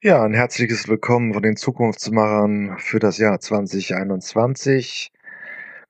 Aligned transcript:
Ja, 0.00 0.22
ein 0.22 0.32
herzliches 0.32 0.86
Willkommen 0.86 1.34
von 1.34 1.42
den 1.42 1.56
Zukunftsmachern 1.56 2.78
für 2.78 3.00
das 3.00 3.18
Jahr 3.18 3.40
2021. 3.40 5.10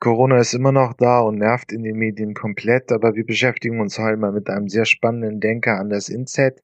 Corona 0.00 0.38
ist 0.38 0.54
immer 0.54 0.72
noch 0.72 0.94
da 0.94 1.20
und 1.20 1.36
nervt 1.36 1.72
in 1.72 1.82
den 1.82 1.98
Medien 1.98 2.32
komplett, 2.32 2.90
aber 2.90 3.16
wir 3.16 3.26
beschäftigen 3.26 3.80
uns 3.80 3.98
heute 3.98 4.16
mal 4.16 4.32
mit 4.32 4.48
einem 4.48 4.70
sehr 4.70 4.86
spannenden 4.86 5.40
Denker 5.40 5.78
an 5.78 5.90
das 5.90 6.08
INSET. 6.08 6.62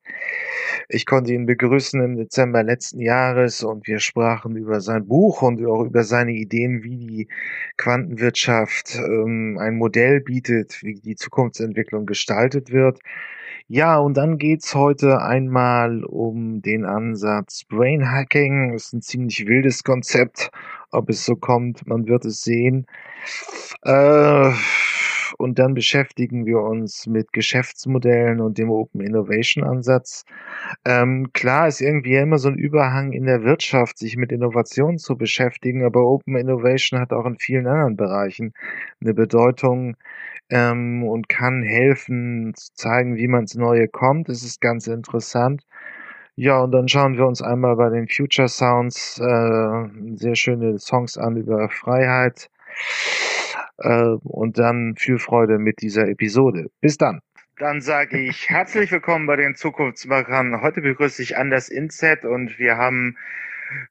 Ich 0.88 1.04
konnte 1.04 1.34
ihn 1.34 1.44
begrüßen 1.44 2.02
im 2.02 2.16
Dezember 2.16 2.62
letzten 2.62 3.00
Jahres 3.00 3.62
und 3.62 3.86
wir 3.86 3.98
sprachen 3.98 4.56
über 4.56 4.80
sein 4.80 5.06
Buch 5.06 5.42
und 5.42 5.62
auch 5.66 5.84
über 5.84 6.02
seine 6.02 6.32
Ideen, 6.32 6.82
wie 6.82 6.96
die 6.96 7.28
Quantenwirtschaft 7.76 8.96
ähm, 8.96 9.58
ein 9.60 9.76
Modell 9.76 10.22
bietet, 10.22 10.82
wie 10.82 10.94
die 10.94 11.16
Zukunftsentwicklung 11.16 12.06
gestaltet 12.06 12.72
wird. 12.72 13.00
Ja, 13.68 13.96
und 13.98 14.14
dann 14.18 14.36
geht's 14.36 14.74
heute 14.74 15.22
einmal 15.22 16.04
um 16.04 16.60
den 16.60 16.84
Ansatz 16.84 17.64
Brain 17.64 18.10
Hacking. 18.10 18.74
Ist 18.74 18.92
ein 18.92 19.00
ziemlich 19.00 19.46
wildes 19.46 19.82
Konzept. 19.84 20.50
Ob 20.90 21.08
es 21.08 21.24
so 21.24 21.34
kommt, 21.34 21.86
man 21.86 22.06
wird 22.06 22.26
es 22.26 22.42
sehen. 22.42 22.86
Äh, 23.82 24.52
und 25.38 25.58
dann 25.58 25.74
beschäftigen 25.74 26.46
wir 26.46 26.60
uns 26.60 27.06
mit 27.06 27.32
Geschäftsmodellen 27.32 28.40
und 28.40 28.58
dem 28.58 28.70
Open 28.70 29.00
Innovation 29.00 29.64
Ansatz. 29.64 30.24
Ähm, 30.84 31.30
klar 31.32 31.68
ist 31.68 31.80
irgendwie 31.80 32.14
immer 32.14 32.38
so 32.38 32.48
ein 32.48 32.58
Überhang 32.58 33.12
in 33.12 33.26
der 33.26 33.42
Wirtschaft, 33.44 33.98
sich 33.98 34.16
mit 34.16 34.32
Innovation 34.32 34.98
zu 34.98 35.16
beschäftigen, 35.16 35.84
aber 35.84 36.04
Open 36.06 36.36
Innovation 36.36 37.00
hat 37.00 37.12
auch 37.12 37.26
in 37.26 37.38
vielen 37.38 37.66
anderen 37.66 37.96
Bereichen 37.96 38.52
eine 39.00 39.14
Bedeutung 39.14 39.96
ähm, 40.50 41.04
und 41.04 41.28
kann 41.28 41.62
helfen 41.62 42.52
zu 42.54 42.72
zeigen, 42.74 43.16
wie 43.16 43.28
man 43.28 43.42
ins 43.42 43.54
Neue 43.54 43.88
kommt. 43.88 44.28
Das 44.28 44.42
ist 44.42 44.60
ganz 44.60 44.86
interessant. 44.86 45.64
Ja, 46.36 46.60
und 46.60 46.72
dann 46.72 46.88
schauen 46.88 47.16
wir 47.16 47.26
uns 47.26 47.42
einmal 47.42 47.76
bei 47.76 47.90
den 47.90 48.08
Future 48.08 48.48
Sounds 48.48 49.20
äh, 49.20 50.16
sehr 50.16 50.34
schöne 50.34 50.78
Songs 50.78 51.16
an 51.16 51.36
über 51.36 51.68
Freiheit. 51.68 52.50
Äh, 53.78 54.16
und 54.22 54.58
dann 54.58 54.94
viel 54.96 55.18
Freude 55.18 55.58
mit 55.58 55.80
dieser 55.82 56.08
Episode. 56.08 56.70
Bis 56.80 56.96
dann. 56.96 57.20
Dann 57.58 57.80
sage 57.80 58.18
ich 58.18 58.50
herzlich 58.50 58.90
willkommen 58.90 59.26
bei 59.26 59.36
den 59.36 59.54
Zukunftsmachern. 59.54 60.60
Heute 60.60 60.80
begrüße 60.80 61.22
ich 61.22 61.36
Anders 61.36 61.68
Inset 61.68 62.24
und 62.24 62.58
wir 62.58 62.76
haben 62.76 63.16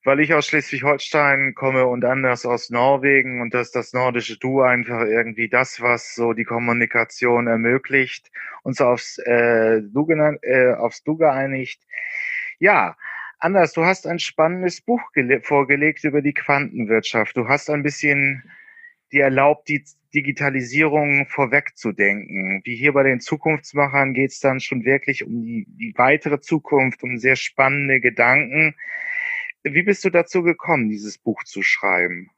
weil 0.04 0.20
ich 0.20 0.34
aus 0.34 0.48
Schleswig-Holstein 0.48 1.56
komme 1.56 1.86
und 1.88 2.06
anders 2.06 2.46
aus 2.46 2.70
Norwegen 2.70 3.42
und 3.42 3.54
dass 3.54 3.72
das 3.72 3.94
nordische 3.94 4.38
Du 4.38 4.62
einfach 4.62 5.02
irgendwie 5.02 5.50
das, 5.50 5.82
was 5.82 6.16
so 6.16 6.34
die 6.34 6.44
Kommunikation 6.44 7.48
ermöglicht, 7.48 8.32
uns 8.64 8.82
aufs, 8.82 9.18
äh, 9.20 9.82
du, 9.82 10.06
genannt, 10.06 10.40
äh, 10.44 10.74
aufs 10.74 11.04
Du 11.04 11.18
geeinigt. 11.18 11.82
Ja, 12.60 12.96
Anders, 13.40 13.74
du 13.74 13.84
hast 13.84 14.08
ein 14.08 14.20
spannendes 14.20 14.80
Buch 14.80 15.02
vorgelegt 15.42 16.06
über 16.06 16.22
die 16.22 16.34
Quantenwirtschaft. 16.34 17.36
Du 17.36 17.50
hast 17.50 17.70
ein 17.70 17.84
bisschen 17.84 18.42
dir 19.14 19.24
erlaubt, 19.24 19.70
die 19.70 19.84
Digitalisierung 20.14 21.28
vorwegzudenken. 21.28 22.62
Wie 22.64 22.76
hier 22.76 22.94
bei 22.94 23.04
den 23.04 23.20
Zukunftsmachern 23.20 24.14
geht 24.14 24.32
es 24.32 24.40
dann 24.40 24.60
schon 24.60 24.84
wirklich 24.84 25.26
um 25.26 25.42
die, 25.42 25.66
die 25.70 25.94
weitere 25.96 26.40
Zukunft, 26.40 27.04
um 27.04 27.18
sehr 27.18 27.36
spannende 27.36 28.00
Gedanken. 28.00 28.76
Wie 29.64 29.84
bist 29.84 30.04
du 30.04 30.10
dazu 30.10 30.44
gekommen, 30.44 30.90
dieses 30.90 31.18
Buch 31.18 31.44
zu 31.44 31.62
schreiben? 31.62 32.30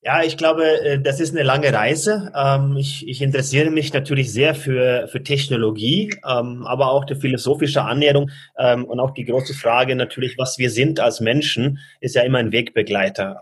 Ja, 0.00 0.22
ich 0.22 0.36
glaube, 0.36 0.64
äh, 0.82 1.00
das 1.00 1.18
ist 1.18 1.34
eine 1.34 1.42
lange 1.42 1.72
Reise. 1.72 2.30
Ähm, 2.34 2.76
ich, 2.76 3.06
ich 3.08 3.20
interessiere 3.20 3.70
mich 3.70 3.92
natürlich 3.92 4.32
sehr 4.32 4.54
für, 4.54 5.08
für 5.08 5.22
Technologie, 5.24 6.14
ähm, 6.24 6.64
aber 6.66 6.92
auch 6.92 7.04
die 7.04 7.16
philosophische 7.16 7.82
Annäherung 7.82 8.30
ähm, 8.56 8.84
und 8.84 9.00
auch 9.00 9.10
die 9.10 9.24
große 9.24 9.54
Frage 9.54 9.96
natürlich, 9.96 10.38
was 10.38 10.56
wir 10.56 10.70
sind 10.70 11.00
als 11.00 11.20
Menschen, 11.20 11.80
ist 12.00 12.14
ja 12.14 12.22
immer 12.22 12.38
ein 12.38 12.52
Wegbegleiter. 12.52 13.40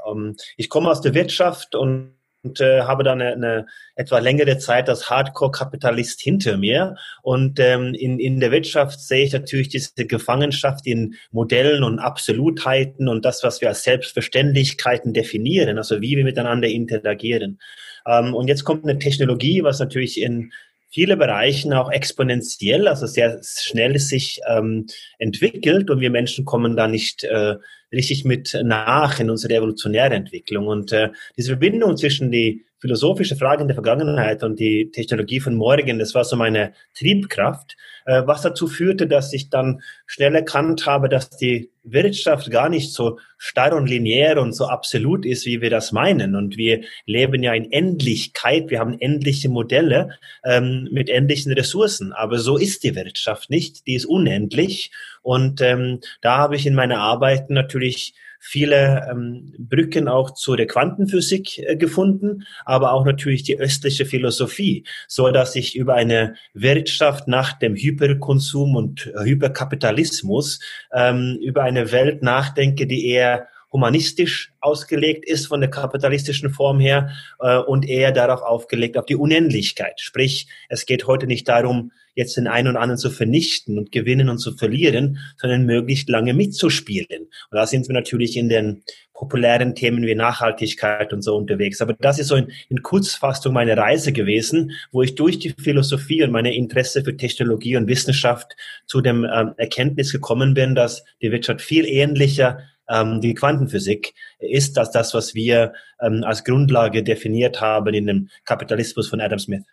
Ich 0.56 0.70
komme 0.70 0.90
aus 0.90 1.02
der 1.02 1.14
Wirtschaft 1.14 1.74
und 1.74 2.14
und 2.47 2.61
äh, 2.61 2.83
habe 2.83 3.02
dann 3.02 3.20
eine, 3.20 3.33
eine 3.33 3.67
etwa 3.96 4.18
längere 4.18 4.58
Zeit 4.58 4.89
als 4.89 5.11
Hardcore-Kapitalist 5.11 6.20
hinter 6.20 6.57
mir. 6.57 6.96
Und 7.23 7.58
ähm, 7.58 7.95
in, 7.95 8.20
in 8.20 8.40
der 8.40 8.52
Wirtschaft 8.52 9.01
sehe 9.01 9.24
ich 9.24 9.33
natürlich 9.33 9.68
diese 9.68 10.07
Gefangenschaft 10.07 10.86
in 10.86 11.17
Modellen 11.33 11.83
und 11.83 11.98
Absolutheiten 11.98 13.08
und 13.08 13.24
das, 13.24 13.42
was 13.42 13.61
wir 13.61 13.68
als 13.68 13.83
Selbstverständlichkeiten 13.83 15.12
definieren, 15.12 15.77
also 15.77 16.01
wie 16.01 16.17
wir 16.17 16.24
miteinander 16.24 16.68
interagieren. 16.68 17.58
Ähm, 18.07 18.34
und 18.34 18.48
jetzt 18.48 18.64
kommt 18.64 18.84
eine 18.84 18.98
Technologie, 18.98 19.63
was 19.64 19.80
natürlich 19.80 20.20
in 20.20 20.52
viele 20.89 21.17
Bereichen 21.17 21.73
auch 21.73 21.90
exponentiell, 21.90 22.86
also 22.86 23.07
sehr 23.07 23.40
schnell 23.42 23.98
sich 23.98 24.40
ähm, 24.48 24.86
entwickelt 25.18 25.90
und 25.90 26.01
wir 26.01 26.11
Menschen 26.11 26.45
kommen 26.45 26.77
da 26.77 26.86
nicht 26.86 27.24
äh, 27.24 27.57
richtig 27.92 28.24
mit 28.24 28.58
nach 28.64 29.20
in 29.20 29.30
unsere 29.30 29.55
evolutionäre 29.55 30.14
Entwicklung. 30.14 30.67
Und 30.67 30.92
äh, 30.92 31.11
diese 31.36 31.51
Verbindung 31.51 31.97
zwischen 31.97 32.30
die 32.30 32.64
philosophische 32.81 33.37
Frage 33.37 33.63
in 33.63 33.69
der 33.69 33.75
Vergangenheit 33.75 34.42
und 34.42 34.61
die 34.61 34.91
Technologie 34.91 35.41
von 35.41 35.55
morgen, 35.55 35.98
das 35.98 36.14
war 36.14 36.25
so 36.25 36.37
meine 36.37 36.73
Triebkraft, 36.95 37.77
äh, 38.05 38.23
was 38.27 38.42
dazu 38.42 38.67
führte, 38.69 39.07
dass 39.07 39.33
ich 39.33 39.51
dann 39.51 39.81
schnell 40.07 40.35
erkannt 40.35 40.87
habe, 40.87 41.09
dass 41.09 41.31
die 41.31 41.70
Wirtschaft 41.83 42.51
gar 42.51 42.69
nicht 42.69 42.92
so 42.92 43.19
starr 43.39 43.75
und 43.75 43.89
linear 43.89 44.39
und 44.39 44.53
so 44.53 44.67
absolut 44.67 45.25
ist, 45.25 45.47
wie 45.47 45.61
wir 45.61 45.70
das 45.70 45.92
meinen. 45.92 46.35
Und 46.35 46.57
wir 46.57 46.83
leben 47.07 47.42
ja 47.42 47.55
in 47.55 47.70
Endlichkeit, 47.70 48.70
wir 48.70 48.81
haben 48.81 48.98
endliche 48.98 49.48
Modelle 49.48 50.19
ähm, 50.45 50.89
mit 50.91 51.08
endlichen 51.08 51.53
Ressourcen. 51.53 52.13
Aber 52.13 52.39
so 52.39 52.57
ist 52.57 52.83
die 52.83 52.95
Wirtschaft 52.95 53.51
nicht, 53.51 53.87
die 53.87 53.95
ist 53.95 54.07
unendlich. 54.07 54.91
Und 55.23 55.61
ähm, 55.61 56.01
da 56.20 56.39
habe 56.39 56.57
ich 56.57 56.67
in 56.67 56.75
meiner 56.75 56.98
Arbeit 56.98 57.51
natürlich 57.51 58.14
viele 58.41 59.08
ähm, 59.11 59.55
Brücken 59.58 60.08
auch 60.08 60.33
zu 60.33 60.57
der 60.57 60.67
Quantenphysik 60.67 61.58
äh, 61.58 61.77
gefunden, 61.77 62.45
aber 62.64 62.92
auch 62.92 63.05
natürlich 63.05 63.42
die 63.42 63.58
östliche 63.58 64.07
Philosophie, 64.07 64.85
so 65.08 65.30
dass 65.30 65.57
ich 65.57 65.77
über 65.77 65.95
eine 65.95 66.35
Wirtschaft 66.55 67.29
nach 67.29 67.52
dem 67.58 67.75
Hyperkonsum 67.75 68.77
und 68.77 69.13
Hyperkapitalismus 69.23 70.61
ähm, 70.92 71.39
über 71.42 71.63
eine 71.63 71.92
Welt 71.92 72.23
nachdenke, 72.23 72.86
die 72.86 73.07
eher 73.07 73.48
humanistisch 73.73 74.52
ausgelegt 74.61 75.25
ist 75.27 75.46
von 75.46 75.61
der 75.61 75.70
kapitalistischen 75.70 76.51
Form 76.51 76.80
her 76.80 77.11
äh, 77.41 77.58
und 77.58 77.86
eher 77.86 78.13
darauf 78.13 78.42
aufgelegt 78.42 78.96
auf 78.96 79.07
die 79.07 79.17
Unendlichkeit. 79.17 80.01
Sprich, 80.01 80.48
es 80.69 80.86
geht 80.86 81.07
heute 81.07 81.27
nicht 81.27 81.48
darum, 81.48 81.92
jetzt 82.16 82.36
den 82.36 82.48
einen 82.48 82.68
und 82.68 82.77
anderen 82.77 82.98
zu 82.98 83.10
vernichten 83.10 83.78
und 83.78 83.92
gewinnen 83.92 84.28
und 84.28 84.38
zu 84.38 84.56
verlieren, 84.56 85.18
sondern 85.36 85.66
möglichst 85.66 86.08
lange 86.08 86.34
mitzuspielen. 86.34 87.22
Und 87.22 87.52
da 87.52 87.66
sind 87.66 87.86
wir 87.86 87.94
natürlich 87.94 88.36
in 88.36 88.48
den 88.48 88.82
populären 89.12 89.74
Themen 89.74 90.04
wie 90.04 90.14
Nachhaltigkeit 90.14 91.12
und 91.12 91.22
so 91.22 91.36
unterwegs. 91.36 91.80
Aber 91.80 91.94
das 91.94 92.18
ist 92.18 92.28
so 92.28 92.36
in, 92.36 92.50
in 92.68 92.82
Kurzfassung 92.82 93.52
meine 93.52 93.77
Reise 93.77 94.12
gewesen, 94.12 94.72
wo 94.92 95.02
ich 95.02 95.14
durch 95.14 95.38
die 95.38 95.54
Philosophie 95.58 96.22
und 96.22 96.32
meine 96.32 96.54
Interesse 96.54 97.04
für 97.04 97.16
Technologie 97.16 97.77
und 97.77 97.86
Wissenschaft 97.86 98.56
zu 98.86 99.00
dem 99.00 99.24
ähm, 99.24 99.52
Erkenntnis 99.56 100.10
gekommen 100.10 100.54
bin, 100.54 100.74
dass 100.74 101.04
die 101.22 101.30
Wirtschaft 101.30 101.60
viel 101.60 101.86
ähnlicher 101.86 102.60
ähm, 102.88 103.20
die 103.20 103.34
Quantenphysik 103.34 104.14
ist 104.38 104.78
als 104.78 104.90
das, 104.90 105.12
was 105.12 105.34
wir 105.34 105.74
ähm, 106.00 106.22
als 106.24 106.44
Grundlage 106.44 107.02
definiert 107.02 107.60
haben 107.60 107.92
in 107.94 108.06
dem 108.06 108.28
Kapitalismus 108.44 109.08
von 109.08 109.20
Adam 109.20 109.38
Smith. 109.38 109.64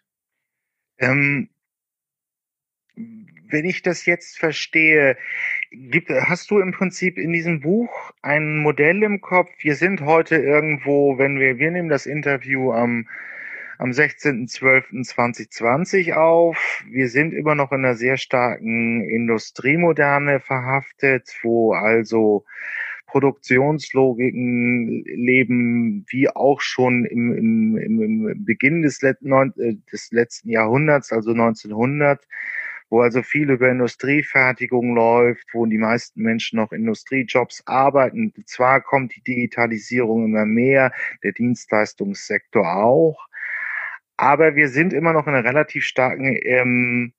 Ähm, 0.99 1.49
wenn 3.53 3.63
ich 3.65 3.81
das 3.83 4.05
jetzt 4.05 4.37
verstehe, 4.37 5.15
gibt, 5.71 6.09
hast 6.09 6.51
du 6.51 6.59
im 6.59 6.73
Prinzip 6.73 7.17
in 7.17 7.31
diesem 7.31 7.61
Buch 7.61 8.11
ein 8.21 8.57
Modell 8.57 9.01
im 9.03 9.21
Kopf? 9.21 9.49
Wir 9.59 9.75
sind 9.75 10.01
heute 10.01 10.35
irgendwo, 10.35 11.17
wenn 11.19 11.39
wir, 11.39 11.59
wir 11.59 11.71
nehmen 11.71 11.87
das 11.87 12.05
Interview 12.07 12.73
am, 12.73 13.07
am 13.77 13.91
16.12.2020 13.91 16.11
auf. 16.13 16.83
Wir 16.89 17.07
sind 17.09 17.33
immer 17.33 17.55
noch 17.55 17.71
in 17.71 17.85
einer 17.85 17.95
sehr 17.95 18.17
starken 18.17 19.07
Industriemoderne 19.07 20.39
verhaftet, 20.39 21.29
wo 21.43 21.73
also 21.73 22.45
Produktionslogiken 23.05 25.03
leben, 25.05 26.07
wie 26.09 26.27
auch 26.29 26.61
schon 26.61 27.05
im, 27.05 27.37
im, 27.37 27.77
im 27.77 28.43
Beginn 28.43 28.81
des, 28.81 29.03
Let 29.03 29.17
äh, 29.21 29.75
des 29.91 30.11
letzten 30.11 30.49
Jahrhunderts, 30.49 31.11
also 31.11 31.29
1900 31.29 32.19
wo 32.93 33.01
also 33.01 33.23
viel 33.23 33.49
über 33.49 33.71
Industriefertigung 33.71 34.93
läuft, 34.93 35.47
wo 35.51 35.65
die 35.65 35.79
meisten 35.79 36.21
Menschen 36.21 36.57
noch 36.57 36.71
Industriejobs 36.71 37.63
arbeiten. 37.65 38.31
Zwar 38.45 38.81
kommt 38.81 39.15
die 39.15 39.23
Digitalisierung 39.23 40.25
immer 40.25 40.45
mehr, 40.45 40.91
der 41.23 41.31
Dienstleistungssektor 41.31 42.71
auch, 42.71 43.27
aber 44.15 44.55
wir 44.55 44.69
sind 44.69 44.93
immer 44.93 45.11
noch 45.11 45.25
in 45.25 45.33
einer 45.33 45.43
relativ 45.43 45.85
starken 45.85 46.37
ähm, 46.43 47.13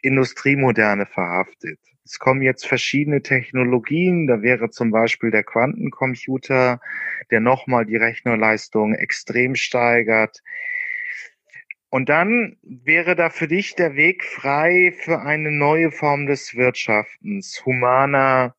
Industriemoderne 0.00 1.04
verhaftet. 1.04 1.78
Es 2.06 2.18
kommen 2.18 2.40
jetzt 2.40 2.66
verschiedene 2.66 3.20
Technologien. 3.20 4.26
Da 4.26 4.40
wäre 4.40 4.70
zum 4.70 4.90
Beispiel 4.90 5.30
der 5.30 5.44
Quantencomputer, 5.44 6.80
der 7.30 7.40
nochmal 7.40 7.84
die 7.84 7.96
Rechnerleistung 7.96 8.94
extrem 8.94 9.56
steigert. 9.56 10.42
Und 11.94 12.08
dann 12.08 12.56
wäre 12.64 13.14
da 13.14 13.30
für 13.30 13.46
dich 13.46 13.76
der 13.76 13.94
Weg 13.94 14.24
frei 14.24 14.92
für 14.98 15.20
eine 15.20 15.52
neue 15.52 15.92
Form 15.92 16.26
des 16.26 16.56
Wirtschaftens, 16.56 17.62
humaner, 17.64 18.56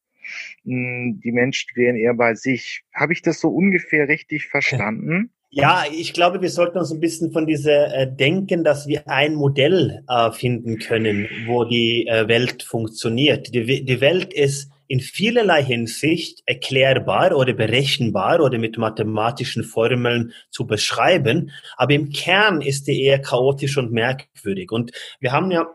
hm, 0.63 1.19
die 1.21 1.33
Menschen 1.33 1.69
wären 1.75 1.97
eher 1.97 2.13
bei 2.13 2.33
sich. 2.35 2.83
Habe 2.93 3.11
ich 3.11 3.21
das 3.21 3.41
so 3.41 3.49
ungefähr 3.49 4.07
richtig 4.07 4.45
verstanden? 4.51 5.31
Ja, 5.49 5.83
ich 5.91 6.13
glaube, 6.13 6.41
wir 6.41 6.49
sollten 6.49 6.77
uns 6.77 6.93
ein 6.93 7.01
bisschen 7.01 7.33
von 7.33 7.45
dieser 7.45 7.93
äh, 7.93 8.09
denken, 8.09 8.63
dass 8.63 8.87
wir 8.87 9.05
ein 9.09 9.35
Modell 9.35 10.05
äh, 10.07 10.31
finden 10.31 10.79
können, 10.79 11.27
wo 11.45 11.65
die 11.65 12.07
äh, 12.07 12.29
Welt 12.29 12.63
funktioniert. 12.63 13.53
Die, 13.53 13.83
die 13.83 13.99
Welt 13.99 14.33
ist 14.33 14.71
in 14.87 14.99
vielerlei 14.99 15.63
Hinsicht 15.63 16.41
erklärbar 16.45 17.35
oder 17.35 17.53
berechenbar 17.53 18.41
oder 18.41 18.57
mit 18.57 18.77
mathematischen 18.77 19.63
Formeln 19.63 20.33
zu 20.49 20.67
beschreiben, 20.67 21.51
aber 21.77 21.93
im 21.93 22.11
Kern 22.11 22.61
ist 22.61 22.87
die 22.87 23.01
eher 23.03 23.21
chaotisch 23.21 23.77
und 23.77 23.91
merkwürdig. 23.91 24.71
Und 24.71 24.91
wir 25.19 25.31
haben 25.31 25.51
ja 25.51 25.67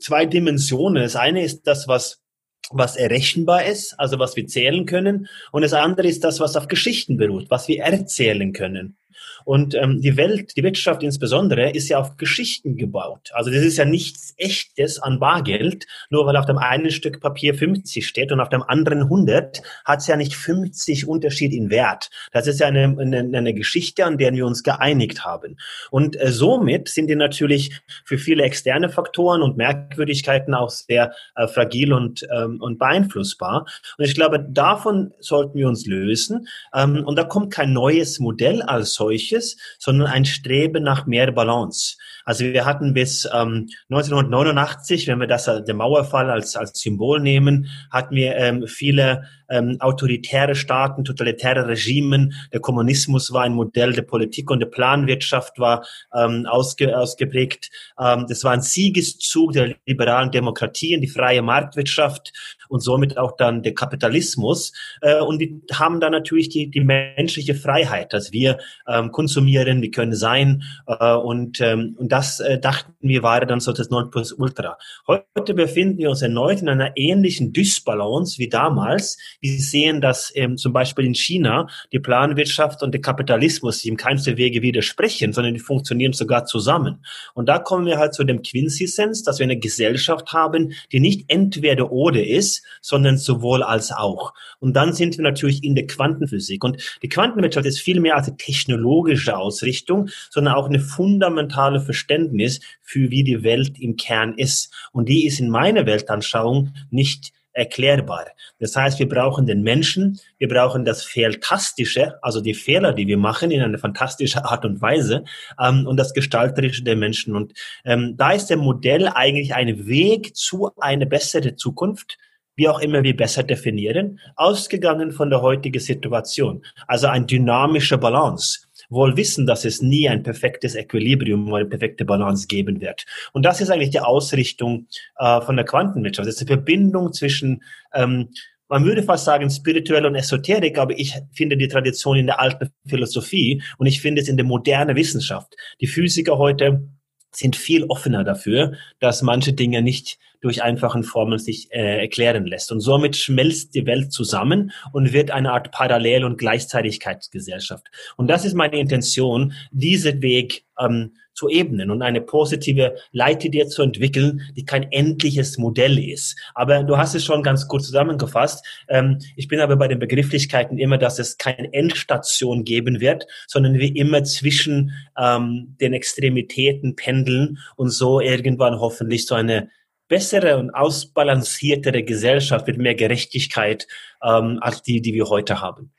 zwei 0.00 0.26
Dimensionen. 0.26 1.02
Das 1.02 1.16
eine 1.16 1.42
ist 1.42 1.66
das, 1.66 1.88
was 1.88 2.24
was 2.70 2.96
errechenbar 2.96 3.66
ist, 3.66 3.92
also 4.00 4.18
was 4.18 4.36
wir 4.36 4.46
zählen 4.46 4.86
können, 4.86 5.28
und 5.52 5.62
das 5.62 5.74
andere 5.74 6.08
ist 6.08 6.24
das, 6.24 6.40
was 6.40 6.56
auf 6.56 6.66
Geschichten 6.66 7.18
beruht, 7.18 7.50
was 7.50 7.68
wir 7.68 7.82
erzählen 7.82 8.52
können. 8.52 8.96
Und 9.44 9.74
ähm, 9.74 10.00
die 10.00 10.16
Welt, 10.16 10.56
die 10.56 10.62
Wirtschaft 10.62 11.02
insbesondere, 11.02 11.70
ist 11.70 11.88
ja 11.88 11.98
auf 11.98 12.16
Geschichten 12.16 12.76
gebaut. 12.76 13.30
Also 13.32 13.50
das 13.50 13.62
ist 13.62 13.76
ja 13.76 13.84
nichts 13.84 14.34
Echtes 14.36 14.98
an 14.98 15.20
Bargeld. 15.20 15.86
Nur 16.10 16.26
weil 16.26 16.36
auf 16.36 16.46
dem 16.46 16.58
einen 16.58 16.90
Stück 16.90 17.20
Papier 17.20 17.54
50 17.54 18.06
steht 18.06 18.32
und 18.32 18.40
auf 18.40 18.48
dem 18.48 18.62
anderen 18.62 19.02
100, 19.02 19.62
hat 19.84 20.00
es 20.00 20.06
ja 20.06 20.16
nicht 20.16 20.34
50 20.34 21.06
Unterschied 21.06 21.52
in 21.52 21.70
Wert. 21.70 22.10
Das 22.32 22.46
ist 22.46 22.60
ja 22.60 22.68
eine, 22.68 22.96
eine, 22.98 23.18
eine 23.18 23.54
Geschichte, 23.54 24.04
an 24.04 24.18
der 24.18 24.32
wir 24.32 24.46
uns 24.46 24.62
geeinigt 24.62 25.24
haben. 25.24 25.56
Und 25.90 26.20
äh, 26.20 26.32
somit 26.32 26.88
sind 26.88 27.08
die 27.08 27.16
natürlich 27.16 27.80
für 28.04 28.18
viele 28.18 28.44
externe 28.44 28.88
Faktoren 28.88 29.42
und 29.42 29.56
Merkwürdigkeiten 29.56 30.54
auch 30.54 30.70
sehr 30.70 31.12
äh, 31.36 31.46
fragil 31.46 31.92
und, 31.92 32.26
ähm, 32.34 32.60
und 32.60 32.78
beeinflussbar. 32.78 33.66
Und 33.98 34.04
ich 34.04 34.14
glaube, 34.14 34.44
davon 34.48 35.12
sollten 35.20 35.58
wir 35.58 35.68
uns 35.68 35.86
lösen. 35.86 36.48
Ähm, 36.74 37.04
und 37.04 37.16
da 37.16 37.24
kommt 37.24 37.52
kein 37.52 37.72
neues 37.72 38.18
Modell 38.20 38.62
als 38.62 38.94
solches 38.94 39.33
solches, 39.34 39.56
sondern 39.78 40.08
ein 40.08 40.24
Streben 40.24 40.82
nach 40.82 41.06
mehr 41.06 41.30
Balance. 41.32 41.96
Also 42.24 42.44
wir 42.44 42.64
hatten 42.64 42.94
bis 42.94 43.28
ähm, 43.32 43.68
1989, 43.90 45.08
wenn 45.08 45.20
wir 45.20 45.26
das 45.26 45.46
äh, 45.48 45.62
der 45.62 45.74
Mauerfall 45.74 46.30
als 46.30 46.56
als 46.56 46.80
Symbol 46.80 47.20
nehmen, 47.20 47.68
hatten 47.90 48.14
wir 48.14 48.36
ähm, 48.36 48.66
viele 48.66 49.24
ähm, 49.50 49.76
autoritäre 49.80 50.54
Staaten, 50.54 51.04
totalitäre 51.04 51.68
Regimen. 51.68 52.32
Der 52.52 52.60
Kommunismus 52.60 53.32
war 53.32 53.42
ein 53.42 53.54
Modell 53.54 53.92
der 53.92 54.02
Politik 54.02 54.50
und 54.50 54.60
der 54.60 54.66
Planwirtschaft 54.66 55.58
war 55.58 55.84
ähm, 56.14 56.46
ausge, 56.46 56.96
ausgeprägt. 56.96 57.70
Ähm, 58.00 58.26
das 58.28 58.42
war 58.44 58.52
ein 58.52 58.62
Siegeszug 58.62 59.52
der 59.52 59.74
liberalen 59.86 60.30
Demokratie 60.30 60.94
in 60.94 61.02
die 61.02 61.08
freie 61.08 61.42
Marktwirtschaft 61.42 62.32
und 62.68 62.80
somit 62.80 63.18
auch 63.18 63.36
dann 63.36 63.62
der 63.62 63.74
Kapitalismus. 63.74 64.72
Äh, 65.00 65.20
und 65.20 65.38
die 65.38 65.60
haben 65.72 66.00
dann 66.00 66.12
natürlich 66.12 66.48
die, 66.48 66.70
die 66.70 66.80
menschliche 66.80 67.54
Freiheit, 67.54 68.12
dass 68.12 68.32
wir 68.32 68.58
ähm, 68.88 69.12
konsumieren, 69.12 69.82
wir 69.82 69.90
können 69.90 70.14
sein 70.14 70.62
äh, 70.86 71.14
und, 71.14 71.60
ähm, 71.60 71.96
und 71.98 72.12
das 72.12 72.40
äh, 72.40 72.58
dachten 72.58 72.92
wir 73.00 73.22
war 73.22 73.44
dann 73.44 73.60
so 73.60 73.72
das 73.72 73.90
Nonplusultra. 73.90 74.78
Heute 75.06 75.54
befinden 75.54 75.98
wir 75.98 76.10
uns 76.10 76.22
erneut 76.22 76.62
in 76.62 76.68
einer 76.68 76.92
ähnlichen 76.96 77.52
Dysbalance 77.52 78.38
wie 78.38 78.48
damals. 78.48 79.18
Wir 79.40 79.58
sehen, 79.58 80.00
dass 80.00 80.32
ähm, 80.34 80.56
zum 80.56 80.72
Beispiel 80.72 81.04
in 81.04 81.14
China 81.14 81.68
die 81.92 81.98
Planwirtschaft 81.98 82.82
und 82.82 82.92
der 82.92 83.00
Kapitalismus 83.00 83.80
sich 83.80 83.90
im 83.90 83.96
keinster 83.96 84.36
Wege 84.36 84.62
widersprechen, 84.62 85.32
sondern 85.32 85.54
die 85.54 85.60
funktionieren 85.60 86.12
sogar 86.12 86.44
zusammen. 86.44 87.04
Und 87.34 87.48
da 87.48 87.58
kommen 87.58 87.86
wir 87.86 87.98
halt 87.98 88.14
zu 88.14 88.24
dem 88.24 88.42
Quincy-Sense, 88.42 89.24
dass 89.24 89.38
wir 89.38 89.44
eine 89.44 89.58
Gesellschaft 89.58 90.32
haben, 90.32 90.72
die 90.92 91.00
nicht 91.00 91.24
entweder 91.28 91.90
oder 91.92 92.24
ist, 92.24 92.53
sondern 92.80 93.18
sowohl 93.18 93.62
als 93.62 93.92
auch. 93.92 94.34
Und 94.60 94.74
dann 94.74 94.92
sind 94.92 95.16
wir 95.16 95.22
natürlich 95.22 95.64
in 95.64 95.74
der 95.74 95.86
Quantenphysik. 95.86 96.64
Und 96.64 96.98
die 97.02 97.08
Quantenwirtschaft 97.08 97.66
ist 97.66 97.80
viel 97.80 98.00
mehr 98.00 98.16
als 98.16 98.28
eine 98.28 98.36
technologische 98.36 99.36
Ausrichtung, 99.36 100.08
sondern 100.30 100.54
auch 100.54 100.66
eine 100.66 100.80
fundamentale 100.80 101.80
Verständnis 101.80 102.60
für 102.82 103.10
wie 103.10 103.24
die 103.24 103.42
Welt 103.42 103.78
im 103.78 103.96
Kern 103.96 104.34
ist. 104.36 104.72
Und 104.92 105.08
die 105.08 105.26
ist 105.26 105.40
in 105.40 105.50
meiner 105.50 105.86
Weltanschauung 105.86 106.74
nicht 106.90 107.32
erklärbar. 107.54 108.26
Das 108.58 108.76
heißt, 108.76 108.98
wir 108.98 109.08
brauchen 109.08 109.46
den 109.46 109.62
Menschen, 109.62 110.20
wir 110.38 110.48
brauchen 110.48 110.84
das 110.84 111.04
Fehltastische, 111.04 112.18
also 112.22 112.40
die 112.40 112.54
Fehler, 112.54 112.92
die 112.92 113.06
wir 113.06 113.16
machen, 113.16 113.50
in 113.50 113.62
einer 113.62 113.78
fantastischen 113.78 114.42
Art 114.42 114.64
und 114.64 114.82
Weise 114.82 115.24
ähm, 115.60 115.86
und 115.86 115.96
das 115.96 116.12
Gestalterische 116.12 116.82
der 116.82 116.96
Menschen. 116.96 117.34
Und 117.34 117.54
ähm, 117.84 118.16
da 118.16 118.32
ist 118.32 118.46
der 118.46 118.56
Modell 118.56 119.08
eigentlich 119.08 119.54
ein 119.54 119.86
Weg 119.86 120.36
zu 120.36 120.70
einer 120.78 121.06
besseren 121.06 121.56
Zukunft, 121.56 122.18
wie 122.56 122.68
auch 122.68 122.80
immer 122.80 123.02
wir 123.02 123.16
besser 123.16 123.42
definieren, 123.42 124.20
ausgegangen 124.36 125.12
von 125.12 125.30
der 125.30 125.42
heutigen 125.42 125.80
Situation. 125.80 126.64
Also 126.86 127.08
ein 127.08 127.26
dynamischer 127.26 127.98
Balance 127.98 128.60
wohl 128.90 129.16
wissen, 129.16 129.46
dass 129.46 129.64
es 129.64 129.82
nie 129.82 130.08
ein 130.08 130.22
perfektes 130.22 130.74
Equilibrium 130.74 131.48
oder 131.48 131.60
eine 131.60 131.68
perfekte 131.68 132.04
Balance 132.04 132.46
geben 132.46 132.80
wird. 132.80 133.04
Und 133.32 133.44
das 133.44 133.60
ist 133.60 133.70
eigentlich 133.70 133.90
die 133.90 134.00
Ausrichtung 134.00 134.86
äh, 135.18 135.40
von 135.40 135.56
der 135.56 135.64
Quantenwirtschaft. 135.64 136.28
Das 136.28 136.34
ist 136.34 136.42
die 136.42 136.52
Verbindung 136.52 137.12
zwischen 137.12 137.62
ähm, 137.92 138.28
man 138.68 138.84
würde 138.84 139.02
fast 139.02 139.26
sagen 139.26 139.50
spirituell 139.50 140.06
und 140.06 140.14
Esoterik, 140.14 140.78
aber 140.78 140.98
ich 140.98 141.14
finde 141.32 141.56
die 141.56 141.68
Tradition 141.68 142.16
in 142.16 142.26
der 142.26 142.40
alten 142.40 142.70
Philosophie 142.86 143.62
und 143.76 143.86
ich 143.86 144.00
finde 144.00 144.22
es 144.22 144.28
in 144.28 144.36
der 144.36 144.46
modernen 144.46 144.96
Wissenschaft. 144.96 145.54
Die 145.80 145.86
Physiker 145.86 146.38
heute 146.38 146.88
sind 147.30 147.56
viel 147.56 147.84
offener 147.84 148.24
dafür, 148.24 148.72
dass 149.00 149.22
manche 149.22 149.52
Dinge 149.52 149.82
nicht 149.82 150.18
durch 150.44 150.62
einfachen 150.62 151.04
Formeln 151.04 151.38
sich 151.38 151.72
äh, 151.72 152.00
erklären 152.00 152.46
lässt. 152.46 152.70
Und 152.70 152.80
somit 152.80 153.16
schmelzt 153.16 153.74
die 153.74 153.86
Welt 153.86 154.12
zusammen 154.12 154.72
und 154.92 155.14
wird 155.14 155.30
eine 155.30 155.52
Art 155.52 155.70
Parallel- 155.70 156.24
und 156.24 156.36
Gleichzeitigkeitsgesellschaft. 156.36 157.86
Und 158.18 158.28
das 158.28 158.44
ist 158.44 158.52
meine 158.52 158.78
Intention, 158.78 159.54
diesen 159.72 160.20
Weg 160.20 160.64
ähm, 160.78 161.12
zu 161.32 161.48
ebnen 161.48 161.90
und 161.90 162.02
eine 162.02 162.20
positive 162.20 162.94
Leitidee 163.12 163.66
zu 163.68 163.82
entwickeln, 163.82 164.42
die 164.54 164.66
kein 164.66 164.90
endliches 164.92 165.56
Modell 165.56 165.98
ist. 165.98 166.38
Aber 166.54 166.84
du 166.84 166.98
hast 166.98 167.14
es 167.14 167.24
schon 167.24 167.42
ganz 167.42 167.66
gut 167.66 167.82
zusammengefasst. 167.82 168.64
Ähm, 168.88 169.18
ich 169.36 169.48
bin 169.48 169.60
aber 169.60 169.76
bei 169.76 169.88
den 169.88 169.98
Begrifflichkeiten 169.98 170.78
immer, 170.78 170.98
dass 170.98 171.18
es 171.18 171.38
keine 171.38 171.72
Endstation 171.72 172.64
geben 172.64 173.00
wird, 173.00 173.26
sondern 173.46 173.78
wir 173.78 173.96
immer 173.96 174.24
zwischen 174.24 174.92
ähm, 175.18 175.74
den 175.80 175.94
Extremitäten 175.94 176.96
pendeln 176.96 177.58
und 177.76 177.88
so 177.88 178.20
irgendwann 178.20 178.78
hoffentlich 178.78 179.26
so 179.26 179.34
eine 179.34 179.70
bessere 180.14 180.58
und 180.58 180.70
ausbalanciertere 180.70 182.04
Gesellschaft 182.04 182.68
mit 182.68 182.78
mehr 182.78 182.94
Gerechtigkeit 182.94 183.88
ähm, 184.22 184.58
als 184.60 184.80
die, 184.80 185.02
die 185.02 185.12
wir 185.12 185.28
heute 185.28 185.60
haben. 185.60 185.92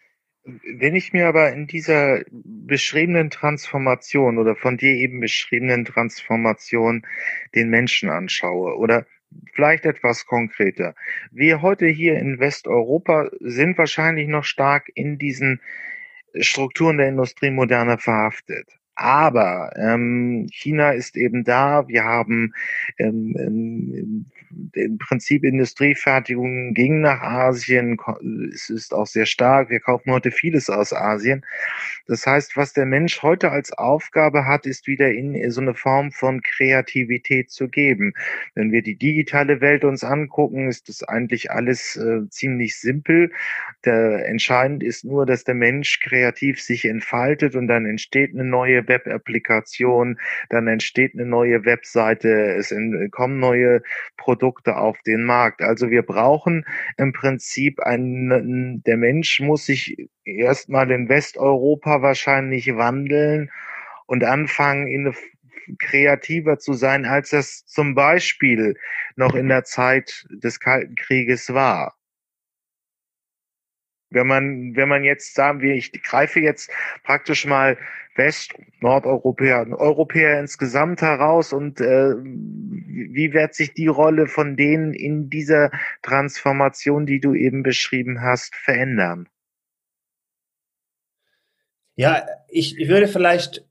Wenn 0.79 0.95
ich 0.95 1.11
mir 1.11 1.27
aber 1.27 1.51
in 1.51 1.67
dieser 1.67 2.21
beschriebenen 2.33 3.29
Transformation 3.29 4.37
oder 4.37 4.55
von 4.55 4.77
dir 4.77 4.91
eben 4.91 5.19
beschriebenen 5.19 5.83
Transformation 5.83 7.05
den 7.55 7.69
Menschen 7.69 8.09
anschaue 8.09 8.77
oder 8.77 9.05
vielleicht 9.53 9.83
etwas 9.83 10.25
konkreter. 10.25 10.95
Wir 11.31 11.61
heute 11.61 11.87
hier 11.87 12.17
in 12.17 12.39
Westeuropa 12.39 13.29
sind 13.41 13.77
wahrscheinlich 13.77 14.29
noch 14.29 14.45
stark 14.45 14.89
in 14.95 15.17
diesen 15.17 15.59
Strukturen 16.39 16.99
der 16.99 17.09
Industrie 17.09 17.51
moderne 17.51 17.97
verhaftet. 17.97 18.79
Aber 18.95 19.71
ähm, 19.75 20.47
China 20.51 20.91
ist 20.91 21.17
eben 21.17 21.43
da. 21.43 21.87
Wir 21.87 22.03
haben 22.05 22.53
ähm, 22.97 23.35
ähm, 23.37 24.25
im 24.73 24.97
Prinzip 24.97 25.43
Industriefertigung 25.43 26.73
ging 26.73 27.01
nach 27.01 27.21
Asien. 27.21 27.97
Es 28.53 28.69
ist 28.69 28.93
auch 28.93 29.07
sehr 29.07 29.25
stark. 29.25 29.69
Wir 29.69 29.79
kaufen 29.79 30.11
heute 30.11 30.31
vieles 30.31 30.69
aus 30.69 30.93
Asien. 30.93 31.45
Das 32.07 32.25
heißt, 32.25 32.55
was 32.55 32.73
der 32.73 32.85
Mensch 32.85 33.21
heute 33.21 33.51
als 33.51 33.73
Aufgabe 33.73 34.45
hat, 34.45 34.65
ist 34.65 34.87
wieder 34.87 35.11
in 35.11 35.49
so 35.51 35.61
eine 35.61 35.73
Form 35.73 36.11
von 36.11 36.41
Kreativität 36.41 37.49
zu 37.51 37.67
geben. 37.67 38.13
Wenn 38.53 38.71
wir 38.71 38.81
die 38.81 38.95
digitale 38.95 39.61
Welt 39.61 39.83
uns 39.83 40.03
angucken, 40.03 40.69
ist 40.69 40.87
das 40.87 41.03
eigentlich 41.03 41.51
alles 41.51 41.95
äh, 41.95 42.27
ziemlich 42.29 42.77
simpel. 42.77 43.31
Der, 43.83 44.27
entscheidend 44.27 44.83
ist 44.83 45.03
nur, 45.03 45.25
dass 45.25 45.43
der 45.43 45.55
Mensch 45.55 45.99
kreativ 45.99 46.61
sich 46.61 46.85
entfaltet 46.85 47.55
und 47.55 47.67
dann 47.67 47.85
entsteht 47.85 48.33
eine 48.33 48.43
neue 48.43 48.84
Web-Applikation, 48.87 50.19
dann 50.49 50.67
entsteht 50.67 51.13
eine 51.13 51.25
neue 51.25 51.65
Webseite, 51.65 52.55
es 52.55 52.73
kommen 53.11 53.39
neue 53.39 53.81
Produkte 54.17 54.77
auf 54.77 55.01
den 55.01 55.23
Markt. 55.23 55.61
Also 55.61 55.89
wir 55.89 56.03
brauchen 56.03 56.65
im 56.97 57.13
Prinzip 57.13 57.79
einen, 57.79 58.83
der 58.83 58.97
Mensch 58.97 59.39
muss 59.39 59.65
sich 59.65 60.09
erstmal 60.23 60.91
in 60.91 61.09
Westeuropa 61.09 62.01
wahrscheinlich 62.01 62.75
wandeln 62.75 63.51
und 64.05 64.23
anfangen, 64.23 64.87
in 64.87 65.07
eine 65.07 65.15
kreativer 65.79 66.59
zu 66.59 66.73
sein, 66.73 67.05
als 67.05 67.31
das 67.31 67.65
zum 67.65 67.95
Beispiel 67.95 68.75
noch 69.15 69.33
in 69.33 69.47
der 69.47 69.63
Zeit 69.63 70.25
des 70.29 70.59
Kalten 70.59 70.95
Krieges 70.95 71.53
war. 71.53 71.95
Wenn 74.15 74.25
man, 74.25 74.75
wenn 74.75 74.89
man 74.89 75.03
jetzt 75.03 75.35
sagen 75.35 75.61
wir, 75.61 75.75
ich 75.75 75.91
greife 76.01 76.39
jetzt 76.39 76.71
praktisch 77.03 77.45
mal 77.45 77.77
West, 78.15 78.53
Nordeuropäer, 78.79 79.67
Europäer 79.77 80.39
insgesamt 80.39 81.01
heraus 81.01 81.53
und 81.53 81.81
äh, 81.81 82.15
wie 82.15 83.33
wird 83.33 83.53
sich 83.53 83.73
die 83.73 83.87
Rolle 83.87 84.27
von 84.27 84.55
denen 84.55 84.93
in 84.93 85.29
dieser 85.29 85.69
Transformation, 86.01 87.05
die 87.05 87.19
du 87.19 87.33
eben 87.33 87.61
beschrieben 87.61 88.21
hast, 88.21 88.55
verändern? 88.55 89.27
Ja, 91.97 92.25
ich, 92.47 92.77
ich 92.77 92.87
würde 92.87 93.07
vielleicht 93.07 93.65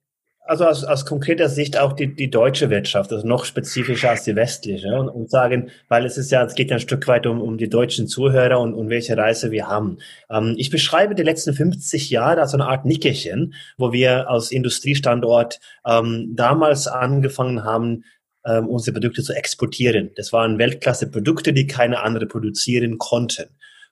also 0.46 0.66
aus, 0.66 0.84
aus 0.84 1.06
konkreter 1.06 1.48
Sicht 1.48 1.78
auch 1.78 1.94
die, 1.94 2.14
die 2.14 2.30
deutsche 2.30 2.68
Wirtschaft, 2.68 3.12
also 3.12 3.26
noch 3.26 3.44
spezifischer 3.44 4.10
als 4.10 4.24
die 4.24 4.36
westliche 4.36 4.94
und, 4.94 5.08
und 5.08 5.30
sagen, 5.30 5.70
weil 5.88 6.04
es 6.04 6.18
ist 6.18 6.30
ja, 6.30 6.44
es 6.44 6.54
geht 6.54 6.70
ja 6.70 6.76
ein 6.76 6.80
Stück 6.80 7.08
weit 7.08 7.26
um, 7.26 7.40
um 7.40 7.56
die 7.56 7.68
deutschen 7.68 8.06
Zuhörer 8.06 8.60
und, 8.60 8.74
und 8.74 8.90
welche 8.90 9.16
Reise 9.16 9.50
wir 9.50 9.68
haben. 9.68 9.98
Ähm, 10.30 10.54
ich 10.58 10.70
beschreibe 10.70 11.14
die 11.14 11.22
letzten 11.22 11.54
50 11.54 12.10
Jahre 12.10 12.42
als 12.42 12.52
eine 12.52 12.66
Art 12.66 12.84
Nickerchen, 12.84 13.54
wo 13.78 13.92
wir 13.92 14.28
als 14.28 14.50
Industriestandort 14.50 15.60
ähm, 15.86 16.32
damals 16.34 16.88
angefangen 16.88 17.64
haben, 17.64 18.04
ähm, 18.44 18.68
unsere 18.68 18.92
Produkte 18.92 19.22
zu 19.22 19.32
exportieren. 19.32 20.10
Das 20.16 20.32
waren 20.32 20.58
Weltklasse-Produkte, 20.58 21.54
die 21.54 21.66
keine 21.66 22.02
andere 22.02 22.26
produzieren 22.26 22.98
konnten. 22.98 23.46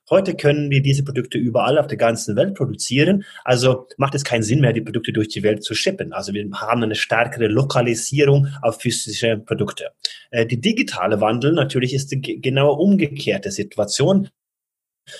Heute 0.09 0.35
können 0.35 0.69
wir 0.69 0.81
diese 0.81 1.03
Produkte 1.03 1.37
überall 1.37 1.77
auf 1.77 1.87
der 1.87 1.97
ganzen 1.97 2.35
Welt 2.35 2.55
produzieren. 2.55 3.23
Also 3.45 3.87
macht 3.97 4.15
es 4.15 4.25
keinen 4.25 4.43
Sinn 4.43 4.59
mehr, 4.59 4.73
die 4.73 4.81
Produkte 4.81 5.13
durch 5.13 5.29
die 5.29 5.43
Welt 5.43 5.63
zu 5.63 5.75
schippen. 5.75 6.11
Also 6.11 6.33
wir 6.33 6.45
haben 6.53 6.83
eine 6.83 6.95
stärkere 6.95 7.47
Lokalisierung 7.47 8.47
auf 8.61 8.81
physische 8.81 9.37
Produkte. 9.37 9.91
Äh, 10.31 10.45
die 10.45 10.59
digitale 10.59 11.21
Wandel 11.21 11.53
natürlich 11.53 11.93
ist 11.93 12.11
die 12.11 12.41
genau 12.41 12.73
umgekehrte 12.73 13.49
Situation. 13.49 14.29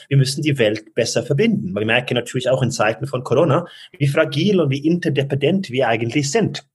Wir 0.10 0.18
müssen 0.18 0.42
die 0.42 0.58
Welt 0.58 0.94
besser 0.96 1.24
verbinden. 1.24 1.74
Wir 1.74 1.86
merken 1.86 2.16
natürlich 2.16 2.50
auch 2.50 2.62
in 2.62 2.72
Zeiten 2.72 3.08
von 3.08 3.24
Corona, 3.24 3.68
wie 3.98 4.08
fragil 4.08 4.60
und 4.60 4.70
wie 4.70 4.86
interdependent 4.86 5.72
wir 5.72 5.88
eigentlich 5.88 6.32
sind. 6.32 6.66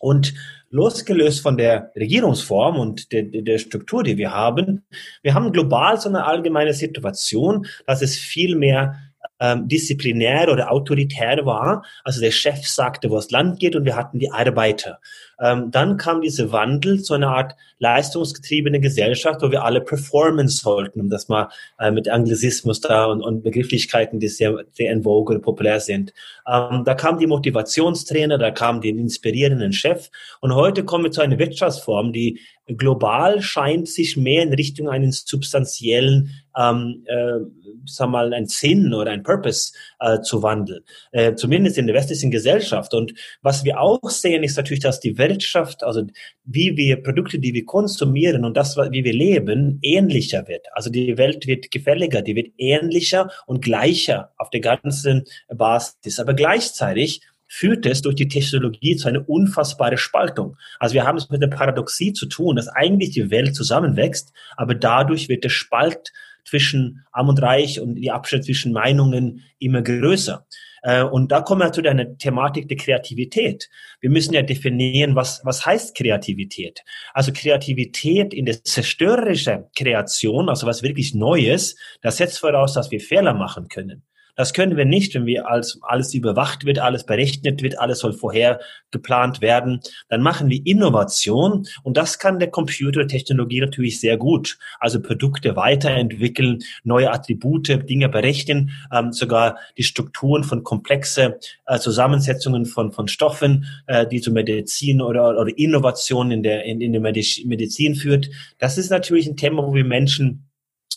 Und 0.00 0.34
losgelöst 0.70 1.40
von 1.40 1.56
der 1.56 1.92
Regierungsform 1.96 2.78
und 2.78 3.12
der, 3.12 3.24
der 3.24 3.58
Struktur, 3.58 4.02
die 4.02 4.16
wir 4.18 4.32
haben, 4.32 4.84
wir 5.22 5.34
haben 5.34 5.52
global 5.52 5.98
so 6.00 6.08
eine 6.08 6.24
allgemeine 6.24 6.74
Situation, 6.74 7.66
dass 7.86 8.02
es 8.02 8.16
viel 8.16 8.54
mehr 8.56 8.98
ähm, 9.40 9.68
disziplinär 9.68 10.52
oder 10.52 10.70
autoritär 10.70 11.44
war. 11.46 11.84
Also 12.04 12.20
der 12.20 12.30
Chef 12.30 12.66
sagte, 12.66 13.10
wo 13.10 13.16
das 13.16 13.30
Land 13.30 13.60
geht 13.60 13.76
und 13.76 13.84
wir 13.84 13.96
hatten 13.96 14.18
die 14.18 14.30
Arbeiter. 14.30 15.00
Ähm, 15.40 15.70
dann 15.70 15.96
kam 15.96 16.20
dieser 16.20 16.52
Wandel 16.52 17.02
zu 17.02 17.14
einer 17.14 17.28
Art 17.28 17.54
leistungsgetriebene 17.78 18.80
Gesellschaft, 18.80 19.40
wo 19.42 19.50
wir 19.50 19.64
alle 19.64 19.80
performen 19.80 20.48
sollten, 20.48 21.00
um 21.00 21.10
das 21.10 21.28
mal 21.28 21.48
äh, 21.78 21.90
mit 21.90 22.08
Anglizismus 22.08 22.80
da 22.80 23.06
und, 23.06 23.22
und 23.22 23.42
Begrifflichkeiten, 23.42 24.18
die 24.18 24.28
sehr, 24.28 24.64
sehr 24.72 24.92
in 24.92 25.04
Vogue 25.04 25.34
oder 25.34 25.42
populär 25.42 25.80
sind. 25.80 26.12
Ähm, 26.46 26.82
da 26.84 26.94
kam 26.94 27.18
die 27.18 27.26
Motivationstrainer, 27.26 28.38
da 28.38 28.50
kam 28.50 28.80
den 28.80 28.98
inspirierenden 28.98 29.72
Chef 29.72 30.10
und 30.40 30.54
heute 30.54 30.84
kommen 30.84 31.04
wir 31.04 31.12
zu 31.12 31.20
einer 31.20 31.38
Wirtschaftsform, 31.38 32.12
die 32.12 32.40
global 32.76 33.40
scheint 33.40 33.88
sich 33.88 34.16
mehr 34.16 34.42
in 34.42 34.52
Richtung 34.52 34.88
einen 34.88 35.12
substanziellen, 35.12 36.30
ähm, 36.56 37.04
äh, 37.06 37.38
sag 37.86 38.10
mal, 38.10 38.34
ein 38.34 38.46
Sinn 38.46 38.92
oder 38.92 39.10
ein 39.10 39.22
Purpose 39.22 39.72
äh, 40.00 40.20
zu 40.20 40.42
wandeln. 40.42 40.82
Äh, 41.12 41.34
zumindest 41.34 41.78
in 41.78 41.86
der 41.86 41.96
westlichen 41.96 42.30
Gesellschaft. 42.30 42.92
Und 42.92 43.14
was 43.40 43.64
wir 43.64 43.80
auch 43.80 44.10
sehen, 44.10 44.42
ist 44.42 44.56
natürlich, 44.56 44.82
dass 44.82 45.00
die 45.00 45.16
Wirtschaft, 45.28 45.84
also 45.84 46.06
wie 46.44 46.76
wir 46.76 47.02
Produkte, 47.02 47.38
die 47.38 47.54
wir 47.54 47.64
konsumieren 47.64 48.44
und 48.44 48.56
das, 48.56 48.76
wie 48.76 49.04
wir 49.04 49.12
leben, 49.12 49.78
ähnlicher 49.82 50.48
wird. 50.48 50.66
Also 50.72 50.90
die 50.90 51.16
Welt 51.18 51.46
wird 51.46 51.70
gefälliger, 51.70 52.22
die 52.22 52.36
wird 52.36 52.52
ähnlicher 52.56 53.30
und 53.46 53.62
gleicher 53.62 54.32
auf 54.38 54.50
der 54.50 54.60
ganzen 54.60 55.24
Basis. 55.48 56.18
Aber 56.18 56.34
gleichzeitig 56.34 57.20
führt 57.48 57.86
es 57.86 58.02
durch 58.02 58.14
die 58.14 58.28
Technologie 58.28 58.96
zu 58.96 59.08
einer 59.08 59.28
unfassbaren 59.28 59.98
Spaltung. 59.98 60.56
Also 60.78 60.94
wir 60.94 61.04
haben 61.04 61.16
es 61.16 61.30
mit 61.30 61.42
der 61.42 61.48
Paradoxie 61.48 62.12
zu 62.12 62.26
tun, 62.26 62.56
dass 62.56 62.68
eigentlich 62.68 63.10
die 63.10 63.30
Welt 63.30 63.56
zusammenwächst, 63.56 64.32
aber 64.56 64.74
dadurch 64.74 65.28
wird 65.28 65.44
der 65.44 65.48
Spalt 65.48 66.12
zwischen 66.44 67.04
Arm 67.12 67.28
und 67.28 67.42
Reich 67.42 67.80
und 67.80 67.94
die 67.96 68.10
Abstand 68.10 68.44
zwischen 68.44 68.72
Meinungen 68.72 69.42
immer 69.58 69.82
größer. 69.82 70.46
Äh, 70.88 71.02
und 71.02 71.30
da 71.30 71.42
kommen 71.42 71.60
wir 71.60 71.70
zu 71.70 71.82
der 71.82 72.16
Thematik 72.16 72.66
der 72.66 72.78
Kreativität. 72.78 73.68
Wir 74.00 74.08
müssen 74.08 74.32
ja 74.32 74.40
definieren, 74.40 75.14
was, 75.14 75.42
was 75.44 75.66
heißt 75.66 75.94
Kreativität. 75.94 76.82
Also 77.12 77.30
Kreativität 77.30 78.32
in 78.32 78.46
der 78.46 78.64
zerstörerischen 78.64 79.66
Kreation, 79.76 80.48
also 80.48 80.66
was 80.66 80.82
wirklich 80.82 81.14
Neues, 81.14 81.76
das 82.00 82.16
setzt 82.16 82.38
voraus, 82.38 82.72
dass 82.72 82.90
wir 82.90 83.00
Fehler 83.00 83.34
machen 83.34 83.68
können. 83.68 84.02
Das 84.38 84.52
können 84.52 84.76
wir 84.76 84.84
nicht, 84.84 85.16
wenn 85.16 85.26
wir 85.26 85.50
als 85.50 85.80
alles 85.82 86.14
überwacht 86.14 86.64
wird, 86.64 86.78
alles 86.78 87.04
berechnet 87.04 87.60
wird, 87.60 87.76
alles 87.80 87.98
soll 87.98 88.12
vorher 88.12 88.60
geplant 88.92 89.40
werden. 89.40 89.80
Dann 90.08 90.22
machen 90.22 90.48
wir 90.48 90.64
Innovation 90.64 91.66
und 91.82 91.96
das 91.96 92.20
kann 92.20 92.38
der 92.38 92.48
Computertechnologie 92.48 93.60
natürlich 93.60 93.98
sehr 93.98 94.16
gut. 94.16 94.56
Also 94.78 95.02
Produkte 95.02 95.56
weiterentwickeln, 95.56 96.60
neue 96.84 97.10
Attribute, 97.10 97.66
Dinge 97.90 98.08
berechnen, 98.08 98.70
ähm, 98.92 99.12
sogar 99.12 99.58
die 99.76 99.82
Strukturen 99.82 100.44
von 100.44 100.62
komplexe 100.62 101.40
äh, 101.66 101.80
Zusammensetzungen 101.80 102.64
von, 102.64 102.92
von 102.92 103.08
Stoffen, 103.08 103.66
äh, 103.88 104.06
die 104.06 104.20
zu 104.20 104.30
Medizin 104.30 105.00
oder, 105.00 105.36
oder 105.36 105.58
Innovation 105.58 106.30
in 106.30 106.44
der, 106.44 106.62
in, 106.64 106.80
in 106.80 106.92
der 106.92 107.00
Medizin 107.00 107.96
führt. 107.96 108.30
Das 108.60 108.78
ist 108.78 108.90
natürlich 108.90 109.26
ein 109.26 109.36
Thema, 109.36 109.66
wo 109.66 109.74
wir 109.74 109.84
Menschen 109.84 110.48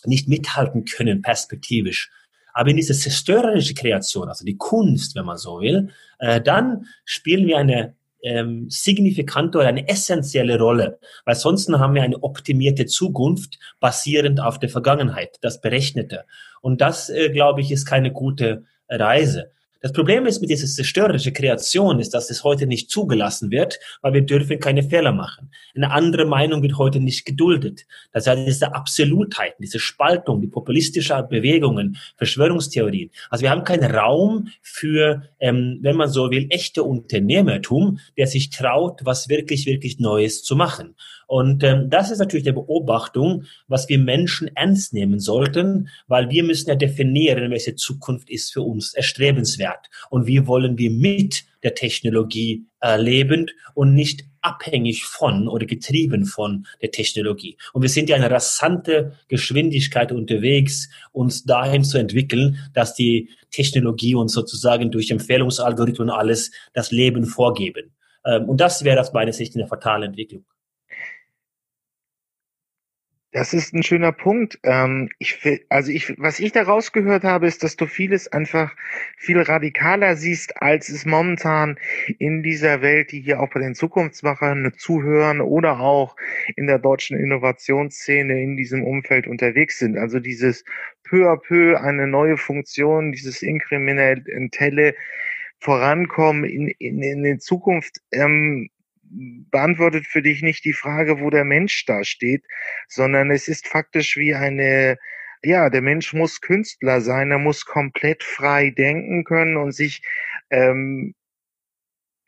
nicht 0.04 0.28
mithalten 0.28 0.84
können, 0.84 1.22
perspektivisch. 1.22 2.08
Aber 2.52 2.70
in 2.70 2.76
diese 2.76 2.94
zerstörerische 2.94 3.74
Kreation, 3.74 4.28
also 4.28 4.44
die 4.44 4.56
Kunst, 4.56 5.14
wenn 5.14 5.24
man 5.24 5.38
so 5.38 5.60
will, 5.60 5.90
äh, 6.18 6.40
dann 6.40 6.86
spielen 7.04 7.46
wir 7.46 7.58
eine 7.58 7.94
ähm, 8.22 8.66
signifikante 8.70 9.58
oder 9.58 9.68
eine 9.68 9.88
essentielle 9.88 10.58
Rolle, 10.58 10.98
weil 11.24 11.34
sonst 11.34 11.68
haben 11.68 11.94
wir 11.94 12.02
eine 12.02 12.22
optimierte 12.22 12.86
Zukunft 12.86 13.58
basierend 13.80 14.40
auf 14.40 14.58
der 14.58 14.68
Vergangenheit, 14.68 15.38
das 15.40 15.60
Berechnete. 15.60 16.24
Und 16.60 16.80
das, 16.80 17.10
äh, 17.10 17.30
glaube 17.30 17.60
ich, 17.60 17.72
ist 17.72 17.84
keine 17.84 18.12
gute 18.12 18.64
Reise. 18.88 19.50
Das 19.82 19.92
Problem 19.92 20.26
ist 20.26 20.40
mit 20.40 20.48
dieser 20.48 20.68
zerstörerischen 20.68 21.32
Kreation 21.32 21.98
ist, 21.98 22.14
dass 22.14 22.30
es 22.30 22.44
heute 22.44 22.68
nicht 22.68 22.88
zugelassen 22.88 23.50
wird, 23.50 23.80
weil 24.00 24.12
wir 24.12 24.20
dürfen 24.22 24.60
keine 24.60 24.84
Fehler 24.84 25.10
machen. 25.10 25.50
Eine 25.74 25.90
andere 25.90 26.24
Meinung 26.24 26.62
wird 26.62 26.78
heute 26.78 27.00
nicht 27.00 27.24
geduldet. 27.24 27.84
Das 28.12 28.28
heißt, 28.28 28.46
diese 28.46 28.76
Absolutheiten, 28.76 29.60
diese 29.60 29.80
Spaltung, 29.80 30.40
die 30.40 30.46
populistische 30.46 31.20
Bewegungen, 31.28 31.96
Verschwörungstheorien. 32.16 33.10
Also 33.28 33.42
wir 33.42 33.50
haben 33.50 33.64
keinen 33.64 33.90
Raum 33.92 34.50
für, 34.60 35.24
ähm, 35.40 35.80
wenn 35.82 35.96
man 35.96 36.08
so 36.08 36.30
will, 36.30 36.46
echte 36.50 36.84
Unternehmertum, 36.84 37.98
der 38.16 38.28
sich 38.28 38.50
traut, 38.50 39.00
was 39.02 39.28
wirklich, 39.28 39.66
wirklich 39.66 39.98
Neues 39.98 40.44
zu 40.44 40.54
machen. 40.54 40.94
Und 41.32 41.64
ähm, 41.64 41.88
das 41.88 42.10
ist 42.10 42.18
natürlich 42.18 42.46
eine 42.46 42.52
Beobachtung, 42.52 43.44
was 43.66 43.88
wir 43.88 43.98
Menschen 43.98 44.54
ernst 44.54 44.92
nehmen 44.92 45.18
sollten, 45.18 45.88
weil 46.06 46.28
wir 46.28 46.44
müssen 46.44 46.68
ja 46.68 46.74
definieren, 46.74 47.50
welche 47.50 47.74
Zukunft 47.74 48.28
ist 48.28 48.52
für 48.52 48.60
uns 48.60 48.92
erstrebenswert. 48.92 49.71
Und 50.10 50.26
wie 50.26 50.46
wollen 50.46 50.78
wir 50.78 50.90
mit 50.90 51.44
der 51.62 51.74
Technologie 51.74 52.66
äh, 52.80 53.00
leben 53.00 53.50
und 53.74 53.94
nicht 53.94 54.24
abhängig 54.40 55.04
von 55.04 55.48
oder 55.48 55.66
getrieben 55.66 56.26
von 56.26 56.66
der 56.82 56.90
Technologie. 56.90 57.56
Und 57.72 57.82
wir 57.82 57.88
sind 57.88 58.08
ja 58.08 58.16
eine 58.16 58.30
rasante 58.30 59.16
Geschwindigkeit 59.28 60.10
unterwegs, 60.10 60.90
uns 61.12 61.44
dahin 61.44 61.84
zu 61.84 61.98
entwickeln, 61.98 62.58
dass 62.74 62.94
die 62.94 63.30
Technologie 63.50 64.16
uns 64.16 64.32
sozusagen 64.32 64.90
durch 64.90 65.10
Empfehlungsalgorithmen 65.10 66.10
alles 66.10 66.50
das 66.72 66.90
Leben 66.90 67.24
vorgeben. 67.24 67.92
Ähm, 68.26 68.48
und 68.48 68.60
das 68.60 68.84
wäre 68.84 69.00
aus 69.00 69.12
meiner 69.12 69.32
Sicht 69.32 69.54
eine 69.54 69.66
fatale 69.66 70.06
Entwicklung. 70.06 70.44
Das 73.32 73.54
ist 73.54 73.72
ein 73.72 73.82
schöner 73.82 74.12
Punkt. 74.12 74.58
Ähm, 74.62 75.08
ich, 75.18 75.40
also 75.70 75.90
ich, 75.90 76.14
was 76.18 76.38
ich 76.38 76.52
da 76.52 76.64
rausgehört 76.64 77.24
habe, 77.24 77.46
ist, 77.46 77.64
dass 77.64 77.76
du 77.76 77.86
vieles 77.86 78.28
einfach 78.28 78.76
viel 79.16 79.40
radikaler 79.40 80.16
siehst, 80.16 80.60
als 80.60 80.90
es 80.90 81.06
momentan 81.06 81.78
in 82.18 82.42
dieser 82.42 82.82
Welt, 82.82 83.10
die 83.10 83.20
hier 83.20 83.40
auch 83.40 83.48
bei 83.48 83.60
den 83.60 83.74
Zukunftsmachern 83.74 84.74
zuhören 84.76 85.40
oder 85.40 85.80
auch 85.80 86.14
in 86.56 86.66
der 86.66 86.78
deutschen 86.78 87.18
Innovationsszene 87.18 88.42
in 88.42 88.58
diesem 88.58 88.84
Umfeld 88.84 89.26
unterwegs 89.26 89.78
sind. 89.78 89.96
Also 89.96 90.20
dieses 90.20 90.62
peu 91.02 91.26
à 91.30 91.38
peu 91.38 91.80
eine 91.80 92.06
neue 92.06 92.36
Funktion, 92.36 93.12
dieses 93.12 93.40
inkrementelle 93.40 94.94
Vorankommen 95.58 96.44
in, 96.44 96.68
in, 96.68 97.02
in 97.02 97.22
der 97.22 97.38
Zukunft 97.38 98.02
ähm, 98.12 98.68
beantwortet 99.50 100.06
für 100.06 100.22
dich 100.22 100.42
nicht 100.42 100.64
die 100.64 100.72
Frage, 100.72 101.20
wo 101.20 101.30
der 101.30 101.44
Mensch 101.44 101.84
da 101.86 102.04
steht, 102.04 102.44
sondern 102.88 103.30
es 103.30 103.48
ist 103.48 103.68
faktisch 103.68 104.16
wie 104.16 104.34
eine, 104.34 104.98
ja, 105.42 105.70
der 105.70 105.82
Mensch 105.82 106.12
muss 106.14 106.40
Künstler 106.40 107.00
sein, 107.00 107.30
er 107.30 107.38
muss 107.38 107.66
komplett 107.66 108.22
frei 108.22 108.70
denken 108.70 109.24
können 109.24 109.56
und 109.56 109.72
sich 109.72 110.02
ähm, 110.50 111.14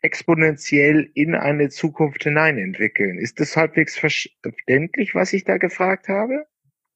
exponentiell 0.01 1.09
in 1.15 1.35
eine 1.35 1.69
Zukunft 1.69 2.23
hinein 2.23 2.57
entwickeln. 2.57 3.17
Ist 3.17 3.39
das 3.39 3.57
halbwegs 3.57 3.97
verständlich, 3.97 5.15
was 5.15 5.33
ich 5.33 5.43
da 5.43 5.57
gefragt 5.57 6.07
habe? 6.07 6.45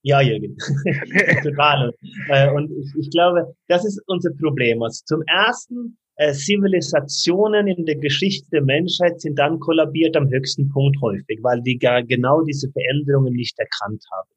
Ja, 0.02 0.22
Jürgen. 0.22 0.56
Total. 1.44 1.92
Äh, 2.30 2.52
und 2.52 2.72
ich, 2.72 2.92
ich 3.00 3.10
glaube, 3.12 3.54
das 3.68 3.86
ist 3.86 4.02
unser 4.08 4.32
Problem. 4.32 4.82
Also 4.82 5.02
zum 5.06 5.22
ersten, 5.24 5.98
äh, 6.16 6.34
Zivilisationen 6.34 7.68
in 7.68 7.86
der 7.86 7.96
Geschichte 7.96 8.48
der 8.52 8.64
Menschheit 8.64 9.22
sind 9.22 9.40
dann 9.40 9.60
kollabiert 9.60 10.18
am 10.18 10.30
höchsten 10.30 10.70
Punkt 10.70 11.00
häufig, 11.02 11.40
weil 11.42 11.62
die 11.62 11.78
gar 11.78 12.04
genau 12.04 12.42
diese 12.44 12.70
Veränderungen 12.72 13.34
nicht 13.34 13.58
erkannt 13.58 14.04
haben. 14.12 14.30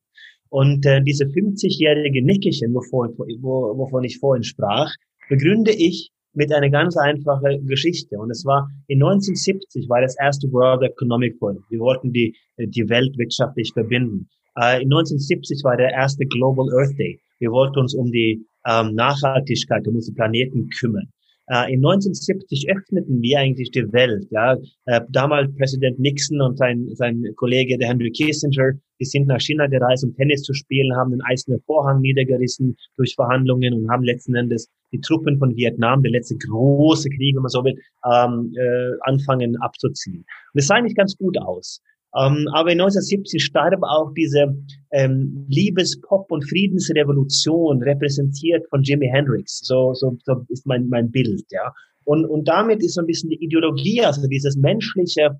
Und 0.49 0.87
äh, 0.87 1.03
diese 1.03 1.25
50-jährige 1.25 2.25
Nickerchen, 2.25 2.75
wovon, 2.75 3.17
wo, 3.41 3.77
wovon 3.77 4.05
ich 4.05 4.19
vorhin 4.19 4.45
sprach, 4.45 4.93
begründe 5.29 5.73
ich 5.73 6.11
mit 6.35 6.53
einer 6.53 6.71
ganz 6.71 6.97
einfachen 6.97 7.67
Geschichte. 7.67 8.17
Und 8.19 8.31
es 8.31 8.45
war 8.45 8.69
in 8.87 9.03
1970 9.03 9.89
war 9.89 10.03
das 10.03 10.17
erste 10.21 10.53
World 10.53 10.83
Economic 10.83 11.37
Forum. 11.39 11.65
Wir 11.69 11.81
wollten 11.81 12.13
die, 12.13 12.37
die 12.59 12.89
Welt 12.89 13.17
wirtschaftlich 13.19 13.73
verbinden. 13.73 14.29
Äh, 14.59 14.83
in 14.83 14.93
1970 14.93 15.65
war 15.65 15.77
der 15.77 15.91
erste 15.91 16.27
Global 16.27 16.69
Earth 16.79 16.99
Day. 16.99 17.21
Wir 17.39 17.51
wollten 17.51 17.79
uns 17.79 17.95
um 17.95 18.11
die 18.11 18.45
ähm, 18.67 18.95
Nachhaltigkeit, 18.95 19.87
um 19.89 19.97
unseren 19.97 20.15
Planeten 20.15 20.69
kümmern. 20.69 21.09
Äh, 21.49 21.73
in 21.73 21.85
1970 21.85 22.71
öffneten 22.71 23.21
wir 23.21 23.39
eigentlich 23.41 23.71
die 23.73 23.93
Welt. 23.93 24.27
Ja, 24.31 24.57
äh, 24.87 25.01
damals 25.11 25.53
Präsident 25.57 25.99
Nixon 25.99 26.41
und 26.41 26.57
sein 26.57 26.89
sein 26.95 27.25
Kollege 27.37 27.77
der 27.79 27.89
Henry 27.89 28.11
Kissinger, 28.11 28.73
die 29.01 29.05
sind 29.05 29.27
nach 29.27 29.41
China 29.41 29.67
gereist, 29.67 30.05
um 30.05 30.15
Tennis 30.15 30.43
zu 30.43 30.55
spielen, 30.55 30.95
haben 30.97 31.11
den 31.11 31.23
eisernen 31.23 31.61
Vorhang 31.67 32.01
niedergerissen 32.01 32.77
durch 32.97 33.15
Verhandlungen 33.17 33.75
und 33.75 33.91
haben 33.91 34.05
letzten 34.05 34.35
Endes 34.37 34.71
die 34.93 35.01
Truppen 35.01 35.39
von 35.39 35.57
Vietnam, 35.57 36.03
der 36.03 36.13
letzte 36.13 36.37
große 36.37 37.09
Krieg, 37.11 37.35
wenn 37.35 37.43
man 37.43 37.51
so 37.51 37.65
will, 37.65 37.75
ähm, 38.05 38.55
äh, 38.57 38.93
anfangen 39.01 39.57
abzuziehen. 39.57 40.25
Und 40.55 40.61
es 40.61 40.67
sah 40.67 40.77
eigentlich 40.77 40.95
ganz 40.95 41.17
gut 41.17 41.37
aus. 41.39 41.83
Ähm, 42.15 42.47
aber 42.53 42.73
in 42.73 42.81
1970 42.81 43.43
starb 43.43 43.83
auch 43.83 44.13
diese 44.15 44.55
ähm, 44.93 45.47
Liebes-Pop- 45.49 46.31
und 46.31 46.49
Friedensrevolution, 46.49 47.83
repräsentiert 47.83 48.67
von 48.69 48.83
Jimi 48.83 49.09
Hendrix. 49.09 49.61
So, 49.65 49.95
so, 49.95 50.17
so 50.25 50.45
ist 50.49 50.67
mein, 50.67 50.89
mein 50.89 51.11
Bild, 51.11 51.45
ja. 51.51 51.73
Und, 52.05 52.27
und 52.27 52.49
damit 52.49 52.83
ist 52.83 52.95
so 52.95 53.01
ein 53.01 53.07
bisschen 53.07 53.31
die 53.31 53.43
Ideologie, 53.43 54.03
also 54.03 54.27
dieses 54.27 54.57
menschliche 54.57 55.31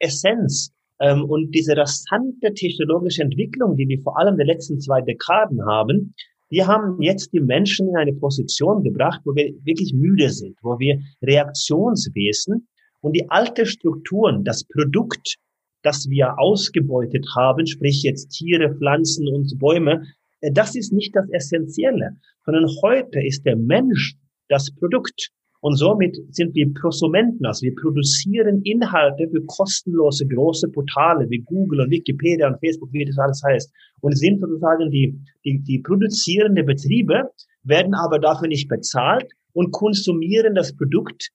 Essenz 0.00 0.72
ähm, 1.00 1.24
und 1.24 1.54
diese 1.54 1.76
rasante 1.76 2.52
technologische 2.54 3.22
Entwicklung, 3.22 3.76
die 3.76 3.88
wir 3.88 4.00
vor 4.02 4.18
allem 4.18 4.34
in 4.34 4.38
den 4.38 4.48
letzten 4.48 4.80
zwei 4.80 5.00
Dekaden 5.00 5.64
haben, 5.64 6.14
die 6.50 6.64
haben 6.64 7.00
jetzt 7.02 7.32
die 7.32 7.40
Menschen 7.40 7.88
in 7.88 7.96
eine 7.96 8.14
Position 8.14 8.82
gebracht, 8.82 9.20
wo 9.24 9.34
wir 9.34 9.52
wirklich 9.64 9.92
müde 9.94 10.30
sind, 10.30 10.56
wo 10.62 10.78
wir 10.78 10.98
Reaktionswesen 11.22 12.66
und 13.00 13.12
die 13.12 13.28
alte 13.30 13.66
Strukturen, 13.66 14.44
das 14.44 14.64
Produkt 14.64 15.36
das 15.82 16.08
wir 16.08 16.38
ausgebeutet 16.38 17.26
haben, 17.36 17.66
sprich 17.66 18.02
jetzt 18.02 18.30
Tiere, 18.30 18.74
Pflanzen 18.74 19.28
und 19.28 19.58
Bäume, 19.58 20.04
äh, 20.40 20.52
das 20.52 20.74
ist 20.74 20.92
nicht 20.92 21.14
das 21.14 21.28
Essentielle, 21.30 22.16
sondern 22.44 22.66
heute 22.82 23.20
ist 23.20 23.44
der 23.44 23.56
Mensch 23.56 24.16
das 24.48 24.70
Produkt. 24.70 25.30
Und 25.60 25.76
somit 25.76 26.16
sind 26.30 26.54
wir 26.54 26.72
Prosumenten, 26.72 27.44
also 27.44 27.62
wir 27.62 27.74
produzieren 27.74 28.62
Inhalte 28.62 29.28
für 29.28 29.44
kostenlose 29.46 30.24
große 30.26 30.68
Portale 30.68 31.28
wie 31.30 31.40
Google 31.40 31.80
und 31.80 31.90
Wikipedia 31.90 32.46
und 32.46 32.60
Facebook, 32.60 32.92
wie 32.92 33.04
das 33.04 33.18
alles 33.18 33.42
heißt. 33.44 33.72
Und 34.00 34.16
sind 34.16 34.40
sozusagen 34.40 34.88
die, 34.90 35.18
die, 35.44 35.58
die 35.58 35.80
produzierenden 35.80 36.64
Betriebe, 36.64 37.24
werden 37.64 37.94
aber 37.94 38.20
dafür 38.20 38.46
nicht 38.46 38.68
bezahlt 38.68 39.26
und 39.52 39.72
konsumieren 39.72 40.54
das 40.54 40.76
Produkt 40.76 41.28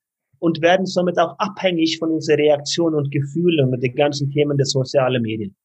und 0.43 0.61
werden 0.61 0.85
somit 0.85 1.17
auch 1.19 1.39
abhängig 1.39 1.99
von 1.99 2.11
unserer 2.11 2.37
Reaktion 2.37 2.95
und 2.95 3.09
Gefühlen 3.11 3.69
mit 3.69 3.81
den 3.81 3.95
ganzen 3.95 4.29
Themen 4.29 4.57
der 4.57 4.65
sozialen 4.65 5.21
Medien. 5.21 5.55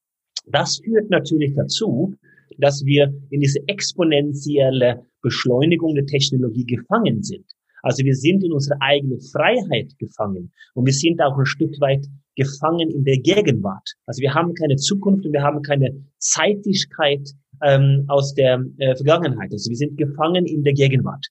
Das 0.47 0.79
führt 0.85 1.11
natürlich 1.11 1.53
dazu, 1.57 2.15
dass 2.59 2.85
wir 2.85 3.13
in 3.31 3.41
diese 3.41 3.59
exponentielle 3.67 5.03
Beschleunigung 5.21 5.97
der 5.97 6.07
Technologie 6.07 6.65
gefangen 6.65 7.25
sind. 7.25 7.45
Also 7.83 8.05
wir 8.05 8.15
sind 8.15 8.45
in 8.45 8.53
unserer 8.53 8.77
eigenen 8.81 9.21
Freiheit 9.21 9.99
gefangen 9.99 10.53
und 10.75 10.87
wir 10.87 10.93
sind 10.93 11.21
auch 11.21 11.37
ein 11.37 11.47
Stück 11.47 11.75
weit 11.81 12.07
gefangen 12.37 12.89
in 12.89 13.03
der 13.03 13.19
Gegenwart. 13.19 13.89
Also 14.07 14.23
wir 14.23 14.33
haben 14.33 14.55
keine 14.55 14.77
Zukunft 14.77 15.27
und 15.27 15.33
wir 15.33 15.43
haben 15.43 15.61
keine 15.63 15.91
Zeitigkeit 16.19 17.29
ähm, 17.65 18.05
aus 18.07 18.33
der 18.33 18.65
äh, 18.79 18.95
Vergangenheit. 18.95 19.51
Also 19.51 19.71
wir 19.71 19.77
sind 19.77 19.99
gefangen 19.99 20.47
in 20.47 20.63
der 20.63 20.75
Gegenwart. 20.75 21.27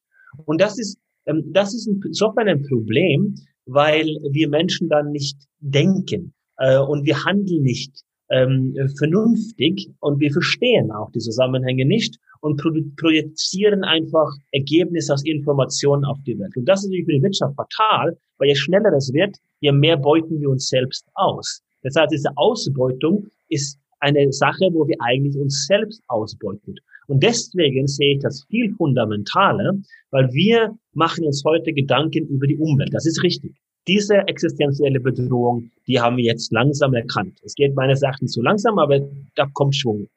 Und 0.46 0.60
das 0.60 0.78
ist 0.78 1.00
das 1.28 1.74
ist 1.74 1.88
insofern 1.88 2.48
ein 2.48 2.64
Problem, 2.64 3.36
weil 3.66 4.06
wir 4.32 4.50
Menschen 4.50 4.90
dann 4.90 5.12
nicht 5.12 5.38
denken 5.60 6.34
äh, 6.58 6.80
und 6.80 7.06
wir 7.06 7.24
handeln 7.26 7.64
nicht 7.64 8.04
ähm, 8.30 8.76
vernünftig 8.98 9.90
und 10.00 10.20
wir 10.20 10.32
verstehen 10.32 10.92
auch 10.92 11.12
die 11.12 11.20
Zusammenhänge 11.20 11.86
nicht 11.86 12.18
und 12.42 12.62
projizieren 12.98 13.84
einfach 13.84 14.30
Ergebnisse 14.52 15.14
aus 15.14 15.26
Informationen 15.26 16.06
auf 16.06 16.18
die 16.26 16.38
Welt. 16.38 16.56
Und 16.56 16.66
das 16.66 16.80
ist 16.80 16.90
natürlich 16.90 17.06
für 17.06 17.14
die 17.14 17.24
Wirtschaft 17.24 17.56
fatal, 17.56 18.18
weil 18.38 18.50
je 18.50 18.56
schneller 18.56 18.94
es 18.94 19.12
wird, 19.14 19.36
je 19.60 19.72
mehr 19.72 19.98
beuten 19.98 20.40
wir 20.40 20.50
uns 20.50 20.68
selbst 20.68 21.06
aus. 21.16 21.62
Das 21.84 21.96
heißt, 21.96 22.12
diese 22.12 22.30
Ausbeutung 22.36 23.28
ist 23.50 23.80
eine 24.00 24.32
Sache, 24.32 24.70
wo 24.72 24.88
wir 24.88 24.98
eigentlich 25.00 25.38
uns 25.38 25.66
selbst 25.66 26.02
ausbeuten. 26.08 26.76
Und 27.08 27.24
deswegen 27.24 27.88
sehe 27.88 28.16
ich 28.16 28.22
das 28.22 28.46
viel 28.50 28.74
fundamentaler, 28.76 29.74
weil 30.12 30.30
wir 30.34 30.78
machen 30.94 31.26
uns 31.26 31.44
heute 31.46 31.74
Gedanken 31.74 32.28
über 32.28 32.48
die 32.48 32.58
Umwelt. 32.58 32.94
Das 32.94 33.06
ist 33.06 33.24
richtig. 33.24 33.56
Diese 33.88 34.16
existenzielle 34.28 35.00
Bedrohung, 35.00 35.72
die 35.88 36.00
haben 36.00 36.18
wir 36.18 36.26
jetzt 36.26 36.52
langsam 36.52 36.94
erkannt. 36.94 37.40
Es 37.44 37.56
geht 37.56 37.74
meines 37.76 38.02
Erachtens 38.02 38.34
zu 38.34 38.42
langsam, 38.42 38.78
aber 38.78 39.00
da 39.36 39.48
kommt 39.54 39.76
Schwung. 39.76 40.08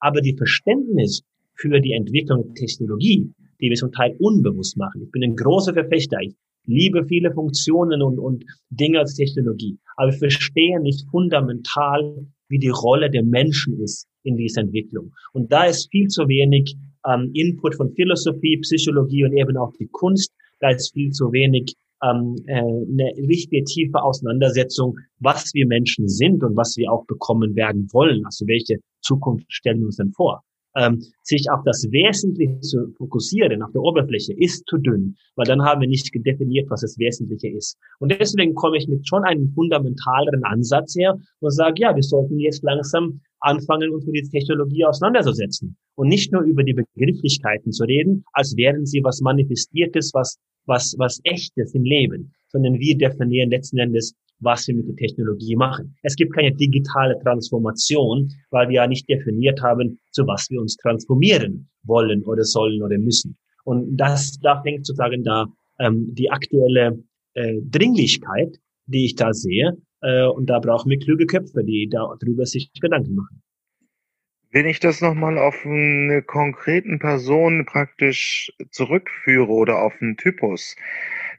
Aber 0.00 0.20
die 0.20 0.36
Verständnis 0.36 1.22
für 1.56 1.80
die 1.80 1.92
Entwicklung 1.92 2.44
der 2.44 2.54
Technologie, 2.54 3.28
die 3.60 3.70
wir 3.70 3.76
zum 3.76 3.90
Teil 3.90 4.14
unbewusst 4.20 4.76
machen. 4.76 5.02
Ich 5.02 5.10
bin 5.10 5.24
ein 5.24 5.34
großer 5.34 5.72
Verfechter. 5.72 6.18
Ich 6.20 6.34
liebe 6.66 7.04
viele 7.06 7.32
Funktionen 7.32 8.02
und, 8.02 8.18
und 8.20 8.44
Dinge 8.70 9.00
als 9.00 9.14
Technologie. 9.14 9.78
Aber 9.96 10.10
ich 10.10 10.18
verstehe 10.18 10.80
nicht 10.80 11.08
fundamental, 11.10 12.26
wie 12.48 12.58
die 12.58 12.68
Rolle 12.68 13.10
der 13.10 13.24
Menschen 13.24 13.80
ist 13.80 14.06
in 14.22 14.36
dieser 14.36 14.62
Entwicklung. 14.62 15.12
Und 15.32 15.52
da 15.52 15.64
ist 15.64 15.90
viel 15.90 16.08
zu 16.08 16.28
wenig 16.28 16.76
ähm, 17.06 17.30
Input 17.34 17.76
von 17.76 17.92
Philosophie, 17.92 18.58
Psychologie 18.58 19.24
und 19.24 19.32
eben 19.36 19.56
auch 19.56 19.72
die 19.78 19.88
Kunst. 19.90 20.32
Da 20.60 20.70
ist 20.70 20.92
viel 20.92 21.10
zu 21.10 21.32
wenig 21.32 21.74
ähm, 22.02 22.36
äh, 22.46 22.58
eine 22.58 23.12
richtige 23.28 23.64
tiefe 23.64 24.02
Auseinandersetzung, 24.02 24.96
was 25.18 25.52
wir 25.54 25.66
Menschen 25.66 26.08
sind 26.08 26.42
und 26.42 26.56
was 26.56 26.76
wir 26.76 26.92
auch 26.92 27.06
bekommen 27.06 27.54
werden 27.54 27.88
wollen. 27.92 28.24
Also 28.24 28.46
welche 28.46 28.76
Zukunft 29.00 29.46
stellen 29.48 29.80
wir 29.80 29.86
uns 29.86 29.96
denn 29.96 30.12
vor? 30.12 30.42
Ähm, 30.76 31.02
sich 31.22 31.50
auf 31.50 31.60
das 31.64 31.84
Wesentliche 31.90 32.60
zu 32.60 32.92
fokussieren, 32.96 33.62
auf 33.62 33.72
der 33.72 33.82
Oberfläche, 33.82 34.34
ist 34.38 34.64
zu 34.66 34.78
dünn, 34.78 35.16
weil 35.34 35.46
dann 35.46 35.62
haben 35.62 35.80
wir 35.80 35.88
nicht 35.88 36.10
definiert, 36.14 36.70
was 36.70 36.82
das 36.82 36.98
Wesentliche 36.98 37.48
ist. 37.48 37.78
Und 37.98 38.12
deswegen 38.12 38.54
komme 38.54 38.76
ich 38.76 38.86
mit 38.86 39.06
schon 39.08 39.24
einem 39.24 39.48
fundamentaleren 39.54 40.44
Ansatz 40.44 40.94
her 40.96 41.18
und 41.40 41.50
sage, 41.50 41.82
ja, 41.82 41.94
wir 41.94 42.02
sollten 42.02 42.38
jetzt 42.38 42.62
langsam 42.62 43.20
anfangen, 43.40 43.90
uns 43.90 44.06
mit 44.06 44.16
dieser 44.16 44.30
Technologie 44.30 44.84
auseinanderzusetzen 44.84 45.76
und 45.94 46.08
nicht 46.08 46.32
nur 46.32 46.42
über 46.42 46.62
die 46.62 46.74
Begrifflichkeiten 46.74 47.72
zu 47.72 47.84
reden, 47.84 48.24
als 48.32 48.56
wären 48.56 48.86
sie 48.86 49.02
was 49.02 49.20
Manifestiertes, 49.20 50.10
was, 50.14 50.38
was, 50.66 50.94
was 50.98 51.20
Echtes 51.24 51.74
im 51.74 51.84
Leben, 51.84 52.32
sondern 52.48 52.78
wir 52.78 52.96
definieren 52.96 53.50
letzten 53.50 53.78
Endes, 53.78 54.14
was 54.40 54.66
wir 54.66 54.74
mit 54.74 54.88
der 54.88 54.96
Technologie 54.96 55.56
machen. 55.56 55.96
Es 56.02 56.16
gibt 56.16 56.34
keine 56.34 56.52
digitale 56.54 57.18
Transformation, 57.22 58.32
weil 58.50 58.68
wir 58.68 58.76
ja 58.76 58.86
nicht 58.86 59.08
definiert 59.08 59.62
haben, 59.62 59.98
zu 60.12 60.26
was 60.26 60.50
wir 60.50 60.60
uns 60.60 60.76
transformieren 60.76 61.68
wollen 61.84 62.22
oder 62.24 62.44
sollen 62.44 62.82
oder 62.82 62.98
müssen. 62.98 63.36
Und 63.64 63.96
das, 63.96 64.38
da 64.42 64.62
fängt 64.62 64.86
sozusagen 64.86 65.24
da 65.24 65.46
ähm, 65.80 66.14
die 66.14 66.30
aktuelle 66.30 67.02
äh, 67.34 67.60
Dringlichkeit, 67.62 68.56
die 68.86 69.06
ich 69.06 69.16
da 69.16 69.32
sehe. 69.32 69.76
Äh, 70.02 70.26
und 70.26 70.46
da 70.48 70.60
brauchen 70.60 70.90
wir 70.90 70.98
kluge 70.98 71.26
Köpfe, 71.26 71.64
die 71.64 71.88
darüber 71.90 72.46
sich 72.46 72.70
Gedanken 72.80 73.14
machen. 73.14 73.42
Wenn 74.52 74.66
ich 74.66 74.80
das 74.80 75.00
nochmal 75.00 75.36
auf 75.36 75.66
eine 75.66 76.22
konkreten 76.22 76.98
Person 76.98 77.66
praktisch 77.66 78.52
zurückführe 78.70 79.50
oder 79.50 79.82
auf 79.82 79.92
einen 80.00 80.16
Typus, 80.16 80.76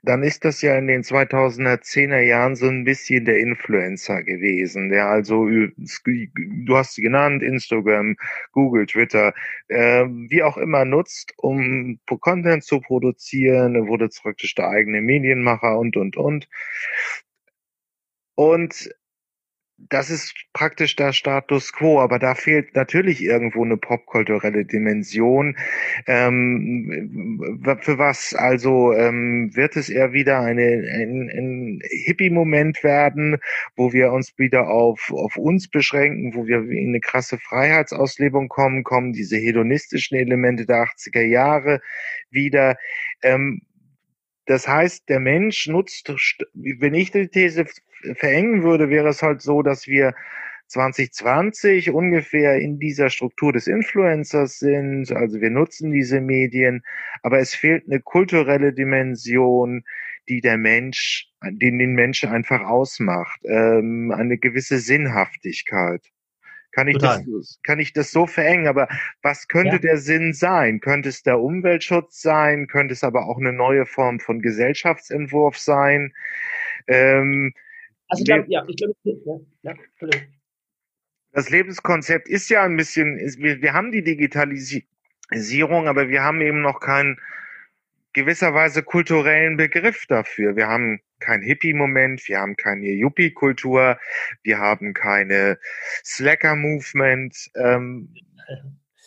dann 0.07 0.23
ist 0.23 0.45
das 0.45 0.61
ja 0.61 0.77
in 0.77 0.87
den 0.87 1.03
2010er 1.03 2.19
Jahren 2.21 2.55
so 2.55 2.67
ein 2.67 2.85
bisschen 2.85 3.25
der 3.25 3.39
Influencer 3.39 4.23
gewesen, 4.23 4.89
der 4.89 5.07
also, 5.07 5.45
du 5.47 6.77
hast 6.77 6.95
sie 6.95 7.01
genannt, 7.01 7.43
Instagram, 7.43 8.15
Google, 8.51 8.85
Twitter, 8.85 9.33
äh, 9.67 10.05
wie 10.05 10.43
auch 10.43 10.57
immer 10.57 10.85
nutzt, 10.85 11.33
um 11.37 11.99
Content 12.21 12.63
zu 12.63 12.79
produzieren, 12.79 13.75
er 13.75 13.87
wurde 13.87 14.09
praktisch 14.09 14.55
der 14.55 14.69
eigene 14.69 15.01
Medienmacher 15.01 15.77
und, 15.77 15.97
und, 15.97 16.15
und. 16.17 16.47
Und 18.35 18.89
das 19.77 20.09
ist 20.09 20.33
praktisch 20.53 20.95
der 20.95 21.13
Status 21.13 21.71
quo, 21.71 21.99
aber 21.99 22.17
da 22.17 22.33
fehlt 22.33 22.75
natürlich 22.75 23.23
irgendwo 23.23 23.63
eine 23.63 23.77
popkulturelle 23.77 24.65
Dimension. 24.65 25.55
Ähm, 26.07 27.61
für 27.81 27.99
was 27.99 28.33
also 28.33 28.91
ähm, 28.93 29.55
wird 29.55 29.75
es 29.75 29.89
eher 29.89 30.13
wieder 30.13 30.39
eine, 30.39 30.63
ein, 30.63 31.29
ein 31.29 31.79
Hippie-Moment 32.05 32.83
werden, 32.83 33.37
wo 33.75 33.93
wir 33.93 34.11
uns 34.11 34.37
wieder 34.39 34.67
auf, 34.67 35.11
auf 35.11 35.37
uns 35.37 35.67
beschränken, 35.67 36.33
wo 36.33 36.47
wir 36.47 36.57
in 36.69 36.89
eine 36.89 36.99
krasse 36.99 37.37
Freiheitsauslebung 37.37 38.49
kommen, 38.49 38.83
kommen 38.83 39.13
diese 39.13 39.37
hedonistischen 39.37 40.17
Elemente 40.17 40.65
der 40.65 40.85
80er 40.85 41.23
Jahre 41.23 41.81
wieder. 42.31 42.77
Ähm, 43.21 43.61
das 44.47 44.67
heißt, 44.67 45.09
der 45.09 45.19
Mensch 45.19 45.67
nutzt, 45.67 46.11
wenn 46.53 46.93
ich 46.93 47.11
die 47.11 47.27
These 47.27 47.65
verengen 48.15 48.63
würde, 48.63 48.89
wäre 48.89 49.09
es 49.09 49.21
halt 49.21 49.41
so, 49.41 49.61
dass 49.61 49.87
wir 49.87 50.13
2020 50.67 51.91
ungefähr 51.91 52.57
in 52.57 52.79
dieser 52.79 53.09
Struktur 53.09 53.53
des 53.53 53.67
Influencers 53.67 54.59
sind. 54.59 55.11
Also 55.11 55.41
wir 55.41 55.49
nutzen 55.49 55.91
diese 55.91 56.21
Medien, 56.21 56.81
aber 57.23 57.39
es 57.39 57.53
fehlt 57.55 57.85
eine 57.87 57.99
kulturelle 58.01 58.73
Dimension, 58.73 59.83
die 60.29 60.41
der 60.41 60.57
Mensch, 60.57 61.29
den 61.43 61.77
den 61.77 61.93
Menschen 61.93 62.29
einfach 62.29 62.61
ausmacht, 62.61 63.39
ähm, 63.43 64.11
eine 64.11 64.37
gewisse 64.37 64.79
Sinnhaftigkeit. 64.79 66.01
Kann 66.77 66.87
ich, 66.89 66.99
das, 66.99 67.25
kann 67.63 67.79
ich 67.79 67.91
das 67.91 68.11
so 68.11 68.27
verengen? 68.27 68.67
Aber 68.67 68.87
was 69.23 69.47
könnte 69.47 69.77
ja. 69.77 69.79
der 69.79 69.97
Sinn 69.97 70.33
sein? 70.33 70.79
Könnte 70.79 71.09
es 71.09 71.23
der 71.23 71.39
Umweltschutz 71.39 72.21
sein? 72.21 72.67
Könnte 72.67 72.93
es 72.93 73.03
aber 73.03 73.25
auch 73.25 73.39
eine 73.39 73.51
neue 73.51 73.87
Form 73.87 74.19
von 74.19 74.43
Gesellschaftsentwurf 74.43 75.57
sein? 75.57 76.13
Ähm, 76.85 77.51
also 78.09 78.21
ich 78.21 78.27
glaube, 78.27 78.45
ja, 78.47 78.63
ich 78.67 78.75
glaube, 78.77 78.93
ja, 79.63 79.73
ja, 80.03 80.09
Das 81.31 81.49
Lebenskonzept 81.49 82.29
ist 82.29 82.47
ja 82.49 82.63
ein 82.63 82.77
bisschen, 82.77 83.17
ist, 83.17 83.39
wir, 83.39 83.59
wir 83.59 83.73
haben 83.73 83.91
die 83.91 84.03
Digitalisierung, 84.03 85.87
aber 85.87 86.09
wir 86.09 86.21
haben 86.21 86.41
eben 86.41 86.61
noch 86.61 86.79
keinen 86.79 87.19
gewisserweise 88.13 88.83
kulturellen 88.83 89.57
Begriff 89.57 90.05
dafür. 90.05 90.55
Wir 90.55 90.67
haben 90.67 91.01
kein 91.19 91.41
Hippie-Moment, 91.41 92.27
wir 92.27 92.39
haben 92.39 92.55
keine 92.55 92.87
Yuppie-Kultur, 92.87 93.99
wir 94.43 94.57
haben 94.59 94.93
keine 94.93 95.59
Slacker-Movement. 96.03 97.51
Ähm, 97.55 98.13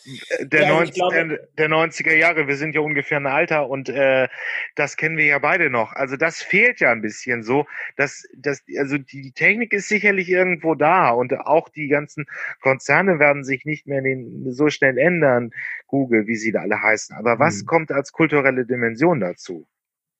der, 0.41 0.63
ja, 0.63 0.69
90, 0.69 0.95
glaube, 0.95 1.49
der, 1.57 1.69
90er 1.69 2.15
Jahre, 2.15 2.47
wir 2.47 2.55
sind 2.55 2.75
ja 2.75 2.81
ungefähr 2.81 3.19
ein 3.19 3.27
Alter 3.27 3.69
und 3.69 3.89
äh, 3.89 4.27
das 4.75 4.97
kennen 4.97 5.17
wir 5.17 5.25
ja 5.25 5.39
beide 5.39 5.69
noch. 5.69 5.93
Also 5.93 6.17
das 6.17 6.41
fehlt 6.41 6.79
ja 6.79 6.91
ein 6.91 7.01
bisschen 7.01 7.43
so. 7.43 7.65
Dass, 7.97 8.27
dass, 8.35 8.63
also 8.77 8.97
die 8.97 9.31
Technik 9.31 9.73
ist 9.73 9.87
sicherlich 9.87 10.29
irgendwo 10.29 10.75
da 10.75 11.09
und 11.09 11.33
auch 11.33 11.69
die 11.69 11.87
ganzen 11.87 12.25
Konzerne 12.61 13.19
werden 13.19 13.43
sich 13.43 13.65
nicht 13.65 13.87
mehr 13.87 14.01
den, 14.01 14.51
so 14.51 14.69
schnell 14.69 14.97
ändern, 14.97 15.51
Google, 15.87 16.27
wie 16.27 16.35
sie 16.35 16.51
da 16.51 16.61
alle 16.61 16.81
heißen. 16.81 17.15
Aber 17.15 17.39
was 17.39 17.61
mhm. 17.61 17.65
kommt 17.65 17.91
als 17.91 18.11
kulturelle 18.11 18.65
Dimension 18.65 19.19
dazu? 19.19 19.67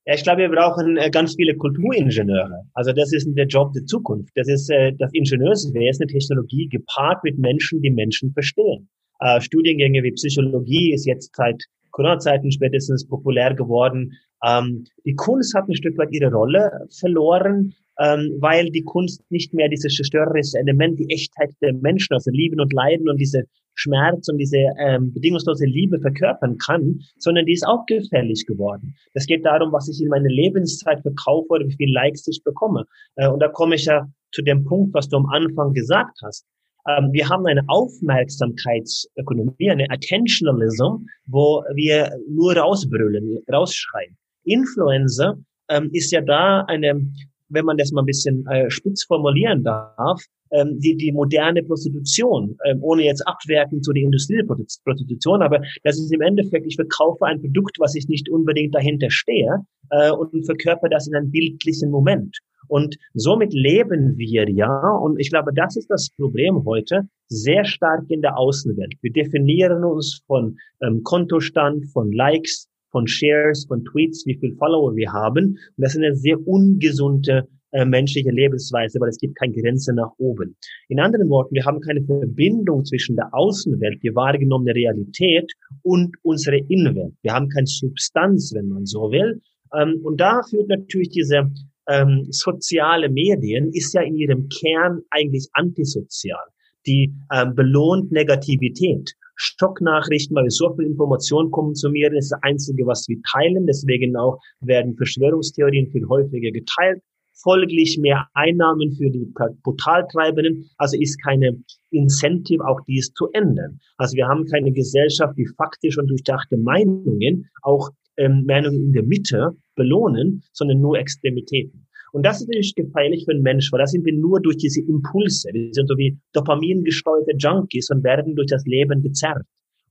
Ja, 0.06 0.16
ich 0.16 0.24
glaube, 0.24 0.42
wir 0.42 0.50
brauchen 0.50 0.98
äh, 0.98 1.12
ganz 1.12 1.36
viele 1.36 1.56
Kulturingenieure. 1.56 2.64
Also 2.74 2.92
das 2.92 3.14
ist 3.14 3.28
der 3.36 3.46
Job 3.46 3.74
der 3.74 3.86
Zukunft. 3.86 4.32
Das 4.36 4.48
ist 4.48 4.70
äh, 4.72 4.94
das 4.98 5.12
Ingenieurswesen, 5.14 6.08
Technologie 6.08 6.68
gepaart 6.70 7.24
mit 7.24 7.38
Menschen, 7.38 7.82
die 7.82 7.92
Menschen 7.92 8.32
verstehen. 8.34 8.90
Äh, 9.20 9.40
Studiengänge 9.42 10.02
wie 10.02 10.12
Psychologie 10.14 10.94
ist 10.94 11.06
jetzt 11.06 11.36
seit 11.36 11.64
Corona-Zeiten 11.92 12.52
spätestens 12.52 13.08
populär 13.08 13.54
geworden. 13.54 14.14
Ähm, 14.44 14.86
die 15.06 15.14
Kunst 15.14 15.54
hat 15.54 15.68
ein 15.68 15.76
Stück 15.76 15.98
weit 16.00 16.12
ihre 16.12 16.32
Rolle 16.32 16.88
verloren, 17.00 17.76
ähm, 18.02 18.36
weil 18.40 18.70
die 18.72 18.84
Kunst 18.84 19.22
nicht 19.30 19.54
mehr 19.54 19.70
dieses 19.70 19.96
zerstörerische 19.96 20.58
Element, 20.58 21.00
die 21.00 21.10
Echtheit 21.10 21.52
der 21.62 21.74
Menschen, 21.74 22.14
also 22.14 22.32
Lieben 22.32 22.60
und 22.60 22.74
Leiden 22.74 23.10
und 23.10 23.18
diese 23.18 23.44
Schmerz 23.76 24.28
und 24.28 24.38
diese 24.38 24.58
ähm, 24.80 25.14
bedingungslose 25.14 25.66
Liebe 25.66 26.00
verkörpern 26.00 26.58
kann, 26.58 27.00
sondern 27.18 27.46
die 27.46 27.54
ist 27.54 27.66
auch 27.66 27.86
gefährlich 27.86 28.46
geworden. 28.46 28.96
Es 29.14 29.28
geht 29.28 29.46
darum, 29.46 29.72
was 29.72 29.88
ich 29.88 30.02
in 30.02 30.10
meiner 30.10 30.30
Lebenszeit 30.30 31.02
verkaufe 31.02 31.48
oder 31.50 31.68
wie 31.68 31.76
viele 31.76 31.94
Likes 31.94 32.28
ich 32.28 32.44
bekomme. 32.44 32.86
Äh, 33.16 33.30
und 33.30 33.40
da 33.40 33.48
komme 33.48 33.76
ich 33.76 33.86
ja 33.86 34.08
zu 34.32 34.42
dem 34.42 34.66
Punkt, 34.66 34.94
was 34.94 35.10
du 35.10 35.18
am 35.18 35.28
Anfang 35.28 35.74
gesagt 35.74 36.20
hast. 36.24 36.46
Ähm, 36.88 37.10
wir 37.12 37.30
haben 37.30 37.46
eine 37.46 37.64
Aufmerksamkeitsökonomie, 37.68 39.70
eine 39.70 39.90
Attentionalism, 39.90 41.06
wo 41.28 41.64
wir 41.76 42.12
nur 42.28 42.58
rausbrüllen, 42.58 43.44
rausschreien. 43.52 44.18
Influencer 44.44 45.38
ähm, 45.70 45.92
ist 45.94 46.12
ja 46.12 46.22
da 46.22 46.62
eine, 46.62 47.06
wenn 47.52 47.66
man 47.66 47.78
das 47.78 47.92
mal 47.92 48.02
ein 48.02 48.06
bisschen 48.06 48.46
äh, 48.48 48.70
spitz 48.70 49.04
formulieren 49.04 49.64
darf, 49.64 50.24
ähm, 50.52 50.80
die, 50.80 50.96
die 50.98 51.12
moderne 51.12 51.64
Prostitution, 51.64 52.58
ähm, 52.66 52.80
ohne 52.82 53.04
jetzt 53.04 53.26
abwerten 53.28 53.82
zu 53.82 53.94
der 53.94 54.04
Industrieprostitution, 54.04 55.42
aber 55.42 55.62
das 55.84 55.98
ist 55.98 56.14
im 56.14 56.22
Endeffekt, 56.22 56.66
ich 56.66 56.76
verkaufe 56.76 57.26
ein 57.26 57.42
Produkt, 57.42 57.80
was 57.80 57.96
ich 57.96 58.08
nicht 58.08 58.30
unbedingt 58.30 58.76
dahinter 58.76 59.10
stehe 59.10 59.60
äh, 59.92 60.12
und 60.12 60.46
verkörper 60.46 60.90
das 60.90 61.08
in 61.08 61.16
einem 61.16 61.32
bildlichen 61.32 61.90
Moment. 61.92 62.38
Und 62.68 62.96
somit 63.14 63.54
leben 63.54 64.18
wir 64.18 64.50
ja, 64.50 64.92
und 65.04 65.20
ich 65.20 65.30
glaube, 65.30 65.52
das 65.54 65.76
ist 65.76 65.90
das 65.90 66.10
Problem 66.18 66.64
heute, 66.66 67.02
sehr 67.28 67.66
stark 67.66 68.06
in 68.08 68.22
der 68.22 68.38
Außenwelt. 68.38 68.94
Wir 69.02 69.12
definieren 69.12 69.84
uns 69.84 70.22
von 70.26 70.58
ähm, 70.82 71.02
Kontostand, 71.04 71.88
von 71.88 72.14
Likes, 72.14 72.70
von 72.92 73.08
Shares, 73.08 73.66
von 73.68 73.84
Tweets, 73.86 74.26
wie 74.26 74.38
viel 74.38 74.56
Follower 74.58 74.96
wir 74.96 75.12
haben. 75.12 75.46
Und 75.46 75.78
das 75.78 75.94
ist 75.94 75.98
eine 75.98 76.16
sehr 76.16 76.46
ungesunde 76.48 77.48
äh, 77.72 77.86
menschliche 77.86 78.32
Lebensweise, 78.32 79.00
weil 79.00 79.10
es 79.10 79.18
gibt 79.18 79.38
keine 79.38 79.54
Grenze 79.54 79.94
nach 79.94 80.12
oben. 80.18 80.58
In 80.90 81.00
anderen 81.00 81.30
Worten, 81.30 81.56
wir 81.56 81.66
haben 81.66 81.80
keine 81.80 82.04
Verbindung 82.04 82.84
zwischen 82.84 83.16
der 83.16 83.34
Außenwelt, 83.34 84.04
die 84.04 84.14
wahrgenommene 84.14 84.76
Realität 84.76 85.52
und 85.82 86.16
unsere 86.22 86.58
Innenwelt. 86.58 87.14
Wir 87.22 87.34
haben 87.34 87.48
keine 87.48 87.68
Substanz, 87.68 88.52
wenn 88.54 88.68
man 88.68 88.86
so 88.86 89.12
will. 89.12 89.42
Ähm, 89.74 90.02
und 90.04 90.20
da 90.20 90.42
führt 90.44 90.68
natürlich 90.68 91.10
diese 91.10 91.50
ähm, 91.88 92.28
soziale 92.30 93.10
Medien 93.10 93.72
ist 93.72 93.94
ja 93.94 94.02
in 94.02 94.16
ihrem 94.16 94.50
Kern 94.50 95.02
eigentlich 95.10 95.48
antisozial. 95.54 96.44
Die 96.86 97.14
ähm, 97.32 97.56
belohnt 97.56 98.12
Negativität. 98.12 99.14
Stocknachrichten, 99.36 100.36
weil 100.36 100.50
so 100.50 100.74
viel 100.76 100.86
Information 100.86 101.52
konsumieren, 101.52 102.16
ist 102.16 102.32
das 102.32 102.40
Einzige, 102.44 102.86
was 102.86 103.08
wir 103.08 103.18
teilen. 103.32 103.66
Deswegen 103.66 104.16
auch 104.16 104.40
werden 104.62 104.96
Verschwörungstheorien 104.96 105.90
viel 105.92 106.08
häufiger 106.08 106.52
geteilt. 106.52 107.02
Folglich 107.44 107.98
mehr 107.98 108.28
Einnahmen 108.34 108.92
für 108.92 109.10
die 109.10 109.26
Portaltreibenden. 109.64 110.70
Also 110.78 110.98
ist 111.00 111.22
keine 111.24 111.58
Incentive, 111.90 112.64
auch 112.68 112.80
dies 112.88 113.12
zu 113.14 113.30
ändern. 113.34 113.80
Also 113.98 114.16
wir 114.16 114.28
haben 114.28 114.46
keine 114.46 114.72
Gesellschaft, 114.72 115.36
die 115.38 115.48
faktisch 115.58 115.98
und 115.98 116.08
durchdachte 116.08 116.58
Meinungen 116.58 117.50
auch 117.64 117.90
ähm, 118.18 118.44
Meinungen 118.46 118.82
in 118.86 118.94
der 118.94 119.04
Mitte 119.04 119.56
belohnen, 119.76 120.44
sondern 120.54 120.82
nur 120.82 121.00
Extremitäten. 121.00 121.88
Und 122.12 122.26
das 122.26 122.42
ist 122.42 122.48
natürlich 122.48 122.76
gefährlich 122.76 123.26
für 123.26 123.34
den 123.34 123.42
Mensch, 123.42 123.72
weil 123.72 123.80
da 123.80 123.88
sind 123.88 124.06
wir 124.06 124.14
nur 124.14 124.42
durch 124.42 124.58
diese 124.58 124.82
Impulse. 124.82 125.50
Wir 125.54 125.74
sind 125.74 125.88
so 125.88 125.98
wie 125.98 126.18
dopamingesteuerte 126.34 127.36
Junkies 127.38 127.90
und 127.90 128.04
werden 128.04 128.36
durch 128.36 128.48
das 128.48 128.66
Leben 128.66 129.02
gezerrt. 129.02 129.44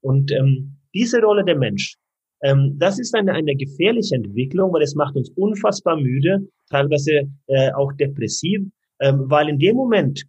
Und 0.03 0.31
ähm, 0.33 0.77
diese 0.95 1.21
Rolle 1.21 1.45
der 1.45 1.57
Mensch, 1.57 1.97
ähm, 2.43 2.77
das 2.79 2.99
ist 2.99 3.15
eine, 3.15 3.33
eine 3.33 3.55
gefährliche 3.55 4.17
Entwicklung, 4.17 4.73
weil 4.73 4.83
es 4.83 4.95
macht 4.95 5.17
uns 5.17 5.31
unfassbar 5.31 5.97
müde, 5.97 6.49
teilweise 6.71 7.31
äh, 7.47 7.73
auch 7.73 7.93
depressiv, 7.93 8.63
ähm, 9.01 9.31
weil 9.31 9.49
in 9.49 9.59
dem 9.59 9.77
Moment, 9.77 10.25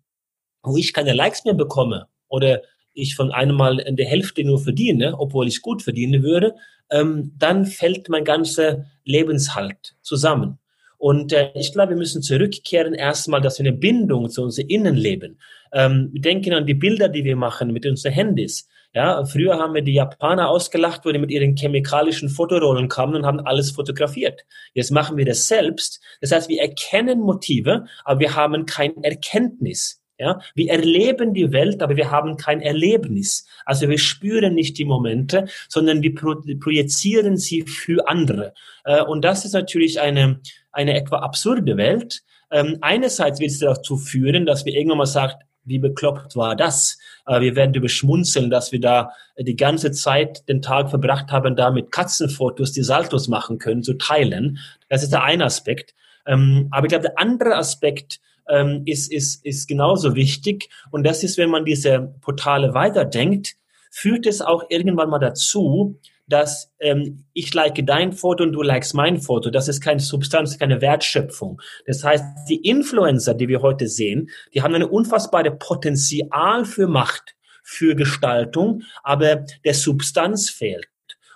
wo 0.63 0.77
ich 0.77 0.93
keine 0.93 1.13
Likes 1.13 1.43
mehr 1.45 1.53
bekomme 1.53 2.07
oder 2.27 2.61
ich 2.93 3.15
von 3.15 3.31
einem 3.31 3.55
Mal 3.55 3.79
in 3.79 3.95
der 3.95 4.05
Hälfte 4.05 4.43
nur 4.43 4.59
verdiene, 4.59 5.17
obwohl 5.17 5.47
ich 5.47 5.61
gut 5.61 5.81
verdienen 5.81 6.23
würde, 6.23 6.55
ähm, 6.89 7.33
dann 7.37 7.65
fällt 7.65 8.09
mein 8.09 8.25
ganzer 8.25 8.85
Lebenshalt 9.05 9.95
zusammen. 10.01 10.57
Und 11.01 11.33
äh, 11.33 11.49
ich 11.55 11.73
glaube, 11.73 11.89
wir 11.89 11.97
müssen 11.97 12.21
zurückkehren 12.21 12.93
erstmal, 12.93 13.41
dass 13.41 13.57
wir 13.57 13.65
eine 13.65 13.75
Bindung 13.75 14.29
zu 14.29 14.43
unserem 14.43 14.67
Innenleben. 14.67 15.39
Ähm, 15.73 16.09
wir 16.13 16.21
denken 16.21 16.53
an 16.53 16.67
die 16.67 16.75
Bilder, 16.75 17.09
die 17.09 17.23
wir 17.23 17.35
machen 17.35 17.73
mit 17.73 17.87
unseren 17.87 18.11
Handys. 18.11 18.69
Ja, 18.93 19.25
früher 19.25 19.57
haben 19.57 19.73
wir 19.73 19.81
die 19.81 19.95
Japaner 19.95 20.47
ausgelacht, 20.47 21.03
wo 21.03 21.11
die 21.11 21.17
mit 21.17 21.31
ihren 21.31 21.55
chemikalischen 21.55 22.29
Fotorollen 22.29 22.87
kamen 22.87 23.15
und 23.15 23.25
haben 23.25 23.39
alles 23.39 23.71
fotografiert. 23.71 24.45
Jetzt 24.75 24.91
machen 24.91 25.17
wir 25.17 25.25
das 25.25 25.47
selbst. 25.47 26.03
Das 26.21 26.31
heißt, 26.31 26.49
wir 26.49 26.61
erkennen 26.61 27.19
Motive, 27.19 27.85
aber 28.05 28.19
wir 28.19 28.35
haben 28.35 28.67
kein 28.67 29.03
Erkenntnis. 29.03 30.00
Ja, 30.21 30.39
wir 30.53 30.69
erleben 30.69 31.33
die 31.33 31.51
Welt, 31.51 31.81
aber 31.81 31.95
wir 31.95 32.11
haben 32.11 32.37
kein 32.37 32.61
Erlebnis. 32.61 33.47
Also 33.65 33.89
wir 33.89 33.97
spüren 33.97 34.53
nicht 34.53 34.77
die 34.77 34.85
Momente, 34.85 35.47
sondern 35.67 36.03
wir 36.03 36.13
projizieren 36.13 37.37
sie 37.37 37.63
für 37.63 38.07
andere. 38.07 38.53
Äh, 38.83 39.01
und 39.01 39.25
das 39.25 39.45
ist 39.45 39.53
natürlich 39.53 39.99
eine, 39.99 40.39
eine 40.71 40.93
etwa 40.93 41.17
absurde 41.17 41.75
Welt. 41.75 42.21
Ähm, 42.51 42.77
einerseits 42.81 43.39
wird 43.39 43.49
es 43.49 43.57
dazu 43.57 43.97
führen, 43.97 44.45
dass 44.45 44.63
wir 44.63 44.75
irgendwann 44.75 44.99
mal 44.99 45.05
sagen, 45.07 45.33
wie 45.63 45.79
bekloppt 45.79 46.35
war 46.35 46.55
das? 46.55 46.99
Äh, 47.25 47.41
wir 47.41 47.55
werden 47.55 47.73
überschmunzeln, 47.73 48.51
dass 48.51 48.71
wir 48.71 48.79
da 48.79 49.13
die 49.39 49.55
ganze 49.55 49.91
Zeit 49.91 50.47
den 50.47 50.61
Tag 50.61 50.91
verbracht 50.91 51.31
haben, 51.31 51.55
da 51.55 51.71
mit 51.71 51.91
Katzenfotos 51.91 52.73
die 52.73 52.83
Saltos 52.83 53.27
machen 53.27 53.57
können, 53.57 53.81
zu 53.81 53.95
teilen. 53.95 54.59
Das 54.87 55.01
ist 55.01 55.13
der 55.13 55.23
eine 55.23 55.45
Aspekt. 55.45 55.95
Ähm, 56.27 56.67
aber 56.69 56.85
ich 56.85 56.89
glaube, 56.89 57.07
der 57.07 57.17
andere 57.17 57.55
Aspekt, 57.55 58.19
ähm, 58.49 58.83
ist, 58.85 59.11
ist, 59.11 59.45
ist 59.45 59.67
genauso 59.67 60.15
wichtig. 60.15 60.69
Und 60.91 61.03
das 61.03 61.23
ist, 61.23 61.37
wenn 61.37 61.49
man 61.49 61.65
diese 61.65 62.13
Portale 62.21 62.73
weiterdenkt, 62.73 63.55
führt 63.91 64.25
es 64.25 64.41
auch 64.41 64.63
irgendwann 64.69 65.09
mal 65.09 65.19
dazu, 65.19 65.99
dass 66.27 66.71
ähm, 66.79 67.25
ich 67.33 67.53
like 67.53 67.85
dein 67.85 68.13
Foto 68.13 68.43
und 68.43 68.53
du 68.53 68.61
likest 68.61 68.93
mein 68.93 69.19
Foto. 69.19 69.49
Das 69.49 69.67
ist 69.67 69.81
keine 69.81 69.99
Substanz, 69.99 70.57
keine 70.57 70.81
Wertschöpfung. 70.81 71.61
Das 71.85 72.03
heißt, 72.03 72.23
die 72.49 72.67
Influencer, 72.67 73.33
die 73.33 73.49
wir 73.49 73.61
heute 73.61 73.87
sehen, 73.87 74.29
die 74.53 74.61
haben 74.61 74.73
eine 74.73 74.87
unfassbare 74.87 75.51
Potenzial 75.51 76.65
für 76.65 76.87
Macht, 76.87 77.35
für 77.63 77.95
Gestaltung, 77.95 78.83
aber 79.03 79.43
der 79.65 79.73
Substanz 79.73 80.49
fehlt. 80.49 80.90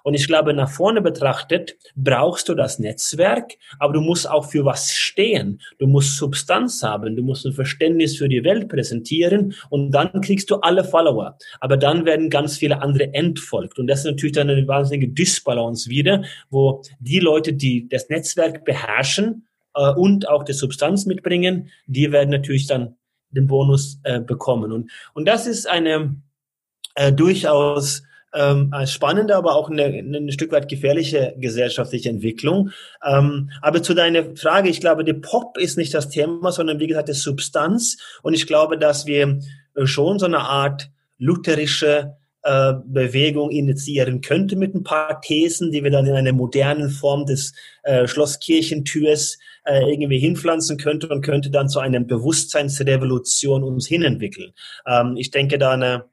Und 0.05 0.13
ich 0.13 0.27
glaube, 0.27 0.53
nach 0.53 0.69
vorne 0.69 1.01
betrachtet 1.01 1.77
brauchst 1.95 2.47
du 2.47 2.53
das 2.53 2.77
Netzwerk, 2.77 3.53
aber 3.79 3.93
du 3.93 4.01
musst 4.01 4.29
auch 4.29 4.45
für 4.45 4.63
was 4.63 4.93
stehen. 4.93 5.59
Du 5.79 5.87
musst 5.87 6.17
Substanz 6.17 6.83
haben, 6.83 7.15
du 7.15 7.23
musst 7.23 7.43
ein 7.43 7.53
Verständnis 7.53 8.15
für 8.15 8.29
die 8.29 8.43
Welt 8.43 8.69
präsentieren 8.69 9.55
und 9.71 9.89
dann 9.89 10.21
kriegst 10.21 10.51
du 10.51 10.57
alle 10.57 10.83
Follower. 10.83 11.39
Aber 11.59 11.75
dann 11.75 12.05
werden 12.05 12.29
ganz 12.29 12.55
viele 12.55 12.83
andere 12.83 13.15
entfolgt. 13.15 13.79
Und 13.79 13.87
das 13.87 14.01
ist 14.01 14.05
natürlich 14.05 14.35
dann 14.35 14.47
eine 14.47 14.67
wahnsinnige 14.67 15.07
Disbalance 15.07 15.89
wieder, 15.89 16.23
wo 16.51 16.83
die 16.99 17.19
Leute, 17.19 17.53
die 17.53 17.89
das 17.89 18.07
Netzwerk 18.07 18.63
beherrschen 18.63 19.47
äh, 19.73 19.91
und 19.91 20.29
auch 20.29 20.43
die 20.43 20.53
Substanz 20.53 21.07
mitbringen, 21.07 21.71
die 21.87 22.11
werden 22.11 22.29
natürlich 22.29 22.67
dann 22.67 22.95
den 23.31 23.47
Bonus 23.47 23.99
äh, 24.03 24.19
bekommen. 24.19 24.71
Und, 24.71 24.91
und 25.15 25.27
das 25.27 25.47
ist 25.47 25.67
eine 25.67 26.15
äh, 26.93 27.11
durchaus 27.11 28.03
ähm, 28.35 28.73
spannende, 28.85 29.35
aber 29.35 29.55
auch 29.55 29.69
eine, 29.69 29.85
eine 29.85 30.31
Stück 30.31 30.51
weit 30.51 30.67
gefährliche 30.67 31.33
gesellschaftliche 31.37 32.09
Entwicklung. 32.09 32.71
Ähm, 33.03 33.49
aber 33.61 33.81
zu 33.81 33.93
deiner 33.93 34.35
Frage, 34.35 34.69
ich 34.69 34.81
glaube, 34.81 35.03
der 35.03 35.13
Pop 35.13 35.57
ist 35.57 35.77
nicht 35.77 35.93
das 35.93 36.09
Thema, 36.09 36.51
sondern 36.51 36.79
wie 36.79 36.87
gesagt, 36.87 37.09
die 37.09 37.13
Substanz. 37.13 37.97
Und 38.21 38.33
ich 38.33 38.45
glaube, 38.45 38.77
dass 38.77 39.05
wir 39.05 39.39
äh, 39.75 39.85
schon 39.85 40.19
so 40.19 40.25
eine 40.25 40.39
Art 40.39 40.89
lutherische 41.17 42.17
äh, 42.43 42.73
Bewegung 42.85 43.49
initiieren 43.49 44.21
könnten 44.21 44.59
mit 44.59 44.75
ein 44.75 44.83
paar 44.83 45.21
Thesen, 45.21 45.71
die 45.71 45.83
wir 45.83 45.89
dann 45.89 46.05
in 46.05 46.13
einer 46.13 46.33
modernen 46.33 46.89
Form 46.89 47.25
des 47.25 47.53
äh, 47.83 48.05
Schlosskirchentürs 48.07 49.39
äh, 49.63 49.91
irgendwie 49.91 50.19
hinpflanzen 50.19 50.77
könnte 50.77 51.07
und 51.07 51.21
könnte 51.21 51.49
dann 51.49 51.69
zu 51.69 51.79
einer 51.79 52.01
Bewusstseinsrevolution 52.01 53.63
uns 53.63 53.87
hinentwickeln. 53.87 54.51
Ähm, 54.85 55.15
ich 55.17 55.31
denke 55.31 55.57
da 55.57 55.71
eine 55.71 56.05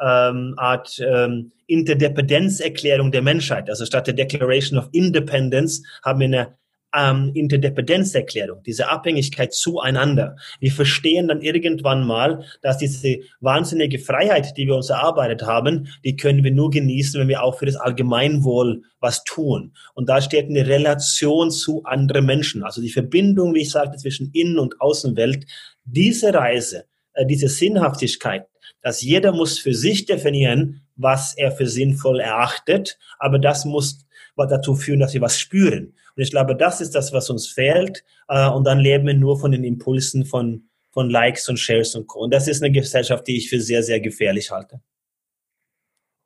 ähm, 0.00 0.54
Art 0.56 0.98
ähm, 1.00 1.52
Interdependenzerklärung 1.66 3.10
der 3.10 3.22
Menschheit. 3.22 3.68
Also 3.70 3.86
statt 3.86 4.06
der 4.06 4.14
Declaration 4.14 4.78
of 4.78 4.88
Independence 4.92 5.82
haben 6.02 6.20
wir 6.20 6.26
eine 6.26 6.58
ähm, 6.94 7.32
Interdependenzerklärung, 7.34 8.62
diese 8.62 8.88
Abhängigkeit 8.88 9.52
zueinander. 9.52 10.36
Wir 10.60 10.72
verstehen 10.72 11.28
dann 11.28 11.40
irgendwann 11.40 12.06
mal, 12.06 12.44
dass 12.62 12.78
diese 12.78 13.18
wahnsinnige 13.40 13.98
Freiheit, 13.98 14.56
die 14.56 14.66
wir 14.66 14.76
uns 14.76 14.90
erarbeitet 14.90 15.42
haben, 15.42 15.88
die 16.04 16.16
können 16.16 16.44
wir 16.44 16.52
nur 16.52 16.70
genießen, 16.70 17.20
wenn 17.20 17.28
wir 17.28 17.42
auch 17.42 17.58
für 17.58 17.66
das 17.66 17.76
Allgemeinwohl 17.76 18.82
was 19.00 19.24
tun. 19.24 19.74
Und 19.94 20.08
da 20.08 20.20
steht 20.20 20.48
eine 20.48 20.66
Relation 20.66 21.50
zu 21.50 21.82
anderen 21.84 22.26
Menschen. 22.26 22.62
Also 22.62 22.80
die 22.80 22.90
Verbindung, 22.90 23.54
wie 23.54 23.62
ich 23.62 23.70
sagte, 23.70 23.98
zwischen 23.98 24.30
Innen- 24.32 24.58
und 24.58 24.80
Außenwelt. 24.80 25.46
Diese 25.84 26.32
Reise, 26.32 26.84
äh, 27.14 27.26
diese 27.26 27.48
Sinnhaftigkeit, 27.48 28.46
dass 28.84 29.00
jeder 29.00 29.32
muss 29.32 29.58
für 29.58 29.72
sich 29.72 30.04
definieren, 30.04 30.82
was 30.94 31.34
er 31.36 31.50
für 31.52 31.66
sinnvoll 31.66 32.20
erachtet, 32.20 32.98
aber 33.18 33.38
das 33.38 33.64
muss 33.64 34.06
dazu 34.36 34.74
führen, 34.76 35.00
dass 35.00 35.14
wir 35.14 35.22
was 35.22 35.40
spüren. 35.40 35.94
Und 36.16 36.22
ich 36.22 36.30
glaube, 36.30 36.54
das 36.54 36.82
ist 36.82 36.94
das, 36.94 37.12
was 37.12 37.30
uns 37.30 37.48
fehlt. 37.48 38.04
Äh, 38.28 38.48
und 38.48 38.64
dann 38.64 38.78
leben 38.78 39.06
wir 39.06 39.14
nur 39.14 39.40
von 39.40 39.52
den 39.52 39.64
Impulsen 39.64 40.26
von, 40.26 40.68
von 40.92 41.08
Likes 41.08 41.48
und 41.48 41.58
Shares 41.58 41.94
und 41.94 42.08
Co. 42.08 42.20
Und 42.20 42.34
das 42.34 42.46
ist 42.46 42.62
eine 42.62 42.72
Gesellschaft, 42.72 43.26
die 43.26 43.38
ich 43.38 43.48
für 43.48 43.60
sehr, 43.60 43.82
sehr 43.82 44.00
gefährlich 44.00 44.50
halte. 44.50 44.80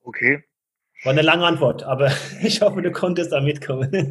Okay. 0.03 0.43
War 1.05 1.13
eine 1.13 1.23
lange 1.23 1.47
Antwort, 1.47 1.85
aber 1.85 2.11
ich 2.43 2.61
hoffe, 2.61 2.83
du 2.83 2.91
konntest 2.91 3.31
da 3.31 3.41
mitkommen. 3.41 3.91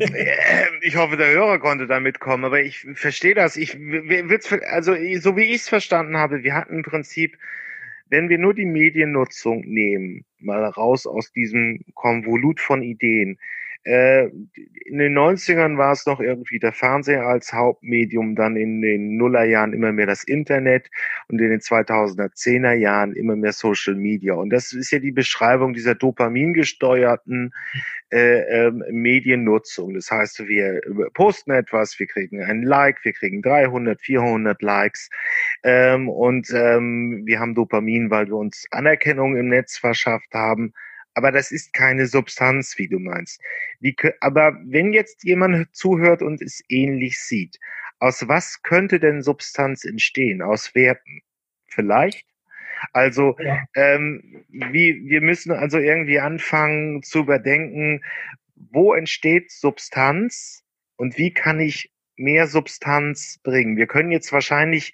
Ich 0.83 0.95
hoffe, 0.95 1.17
der 1.17 1.31
Hörer 1.31 1.60
konnte 1.60 1.86
da 1.86 1.99
mitkommen, 1.99 2.45
aber 2.45 2.62
ich 2.62 2.88
verstehe 2.93 3.36
das. 3.36 3.57
Ich, 3.57 3.75
also, 4.69 4.93
so 5.19 5.36
wie 5.36 5.43
ich 5.43 5.62
es 5.62 5.69
verstanden 5.69 6.15
habe, 6.15 6.43
wir 6.43 6.53
hatten 6.53 6.75
im 6.75 6.83
Prinzip 6.83 7.38
wenn 8.10 8.30
wir 8.30 8.38
nur 8.38 8.54
die 8.54 8.65
Mediennutzung 8.65 9.62
nehmen, 9.65 10.26
mal 10.39 10.63
raus 10.65 11.06
aus 11.08 11.32
diesem 11.32 11.80
Konvolut 11.93 12.60
von 12.60 12.82
Ideen, 12.82 13.39
in 13.88 14.97
den 14.97 15.17
90ern 15.17 15.78
war 15.78 15.93
es 15.93 16.06
noch 16.06 16.19
irgendwie 16.19 16.60
der 16.60 16.73
Fernseher 16.73 17.26
als 17.26 17.54
Hauptmedium, 17.54 18.36
dann 18.36 18.58
in 18.58 18.82
den 18.82 19.15
Nullerjahren 19.15 19.71
immer 19.71 19.93
mehr 19.93 20.06
das 20.08 20.26
Internet 20.26 20.89
und 21.30 21.39
in 21.39 21.50
den 21.50 21.62
2010er 21.62 22.73
Jahren 22.73 23.13
immer 23.13 23.38
mehr 23.38 23.54
Social 23.54 23.95
Media. 23.95 24.34
Und 24.34 24.50
das 24.50 24.73
ist 24.73 24.91
ja 24.91 25.00
die 25.00 25.12
Beschreibung 25.12 25.73
dieser 25.73 25.95
dopamingesteuerten 25.95 27.54
äh, 28.12 28.67
äh, 28.67 28.71
Mediennutzung. 28.71 29.93
Das 29.93 30.12
heißt, 30.12 30.45
wir 30.47 30.82
posten 31.13 31.52
etwas, 31.52 31.97
wir 31.97 32.08
kriegen 32.08 32.43
einen 32.43 32.63
Like, 32.63 33.04
wir 33.04 33.13
kriegen 33.13 33.41
300, 33.41 34.02
400 34.02 34.62
Likes 34.62 35.10
ähm, 35.63 36.10
und 36.10 36.50
ähm, 36.54 37.21
wir 37.26 37.39
haben 37.39 37.56
Dopamin, 37.56 38.10
weil 38.10 38.28
wir 38.28 38.36
uns 38.36 38.65
Anerkennung 38.71 39.38
im 39.38 39.47
Netz 39.47 39.78
verschafft 39.78 40.34
haben 40.34 40.73
aber 41.17 41.32
das 41.32 41.51
ist 41.51 41.73
keine 41.73 42.06
Substanz, 42.06 42.77
wie 42.77 42.88
du 42.88 42.99
meinst. 42.99 43.41
Wie, 43.80 43.95
aber 44.21 44.56
wenn 44.63 44.93
jetzt 44.93 45.23
jemand 45.23 45.75
zuhört 45.75 46.21
und 46.21 46.43
es 46.43 46.63
ähnlich 46.69 47.19
sieht, 47.19 47.58
aus 47.97 48.27
was 48.27 48.62
könnte 48.62 48.99
denn 48.99 49.23
Substanz 49.23 49.84
entstehen? 49.84 50.43
Aus 50.43 50.75
Werten? 50.75 51.23
Vielleicht? 51.69 52.27
Also 52.93 53.36
ja. 53.39 53.63
ähm, 53.73 54.45
wie, 54.49 55.10
wir 55.10 55.21
müssen 55.21 55.51
also 55.53 55.80
irgendwie 55.80 56.19
anfangen 56.19 57.01
zu 57.01 57.21
überdenken, 57.21 58.03
wo 58.53 58.93
entsteht 58.93 59.49
Substanz 59.51 60.63
und 60.97 61.17
wie 61.17 61.34
kann 61.34 61.60
ich 61.60 61.91
mehr 62.17 62.47
Substanz 62.47 63.39
bringen. 63.43 63.77
Wir 63.77 63.88
können 63.88 64.12
jetzt 64.12 64.32
wahrscheinlich 64.32 64.93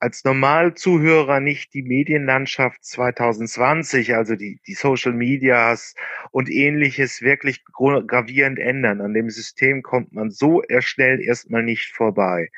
als 0.00 0.24
Normalzuhörer 0.24 1.40
nicht 1.40 1.74
die 1.74 1.82
Medienlandschaft 1.82 2.84
2020, 2.84 4.14
also 4.14 4.36
die, 4.36 4.60
die 4.66 4.74
Social 4.74 5.12
Medias 5.12 5.94
und 6.30 6.50
ähnliches 6.50 7.22
wirklich 7.22 7.64
gravierend 7.64 8.58
ändern. 8.58 9.00
An 9.00 9.14
dem 9.14 9.30
System 9.30 9.82
kommt 9.82 10.12
man 10.12 10.30
so 10.30 10.62
schnell 10.80 11.20
erstmal 11.20 11.62
nicht 11.62 11.92
vorbei. 11.92 12.50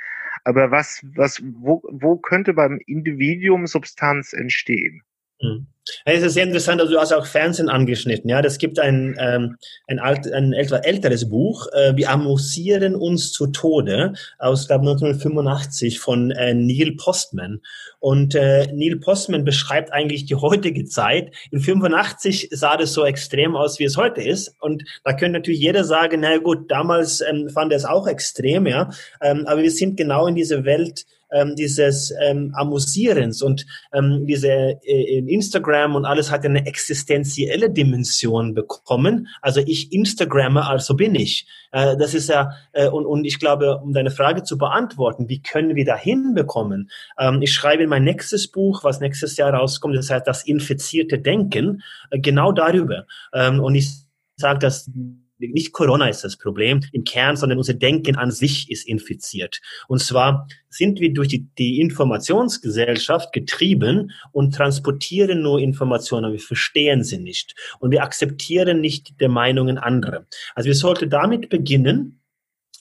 Aber 0.44 0.70
was, 0.70 1.04
was, 1.14 1.42
wo, 1.44 1.82
wo 1.90 2.16
könnte 2.16 2.54
beim 2.54 2.78
Individuum 2.86 3.66
Substanz 3.66 4.32
entstehen? 4.32 5.02
Hm. 5.40 5.66
Es 6.04 6.22
ist 6.22 6.34
sehr 6.34 6.44
interessant, 6.44 6.80
also 6.80 6.92
du 6.92 7.00
hast 7.00 7.12
auch 7.12 7.26
Fernsehen 7.26 7.68
angeschnitten. 7.68 8.28
Ja, 8.28 8.42
das 8.42 8.58
gibt 8.58 8.78
ein, 8.78 9.16
ähm, 9.18 9.56
ein, 9.86 9.98
alt, 9.98 10.30
ein 10.32 10.52
etwa 10.52 10.78
älteres 10.78 11.28
Buch, 11.28 11.66
äh, 11.72 11.96
Wir 11.96 12.10
amüsieren 12.10 12.94
uns 12.94 13.32
zu 13.32 13.48
Tode, 13.48 14.14
aus, 14.38 14.66
glaube 14.66 14.88
1985 14.88 16.00
von 16.00 16.30
äh, 16.32 16.54
Neil 16.54 16.96
Postman. 16.96 17.60
Und 18.00 18.34
äh, 18.34 18.66
Neil 18.72 18.96
Postman 18.96 19.44
beschreibt 19.44 19.92
eigentlich 19.92 20.26
die 20.26 20.34
heutige 20.34 20.84
Zeit. 20.84 21.34
In 21.50 21.60
85 21.60 22.48
sah 22.50 22.76
das 22.76 22.92
so 22.92 23.04
extrem 23.04 23.56
aus, 23.56 23.78
wie 23.78 23.84
es 23.84 23.96
heute 23.96 24.22
ist. 24.22 24.54
Und 24.60 24.84
da 25.04 25.12
könnte 25.12 25.38
natürlich 25.38 25.60
jeder 25.60 25.84
sagen, 25.84 26.20
na 26.20 26.38
gut, 26.38 26.70
damals 26.70 27.20
ähm, 27.20 27.48
fand 27.48 27.72
er 27.72 27.76
es 27.76 27.84
auch 27.84 28.06
extrem, 28.06 28.66
ja. 28.66 28.90
Ähm, 29.22 29.46
aber 29.46 29.62
wir 29.62 29.70
sind 29.70 29.96
genau 29.96 30.26
in 30.26 30.34
diese 30.34 30.64
Welt 30.64 31.04
ähm, 31.32 31.54
dieses 31.56 32.12
ähm, 32.22 32.52
Amusierens 32.54 33.42
und 33.42 33.66
ähm, 33.92 34.26
diese 34.26 34.48
äh, 34.48 35.18
Instagram 35.18 35.94
und 35.94 36.04
alles 36.04 36.30
hat 36.30 36.44
eine 36.44 36.66
existenzielle 36.66 37.70
Dimension 37.70 38.54
bekommen. 38.54 39.28
Also 39.42 39.60
ich 39.64 39.92
Instagramme, 39.92 40.66
also 40.66 40.94
bin 40.94 41.14
ich. 41.14 41.46
Äh, 41.72 41.96
das 41.96 42.14
ist 42.14 42.28
ja 42.28 42.52
äh, 42.72 42.88
und, 42.88 43.06
und 43.06 43.24
ich 43.24 43.38
glaube, 43.38 43.78
um 43.78 43.92
deine 43.92 44.10
Frage 44.10 44.42
zu 44.42 44.58
beantworten, 44.58 45.28
wie 45.28 45.42
können 45.42 45.74
wir 45.74 45.84
da 45.84 45.96
hinbekommen? 45.96 46.90
Ähm, 47.18 47.42
ich 47.42 47.52
schreibe 47.52 47.82
in 47.82 47.88
mein 47.88 48.04
nächstes 48.04 48.48
Buch, 48.50 48.84
was 48.84 49.00
nächstes 49.00 49.36
Jahr 49.36 49.52
rauskommt, 49.52 49.96
das 49.96 50.10
heißt 50.10 50.26
das 50.26 50.44
infizierte 50.44 51.18
Denken, 51.18 51.82
äh, 52.10 52.18
genau 52.18 52.52
darüber. 52.52 53.06
Ähm, 53.32 53.60
und 53.60 53.74
ich 53.74 53.90
sage, 54.36 54.58
dass 54.58 54.90
nicht 55.38 55.72
Corona 55.72 56.08
ist 56.08 56.24
das 56.24 56.36
Problem 56.36 56.80
im 56.92 57.04
Kern, 57.04 57.36
sondern 57.36 57.58
unser 57.58 57.74
Denken 57.74 58.16
an 58.16 58.30
sich 58.30 58.70
ist 58.70 58.86
infiziert. 58.86 59.60
Und 59.88 60.00
zwar 60.00 60.48
sind 60.68 61.00
wir 61.00 61.12
durch 61.12 61.28
die, 61.28 61.48
die 61.58 61.80
Informationsgesellschaft 61.80 63.32
getrieben 63.32 64.12
und 64.32 64.54
transportieren 64.54 65.42
nur 65.42 65.60
Informationen, 65.60 66.32
wir 66.32 66.40
verstehen 66.40 67.04
sie 67.04 67.18
nicht. 67.18 67.54
Und 67.78 67.90
wir 67.90 68.02
akzeptieren 68.02 68.80
nicht 68.80 69.20
die 69.20 69.28
Meinungen 69.28 69.78
anderer. 69.78 70.26
Also 70.54 70.66
wir 70.66 70.74
sollten 70.74 71.10
damit 71.10 71.48
beginnen, 71.48 72.20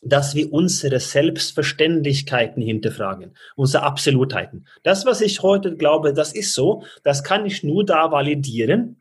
dass 0.02 0.36
wir 0.36 0.54
unsere 0.54 1.00
Selbstverständlichkeiten 1.00 2.62
hinterfragen, 2.62 3.36
unsere 3.56 3.84
Absolutheiten. 3.84 4.68
Das, 4.84 5.06
was 5.06 5.20
ich 5.20 5.42
heute 5.42 5.76
glaube, 5.76 6.14
das 6.14 6.34
ist 6.34 6.54
so, 6.54 6.84
das 7.04 7.24
kann 7.24 7.46
ich 7.46 7.64
nur 7.64 7.84
da 7.86 8.12
validieren, 8.12 8.98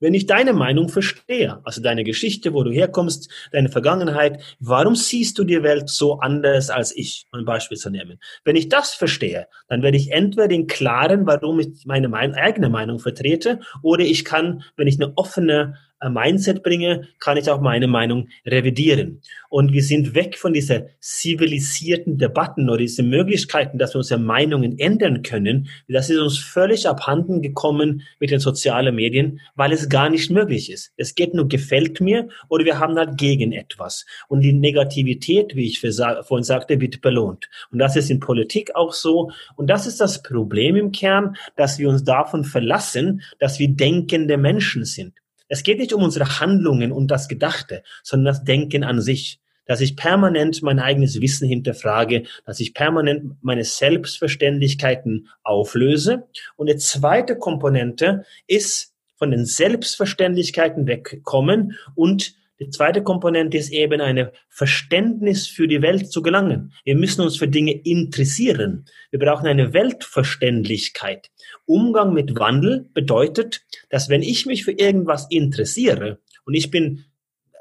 Wenn 0.00 0.14
ich 0.14 0.26
deine 0.26 0.54
Meinung 0.54 0.88
verstehe, 0.88 1.60
also 1.64 1.82
deine 1.82 2.04
Geschichte, 2.04 2.54
wo 2.54 2.64
du 2.64 2.72
herkommst, 2.72 3.30
deine 3.52 3.68
Vergangenheit, 3.68 4.42
warum 4.58 4.96
siehst 4.96 5.38
du 5.38 5.44
die 5.44 5.62
Welt 5.62 5.90
so 5.90 6.20
anders 6.20 6.70
als 6.70 6.96
ich, 6.96 7.26
um 7.32 7.40
ein 7.40 7.44
Beispiel 7.44 7.76
zu 7.76 7.90
nehmen? 7.90 8.18
Wenn 8.44 8.56
ich 8.56 8.70
das 8.70 8.94
verstehe, 8.94 9.46
dann 9.68 9.82
werde 9.82 9.98
ich 9.98 10.10
entweder 10.10 10.48
den 10.48 10.66
klaren, 10.66 11.26
warum 11.26 11.60
ich 11.60 11.84
meine 11.84 12.10
eigene 12.14 12.70
Meinung 12.70 12.98
vertrete, 12.98 13.60
oder 13.82 14.02
ich 14.02 14.24
kann, 14.24 14.64
wenn 14.76 14.88
ich 14.88 15.00
eine 15.00 15.12
offene 15.16 15.76
Mindset 16.08 16.62
bringe, 16.62 17.08
kann 17.18 17.36
ich 17.36 17.50
auch 17.50 17.60
meine 17.60 17.86
Meinung 17.86 18.28
revidieren. 18.46 19.20
Und 19.50 19.72
wir 19.72 19.82
sind 19.82 20.14
weg 20.14 20.38
von 20.38 20.52
dieser 20.52 20.86
zivilisierten 21.00 22.16
Debatten 22.16 22.68
oder 22.70 22.78
diese 22.78 23.02
Möglichkeiten, 23.02 23.78
dass 23.78 23.94
wir 23.94 23.98
unsere 23.98 24.20
Meinungen 24.20 24.78
ändern 24.78 25.22
können. 25.22 25.68
Das 25.88 26.08
ist 26.08 26.18
uns 26.18 26.38
völlig 26.38 26.88
abhanden 26.88 27.42
gekommen 27.42 28.02
mit 28.18 28.30
den 28.30 28.40
sozialen 28.40 28.94
Medien, 28.94 29.40
weil 29.56 29.72
es 29.72 29.88
gar 29.88 30.08
nicht 30.08 30.30
möglich 30.30 30.70
ist. 30.70 30.92
Es 30.96 31.14
geht 31.14 31.34
nur 31.34 31.48
gefällt 31.48 32.00
mir 32.00 32.28
oder 32.48 32.64
wir 32.64 32.78
haben 32.78 32.96
halt 32.96 33.18
gegen 33.18 33.52
etwas. 33.52 34.06
Und 34.28 34.40
die 34.40 34.52
Negativität, 34.52 35.56
wie 35.56 35.66
ich 35.66 35.80
vorhin 35.80 36.44
sagte, 36.44 36.80
wird 36.80 37.00
belohnt. 37.00 37.50
Und 37.70 37.78
das 37.78 37.96
ist 37.96 38.10
in 38.10 38.20
Politik 38.20 38.74
auch 38.74 38.92
so. 38.92 39.32
Und 39.56 39.68
das 39.68 39.86
ist 39.86 40.00
das 40.00 40.22
Problem 40.22 40.76
im 40.76 40.92
Kern, 40.92 41.36
dass 41.56 41.78
wir 41.78 41.88
uns 41.88 42.04
davon 42.04 42.44
verlassen, 42.44 43.22
dass 43.38 43.58
wir 43.58 43.68
denkende 43.68 44.36
Menschen 44.36 44.84
sind. 44.84 45.14
Es 45.50 45.64
geht 45.64 45.78
nicht 45.78 45.92
um 45.92 46.02
unsere 46.02 46.40
Handlungen 46.40 46.92
und 46.92 47.08
das 47.08 47.28
Gedachte, 47.28 47.82
sondern 48.02 48.32
das 48.32 48.44
Denken 48.44 48.84
an 48.84 49.00
sich. 49.00 49.40
Dass 49.66 49.80
ich 49.80 49.94
permanent 49.96 50.62
mein 50.62 50.78
eigenes 50.80 51.20
Wissen 51.20 51.46
hinterfrage, 51.46 52.24
dass 52.44 52.58
ich 52.60 52.72
permanent 52.72 53.34
meine 53.42 53.62
Selbstverständlichkeiten 53.62 55.28
auflöse. 55.42 56.24
Und 56.56 56.68
eine 56.68 56.78
zweite 56.78 57.36
Komponente 57.36 58.24
ist 58.46 58.94
von 59.16 59.30
den 59.30 59.44
Selbstverständlichkeiten 59.44 60.86
wegkommen 60.86 61.76
und 61.94 62.34
die 62.60 62.68
zweite 62.68 63.02
Komponente 63.02 63.56
ist 63.56 63.72
eben 63.72 64.02
eine 64.02 64.32
Verständnis 64.50 65.48
für 65.48 65.66
die 65.66 65.80
Welt 65.80 66.12
zu 66.12 66.20
gelangen. 66.20 66.74
Wir 66.84 66.94
müssen 66.94 67.22
uns 67.22 67.36
für 67.38 67.48
Dinge 67.48 67.72
interessieren. 67.72 68.84
Wir 69.10 69.18
brauchen 69.18 69.46
eine 69.46 69.72
Weltverständlichkeit. 69.72 71.30
Umgang 71.64 72.12
mit 72.12 72.38
Wandel 72.38 72.90
bedeutet, 72.92 73.62
dass 73.88 74.10
wenn 74.10 74.22
ich 74.22 74.44
mich 74.44 74.64
für 74.64 74.72
irgendwas 74.72 75.26
interessiere 75.30 76.18
und 76.44 76.52
ich 76.52 76.70
bin 76.70 77.04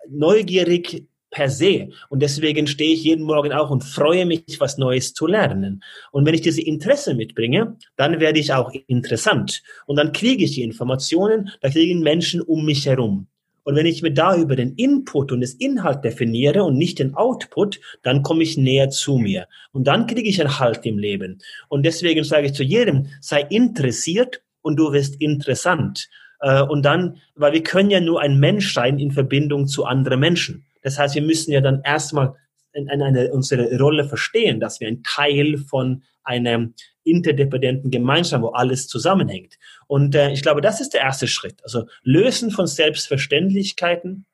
neugierig 0.09 1.07
per 1.29 1.49
se 1.49 1.89
und 2.09 2.21
deswegen 2.21 2.67
stehe 2.67 2.93
ich 2.93 3.03
jeden 3.03 3.23
Morgen 3.23 3.53
auch 3.53 3.69
und 3.69 3.83
freue 3.83 4.25
mich, 4.25 4.59
was 4.59 4.77
Neues 4.77 5.13
zu 5.13 5.27
lernen. 5.27 5.81
Und 6.12 6.25
wenn 6.25 6.33
ich 6.33 6.41
diese 6.41 6.62
Interesse 6.62 7.13
mitbringe, 7.13 7.77
dann 7.95 8.19
werde 8.19 8.39
ich 8.39 8.51
auch 8.51 8.73
interessant 8.88 9.62
und 9.85 9.95
dann 9.95 10.12
kriege 10.12 10.43
ich 10.43 10.55
die 10.55 10.63
Informationen, 10.63 11.51
da 11.62 11.69
kriegen 11.69 12.01
Menschen 12.01 12.41
um 12.41 12.65
mich 12.65 12.85
herum. 12.85 13.27
Und 13.69 13.75
wenn 13.75 13.86
ich 13.86 14.01
mir 14.01 14.12
da 14.12 14.36
über 14.36 14.55
den 14.55 14.73
Input 14.77 15.32
und 15.32 15.41
das 15.41 15.53
Inhalt 15.53 16.03
definiere 16.03 16.63
und 16.63 16.75
nicht 16.75 16.97
den 16.97 17.13
Output, 17.13 17.79
dann 18.01 18.23
komme 18.23 18.41
ich 18.41 18.58
näher 18.58 18.89
zu 18.89 19.19
mir. 19.19 19.47
Und 19.71 19.86
dann 19.86 20.08
kriege 20.08 20.27
ich 20.27 20.41
einen 20.41 20.58
Halt 20.58 20.88
im 20.88 20.97
Leben. 20.97 21.38
Und 21.67 21.86
deswegen 21.86 22.23
sage 22.23 22.47
ich 22.47 22.55
zu 22.55 22.63
jedem, 22.63 23.10
sei 23.21 23.41
interessiert 23.41 24.41
und 24.63 24.77
du 24.77 24.91
wirst 24.91 25.21
interessant. 25.21 26.10
Äh, 26.39 26.63
und 26.63 26.84
dann, 26.84 27.17
weil 27.36 27.53
wir 27.53 27.62
können 27.62 27.91
ja 27.91 27.99
nur 27.99 28.19
ein 28.21 28.39
Mensch 28.39 28.73
sein 28.73 28.97
in 28.97 29.12
Verbindung 29.12 29.67
zu 29.67 29.86
anderen 29.86 30.19
Menschen. 30.19 30.65
Das 30.82 30.97
heißt, 30.97 31.13
wir 31.13 31.21
müssen 31.21 31.51
ja 31.51 31.62
dann 31.62 31.84
erstmal 31.84 32.34
eine, 32.73 33.32
unsere 33.32 33.77
Rolle 33.77 34.05
verstehen, 34.05 34.60
dass 34.60 34.79
wir 34.79 34.88
ein 34.88 35.03
Teil 35.03 35.58
von 35.58 36.01
einer 36.23 36.69
interdependenten 37.10 37.91
Gemeinschaft, 37.91 38.41
wo 38.43 38.50
alles 38.50 38.88
zusammenhängt. 38.88 39.58
Und 39.88 40.15
äh, 40.15 40.32
ich 40.32 40.41
glaube, 40.41 40.62
das 40.62 40.82
ist 40.82 40.93
der 40.93 41.02
erste 41.02 41.28
Schritt. 41.28 41.63
Also 41.63 41.86
Lösen 42.04 42.52
von 42.52 42.67
Selbstverständlichkeiten, 42.67 44.26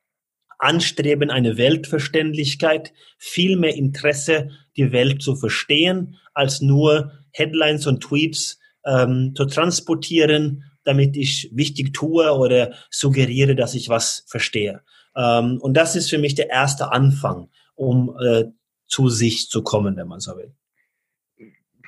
Anstreben 0.57 1.29
eine 1.29 1.57
Weltverständlichkeit, 1.57 2.93
viel 3.17 3.57
mehr 3.57 3.75
Interesse, 3.75 4.51
die 4.77 4.91
Welt 4.91 5.21
zu 5.21 5.35
verstehen, 5.35 6.17
als 6.33 6.61
nur 6.61 7.11
Headlines 7.31 7.87
und 7.87 8.01
Tweets 8.01 8.59
ähm, 8.85 9.33
zu 9.35 9.45
transportieren, 9.45 10.63
damit 10.83 11.17
ich 11.17 11.49
wichtig 11.51 11.93
tue 11.93 12.31
oder 12.31 12.73
suggeriere, 12.89 13.55
dass 13.55 13.73
ich 13.73 13.89
was 13.89 14.23
verstehe. 14.27 14.81
Ähm, 15.15 15.59
und 15.61 15.75
das 15.75 15.95
ist 15.95 16.09
für 16.09 16.17
mich 16.17 16.35
der 16.35 16.49
erste 16.49 16.91
Anfang, 16.91 17.49
um 17.75 18.15
äh, 18.21 18.45
zu 18.87 19.09
sich 19.09 19.49
zu 19.49 19.63
kommen, 19.63 19.97
wenn 19.97 20.07
man 20.07 20.19
so 20.19 20.37
will. 20.37 20.53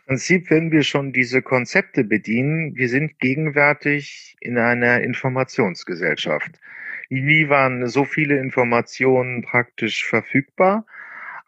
Prinzip, 0.08 0.50
wenn 0.50 0.72
wir 0.72 0.84
schon 0.84 1.12
diese 1.12 1.42
Konzepte 1.42 2.06
bedienen, 2.06 2.78
wir 2.78 2.88
sind 2.88 3.20
gegenwärtig 3.20 4.38
in 4.40 4.58
einer 4.58 5.02
Informationsgesellschaft. 5.02 6.52
Nie 7.10 7.50
waren 7.50 7.86
so 7.88 8.06
viele 8.06 8.40
Informationen 8.40 9.42
praktisch 9.42 10.06
verfügbar, 10.06 10.86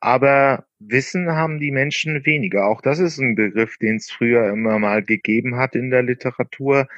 aber 0.01 0.65
Wissen 0.79 1.31
haben 1.31 1.59
die 1.59 1.71
Menschen 1.71 2.25
weniger. 2.25 2.67
Auch 2.67 2.81
das 2.81 2.99
ist 2.99 3.17
ein 3.17 3.35
Begriff, 3.35 3.77
den 3.77 3.95
es 3.95 4.11
früher 4.11 4.49
immer 4.49 4.77
mal 4.77 5.03
gegeben 5.03 5.55
hat 5.55 5.73
in 5.73 5.89
der 5.89 6.03
Literatur. 6.03 6.89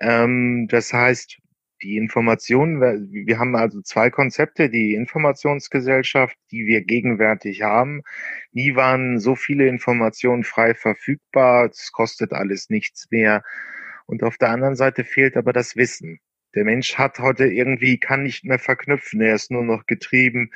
Ähm, 0.00 0.66
das 0.68 0.94
heißt, 0.94 1.41
die 1.82 1.96
Informationen, 1.96 2.80
wir 2.80 3.38
haben 3.38 3.56
also 3.56 3.80
zwei 3.82 4.10
Konzepte, 4.10 4.70
die 4.70 4.94
Informationsgesellschaft, 4.94 6.36
die 6.50 6.66
wir 6.66 6.82
gegenwärtig 6.82 7.62
haben. 7.62 8.02
Nie 8.52 8.74
waren 8.74 9.18
so 9.18 9.34
viele 9.34 9.66
Informationen 9.66 10.44
frei 10.44 10.74
verfügbar, 10.74 11.68
es 11.70 11.92
kostet 11.92 12.32
alles 12.32 12.70
nichts 12.70 13.10
mehr. 13.10 13.42
Und 14.06 14.22
auf 14.22 14.38
der 14.38 14.50
anderen 14.50 14.76
Seite 14.76 15.04
fehlt 15.04 15.36
aber 15.36 15.52
das 15.52 15.76
Wissen. 15.76 16.20
Der 16.54 16.64
Mensch 16.64 16.96
hat 16.98 17.18
heute 17.18 17.46
irgendwie, 17.46 17.98
kann 17.98 18.24
nicht 18.24 18.44
mehr 18.44 18.58
verknüpfen. 18.58 19.22
Er 19.22 19.34
ist 19.34 19.50
nur 19.50 19.64
noch 19.64 19.86
getrieben 19.86 20.50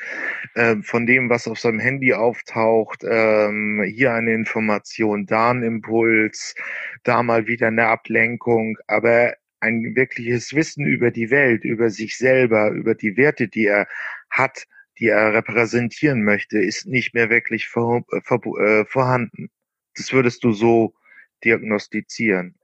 äh, 0.55 0.77
von 0.83 1.07
dem, 1.07 1.31
was 1.31 1.49
auf 1.49 1.59
seinem 1.59 1.79
Handy 1.79 2.13
auftaucht. 2.13 3.03
Ähm, 3.09 3.83
hier 3.87 4.13
eine 4.13 4.35
Information, 4.35 5.25
da 5.25 5.53
ein 5.53 5.63
Impuls, 5.63 6.55
da 7.03 7.23
mal 7.23 7.47
wieder 7.47 7.69
eine 7.69 7.87
Ablenkung. 7.87 8.77
Aber 8.87 9.35
ein 9.61 9.95
wirkliches 9.95 10.55
Wissen 10.55 10.87
über 10.87 11.11
die 11.11 11.31
Welt, 11.31 11.65
über 11.65 11.91
sich 11.91 12.17
selber, 12.17 12.71
über 12.71 12.95
die 12.95 13.17
Werte, 13.17 13.49
die 13.49 13.67
er 13.67 13.87
hat, 14.31 14.65
die 14.99 15.09
er 15.09 15.35
repräsentieren 15.35 16.25
möchte, 16.25 16.59
ist 16.59 16.87
nicht 16.87 17.15
mehr 17.15 17.31
wirklich 17.31 17.69
vor, 17.69 18.05
vor, 18.25 18.41
äh, 18.61 18.85
vorhanden. 18.87 19.51
Das 19.95 20.13
würdest 20.13 20.45
du 20.45 20.53
so 20.53 20.95
diagnostizieren. 21.45 22.55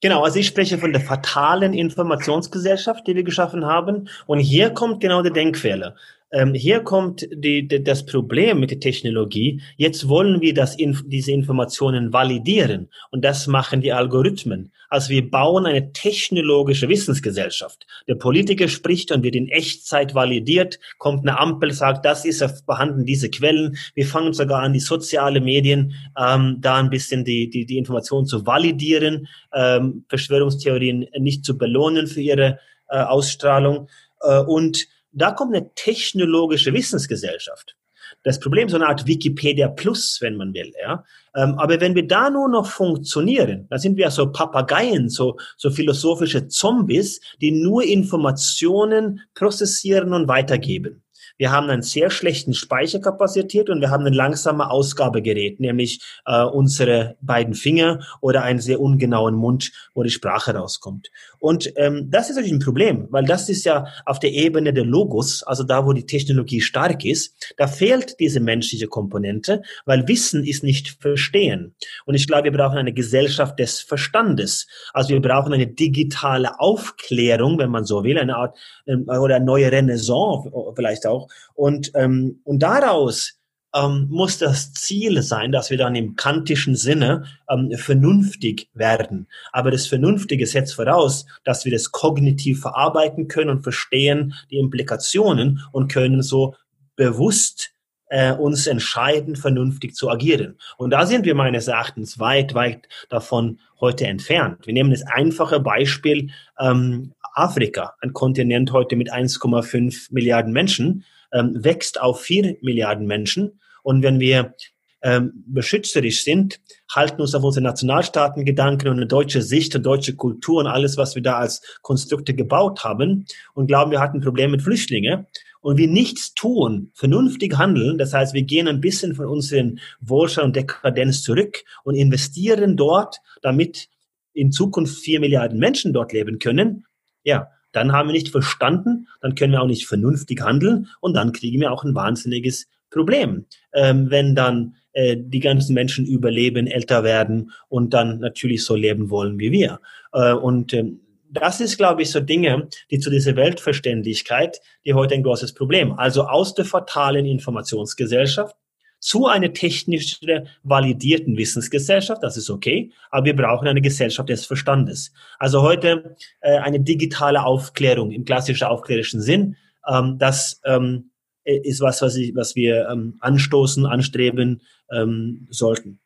Genau, 0.00 0.24
also 0.24 0.40
ich 0.40 0.48
spreche 0.48 0.78
von 0.78 0.92
der 0.92 1.00
fatalen 1.00 1.74
Informationsgesellschaft, 1.74 3.06
die 3.06 3.14
wir 3.14 3.22
geschaffen 3.22 3.64
haben. 3.64 4.08
Und 4.26 4.40
hier 4.40 4.70
kommt 4.70 5.00
genau 5.00 5.22
der 5.22 5.32
Denkfehler. 5.32 5.96
Ähm, 6.32 6.54
hier 6.54 6.80
kommt 6.80 7.28
die, 7.30 7.68
die, 7.68 7.84
das 7.84 8.06
Problem 8.06 8.60
mit 8.60 8.70
der 8.70 8.80
Technologie. 8.80 9.60
Jetzt 9.76 10.08
wollen 10.08 10.40
wir 10.40 10.54
das, 10.54 10.76
diese 10.78 11.30
Informationen 11.30 12.12
validieren. 12.12 12.88
Und 13.10 13.22
das 13.22 13.46
machen 13.46 13.82
die 13.82 13.92
Algorithmen. 13.92 14.72
Also 14.88 15.10
wir 15.10 15.30
bauen 15.30 15.66
eine 15.66 15.92
technologische 15.92 16.88
Wissensgesellschaft. 16.88 17.86
Der 18.08 18.14
Politiker 18.14 18.68
spricht 18.68 19.12
und 19.12 19.22
wird 19.22 19.34
in 19.34 19.48
Echtzeit 19.48 20.14
validiert, 20.14 20.78
kommt 20.98 21.26
eine 21.26 21.38
Ampel, 21.38 21.72
sagt, 21.72 22.04
das 22.04 22.24
ist 22.24 22.42
vorhanden, 22.64 23.04
diese 23.04 23.30
Quellen. 23.30 23.76
Wir 23.94 24.06
fangen 24.06 24.32
sogar 24.32 24.62
an, 24.62 24.72
die 24.72 24.80
sozialen 24.80 25.44
Medien 25.44 25.94
ähm, 26.18 26.58
da 26.60 26.76
ein 26.76 26.90
bisschen 26.90 27.24
die, 27.24 27.50
die, 27.50 27.66
die 27.66 27.78
Informationen 27.78 28.26
zu 28.26 28.46
validieren, 28.46 29.28
ähm, 29.54 30.04
Verschwörungstheorien 30.08 31.06
nicht 31.18 31.44
zu 31.44 31.58
belohnen 31.58 32.06
für 32.06 32.20
ihre 32.20 32.58
äh, 32.88 32.98
Ausstrahlung. 32.98 33.88
Äh, 34.20 34.40
und 34.40 34.88
da 35.12 35.32
kommt 35.32 35.54
eine 35.54 35.72
technologische 35.74 36.72
Wissensgesellschaft. 36.72 37.76
Das 38.24 38.38
Problem 38.38 38.66
ist 38.66 38.72
so 38.72 38.76
eine 38.76 38.88
Art 38.88 39.06
Wikipedia 39.06 39.68
Plus, 39.68 40.18
wenn 40.20 40.36
man 40.36 40.54
will, 40.54 40.72
ja. 40.80 41.04
Ähm, 41.34 41.54
aber 41.58 41.80
wenn 41.80 41.94
wir 41.94 42.06
da 42.06 42.30
nur 42.30 42.48
noch 42.48 42.66
funktionieren, 42.66 43.66
dann 43.70 43.78
sind 43.78 43.96
wir 43.96 44.10
so 44.10 44.30
Papageien, 44.30 45.08
so, 45.08 45.38
so 45.56 45.70
philosophische 45.70 46.46
Zombies, 46.48 47.20
die 47.40 47.50
nur 47.50 47.82
Informationen 47.84 49.20
prozessieren 49.34 50.12
und 50.12 50.28
weitergeben. 50.28 51.02
Wir 51.38 51.50
haben 51.50 51.70
einen 51.70 51.82
sehr 51.82 52.10
schlechten 52.10 52.54
Speicherkapazität 52.54 53.70
und 53.70 53.80
wir 53.80 53.90
haben 53.90 54.06
ein 54.06 54.12
langsamer 54.12 54.70
Ausgabegerät, 54.70 55.58
nämlich 55.58 56.00
äh, 56.26 56.44
unsere 56.44 57.16
beiden 57.20 57.54
Finger 57.54 58.06
oder 58.20 58.42
einen 58.42 58.60
sehr 58.60 58.80
ungenauen 58.80 59.34
Mund, 59.34 59.72
wo 59.94 60.02
die 60.02 60.10
Sprache 60.10 60.54
rauskommt. 60.54 61.10
Und 61.42 61.72
ähm, 61.74 62.06
das 62.08 62.30
ist 62.30 62.36
natürlich 62.36 62.54
ein 62.54 62.60
Problem, 62.60 63.08
weil 63.10 63.24
das 63.24 63.48
ist 63.48 63.64
ja 63.64 63.88
auf 64.06 64.20
der 64.20 64.30
Ebene 64.30 64.72
der 64.72 64.84
Logos, 64.84 65.42
also 65.42 65.64
da, 65.64 65.84
wo 65.84 65.92
die 65.92 66.06
Technologie 66.06 66.60
stark 66.60 67.04
ist, 67.04 67.52
da 67.56 67.66
fehlt 67.66 68.20
diese 68.20 68.38
menschliche 68.38 68.86
Komponente, 68.86 69.62
weil 69.84 70.06
Wissen 70.06 70.44
ist 70.44 70.62
nicht 70.62 70.98
Verstehen. 71.00 71.74
Und 72.06 72.14
ich 72.14 72.28
glaube, 72.28 72.44
wir 72.44 72.52
brauchen 72.52 72.78
eine 72.78 72.92
Gesellschaft 72.92 73.58
des 73.58 73.80
Verstandes. 73.80 74.68
Also 74.92 75.08
wir 75.08 75.20
brauchen 75.20 75.52
eine 75.52 75.66
digitale 75.66 76.60
Aufklärung, 76.60 77.58
wenn 77.58 77.70
man 77.70 77.86
so 77.86 78.04
will, 78.04 78.18
eine 78.18 78.36
Art 78.36 78.56
ähm, 78.86 79.06
oder 79.08 79.34
eine 79.34 79.44
neue 79.44 79.72
Renaissance 79.72 80.48
vielleicht 80.76 81.08
auch. 81.08 81.26
Und, 81.54 81.90
ähm, 81.96 82.40
und 82.44 82.62
daraus 82.62 83.41
ähm, 83.74 84.06
muss 84.10 84.38
das 84.38 84.72
Ziel 84.72 85.22
sein, 85.22 85.52
dass 85.52 85.70
wir 85.70 85.78
dann 85.78 85.94
im 85.94 86.16
kantischen 86.16 86.76
Sinne 86.76 87.24
ähm, 87.48 87.70
vernünftig 87.76 88.68
werden. 88.74 89.26
Aber 89.52 89.70
das 89.70 89.86
Vernünftige 89.86 90.46
setzt 90.46 90.74
voraus, 90.74 91.26
dass 91.44 91.64
wir 91.64 91.72
das 91.72 91.92
kognitiv 91.92 92.60
verarbeiten 92.60 93.28
können 93.28 93.50
und 93.50 93.62
verstehen 93.62 94.34
die 94.50 94.58
Implikationen 94.58 95.60
und 95.72 95.90
können 95.90 96.22
so 96.22 96.54
bewusst 96.96 97.72
äh, 98.12 98.32
uns 98.32 98.66
entscheiden, 98.66 99.36
vernünftig 99.36 99.94
zu 99.94 100.10
agieren. 100.10 100.58
Und 100.76 100.90
da 100.90 101.06
sind 101.06 101.24
wir 101.24 101.34
meines 101.34 101.66
Erachtens 101.66 102.18
weit, 102.18 102.54
weit 102.54 102.86
davon 103.08 103.58
heute 103.80 104.06
entfernt. 104.06 104.66
Wir 104.66 104.74
nehmen 104.74 104.90
das 104.90 105.02
einfache 105.02 105.60
Beispiel 105.60 106.30
ähm, 106.58 107.14
Afrika, 107.34 107.94
ein 108.00 108.12
Kontinent 108.12 108.72
heute 108.72 108.96
mit 108.96 109.10
1,5 109.10 110.08
Milliarden 110.10 110.52
Menschen, 110.52 111.04
ähm, 111.32 111.52
wächst 111.54 112.00
auf 112.00 112.20
4 112.20 112.58
Milliarden 112.60 113.06
Menschen. 113.06 113.58
Und 113.82 114.02
wenn 114.02 114.20
wir 114.20 114.54
ähm, 115.02 115.32
beschützerisch 115.46 116.22
sind, 116.24 116.60
halten 116.94 117.20
uns 117.20 117.34
auf 117.34 117.42
unsere 117.42 117.64
Nationalstaatengedanken 117.64 118.88
und 118.88 118.96
eine 118.96 119.06
deutsche 119.06 119.42
Sicht 119.42 119.74
und 119.74 119.84
deutsche 119.84 120.14
Kultur 120.14 120.60
und 120.60 120.68
alles, 120.68 120.96
was 120.96 121.14
wir 121.14 121.22
da 121.22 121.38
als 121.38 121.60
Konstrukte 121.82 122.34
gebaut 122.34 122.84
haben. 122.84 123.26
Und 123.54 123.66
glauben, 123.66 123.90
wir 123.90 124.00
hatten 124.00 124.18
ein 124.18 124.22
Problem 124.22 124.52
mit 124.52 124.62
Flüchtlingen. 124.62 125.26
Und 125.60 125.76
wir 125.76 125.86
nichts 125.86 126.34
tun, 126.34 126.90
vernünftig 126.92 127.56
handeln, 127.56 127.96
das 127.96 128.12
heißt, 128.12 128.34
wir 128.34 128.42
gehen 128.42 128.66
ein 128.66 128.80
bisschen 128.80 129.14
von 129.14 129.26
unseren 129.26 129.78
Wohlstand 130.00 130.46
und 130.46 130.56
Dekadenz 130.56 131.22
zurück 131.22 131.62
und 131.84 131.94
investieren 131.94 132.76
dort, 132.76 133.18
damit 133.42 133.88
in 134.32 134.50
Zukunft 134.50 134.98
vier 134.98 135.20
Milliarden 135.20 135.60
Menschen 135.60 135.92
dort 135.92 136.12
leben 136.12 136.40
können, 136.40 136.84
ja, 137.22 137.48
dann 137.70 137.92
haben 137.92 138.08
wir 138.08 138.12
nicht 138.12 138.30
verstanden, 138.30 139.08
dann 139.20 139.34
können 139.34 139.52
wir 139.52 139.62
auch 139.62 139.66
nicht 139.66 139.86
vernünftig 139.86 140.42
handeln. 140.42 140.88
Und 141.00 141.14
dann 141.14 141.32
kriegen 141.32 141.60
wir 141.60 141.72
auch 141.72 141.84
ein 141.84 141.94
wahnsinniges 141.94 142.66
Problem, 142.92 143.46
ähm, 143.74 144.10
wenn 144.10 144.34
dann 144.34 144.76
äh, 144.92 145.16
die 145.18 145.40
ganzen 145.40 145.74
Menschen 145.74 146.06
überleben, 146.06 146.66
älter 146.66 147.02
werden 147.02 147.50
und 147.68 147.94
dann 147.94 148.18
natürlich 148.18 148.64
so 148.64 148.76
leben 148.76 149.10
wollen 149.10 149.38
wie 149.38 149.50
wir. 149.50 149.80
Äh, 150.12 150.34
und 150.34 150.72
ähm, 150.74 151.00
das 151.30 151.60
ist, 151.60 151.78
glaube 151.78 152.02
ich, 152.02 152.10
so 152.10 152.20
Dinge, 152.20 152.68
die 152.90 152.98
zu 152.98 153.08
dieser 153.08 153.36
Weltverständlichkeit, 153.36 154.60
die 154.84 154.92
heute 154.92 155.14
ein 155.14 155.22
großes 155.22 155.54
Problem. 155.54 155.92
Also 155.92 156.24
aus 156.24 156.54
der 156.54 156.66
fatalen 156.66 157.24
Informationsgesellschaft 157.24 158.54
zu 158.98 159.26
einer 159.26 159.52
technisch 159.52 160.20
validierten 160.62 161.36
Wissensgesellschaft, 161.36 162.22
das 162.22 162.36
ist 162.36 162.50
okay, 162.50 162.92
aber 163.10 163.26
wir 163.26 163.34
brauchen 163.34 163.66
eine 163.66 163.80
Gesellschaft 163.80 164.28
des 164.28 164.46
Verstandes. 164.46 165.12
Also 165.38 165.62
heute 165.62 166.16
äh, 166.40 166.58
eine 166.58 166.78
digitale 166.78 167.44
Aufklärung 167.44 168.12
im 168.12 168.24
klassischen 168.24 168.64
aufklärischen 168.64 169.20
Sinn, 169.20 169.56
ähm, 169.88 170.18
das 170.18 170.60
ähm, 170.64 171.10
ist 171.44 171.80
was, 171.80 172.02
was, 172.02 172.16
ich, 172.16 172.34
was 172.34 172.54
wir 172.56 172.88
ähm, 172.88 173.16
anstoßen, 173.20 173.86
anstreben 173.86 174.62
ähm, 174.92 175.46
sollten. 175.50 176.00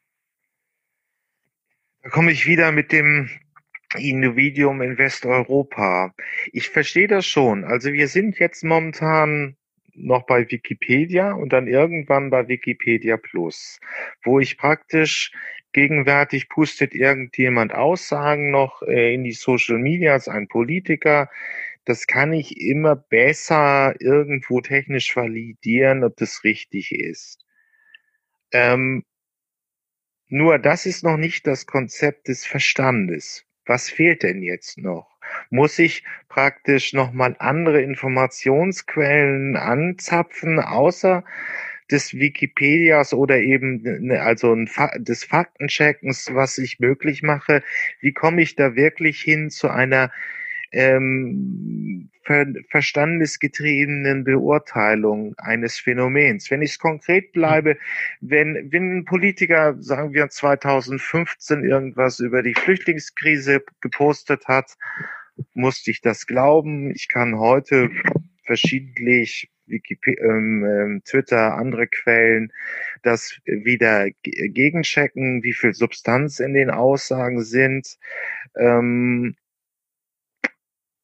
Da 2.03 2.11
komme 2.11 2.33
ich 2.33 2.47
wieder 2.47 2.73
mit 2.73 2.93
dem 2.93 3.29
Individuum 3.97 4.83
in 4.83 4.99
Westeuropa. 4.99 6.15
Ich 6.53 6.69
verstehe 6.69 7.09
das 7.09 7.27
schon. 7.27 7.65
Also 7.65 7.93
wir 7.93 8.09
sind 8.09 8.39
jetzt 8.39 8.65
momentan 8.65 9.57
noch 9.95 10.27
bei 10.27 10.51
Wikipedia 10.51 11.33
und 11.33 11.53
dann 11.53 11.67
irgendwann 11.67 12.31
bei 12.31 12.49
Wikipedia 12.49 13.17
Plus, 13.17 13.81
wo 14.23 14.41
ich 14.41 14.59
praktisch 14.59 15.33
gegenwärtig 15.73 16.49
pustet 16.49 16.95
irgendjemand 16.95 17.75
Aussagen 17.75 18.51
noch 18.51 18.83
äh, 18.83 19.15
in 19.15 19.25
die 19.25 19.33
Social 19.33 19.79
Medias, 19.79 20.29
ein 20.29 20.49
Politiker. 20.49 21.29
Das 21.87 22.09
kann 22.09 22.33
ich 22.33 22.61
immer 22.61 22.97
besser 22.97 23.95
irgendwo 24.01 24.61
technisch 24.61 25.15
validieren, 25.17 26.03
ob 26.03 26.17
das 26.17 26.43
richtig 26.43 26.91
ist. 26.93 27.47
Ähm, 28.53 29.05
nur 30.29 30.59
das 30.59 30.85
ist 30.85 31.05
noch 31.05 31.17
nicht 31.17 31.47
das 31.47 31.67
Konzept 31.67 32.27
des 32.27 32.45
Verstandes. 32.45 33.45
Was 33.67 33.89
fehlt 33.89 34.25
denn 34.25 34.43
jetzt 34.43 34.79
noch? 34.79 35.17
Muss 35.51 35.79
ich 35.79 36.03
praktisch 36.29 36.93
nochmal 36.93 37.37
andere 37.39 37.81
Informationsquellen 37.83 39.57
anzapfen, 39.57 40.59
außer 40.59 41.25
des 41.89 42.15
Wikipedias 42.15 43.15
oder 43.15 43.39
eben 43.39 43.83
ne, 43.83 44.23
also 44.23 44.57
des 44.99 45.23
Faktencheckens, 45.23 46.35
was 46.35 46.59
ich 46.59 46.81
möglich 46.81 47.23
mache? 47.23 47.63
Wie 48.01 48.13
komme 48.13 48.43
ich 48.43 48.57
da 48.57 48.75
wirklich 48.75 49.23
hin 49.23 49.51
zu 49.51 49.69
einer 49.69 50.11
ähm, 50.77 52.11
ver 52.23 52.47
verstandesgetriebenen 52.69 54.25
Beurteilung 54.25 55.35
eines 55.39 55.79
Phänomens. 55.79 56.51
Wenn 56.51 56.61
ich 56.61 56.73
es 56.73 56.79
konkret 56.79 57.33
bleibe, 57.33 57.79
wenn, 58.21 58.69
wenn 58.71 58.99
ein 58.99 59.05
Politiker, 59.05 59.77
sagen 59.81 60.13
wir 60.13 60.29
2015, 60.29 61.65
irgendwas 61.65 62.21
über 62.21 62.43
die 62.43 62.55
Flüchtlingskrise 62.55 63.63
gepostet 63.81 64.49
hat, 64.49 64.77
musste 65.55 65.91
ich 65.91 66.03
das 66.03 66.27
glauben. 66.27 66.91
Ich 66.91 67.09
kann 67.09 67.39
heute 67.39 67.91
verschiedentlich 68.45 69.51
Wikipedia, 69.67 70.25
ähm, 70.25 70.65
ähm, 70.65 71.03
Twitter, 71.05 71.57
andere 71.57 71.87
Quellen, 71.87 72.53
das 73.03 73.39
wieder 73.45 74.09
gegenchecken, 74.23 75.43
wie 75.43 75.55
viel 75.55 75.75
Substanz 75.75 76.39
in 76.39 76.55
den 76.55 76.71
Aussagen 76.71 77.43
sind. 77.43 77.99
Ähm, 78.57 79.37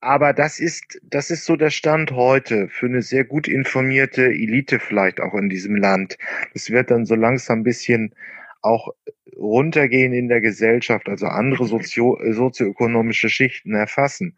aber 0.02 0.32
das 0.32 0.58
ist, 0.58 1.00
das 1.04 1.30
ist 1.30 1.44
so 1.44 1.54
der 1.54 1.70
Stand 1.70 2.10
heute 2.10 2.68
für 2.68 2.86
eine 2.86 3.02
sehr 3.02 3.24
gut 3.24 3.46
informierte 3.46 4.24
Elite 4.24 4.80
vielleicht 4.80 5.20
auch 5.20 5.34
in 5.34 5.48
diesem 5.48 5.76
Land. 5.76 6.18
Das 6.54 6.70
wird 6.70 6.90
dann 6.90 7.06
so 7.06 7.14
langsam 7.14 7.60
ein 7.60 7.62
bisschen 7.62 8.12
auch 8.62 8.88
runtergehen 9.36 10.12
in 10.12 10.28
der 10.28 10.40
Gesellschaft, 10.40 11.08
also 11.08 11.26
andere 11.26 11.66
sozio 11.66 12.18
sozioökonomische 12.32 13.28
Schichten 13.28 13.74
erfassen. 13.74 14.36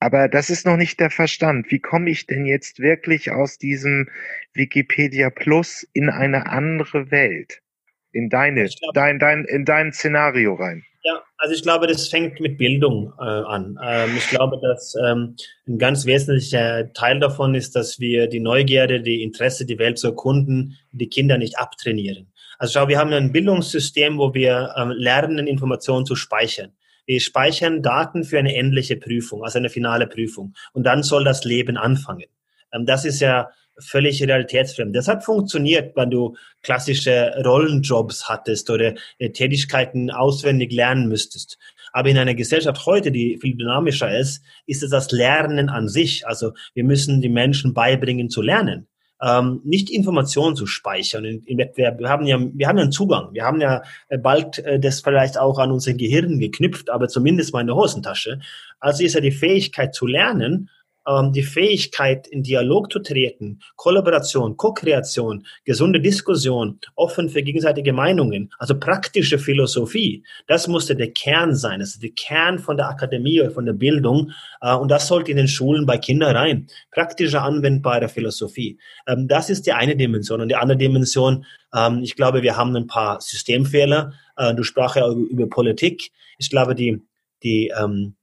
Aber 0.00 0.28
das 0.28 0.50
ist 0.50 0.66
noch 0.66 0.76
nicht 0.76 0.98
der 0.98 1.10
Verstand. 1.10 1.70
Wie 1.70 1.78
komme 1.78 2.10
ich 2.10 2.26
denn 2.26 2.44
jetzt 2.44 2.80
wirklich 2.80 3.30
aus 3.30 3.58
diesem 3.58 4.08
Wikipedia 4.52 5.30
Plus 5.30 5.88
in 5.92 6.10
eine 6.10 6.46
andere 6.46 7.12
Welt? 7.12 7.62
In 8.10 8.28
deine, 8.30 8.64
glaub, 8.64 8.94
dein, 8.94 9.20
dein, 9.20 9.44
in 9.44 9.64
dein 9.64 9.92
Szenario 9.92 10.54
rein? 10.54 10.84
Ja, 11.04 11.20
also 11.36 11.52
ich 11.52 11.62
glaube, 11.62 11.88
das 11.88 12.06
fängt 12.06 12.38
mit 12.38 12.58
Bildung 12.58 13.12
äh, 13.18 13.22
an. 13.24 13.76
Ähm, 13.82 14.16
ich 14.16 14.28
glaube, 14.28 14.60
dass 14.62 14.94
ähm, 14.94 15.34
ein 15.66 15.78
ganz 15.78 16.06
wesentlicher 16.06 16.92
Teil 16.92 17.18
davon 17.18 17.56
ist, 17.56 17.74
dass 17.74 17.98
wir 17.98 18.28
die 18.28 18.38
Neugierde, 18.38 19.00
die 19.00 19.22
Interesse, 19.22 19.66
die 19.66 19.78
Welt 19.78 19.98
zu 19.98 20.08
erkunden, 20.08 20.78
die 20.92 21.08
Kinder 21.08 21.38
nicht 21.38 21.58
abtrainieren. 21.58 22.32
Also 22.58 22.78
schau, 22.78 22.86
wir 22.86 22.98
haben 22.98 23.12
ein 23.12 23.32
Bildungssystem, 23.32 24.16
wo 24.18 24.32
wir 24.32 24.74
ähm, 24.76 24.90
lernen, 24.90 25.48
Informationen 25.48 26.06
zu 26.06 26.14
speichern. 26.14 26.72
Wir 27.04 27.20
speichern 27.20 27.82
Daten 27.82 28.22
für 28.22 28.38
eine 28.38 28.54
endliche 28.54 28.96
Prüfung, 28.96 29.42
also 29.42 29.58
eine 29.58 29.70
finale 29.70 30.06
Prüfung. 30.06 30.54
Und 30.72 30.84
dann 30.84 31.02
soll 31.02 31.24
das 31.24 31.42
Leben 31.42 31.76
anfangen. 31.76 32.28
Ähm, 32.72 32.86
das 32.86 33.04
ist 33.04 33.20
ja 33.20 33.50
völlig 33.82 34.22
realitätsfremd. 34.22 34.94
Das 34.94 35.08
hat 35.08 35.24
funktioniert, 35.24 35.96
wenn 35.96 36.10
du 36.10 36.36
klassische 36.62 37.32
Rollenjobs 37.44 38.28
hattest 38.28 38.70
oder 38.70 38.94
äh, 39.18 39.30
Tätigkeiten 39.30 40.10
auswendig 40.10 40.72
lernen 40.72 41.08
müsstest. 41.08 41.58
Aber 41.92 42.08
in 42.08 42.18
einer 42.18 42.34
Gesellschaft 42.34 42.86
heute, 42.86 43.12
die 43.12 43.38
viel 43.40 43.56
dynamischer 43.56 44.16
ist, 44.16 44.42
ist 44.66 44.82
es 44.82 44.90
das 44.90 45.10
Lernen 45.10 45.68
an 45.68 45.88
sich. 45.88 46.26
Also 46.26 46.52
wir 46.74 46.84
müssen 46.84 47.20
die 47.20 47.28
Menschen 47.28 47.74
beibringen 47.74 48.30
zu 48.30 48.40
lernen. 48.40 48.88
Ähm, 49.22 49.60
nicht 49.64 49.88
Informationen 49.88 50.56
zu 50.56 50.66
speichern. 50.66 51.22
Wir 51.46 52.08
haben 52.08 52.26
ja, 52.26 52.40
wir 52.40 52.66
haben 52.66 52.76
ja 52.78 52.82
einen 52.82 52.90
Zugang. 52.90 53.32
Wir 53.32 53.44
haben 53.44 53.60
ja 53.60 53.82
äh, 54.08 54.18
bald 54.18 54.58
äh, 54.58 54.80
das 54.80 55.00
vielleicht 55.00 55.38
auch 55.38 55.58
an 55.58 55.70
unser 55.70 55.94
Gehirn 55.94 56.40
geknüpft, 56.40 56.90
aber 56.90 57.06
zumindest 57.06 57.52
mal 57.52 57.60
in 57.60 57.68
der 57.68 57.76
Hosentasche. 57.76 58.40
Also 58.80 59.04
ist 59.04 59.14
ja 59.14 59.20
die 59.20 59.30
Fähigkeit 59.30 59.94
zu 59.94 60.06
lernen 60.06 60.70
ähm, 61.06 61.32
die 61.32 61.42
Fähigkeit, 61.42 62.26
in 62.28 62.42
Dialog 62.42 62.92
zu 62.92 62.98
treten, 62.98 63.60
Kollaboration, 63.76 64.56
Co-Kreation, 64.56 65.46
gesunde 65.64 66.00
Diskussion, 66.00 66.78
offen 66.94 67.28
für 67.28 67.42
gegenseitige 67.42 67.92
Meinungen, 67.92 68.52
also 68.58 68.78
praktische 68.78 69.38
Philosophie, 69.38 70.24
das 70.46 70.68
musste 70.68 70.96
der 70.96 71.12
Kern 71.12 71.54
sein. 71.54 71.80
Das 71.80 71.90
ist 71.90 72.02
der 72.02 72.10
Kern 72.10 72.58
von 72.58 72.76
der 72.76 72.88
Akademie, 72.88 73.48
von 73.50 73.66
der 73.66 73.72
Bildung. 73.72 74.32
Äh, 74.60 74.74
und 74.74 74.90
das 74.90 75.06
sollte 75.06 75.30
in 75.30 75.36
den 75.36 75.48
Schulen 75.48 75.86
bei 75.86 75.98
Kindern 75.98 76.36
rein. 76.36 76.66
Praktische, 76.90 77.40
anwendbare 77.40 78.08
Philosophie. 78.08 78.78
Ähm, 79.06 79.28
das 79.28 79.50
ist 79.50 79.66
die 79.66 79.72
eine 79.72 79.96
Dimension. 79.96 80.40
Und 80.40 80.48
die 80.48 80.56
andere 80.56 80.78
Dimension, 80.78 81.44
ähm, 81.74 82.02
ich 82.02 82.16
glaube, 82.16 82.42
wir 82.42 82.56
haben 82.56 82.74
ein 82.76 82.86
paar 82.86 83.20
Systemfehler. 83.20 84.12
Äh, 84.36 84.54
du 84.54 84.62
sprach 84.62 84.96
ja 84.96 85.10
über 85.10 85.48
Politik. 85.48 86.10
Ich 86.38 86.50
glaube, 86.50 86.74
die, 86.74 87.00
die, 87.42 87.72
ähm, 87.78 88.14
äh, 88.14 88.21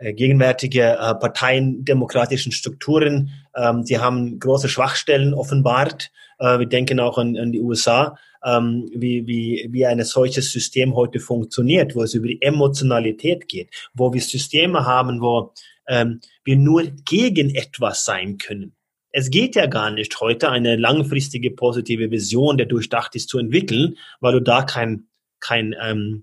gegenwärtige 0.00 0.96
äh, 0.98 1.14
parteiendemokratischen 1.14 2.52
Strukturen. 2.52 3.30
Ähm, 3.54 3.84
sie 3.84 3.98
haben 3.98 4.38
große 4.38 4.68
Schwachstellen 4.68 5.34
offenbart. 5.34 6.10
Äh, 6.38 6.58
wir 6.58 6.66
denken 6.66 7.00
auch 7.00 7.18
an, 7.18 7.36
an 7.36 7.52
die 7.52 7.60
USA, 7.60 8.16
ähm, 8.44 8.90
wie, 8.94 9.26
wie, 9.26 9.68
wie 9.70 9.86
ein 9.86 10.02
solches 10.04 10.52
System 10.52 10.96
heute 10.96 11.20
funktioniert, 11.20 11.94
wo 11.94 12.02
es 12.02 12.14
über 12.14 12.28
die 12.28 12.40
Emotionalität 12.40 13.48
geht, 13.48 13.68
wo 13.92 14.12
wir 14.12 14.22
Systeme 14.22 14.86
haben, 14.86 15.20
wo 15.20 15.52
ähm, 15.86 16.20
wir 16.44 16.56
nur 16.56 16.84
gegen 17.04 17.54
etwas 17.54 18.04
sein 18.04 18.38
können. 18.38 18.74
es 19.12 19.28
geht 19.28 19.56
ja 19.56 19.66
gar 19.66 19.90
nicht 19.90 20.20
heute 20.20 20.50
eine 20.50 20.76
langfristige 20.76 21.50
positive 21.50 22.10
Vision, 22.10 22.56
der 22.56 22.66
durchdacht 22.66 23.14
ist, 23.16 23.28
zu 23.28 23.38
entwickeln, 23.38 23.98
weil 24.20 24.32
du 24.32 24.40
da 24.40 24.62
kein, 24.62 25.08
kein, 25.40 25.74
ähm, 25.82 26.22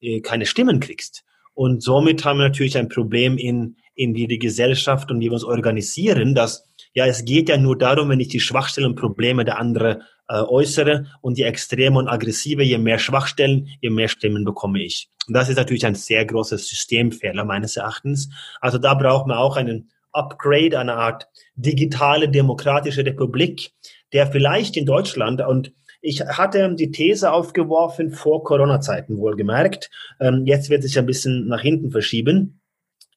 äh, 0.00 0.20
keine 0.20 0.46
Stimmen 0.46 0.78
kriegst. 0.78 1.24
Und 1.58 1.82
somit 1.82 2.24
haben 2.24 2.38
wir 2.38 2.46
natürlich 2.46 2.78
ein 2.78 2.88
Problem 2.88 3.36
in, 3.36 3.78
in 3.96 4.14
wie 4.14 4.28
die 4.28 4.38
Gesellschaft 4.38 5.10
und 5.10 5.18
wie 5.18 5.24
wir 5.24 5.32
uns 5.32 5.42
organisieren, 5.42 6.36
dass 6.36 6.68
ja, 6.94 7.04
es 7.04 7.24
geht 7.24 7.48
ja 7.48 7.56
nur 7.56 7.76
darum, 7.76 8.10
wenn 8.10 8.20
ich 8.20 8.28
die 8.28 8.38
Schwachstellen 8.38 8.86
und 8.86 8.94
Probleme 8.94 9.44
der 9.44 9.58
anderen 9.58 10.02
äh, 10.28 10.40
äußere 10.40 11.06
und 11.20 11.36
die 11.36 11.42
extreme 11.42 11.98
und 11.98 12.06
aggressive, 12.06 12.62
je 12.62 12.78
mehr 12.78 13.00
Schwachstellen, 13.00 13.70
je 13.80 13.90
mehr 13.90 14.06
Stimmen 14.06 14.44
bekomme 14.44 14.80
ich. 14.80 15.10
Und 15.26 15.34
das 15.34 15.48
ist 15.48 15.56
natürlich 15.56 15.84
ein 15.84 15.96
sehr 15.96 16.24
großer 16.24 16.58
Systemfehler 16.58 17.44
meines 17.44 17.76
Erachtens. 17.76 18.30
Also 18.60 18.78
da 18.78 18.94
braucht 18.94 19.26
man 19.26 19.36
auch 19.36 19.56
einen 19.56 19.90
Upgrade, 20.12 20.78
eine 20.78 20.94
Art 20.94 21.26
digitale 21.56 22.28
demokratische 22.28 23.04
Republik, 23.04 23.72
der 24.12 24.28
vielleicht 24.28 24.76
in 24.76 24.86
Deutschland 24.86 25.40
und 25.40 25.72
ich 26.00 26.20
hatte 26.20 26.74
die 26.74 26.90
These 26.90 27.32
aufgeworfen 27.32 28.10
vor 28.10 28.44
Corona-Zeiten 28.44 29.18
wohlgemerkt. 29.18 29.90
Ähm, 30.20 30.46
jetzt 30.46 30.70
wird 30.70 30.82
sich 30.82 30.98
ein 30.98 31.06
bisschen 31.06 31.48
nach 31.48 31.60
hinten 31.60 31.90
verschieben. 31.90 32.60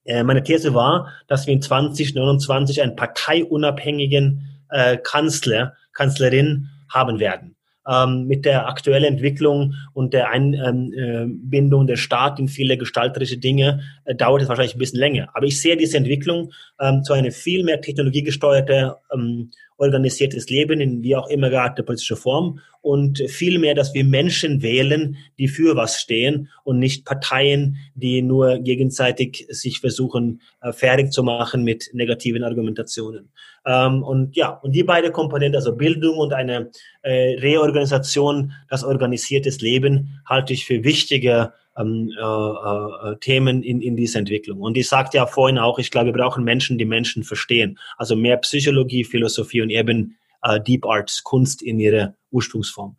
Äh, 0.06 0.24
meine 0.24 0.44
These 0.44 0.74
war, 0.74 1.12
dass 1.28 1.46
wir 1.46 1.54
in 1.54 1.62
2029 1.62 2.82
einen 2.82 2.96
parteiunabhängigen 2.96 4.48
äh, 4.70 4.98
Kanzler, 4.98 5.76
Kanzlerin 5.94 6.70
haben 6.90 7.20
werden. 7.20 7.56
Ähm, 7.88 8.28
mit 8.28 8.46
der 8.46 8.68
aktuellen 8.68 9.16
Entwicklung 9.16 9.74
und 9.94 10.14
der 10.14 10.30
Einbindung 10.30 11.82
ähm, 11.82 11.86
äh, 11.86 11.88
der 11.88 11.96
Staat 11.96 12.40
in 12.40 12.48
viele 12.48 12.78
gestalterische 12.78 13.38
Dinge 13.38 13.82
äh, 14.06 14.14
dauert 14.14 14.44
es 14.44 14.50
wahrscheinlich 14.50 14.76
ein 14.76 14.80
bisschen 14.80 15.00
länger. 15.00 15.30
Aber 15.34 15.48
ich 15.48 15.60
sehe 15.60 15.78
diese 15.78 15.98
Entwicklung 15.98 16.52
ähm, 16.80 17.04
zu 17.04 17.14
einer 17.14 17.32
viel 17.32 17.64
mehr 17.64 17.82
technologiegesteuerte 17.82 18.98
ähm, 19.12 19.50
organisiertes 19.82 20.50
Leben 20.50 20.80
in 20.80 21.02
wie 21.02 21.16
auch 21.16 21.28
immer 21.28 21.50
geartete 21.50 21.84
politische 21.84 22.16
Form 22.16 22.60
und 22.82 23.24
vielmehr, 23.28 23.74
dass 23.74 23.94
wir 23.94 24.04
Menschen 24.04 24.62
wählen, 24.62 25.18
die 25.40 25.48
für 25.48 25.76
was 25.76 26.00
stehen 26.00 26.50
und 26.64 26.78
nicht 26.78 27.04
Parteien, 27.04 27.78
die 27.96 28.22
nur 28.22 28.60
gegenseitig 28.60 29.48
sich 29.50 29.80
versuchen, 29.80 30.42
äh, 30.62 30.72
fertig 30.72 31.12
zu 31.12 31.24
machen 31.24 31.64
mit 31.64 31.90
negativen 31.94 32.44
Argumentationen. 32.44 33.30
Ähm, 33.66 34.04
und 34.04 34.36
ja, 34.36 34.50
und 34.50 34.76
die 34.76 34.84
beiden 34.84 35.12
Komponenten, 35.12 35.56
also 35.56 35.76
Bildung 35.76 36.18
und 36.18 36.34
eine 36.34 36.70
äh, 37.02 37.40
Reorganisation, 37.40 38.54
das 38.70 38.84
organisiertes 38.84 39.62
Leben, 39.62 40.22
halte 40.26 40.54
ich 40.54 40.66
für 40.66 40.84
wichtiger 40.84 41.54
ähm, 41.82 42.12
äh, 42.18 43.12
äh, 43.12 43.18
Themen 43.20 43.64
in, 43.64 43.82
in 43.82 43.96
dieser 43.96 44.20
Entwicklung. 44.20 44.62
Und 44.62 44.78
ich 44.78 44.88
sagte 44.88 45.18
ja 45.18 45.26
vorhin 45.26 45.58
auch, 45.58 45.80
ich 45.80 45.92
glaube, 45.92 46.08
wir 46.08 46.14
brauchen 46.14 46.44
Menschen, 46.44 46.78
die 46.78 46.86
Menschen 46.86 47.24
verstehen. 47.24 47.80
Also 47.98 48.16
mehr 48.16 48.38
Psychologie, 48.38 49.04
Philosophie 49.04 49.62
und 49.62 49.70
eben 49.70 50.18
äh, 50.44 50.60
Deep 50.60 50.86
Arts, 50.86 51.24
Kunst 51.24 51.62
in 51.62 51.80
ihrer 51.80 52.16
Ursprungsform. 52.32 52.96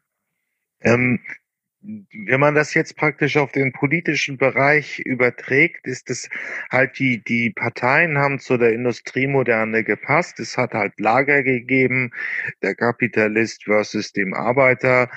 Ähm, 0.81 1.21
wenn 1.83 2.39
man 2.39 2.55
das 2.55 2.75
jetzt 2.75 2.97
praktisch 2.97 3.37
auf 3.37 3.51
den 3.51 3.73
politischen 3.73 4.39
Bereich 4.39 5.01
überträgt, 5.01 5.87
ist 5.87 6.11
es 6.11 6.29
halt 6.71 6.99
die, 6.99 7.23
die 7.25 7.51
Parteien 7.51 8.19
haben 8.19 8.39
zu 8.39 8.57
der 8.57 8.73
Industriemoderne 8.73 9.83
gepasst. 9.83 10.39
Es 10.39 10.57
hat 10.57 10.75
halt 10.75 10.99
Lager 11.01 11.43
gegeben, 11.43 12.13
der 12.63 12.77
Kapitalist 12.77 13.65
versus 13.65 14.13
dem 14.13 14.33
Arbeiter. 14.33 15.11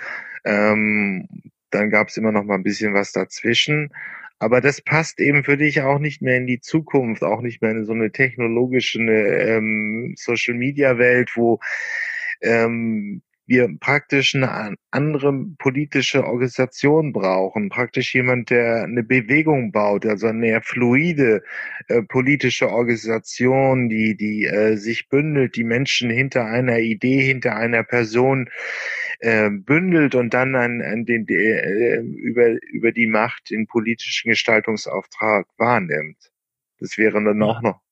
Ähm, 0.43 1.27
dann 1.75 1.89
gab 1.89 2.07
es 2.07 2.17
immer 2.17 2.31
noch 2.31 2.43
mal 2.43 2.55
ein 2.55 2.63
bisschen 2.63 2.93
was 2.93 3.11
dazwischen. 3.11 3.91
Aber 4.39 4.59
das 4.61 4.81
passt 4.81 5.19
eben 5.19 5.43
für 5.43 5.57
dich 5.57 5.81
auch 5.81 5.99
nicht 5.99 6.21
mehr 6.21 6.37
in 6.37 6.47
die 6.47 6.59
Zukunft, 6.59 7.23
auch 7.23 7.41
nicht 7.41 7.61
mehr 7.61 7.71
in 7.71 7.85
so 7.85 7.93
eine 7.93 8.11
technologische 8.11 8.99
ähm, 8.99 10.13
Social-Media-Welt, 10.17 11.31
wo 11.35 11.59
ähm, 12.41 13.21
wir 13.47 13.69
praktisch 13.79 14.35
eine 14.35 14.75
andere 14.91 15.33
politische 15.59 16.25
Organisation 16.25 17.13
brauchen, 17.13 17.69
praktisch 17.69 18.15
jemand, 18.15 18.49
der 18.49 18.83
eine 18.83 19.03
Bewegung 19.03 19.71
baut, 19.71 20.05
also 20.05 20.27
eine 20.27 20.61
fluide 20.61 21.43
äh, 21.87 22.01
politische 22.01 22.69
Organisation, 22.69 23.89
die, 23.89 24.17
die 24.17 24.45
äh, 24.45 24.77
sich 24.77 25.09
bündelt, 25.09 25.55
die 25.55 25.63
Menschen 25.63 26.09
hinter 26.09 26.45
einer 26.45 26.79
Idee, 26.79 27.21
hinter 27.21 27.55
einer 27.55 27.83
Person 27.83 28.49
äh, 29.19 29.49
bündelt 29.49 30.15
und 30.15 30.33
dann 30.33 30.55
an, 30.55 30.81
an 30.81 31.05
den, 31.05 31.27
äh, 31.27 31.99
über, 31.99 32.55
über 32.71 32.91
die 32.91 33.07
Macht 33.07 33.51
den 33.51 33.67
politischen 33.67 34.29
Gestaltungsauftrag 34.29 35.47
wahrnimmt. 35.57 36.31
Das 36.79 36.97
wäre 36.97 37.23
dann 37.23 37.41
auch 37.43 37.61
noch 37.61 37.84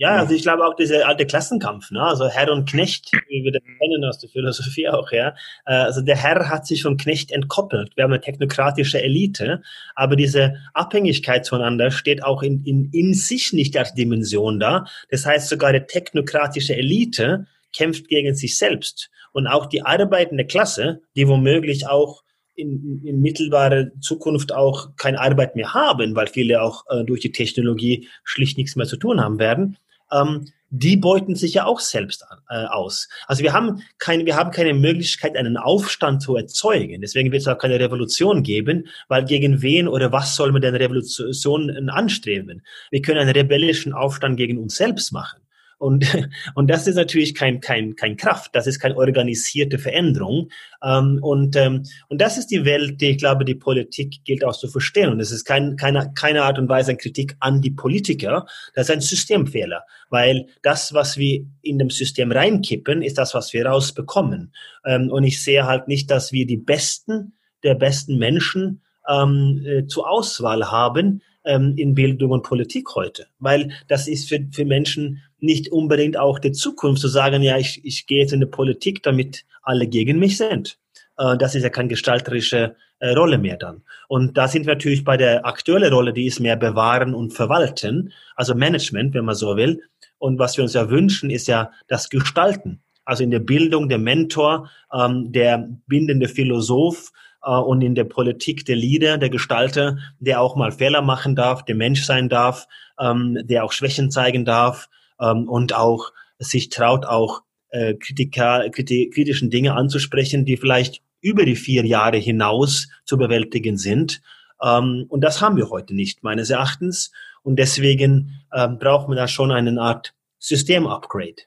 ja, 0.00 0.16
also 0.16 0.34
ich 0.34 0.40
glaube 0.40 0.64
auch 0.64 0.76
dieser 0.76 1.06
alte 1.06 1.26
Klassenkampf, 1.26 1.90
ne? 1.90 2.00
also 2.02 2.26
Herr 2.26 2.50
und 2.50 2.66
Knecht, 2.66 3.12
wie 3.28 3.44
wir 3.44 3.52
das 3.52 3.60
kennen 3.62 4.02
aus 4.02 4.18
der 4.18 4.30
Philosophie 4.30 4.88
auch, 4.88 5.12
ja. 5.12 5.34
Äh, 5.66 5.74
also 5.74 6.00
der 6.00 6.16
Herr 6.16 6.48
hat 6.48 6.66
sich 6.66 6.84
vom 6.84 6.96
Knecht 6.96 7.30
entkoppelt. 7.30 7.94
Wir 7.96 8.04
haben 8.04 8.12
eine 8.12 8.22
technokratische 8.22 9.02
Elite, 9.02 9.60
aber 9.94 10.16
diese 10.16 10.54
Abhängigkeit 10.72 11.44
zueinander 11.44 11.90
steht 11.90 12.24
auch 12.24 12.42
in, 12.42 12.64
in, 12.64 12.88
in 12.94 13.12
sich 13.12 13.52
nicht 13.52 13.76
als 13.76 13.92
Dimension 13.92 14.58
da. 14.58 14.86
Das 15.10 15.26
heißt, 15.26 15.50
sogar 15.50 15.74
die 15.74 15.80
technokratische 15.80 16.74
Elite 16.74 17.46
kämpft 17.76 18.08
gegen 18.08 18.34
sich 18.34 18.56
selbst. 18.56 19.10
Und 19.32 19.48
auch 19.48 19.66
die 19.66 19.82
arbeitende 19.82 20.46
Klasse, 20.46 21.02
die 21.14 21.28
womöglich 21.28 21.86
auch 21.86 22.22
in, 22.54 23.02
in 23.04 23.20
mittelbarer 23.20 23.90
Zukunft 24.00 24.54
auch 24.54 24.96
keine 24.96 25.20
Arbeit 25.20 25.56
mehr 25.56 25.74
haben, 25.74 26.16
weil 26.16 26.28
viele 26.28 26.62
auch 26.62 26.84
äh, 26.88 27.04
durch 27.04 27.20
die 27.20 27.32
Technologie 27.32 28.08
schlicht 28.24 28.56
nichts 28.56 28.76
mehr 28.76 28.86
zu 28.86 28.96
tun 28.96 29.20
haben 29.20 29.38
werden, 29.38 29.76
ähm, 30.12 30.46
die 30.70 30.96
beuten 30.96 31.34
sich 31.34 31.54
ja 31.54 31.64
auch 31.64 31.80
selbst 31.80 32.24
an, 32.30 32.38
äh, 32.48 32.66
aus. 32.66 33.08
Also 33.26 33.42
wir 33.42 33.52
haben 33.52 33.82
keine, 33.98 34.24
wir 34.24 34.36
haben 34.36 34.52
keine 34.52 34.72
Möglichkeit, 34.72 35.36
einen 35.36 35.56
Aufstand 35.56 36.22
zu 36.22 36.36
erzeugen. 36.36 37.00
Deswegen 37.00 37.32
wird 37.32 37.42
es 37.42 37.48
auch 37.48 37.58
keine 37.58 37.80
Revolution 37.80 38.42
geben, 38.42 38.86
weil 39.08 39.24
gegen 39.24 39.62
wen 39.62 39.88
oder 39.88 40.12
was 40.12 40.36
soll 40.36 40.52
man 40.52 40.62
denn 40.62 40.76
Revolution 40.76 41.88
anstreben? 41.88 42.62
Wir 42.90 43.02
können 43.02 43.18
einen 43.18 43.30
rebellischen 43.30 43.92
Aufstand 43.92 44.36
gegen 44.36 44.58
uns 44.58 44.76
selbst 44.76 45.12
machen. 45.12 45.40
Und, 45.80 46.04
und 46.54 46.68
das 46.68 46.86
ist 46.86 46.96
natürlich 46.96 47.34
kein, 47.34 47.60
kein, 47.60 47.96
kein 47.96 48.16
Kraft, 48.16 48.54
das 48.54 48.66
ist 48.66 48.78
keine 48.78 48.96
organisierte 48.96 49.78
Veränderung. 49.78 50.50
Ähm, 50.84 51.18
und, 51.22 51.56
ähm, 51.56 51.84
und 52.08 52.20
das 52.20 52.36
ist 52.36 52.48
die 52.48 52.64
Welt, 52.64 53.00
die 53.00 53.10
ich 53.10 53.18
glaube, 53.18 53.44
die 53.44 53.54
Politik 53.54 54.22
gilt 54.24 54.44
auch 54.44 54.56
zu 54.56 54.68
verstehen. 54.68 55.10
Und 55.10 55.20
es 55.20 55.32
ist 55.32 55.44
kein, 55.44 55.76
keine, 55.76 56.12
keine 56.14 56.42
Art 56.42 56.58
und 56.58 56.68
Weise 56.68 56.90
eine 56.90 56.98
Kritik 56.98 57.34
an 57.40 57.62
die 57.62 57.70
Politiker, 57.70 58.46
das 58.74 58.88
ist 58.88 58.94
ein 58.94 59.00
Systemfehler, 59.00 59.84
weil 60.10 60.46
das, 60.62 60.92
was 60.92 61.16
wir 61.16 61.46
in 61.62 61.78
dem 61.78 61.90
System 61.90 62.30
reinkippen, 62.30 63.02
ist 63.02 63.16
das, 63.16 63.34
was 63.34 63.52
wir 63.54 63.66
rausbekommen. 63.66 64.52
Ähm, 64.84 65.10
und 65.10 65.24
ich 65.24 65.42
sehe 65.42 65.66
halt 65.66 65.88
nicht, 65.88 66.10
dass 66.10 66.30
wir 66.30 66.46
die 66.46 66.58
Besten 66.58 67.32
der 67.62 67.74
besten 67.74 68.18
Menschen 68.18 68.82
ähm, 69.08 69.62
äh, 69.64 69.86
zur 69.86 70.10
Auswahl 70.10 70.70
haben, 70.70 71.22
ähm, 71.44 71.74
in 71.76 71.94
Bildung 71.94 72.30
und 72.30 72.42
Politik 72.42 72.94
heute. 72.94 73.26
Weil 73.38 73.72
das 73.88 74.08
ist 74.08 74.28
für, 74.28 74.46
für 74.52 74.64
Menschen 74.64 75.22
nicht 75.42 75.72
unbedingt 75.72 76.16
auch 76.16 76.38
die 76.38 76.52
Zukunft 76.52 77.00
zu 77.00 77.08
sagen, 77.08 77.42
ja, 77.42 77.56
ich, 77.56 77.84
ich 77.84 78.06
gehe 78.06 78.20
jetzt 78.20 78.32
in 78.32 78.40
die 78.40 78.46
Politik, 78.46 79.02
damit 79.02 79.44
alle 79.62 79.86
gegen 79.86 80.18
mich 80.18 80.36
sind. 80.36 80.78
Äh, 81.18 81.36
das 81.36 81.54
ist 81.54 81.62
ja 81.62 81.70
keine 81.70 81.88
gestalterische 81.88 82.76
äh, 82.98 83.10
Rolle 83.10 83.38
mehr 83.38 83.56
dann. 83.56 83.82
Und 84.08 84.36
da 84.36 84.48
sind 84.48 84.66
wir 84.66 84.74
natürlich 84.74 85.04
bei 85.04 85.16
der 85.16 85.46
aktuellen 85.46 85.92
Rolle, 85.92 86.12
die 86.12 86.26
ist 86.26 86.40
mehr 86.40 86.56
bewahren 86.56 87.14
und 87.14 87.32
verwalten, 87.32 88.12
also 88.36 88.54
Management, 88.54 89.14
wenn 89.14 89.24
man 89.24 89.34
so 89.34 89.56
will. 89.56 89.82
Und 90.18 90.38
was 90.38 90.56
wir 90.56 90.64
uns 90.64 90.74
ja 90.74 90.90
wünschen, 90.90 91.30
ist 91.30 91.48
ja 91.48 91.70
das 91.88 92.10
Gestalten. 92.10 92.82
Also 93.04 93.24
in 93.24 93.30
der 93.30 93.40
Bildung 93.40 93.88
der 93.88 93.98
Mentor, 93.98 94.70
ähm, 94.92 95.32
der 95.32 95.68
bindende 95.86 96.28
Philosoph, 96.28 97.10
äh, 97.42 97.50
und 97.50 97.80
in 97.82 97.94
der 97.94 98.04
Politik 98.04 98.66
der 98.66 98.76
Leader, 98.76 99.18
der 99.18 99.30
Gestalter, 99.30 99.98
der 100.18 100.40
auch 100.40 100.56
mal 100.56 100.72
Fehler 100.72 101.02
machen 101.02 101.34
darf, 101.34 101.64
der 101.64 101.74
Mensch 101.74 102.04
sein 102.04 102.28
darf, 102.28 102.66
ähm, 102.98 103.38
der 103.44 103.64
auch 103.64 103.72
Schwächen 103.72 104.10
zeigen 104.10 104.44
darf 104.44 104.88
ähm, 105.20 105.48
und 105.48 105.74
auch 105.74 106.12
sich 106.38 106.68
traut, 106.70 107.06
auch 107.06 107.42
äh, 107.70 107.94
Kritiker, 107.94 108.68
kriti 108.70 109.10
kritischen 109.10 109.50
Dinge 109.50 109.74
anzusprechen, 109.74 110.44
die 110.44 110.56
vielleicht 110.56 111.02
über 111.20 111.44
die 111.44 111.56
vier 111.56 111.84
Jahre 111.84 112.16
hinaus 112.16 112.88
zu 113.04 113.18
bewältigen 113.18 113.76
sind. 113.76 114.22
Ähm, 114.62 115.06
und 115.08 115.22
das 115.22 115.40
haben 115.40 115.56
wir 115.56 115.70
heute 115.70 115.94
nicht, 115.94 116.22
meines 116.22 116.50
Erachtens. 116.50 117.12
Und 117.42 117.58
deswegen 117.58 118.42
ähm, 118.54 118.78
braucht 118.78 119.08
man 119.08 119.16
da 119.16 119.28
schon 119.28 119.52
eine 119.52 119.80
Art 119.80 120.14
System-Upgrade. 120.38 121.42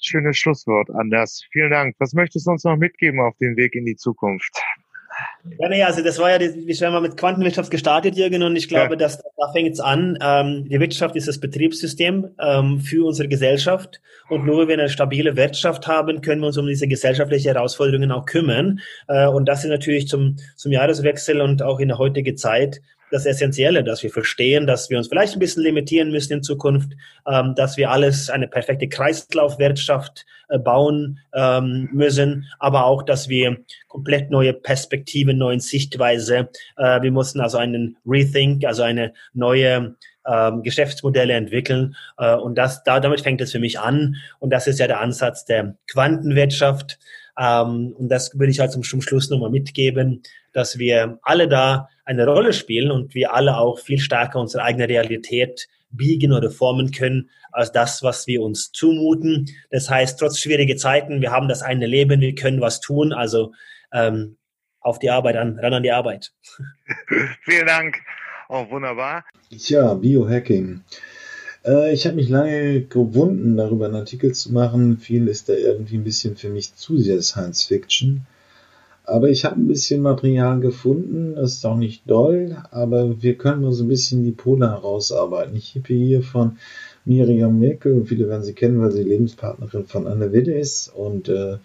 Schönes 0.00 0.36
Schlusswort, 0.36 0.90
Anders. 0.90 1.44
Vielen 1.52 1.70
Dank. 1.70 1.94
Was 1.98 2.12
möchtest 2.12 2.46
du 2.46 2.50
uns 2.50 2.64
noch 2.64 2.76
mitgeben 2.76 3.20
auf 3.20 3.36
den 3.36 3.56
Weg 3.56 3.74
in 3.74 3.84
die 3.84 3.96
Zukunft? 3.96 4.52
Ja, 5.58 5.68
nee, 5.68 5.82
also 5.82 6.02
das 6.02 6.18
war 6.18 6.30
ja, 6.30 6.40
wir 6.40 6.76
haben 6.90 7.02
mit 7.02 7.16
Quantenwirtschaft 7.16 7.70
gestartet, 7.70 8.16
Jürgen, 8.16 8.42
und 8.42 8.56
ich 8.56 8.68
glaube, 8.68 8.94
ja. 8.94 8.96
dass 8.96 9.18
da 9.18 9.52
fängt 9.52 9.72
es 9.72 9.80
an. 9.80 10.18
Ähm, 10.20 10.68
die 10.68 10.78
Wirtschaft 10.78 11.16
ist 11.16 11.28
das 11.28 11.38
Betriebssystem 11.38 12.28
ähm, 12.38 12.80
für 12.80 13.06
unsere 13.06 13.28
Gesellschaft. 13.28 14.00
Und 14.28 14.44
nur 14.44 14.60
wenn 14.60 14.68
wir 14.68 14.78
eine 14.78 14.88
stabile 14.88 15.36
Wirtschaft 15.36 15.86
haben, 15.86 16.20
können 16.20 16.40
wir 16.40 16.48
uns 16.48 16.58
um 16.58 16.66
diese 16.66 16.86
gesellschaftlichen 16.86 17.52
Herausforderungen 17.52 18.12
auch 18.12 18.26
kümmern. 18.26 18.80
Äh, 19.06 19.26
und 19.26 19.46
das 19.46 19.64
ist 19.64 19.70
natürlich 19.70 20.08
zum, 20.08 20.36
zum 20.56 20.72
Jahreswechsel 20.72 21.40
und 21.40 21.62
auch 21.62 21.80
in 21.80 21.88
der 21.88 21.98
heutigen 21.98 22.36
Zeit 22.36 22.80
das 23.10 23.26
Essentielle, 23.26 23.84
dass 23.84 24.02
wir 24.02 24.10
verstehen, 24.10 24.66
dass 24.66 24.90
wir 24.90 24.98
uns 24.98 25.08
vielleicht 25.08 25.34
ein 25.34 25.38
bisschen 25.38 25.62
limitieren 25.62 26.10
müssen 26.10 26.34
in 26.34 26.42
Zukunft, 26.42 26.92
ähm, 27.26 27.54
dass 27.54 27.76
wir 27.76 27.90
alles 27.90 28.30
eine 28.30 28.48
perfekte 28.48 28.88
Kreislaufwirtschaft 28.88 30.26
äh, 30.48 30.58
bauen 30.58 31.20
ähm, 31.34 31.88
müssen, 31.92 32.46
aber 32.58 32.84
auch, 32.84 33.02
dass 33.02 33.28
wir 33.28 33.58
komplett 33.86 34.30
neue 34.30 34.52
Perspektiven, 34.52 35.38
neuen 35.38 35.60
Sichtweise, 35.60 36.48
äh, 36.76 37.02
wir 37.02 37.12
mussten 37.12 37.40
also 37.40 37.58
einen 37.58 37.96
Rethink, 38.06 38.64
also 38.64 38.82
eine 38.82 39.12
neue 39.32 39.96
ähm, 40.26 40.62
Geschäftsmodelle 40.62 41.32
entwickeln 41.32 41.96
äh, 42.18 42.34
und 42.34 42.56
das, 42.56 42.82
da, 42.84 43.00
damit 43.00 43.22
fängt 43.22 43.40
es 43.40 43.52
für 43.52 43.58
mich 43.58 43.80
an 43.80 44.16
und 44.38 44.50
das 44.50 44.66
ist 44.66 44.78
ja 44.78 44.86
der 44.86 45.00
Ansatz 45.00 45.44
der 45.44 45.76
Quantenwirtschaft. 45.90 46.98
Ähm, 47.38 47.94
und 47.96 48.08
das 48.08 48.38
würde 48.38 48.50
ich 48.50 48.58
halt 48.58 48.72
zum, 48.72 48.82
zum 48.82 49.00
Schluss 49.00 49.30
nochmal 49.30 49.50
mitgeben, 49.50 50.22
dass 50.52 50.78
wir 50.78 51.18
alle 51.22 51.48
da 51.48 51.88
eine 52.08 52.26
Rolle 52.26 52.54
spielen 52.54 52.90
und 52.90 53.14
wir 53.14 53.34
alle 53.34 53.58
auch 53.58 53.78
viel 53.78 53.98
stärker 53.98 54.40
unsere 54.40 54.64
eigene 54.64 54.88
Realität 54.88 55.68
biegen 55.90 56.32
oder 56.32 56.50
formen 56.50 56.90
können 56.90 57.28
als 57.52 57.70
das, 57.70 58.02
was 58.02 58.26
wir 58.26 58.42
uns 58.42 58.72
zumuten. 58.72 59.46
Das 59.70 59.90
heißt, 59.90 60.18
trotz 60.18 60.38
schwieriger 60.38 60.76
Zeiten, 60.76 61.20
wir 61.20 61.32
haben 61.32 61.48
das 61.48 61.62
eine 61.62 61.86
Leben, 61.86 62.20
wir 62.20 62.34
können 62.34 62.62
was 62.62 62.80
tun. 62.80 63.12
Also 63.12 63.52
ähm, 63.92 64.38
auf 64.80 64.98
die 64.98 65.10
Arbeit 65.10 65.36
an, 65.36 65.58
ran 65.58 65.74
an 65.74 65.82
die 65.82 65.92
Arbeit. 65.92 66.32
Vielen 67.42 67.66
Dank. 67.66 67.98
Auch 68.48 68.66
oh, 68.68 68.70
wunderbar. 68.70 69.24
Tja, 69.50 69.92
Biohacking. 69.92 70.80
Äh, 71.66 71.92
ich 71.92 72.06
habe 72.06 72.16
mich 72.16 72.30
lange 72.30 72.82
gewunden, 72.82 73.58
darüber 73.58 73.84
einen 73.84 73.96
Artikel 73.96 74.32
zu 74.32 74.50
machen. 74.52 74.96
Viel 74.96 75.28
ist 75.28 75.50
da 75.50 75.52
irgendwie 75.52 75.98
ein 75.98 76.04
bisschen 76.04 76.36
für 76.36 76.48
mich 76.48 76.74
zu 76.74 76.96
sehr 76.96 77.20
Science 77.20 77.64
Fiction. 77.64 78.26
Aber 79.08 79.30
ich 79.30 79.46
habe 79.46 79.58
ein 79.58 79.66
bisschen 79.66 80.02
Material 80.02 80.60
gefunden, 80.60 81.34
das 81.34 81.54
ist 81.54 81.64
auch 81.64 81.78
nicht 81.78 82.02
doll, 82.10 82.58
aber 82.70 83.22
wir 83.22 83.38
können 83.38 83.62
mal 83.62 83.72
so 83.72 83.84
ein 83.84 83.88
bisschen 83.88 84.22
die 84.22 84.32
Pole 84.32 84.68
herausarbeiten. 84.68 85.56
Ich 85.56 85.74
habe 85.76 85.94
hier 85.94 86.22
von 86.22 86.58
Miriam 87.06 87.58
Merkel, 87.58 88.04
viele 88.04 88.28
werden 88.28 88.44
sie 88.44 88.52
kennen, 88.52 88.82
weil 88.82 88.92
sie 88.92 89.02
Lebenspartnerin 89.02 89.86
von 89.86 90.06
Anne 90.06 90.30
Widde 90.32 90.52
ist 90.52 90.88
und 90.94 91.30
äh, 91.30 91.56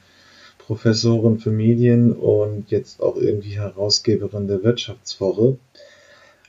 Professorin 0.57 1.37
für 1.37 1.51
Medien 1.51 2.13
und 2.13 2.71
jetzt 2.71 3.03
auch 3.03 3.17
irgendwie 3.17 3.59
Herausgeberin 3.59 4.47
der 4.47 4.63
Wirtschaftswoche. 4.63 5.57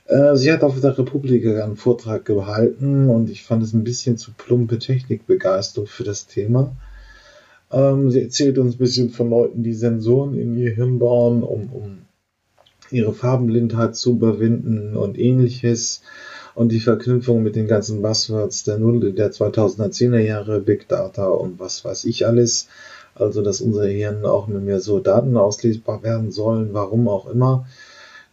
Äh, 0.05 0.37
sie 0.37 0.49
hat 0.49 0.63
auf 0.63 0.79
der 0.79 0.97
Republik 0.97 1.45
einen 1.45 1.75
Vortrag 1.75 2.23
gehalten 2.23 3.09
und 3.09 3.29
ich 3.29 3.43
fand 3.43 3.63
es 3.63 3.73
ein 3.73 3.83
bisschen 3.83 4.17
zu 4.17 4.31
plumpe 4.31 4.79
Technikbegeisterung 4.79 5.87
für 5.87 6.05
das 6.05 6.25
Thema. 6.25 6.73
Ähm, 7.71 8.11
sie 8.11 8.21
erzählt 8.21 8.57
uns 8.57 8.75
ein 8.75 8.79
bisschen 8.79 9.09
von 9.09 9.29
Leuten, 9.29 9.63
die 9.63 9.73
Sensoren 9.73 10.37
in 10.37 10.57
ihr 10.57 10.71
Hirn 10.71 10.99
bauen, 10.99 11.43
um, 11.43 11.69
um 11.71 11.97
ihre 12.91 13.13
Farbenblindheit 13.13 13.95
zu 13.95 14.11
überwinden 14.11 14.95
und 14.95 15.17
ähnliches. 15.17 16.01
Und 16.53 16.71
die 16.71 16.79
Verknüpfung 16.79 17.43
mit 17.43 17.57
den 17.57 17.67
ganzen 17.67 18.01
Buzzwords 18.01 18.63
der 18.63 18.77
Null 18.77 19.11
der 19.11 19.31
2010er 19.31 20.19
Jahre, 20.19 20.61
Big 20.61 20.87
Data 20.87 21.27
und 21.27 21.59
was 21.59 21.83
weiß 21.83 22.05
ich 22.05 22.25
alles. 22.25 22.69
Also, 23.13 23.41
dass 23.41 23.61
unser 23.61 23.85
Hirn 23.87 24.25
auch 24.25 24.47
nicht 24.47 24.63
mehr 24.63 24.79
so 24.79 24.99
Daten 24.99 25.35
auslesbar 25.35 26.03
werden 26.03 26.31
sollen, 26.31 26.69
warum 26.71 27.07
auch 27.07 27.27
immer. 27.27 27.65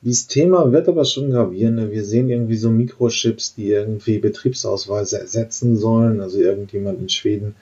Dieses 0.03 0.27
Thema 0.27 0.73
wird 0.73 0.89
aber 0.89 1.05
schon 1.05 1.31
gravierender. 1.31 1.93
Wir 1.93 2.05
sehen 2.05 2.29
irgendwie 2.29 2.57
so 2.57 2.71
Mikrochips, 2.71 3.55
die 3.55 3.71
irgendwie 3.71 4.19
Betriebsausweise 4.19 5.21
ersetzen 5.21 5.77
sollen. 5.77 6.21
Also 6.21 6.41
irgendjemand 6.41 7.01
in 7.01 7.09
Schweden 7.09 7.55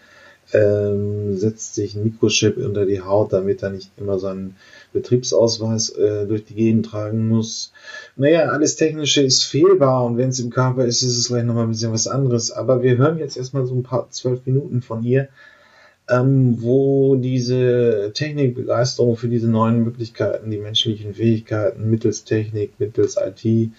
ähm, 0.53 1.37
setzt 1.37 1.75
sich 1.75 1.95
ein 1.95 2.05
Mikrochip 2.05 2.57
unter 2.57 2.87
die 2.87 3.01
Haut, 3.01 3.33
damit 3.33 3.63
er 3.63 3.71
nicht 3.71 3.91
immer 3.97 4.19
seinen 4.19 4.57
Betriebsausweis 4.93 5.91
äh, 5.91 6.27
durch 6.27 6.45
die 6.45 6.55
Gegend 6.55 6.87
tragen 6.87 7.29
muss. 7.29 7.73
Naja, 8.17 8.49
alles 8.49 8.77
Technische 8.77 9.23
ist 9.23 9.45
fehlbar 9.45 10.05
und 10.05 10.17
wenn 10.17 10.31
es 10.31 10.41
im 10.41 10.51
Körper 10.51 10.85
ist, 10.85 11.03
ist 11.03 11.17
es 11.17 11.29
vielleicht 11.29 11.47
nochmal 11.47 11.65
ein 11.65 11.71
bisschen 11.71 11.93
was 11.93 12.09
anderes. 12.09 12.51
Aber 12.51 12.83
wir 12.83 12.97
hören 12.97 13.19
jetzt 13.19 13.37
erstmal 13.37 13.67
so 13.67 13.75
ein 13.75 13.83
paar 13.83 14.11
zwölf 14.11 14.45
Minuten 14.47 14.83
von 14.83 15.05
ihr, 15.05 15.29
ähm, 16.09 16.57
wo 16.61 17.15
diese 17.17 18.11
Technikbegeisterung 18.15 19.17
für 19.17 19.29
diese 19.29 19.49
neuen 19.49 19.85
Möglichkeiten, 19.85 20.51
die 20.51 20.59
menschlichen 20.59 21.15
Fähigkeiten 21.15 21.89
mittels 21.89 22.25
Technik, 22.25 22.73
mittels 22.79 23.17
IT, 23.17 23.71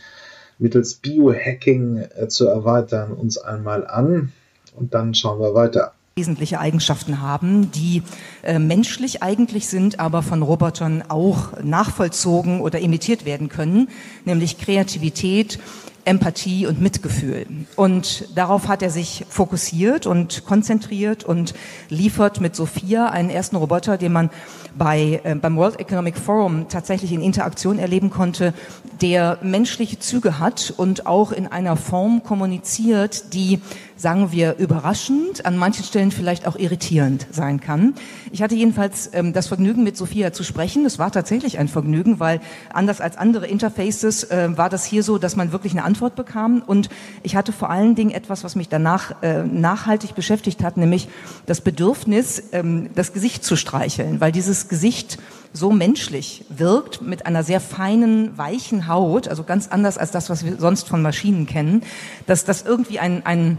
mittels 0.58 0.94
Biohacking 0.96 1.98
äh, 1.98 2.28
zu 2.30 2.48
erweitern, 2.48 3.12
uns 3.12 3.38
einmal 3.38 3.86
an 3.86 4.32
und 4.76 4.94
dann 4.94 5.14
schauen 5.14 5.40
wir 5.40 5.54
weiter 5.54 5.94
wesentliche 6.16 6.60
Eigenschaften 6.60 7.22
haben, 7.22 7.72
die 7.72 8.04
äh, 8.44 8.60
menschlich 8.60 9.24
eigentlich 9.24 9.68
sind, 9.68 10.02
aber 10.02 10.22
von 10.22 10.42
Robotern 10.42 11.04
auch 11.08 11.54
nachvollzogen 11.64 12.60
oder 12.60 12.80
imitiert 12.80 13.24
werden 13.24 13.48
können, 13.48 13.88
nämlich 14.26 14.58
Kreativität, 14.58 15.58
Empathie 16.04 16.66
und 16.66 16.82
Mitgefühl. 16.82 17.46
Und 17.76 18.28
darauf 18.36 18.68
hat 18.68 18.82
er 18.82 18.90
sich 18.90 19.26
fokussiert 19.30 20.06
und 20.06 20.46
konzentriert 20.46 21.24
und 21.24 21.54
liefert 21.90 22.42
mit 22.42 22.56
Sophia 22.56 23.08
einen 23.10 23.30
ersten 23.30 23.56
Roboter, 23.56 23.98
den 23.98 24.12
man 24.12 24.30
bei, 24.76 25.22
äh, 25.24 25.36
beim 25.36 25.56
World 25.58 25.80
Economic 25.80 26.18
Forum 26.18 26.68
tatsächlich 26.70 27.12
in 27.12 27.22
Interaktion 27.22 27.80
erleben 27.80 28.10
konnte, 28.10 28.54
der 29.02 29.38
menschliche 29.44 30.00
Züge 30.00 30.40
hat 30.40 30.74
und 30.76 31.06
auch 31.06 31.32
in 31.32 31.48
einer 31.48 31.76
Form 31.76 32.24
kommuniziert, 32.24 33.34
die 33.34 33.62
sagen 34.02 34.32
wir, 34.32 34.58
überraschend, 34.58 35.46
an 35.46 35.58
manchen 35.58 35.86
Stellen 35.86 36.10
vielleicht 36.12 36.48
auch 36.48 36.56
irritierend 36.56 37.28
sein 37.32 37.60
kann. 37.60 37.94
Ich 38.32 38.42
hatte 38.42 38.56
jedenfalls 38.56 39.12
ähm, 39.14 39.32
das 39.32 39.48
Vergnügen, 39.48 39.84
mit 39.84 39.96
Sophia 39.96 40.34
zu 40.34 40.44
sprechen. 40.44 40.86
Es 40.86 40.98
war 40.98 41.12
tatsächlich 41.12 41.60
ein 41.60 41.68
Vergnügen, 41.68 42.20
weil 42.20 42.42
anders 42.74 43.00
als 43.00 43.16
andere 43.16 43.46
Interfaces 43.46 44.24
äh, 44.24 44.58
war 44.58 44.70
das 44.70 44.86
hier 44.86 45.04
so, 45.04 45.20
dass 45.20 45.36
man 45.36 45.52
wirklich 45.52 45.74
eine 45.74 45.84
Antwort 45.84 46.16
bekam. 46.16 46.64
Und 46.66 46.90
ich 47.22 47.36
hatte 47.36 47.52
vor 47.52 47.70
allen 47.70 47.94
Dingen 47.94 48.10
etwas, 48.10 48.44
was 48.44 48.56
mich 48.56 48.70
danach 48.70 49.22
äh, 49.22 49.44
nachhaltig 49.44 50.16
beschäftigt 50.16 50.64
hat, 50.64 50.78
nämlich 50.78 51.08
das 51.46 51.62
Bedürfnis, 51.62 52.42
ähm, 52.54 52.90
das 52.96 53.14
Gesicht 53.14 53.44
zu 53.44 53.56
streicheln, 53.56 54.20
weil 54.20 54.32
dieses 54.32 54.68
Gesicht 54.68 55.20
so 55.54 55.72
menschlich 55.72 56.46
wirkt, 56.50 57.02
mit 57.04 57.28
einer 57.28 57.44
sehr 57.44 57.60
feinen, 57.60 58.36
weichen 58.38 58.88
Haut, 58.88 59.28
also 59.28 59.44
ganz 59.44 59.68
anders 59.68 60.00
als 60.00 60.10
das, 60.10 60.30
was 60.30 60.44
wir 60.44 60.58
sonst 60.58 60.88
von 60.88 61.04
Maschinen 61.04 61.46
kennen, 61.46 61.84
dass 62.26 62.46
das 62.46 62.64
irgendwie 62.64 63.00
ein, 63.00 63.26
ein 63.26 63.58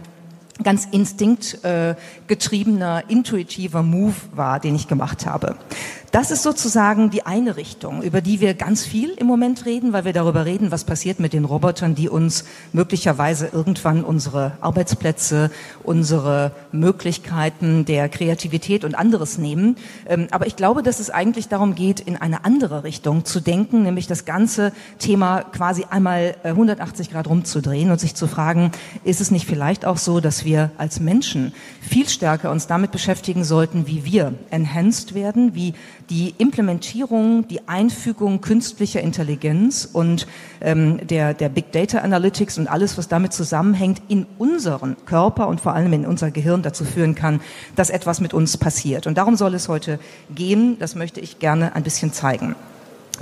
ganz 0.62 0.86
instinktgetriebener, 0.90 3.05
äh, 3.09 3.12
intuitiver 3.12 3.82
Move 3.82 4.14
war, 4.32 4.61
den 4.61 4.74
ich 4.74 4.88
gemacht 4.88 5.26
habe. 5.26 5.57
Das 6.12 6.30
ist 6.30 6.42
sozusagen 6.42 7.08
die 7.08 7.24
eine 7.24 7.56
Richtung, 7.56 8.02
über 8.02 8.20
die 8.20 8.38
wir 8.40 8.52
ganz 8.52 8.84
viel 8.84 9.12
im 9.12 9.26
Moment 9.26 9.64
reden, 9.64 9.94
weil 9.94 10.04
wir 10.04 10.12
darüber 10.12 10.44
reden, 10.44 10.70
was 10.70 10.84
passiert 10.84 11.20
mit 11.20 11.32
den 11.32 11.46
Robotern, 11.46 11.94
die 11.94 12.10
uns 12.10 12.44
möglicherweise 12.74 13.48
irgendwann 13.50 14.04
unsere 14.04 14.52
Arbeitsplätze, 14.60 15.50
unsere 15.82 16.52
Möglichkeiten 16.70 17.86
der 17.86 18.10
Kreativität 18.10 18.84
und 18.84 18.94
anderes 18.94 19.38
nehmen. 19.38 19.76
Ähm, 20.06 20.28
aber 20.32 20.46
ich 20.46 20.56
glaube, 20.56 20.82
dass 20.82 21.00
es 21.00 21.08
eigentlich 21.08 21.48
darum 21.48 21.74
geht, 21.74 22.00
in 22.00 22.18
eine 22.18 22.44
andere 22.44 22.84
Richtung 22.84 23.24
zu 23.24 23.40
denken, 23.40 23.82
nämlich 23.82 24.06
das 24.06 24.26
ganze 24.26 24.72
Thema 24.98 25.40
quasi 25.40 25.86
einmal 25.88 26.36
180 26.42 27.08
äh, 27.08 27.10
Grad 27.10 27.26
rumzudrehen 27.26 27.90
und 27.90 27.98
sich 27.98 28.14
zu 28.14 28.26
fragen, 28.26 28.72
ist 29.02 29.22
es 29.22 29.30
nicht 29.30 29.46
vielleicht 29.46 29.86
auch 29.86 29.96
so, 29.96 30.20
dass 30.20 30.44
wir 30.44 30.72
als 30.76 31.00
Menschen 31.00 31.54
viel 31.80 32.06
stärker 32.06 32.50
uns 32.50 32.66
damit 32.66 32.92
beschäftigen 32.92 33.44
sollten, 33.44 33.86
wie 33.86 34.04
wir 34.04 34.34
enhanced 34.50 35.14
werden, 35.14 35.54
wie 35.54 35.72
die 36.11 36.34
Implementierung, 36.38 37.46
die 37.48 37.68
Einfügung 37.68 38.40
künstlicher 38.40 39.00
Intelligenz 39.00 39.88
und 39.92 40.26
ähm, 40.61 41.07
der, 41.07 41.34
der 41.34 41.48
Big 41.48 41.72
Data 41.72 41.98
Analytics 41.98 42.59
und 42.59 42.68
alles, 42.68 42.98
was 42.98 43.09
damit 43.09 43.32
zusammenhängt, 43.32 44.03
in 44.09 44.26
unseren 44.38 44.96
Körper 45.07 45.48
und 45.48 45.61
vor 45.61 45.74
allem 45.74 45.92
in 45.92 46.07
unser 46.07 46.30
Gehirn 46.30 46.62
dazu 46.62 46.84
führen 46.84 47.14
kann, 47.14 47.40
dass 47.76 47.90
etwas 47.90 48.20
mit 48.20 48.34
uns 48.34 48.57
passiert. 48.57 49.07
Und 49.07 49.18
darum 49.18 49.36
soll 49.36 49.55
es 49.55 49.68
heute 49.68 49.98
gehen. 50.34 50.78
Das 50.78 50.94
möchte 50.94 51.20
ich 51.20 51.38
gerne 51.38 51.74
ein 51.74 51.82
bisschen 51.82 52.12
zeigen. 52.12 52.55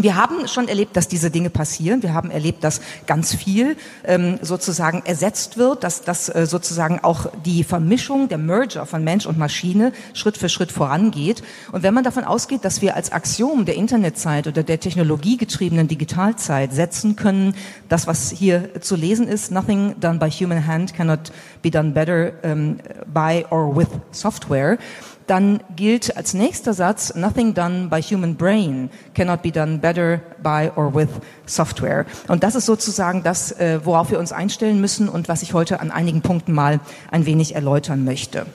Wir 0.02 0.16
haben 0.16 0.48
schon 0.48 0.68
erlebt, 0.68 0.96
dass 0.96 1.08
diese 1.08 1.30
Dinge 1.30 1.50
passieren. 1.50 2.02
Wir 2.02 2.14
haben 2.14 2.30
erlebt, 2.30 2.64
dass 2.64 2.80
ganz 3.06 3.34
viel 3.34 3.76
ähm, 4.04 4.38
sozusagen 4.42 5.02
ersetzt 5.04 5.58
wird, 5.58 5.84
dass, 5.84 6.02
dass 6.02 6.28
äh, 6.28 6.46
sozusagen 6.46 7.00
auch 7.00 7.26
die 7.44 7.64
Vermischung, 7.64 8.28
der 8.28 8.38
Merger 8.38 8.86
von 8.86 9.04
Mensch 9.04 9.26
und 9.26 9.38
Maschine 9.38 9.92
Schritt 10.14 10.36
für 10.36 10.48
Schritt 10.48 10.72
vorangeht. 10.72 11.42
Und 11.72 11.82
wenn 11.82 11.94
man 11.94 12.04
davon 12.04 12.24
ausgeht, 12.24 12.64
dass 12.64 12.82
wir 12.82 12.96
als 12.96 13.12
Axiom 13.12 13.64
der 13.64 13.76
Internetzeit 13.76 14.46
oder 14.46 14.62
der 14.62 14.80
technologiegetriebenen 14.80 15.88
Digitalzeit 15.88 16.72
setzen 16.72 17.16
können, 17.16 17.54
das, 17.88 18.06
was 18.06 18.30
hier 18.30 18.80
zu 18.80 18.96
lesen 18.96 19.28
ist, 19.28 19.50
nothing 19.50 19.94
done 20.00 20.18
by 20.18 20.30
human 20.30 20.66
hand 20.66 20.94
cannot 20.94 21.32
be 21.62 21.70
done 21.70 21.90
better 21.92 22.32
um, 22.42 22.78
by 23.12 23.44
or 23.50 23.74
with 23.74 23.88
software, 24.12 24.78
dann 25.26 25.60
gilt 25.76 26.16
als 26.16 26.34
nächster 26.34 26.74
Satz, 26.74 27.14
nothing 27.14 27.54
done 27.54 27.88
by 27.88 28.02
human 28.02 28.34
brain 28.34 28.90
cannot 29.14 29.42
be 29.42 29.52
done 29.52 29.78
better 29.78 30.20
by 30.42 30.70
or 30.76 30.94
with 30.94 31.08
software. 31.46 32.06
Und 32.28 32.42
das 32.42 32.54
ist 32.54 32.66
sozusagen 32.66 33.22
das, 33.22 33.52
äh, 33.52 33.80
worauf 33.84 34.10
wir 34.10 34.18
uns 34.18 34.32
einstellen 34.32 34.80
müssen 34.80 35.08
und 35.08 35.28
was 35.28 35.42
ich 35.42 35.54
heute 35.54 35.80
an 35.80 35.90
einigen 35.90 36.22
Punkten 36.22 36.52
mal 36.52 36.80
ein 37.10 37.26
wenig 37.26 37.54
erläutern 37.54 38.04
möchte. 38.04 38.46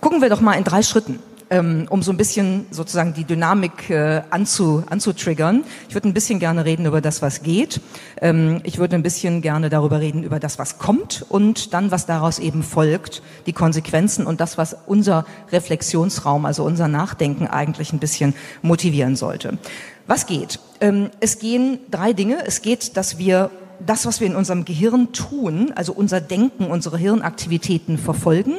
Gucken 0.00 0.22
wir 0.22 0.28
doch 0.28 0.40
mal 0.40 0.54
in 0.54 0.64
drei 0.64 0.82
Schritten 0.82 1.18
um 1.50 2.02
so 2.02 2.12
ein 2.12 2.16
bisschen 2.16 2.66
sozusagen 2.70 3.14
die 3.14 3.24
Dynamik 3.24 3.90
äh, 3.90 4.22
anzu, 4.30 4.84
anzutriggern. 4.88 5.64
Ich 5.88 5.94
würde 5.94 6.08
ein 6.08 6.14
bisschen 6.14 6.38
gerne 6.38 6.64
reden 6.64 6.86
über 6.86 7.00
das, 7.00 7.22
was 7.22 7.42
geht. 7.42 7.80
Ähm, 8.20 8.60
ich 8.64 8.78
würde 8.78 8.96
ein 8.96 9.02
bisschen 9.02 9.40
gerne 9.40 9.70
darüber 9.70 10.00
reden, 10.00 10.22
über 10.22 10.40
das, 10.40 10.58
was 10.58 10.78
kommt 10.78 11.24
und 11.28 11.72
dann, 11.72 11.90
was 11.90 12.06
daraus 12.06 12.38
eben 12.38 12.62
folgt, 12.62 13.22
die 13.46 13.52
Konsequenzen 13.52 14.26
und 14.26 14.40
das, 14.40 14.58
was 14.58 14.76
unser 14.86 15.24
Reflexionsraum, 15.50 16.44
also 16.44 16.64
unser 16.64 16.88
Nachdenken 16.88 17.46
eigentlich 17.46 17.92
ein 17.92 17.98
bisschen 17.98 18.34
motivieren 18.62 19.16
sollte. 19.16 19.58
Was 20.06 20.26
geht? 20.26 20.58
Ähm, 20.80 21.10
es 21.20 21.38
gehen 21.38 21.80
drei 21.90 22.12
Dinge. 22.12 22.38
Es 22.46 22.62
geht, 22.62 22.96
dass 22.96 23.18
wir 23.18 23.50
das, 23.84 24.06
was 24.06 24.20
wir 24.20 24.26
in 24.26 24.34
unserem 24.34 24.64
Gehirn 24.64 25.12
tun, 25.12 25.72
also 25.74 25.92
unser 25.92 26.20
Denken, 26.20 26.66
unsere 26.66 26.98
Hirnaktivitäten 26.98 27.98
verfolgen. 27.98 28.54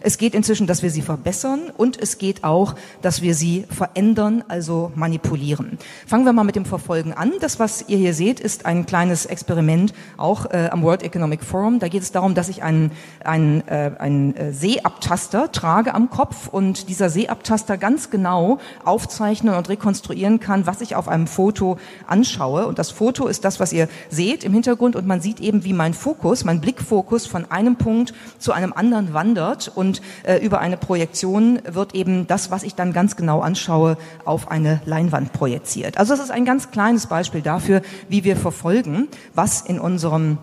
Es 0.00 0.18
geht 0.18 0.34
inzwischen, 0.34 0.66
dass 0.66 0.82
wir 0.82 0.90
sie 0.90 1.02
verbessern 1.02 1.70
und 1.76 2.00
es 2.00 2.18
geht 2.18 2.44
auch, 2.44 2.74
dass 3.00 3.22
wir 3.22 3.34
sie 3.34 3.64
verändern, 3.70 4.44
also 4.48 4.92
manipulieren. 4.94 5.78
Fangen 6.06 6.24
wir 6.24 6.32
mal 6.32 6.44
mit 6.44 6.56
dem 6.56 6.64
Verfolgen 6.64 7.12
an. 7.12 7.32
Das, 7.40 7.58
was 7.58 7.88
ihr 7.88 7.98
hier 7.98 8.14
seht, 8.14 8.40
ist 8.40 8.66
ein 8.66 8.84
kleines 8.84 9.26
Experiment, 9.26 9.94
auch 10.16 10.50
äh, 10.50 10.68
am 10.70 10.82
World 10.82 11.02
Economic 11.02 11.44
Forum. 11.44 11.78
Da 11.78 11.88
geht 11.88 12.02
es 12.02 12.12
darum, 12.12 12.34
dass 12.34 12.48
ich 12.48 12.62
einen, 12.62 12.90
einen, 13.24 13.66
äh, 13.68 13.92
einen 13.98 14.34
äh, 14.36 14.52
Seeabtaster 14.52 15.52
trage 15.52 15.94
am 15.94 16.10
Kopf 16.10 16.48
und 16.48 16.88
dieser 16.88 17.10
Seeabtaster 17.10 17.78
ganz 17.78 18.10
genau 18.10 18.58
aufzeichnen 18.84 19.54
und 19.54 19.68
rekonstruieren 19.68 20.40
kann, 20.40 20.66
was 20.66 20.80
ich 20.80 20.96
auf 20.96 21.08
einem 21.08 21.26
Foto 21.26 21.78
anschaue. 22.06 22.66
Und 22.66 22.78
das 22.78 22.90
Foto 22.90 23.28
ist 23.28 23.44
das, 23.44 23.60
was 23.60 23.72
ihr 23.72 23.88
seht 24.10 24.44
im 24.44 24.52
Hintergrund 24.52 24.63
und 24.72 25.06
man 25.06 25.20
sieht 25.20 25.40
eben, 25.40 25.64
wie 25.64 25.72
mein 25.72 25.94
Fokus, 25.94 26.44
mein 26.44 26.60
Blickfokus 26.60 27.26
von 27.26 27.50
einem 27.50 27.76
Punkt 27.76 28.14
zu 28.38 28.52
einem 28.52 28.72
anderen 28.72 29.12
wandert 29.14 29.70
und 29.74 30.00
äh, 30.24 30.36
über 30.38 30.60
eine 30.60 30.76
Projektion 30.76 31.60
wird 31.70 31.94
eben 31.94 32.26
das, 32.26 32.50
was 32.50 32.62
ich 32.62 32.74
dann 32.74 32.92
ganz 32.92 33.16
genau 33.16 33.40
anschaue, 33.40 33.96
auf 34.24 34.50
eine 34.50 34.80
Leinwand 34.84 35.32
projiziert. 35.32 35.98
Also 35.98 36.14
das 36.14 36.24
ist 36.24 36.30
ein 36.30 36.44
ganz 36.44 36.70
kleines 36.70 37.06
Beispiel 37.06 37.42
dafür, 37.42 37.82
wie 38.08 38.24
wir 38.24 38.36
verfolgen, 38.36 39.08
was 39.34 39.60
in 39.60 39.78
unserem 39.78 40.38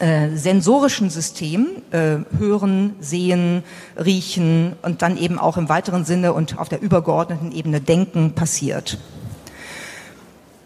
äh, 0.00 0.36
sensorischen 0.36 1.08
System, 1.08 1.68
äh, 1.92 2.16
hören, 2.38 2.96
sehen, 2.98 3.62
riechen 3.96 4.72
und 4.82 5.02
dann 5.02 5.16
eben 5.16 5.38
auch 5.38 5.56
im 5.56 5.68
weiteren 5.68 6.04
Sinne 6.04 6.32
und 6.32 6.58
auf 6.58 6.68
der 6.68 6.82
übergeordneten 6.82 7.52
Ebene 7.52 7.80
denken 7.80 8.32
passiert. 8.32 8.98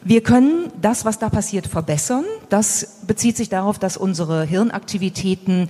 Wir 0.09 0.22
können 0.22 0.72
das, 0.80 1.04
was 1.04 1.18
da 1.18 1.28
passiert, 1.28 1.66
verbessern. 1.66 2.24
Das 2.48 2.96
bezieht 3.06 3.36
sich 3.36 3.50
darauf, 3.50 3.78
dass 3.78 3.98
unsere 3.98 4.42
Hirnaktivitäten 4.42 5.68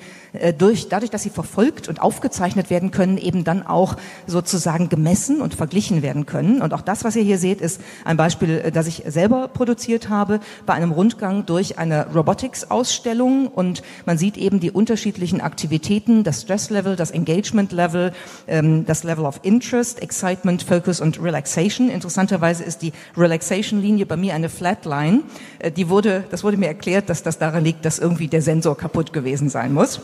durch, 0.59 0.89
dadurch, 0.89 1.11
dass 1.11 1.23
sie 1.23 1.31
verfolgt 1.31 1.89
und 1.89 2.01
aufgezeichnet 2.01 2.71
werden 2.71 2.91
können, 2.91 3.19
eben 3.19 3.45
dann 3.45 3.67
auch 3.67 3.97
sozusagen 4.27 4.89
gemessen 4.89 5.41
und 5.41 5.55
verglichen 5.55 6.03
werden 6.03 6.27
können. 6.27 6.63
Und 6.63 6.75
auch 6.75 6.83
das, 6.83 7.05
was 7.05 7.17
ihr 7.17 7.23
hier 7.23 7.39
seht, 7.39 7.61
ist 7.61 7.81
ein 8.05 8.17
Beispiel, 8.17 8.63
äh, 8.65 8.73
das 8.73 8.87
ich 8.87 9.05
selber 9.07 9.49
produziert 9.49 10.09
habe 10.09 10.41
bei 10.67 10.75
einem 10.75 10.93
Rundgang 10.93 11.47
durch 11.47 11.79
eine 11.79 12.07
Robotics-Ausstellung. 12.15 13.49
Und 13.49 13.83
man 14.07 14.19
sieht 14.19 14.37
eben 14.37 14.61
die 14.61 14.71
unterschiedlichen 14.71 15.41
Aktivitäten, 15.41 16.25
das 16.25 16.43
Stress-Level, 16.43 16.97
das 16.97 17.11
Engagement-Level, 17.11 18.13
ähm, 18.47 18.87
das 18.87 19.05
Level 19.05 19.25
of 19.25 19.41
Interest, 19.43 20.01
Excitement, 20.03 20.63
Focus 20.63 21.01
und 21.01 21.23
Relaxation. 21.23 21.91
Interessanterweise 21.91 22.65
ist 22.65 22.83
die 22.83 22.93
Relaxation-Linie 23.17 24.07
bei 24.07 24.17
mir 24.17 24.35
eine 24.35 24.49
Flatline. 24.49 25.21
Äh, 25.59 25.71
die 25.71 25.89
wurde, 25.89 26.25
das 26.31 26.45
wurde 26.45 26.57
mir 26.57 26.69
erklärt, 26.69 27.09
dass 27.09 27.23
das 27.23 27.39
daran 27.39 27.65
liegt, 27.65 27.85
dass 27.85 27.99
irgendwie 27.99 28.29
der 28.29 28.43
Sensor 28.43 28.77
kaputt 28.77 29.13
gewesen 29.13 29.49
sein 29.49 29.73
muss. 29.73 30.01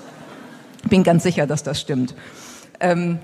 Bin 0.89 1.03
ganz 1.03 1.22
sicher, 1.22 1.47
dass 1.47 1.62
das 1.62 1.80
stimmt. 1.80 2.14
Ähm, 2.80 3.18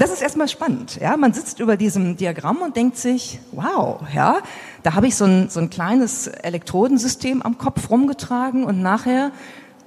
das 0.00 0.10
ist 0.10 0.22
erstmal 0.22 0.48
spannend. 0.48 0.98
Ja? 0.98 1.16
Man 1.18 1.34
sitzt 1.34 1.60
über 1.60 1.76
diesem 1.76 2.16
Diagramm 2.16 2.62
und 2.62 2.74
denkt 2.74 2.96
sich, 2.96 3.38
wow, 3.52 4.00
ja, 4.14 4.38
da 4.82 4.94
habe 4.94 5.06
ich 5.06 5.14
so 5.14 5.26
ein, 5.26 5.50
so 5.50 5.60
ein 5.60 5.68
kleines 5.68 6.26
Elektrodensystem 6.26 7.42
am 7.42 7.58
Kopf 7.58 7.90
rumgetragen 7.90 8.64
und 8.64 8.80
nachher 8.80 9.30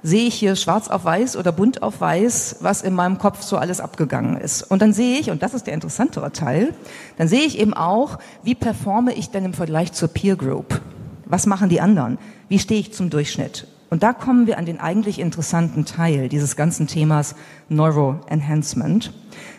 sehe 0.04 0.28
ich 0.28 0.34
hier 0.34 0.54
schwarz 0.54 0.86
auf 0.86 1.04
weiß 1.04 1.36
oder 1.36 1.50
bunt 1.50 1.82
auf 1.82 2.00
weiß, 2.00 2.58
was 2.60 2.82
in 2.82 2.94
meinem 2.94 3.18
Kopf 3.18 3.42
so 3.42 3.56
alles 3.56 3.80
abgegangen 3.80 4.36
ist. 4.36 4.62
Und 4.62 4.82
dann 4.82 4.92
sehe 4.92 5.18
ich, 5.18 5.30
und 5.30 5.42
das 5.42 5.52
ist 5.52 5.66
der 5.66 5.74
interessantere 5.74 6.30
Teil, 6.30 6.74
dann 7.16 7.26
sehe 7.26 7.40
ich 7.40 7.58
eben 7.58 7.74
auch, 7.74 8.18
wie 8.44 8.54
performe 8.54 9.14
ich 9.14 9.30
denn 9.30 9.44
im 9.44 9.54
Vergleich 9.54 9.92
zur 9.94 10.08
Peer 10.08 10.36
Group? 10.36 10.80
Was 11.24 11.46
machen 11.46 11.70
die 11.70 11.80
anderen? 11.80 12.18
Wie 12.48 12.60
stehe 12.60 12.78
ich 12.78 12.92
zum 12.92 13.10
Durchschnitt? 13.10 13.66
Und 13.94 14.02
da 14.02 14.12
kommen 14.12 14.48
wir 14.48 14.58
an 14.58 14.66
den 14.66 14.80
eigentlich 14.80 15.20
interessanten 15.20 15.84
Teil 15.84 16.28
dieses 16.28 16.56
ganzen 16.56 16.88
Themas 16.88 17.36
Neuroenhancement. 17.68 19.12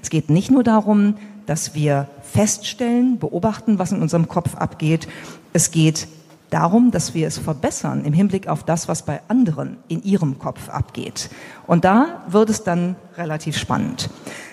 Es 0.03 0.09
geht 0.09 0.29
nicht 0.29 0.51
nur 0.51 0.61
darum, 0.61 1.15
dass 1.45 1.73
wir 1.73 2.09
feststellen, 2.21 3.17
beobachten, 3.17 3.79
was 3.79 3.93
in 3.93 4.01
unserem 4.01 4.27
Kopf 4.27 4.55
abgeht. 4.55 5.07
Es 5.53 5.71
geht 5.71 6.09
darum, 6.49 6.91
dass 6.91 7.13
wir 7.13 7.27
es 7.27 7.37
verbessern 7.37 8.03
im 8.03 8.11
Hinblick 8.11 8.49
auf 8.49 8.65
das, 8.65 8.89
was 8.89 9.03
bei 9.03 9.21
anderen 9.29 9.77
in 9.87 10.03
ihrem 10.03 10.37
Kopf 10.37 10.67
abgeht. 10.67 11.29
Und 11.65 11.85
da 11.85 12.23
wird 12.27 12.49
es 12.49 12.61
dann 12.61 12.97
relativ 13.17 13.57
spannend. 13.57 14.09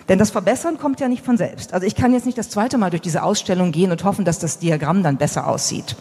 Denn 0.08 0.20
das 0.20 0.30
Verbessern 0.30 0.78
kommt 0.78 1.00
ja 1.00 1.08
nicht 1.08 1.24
von 1.24 1.36
selbst. 1.36 1.74
Also 1.74 1.88
ich 1.88 1.96
kann 1.96 2.12
jetzt 2.12 2.26
nicht 2.26 2.38
das 2.38 2.50
zweite 2.50 2.78
Mal 2.78 2.90
durch 2.90 3.02
diese 3.02 3.24
Ausstellung 3.24 3.72
gehen 3.72 3.90
und 3.90 4.04
hoffen, 4.04 4.24
dass 4.24 4.38
das 4.38 4.60
Diagramm 4.60 5.02
dann 5.02 5.16
besser 5.16 5.48
aussieht. 5.48 5.96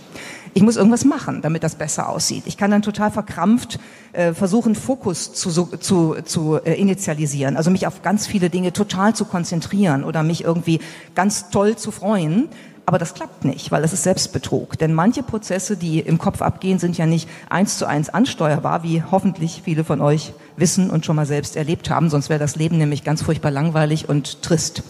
Ich 0.53 0.63
muss 0.63 0.75
irgendwas 0.75 1.05
machen, 1.05 1.41
damit 1.41 1.63
das 1.63 1.75
besser 1.75 2.09
aussieht. 2.09 2.43
Ich 2.45 2.57
kann 2.57 2.71
dann 2.71 2.81
total 2.81 3.09
verkrampft 3.09 3.79
äh, 4.11 4.33
versuchen, 4.33 4.75
Fokus 4.75 5.33
zu, 5.33 5.49
zu, 5.49 6.15
zu 6.25 6.59
äh, 6.63 6.73
initialisieren, 6.73 7.55
also 7.55 7.71
mich 7.71 7.87
auf 7.87 8.01
ganz 8.01 8.27
viele 8.27 8.49
Dinge 8.49 8.73
total 8.73 9.15
zu 9.15 9.25
konzentrieren 9.25 10.03
oder 10.03 10.23
mich 10.23 10.43
irgendwie 10.43 10.79
ganz 11.15 11.49
toll 11.49 11.77
zu 11.77 11.91
freuen. 11.91 12.49
Aber 12.85 12.97
das 12.97 13.13
klappt 13.13 13.45
nicht, 13.45 13.71
weil 13.71 13.83
es 13.83 13.93
ist 13.93 14.03
Selbstbetrug. 14.03 14.77
Denn 14.77 14.93
manche 14.93 15.23
Prozesse, 15.23 15.77
die 15.77 15.99
im 15.99 16.17
Kopf 16.17 16.41
abgehen, 16.41 16.79
sind 16.79 16.97
ja 16.97 17.05
nicht 17.05 17.29
eins 17.49 17.77
zu 17.77 17.85
eins 17.85 18.09
ansteuerbar, 18.09 18.83
wie 18.83 19.03
hoffentlich 19.03 19.61
viele 19.63 19.83
von 19.83 20.01
euch 20.01 20.33
wissen 20.57 20.89
und 20.89 21.05
schon 21.05 21.15
mal 21.15 21.27
selbst 21.27 21.55
erlebt 21.55 21.89
haben. 21.89 22.09
Sonst 22.09 22.29
wäre 22.29 22.39
das 22.39 22.55
Leben 22.55 22.77
nämlich 22.77 23.03
ganz 23.03 23.21
furchtbar 23.21 23.51
langweilig 23.51 24.09
und 24.09 24.41
trist. 24.41 24.83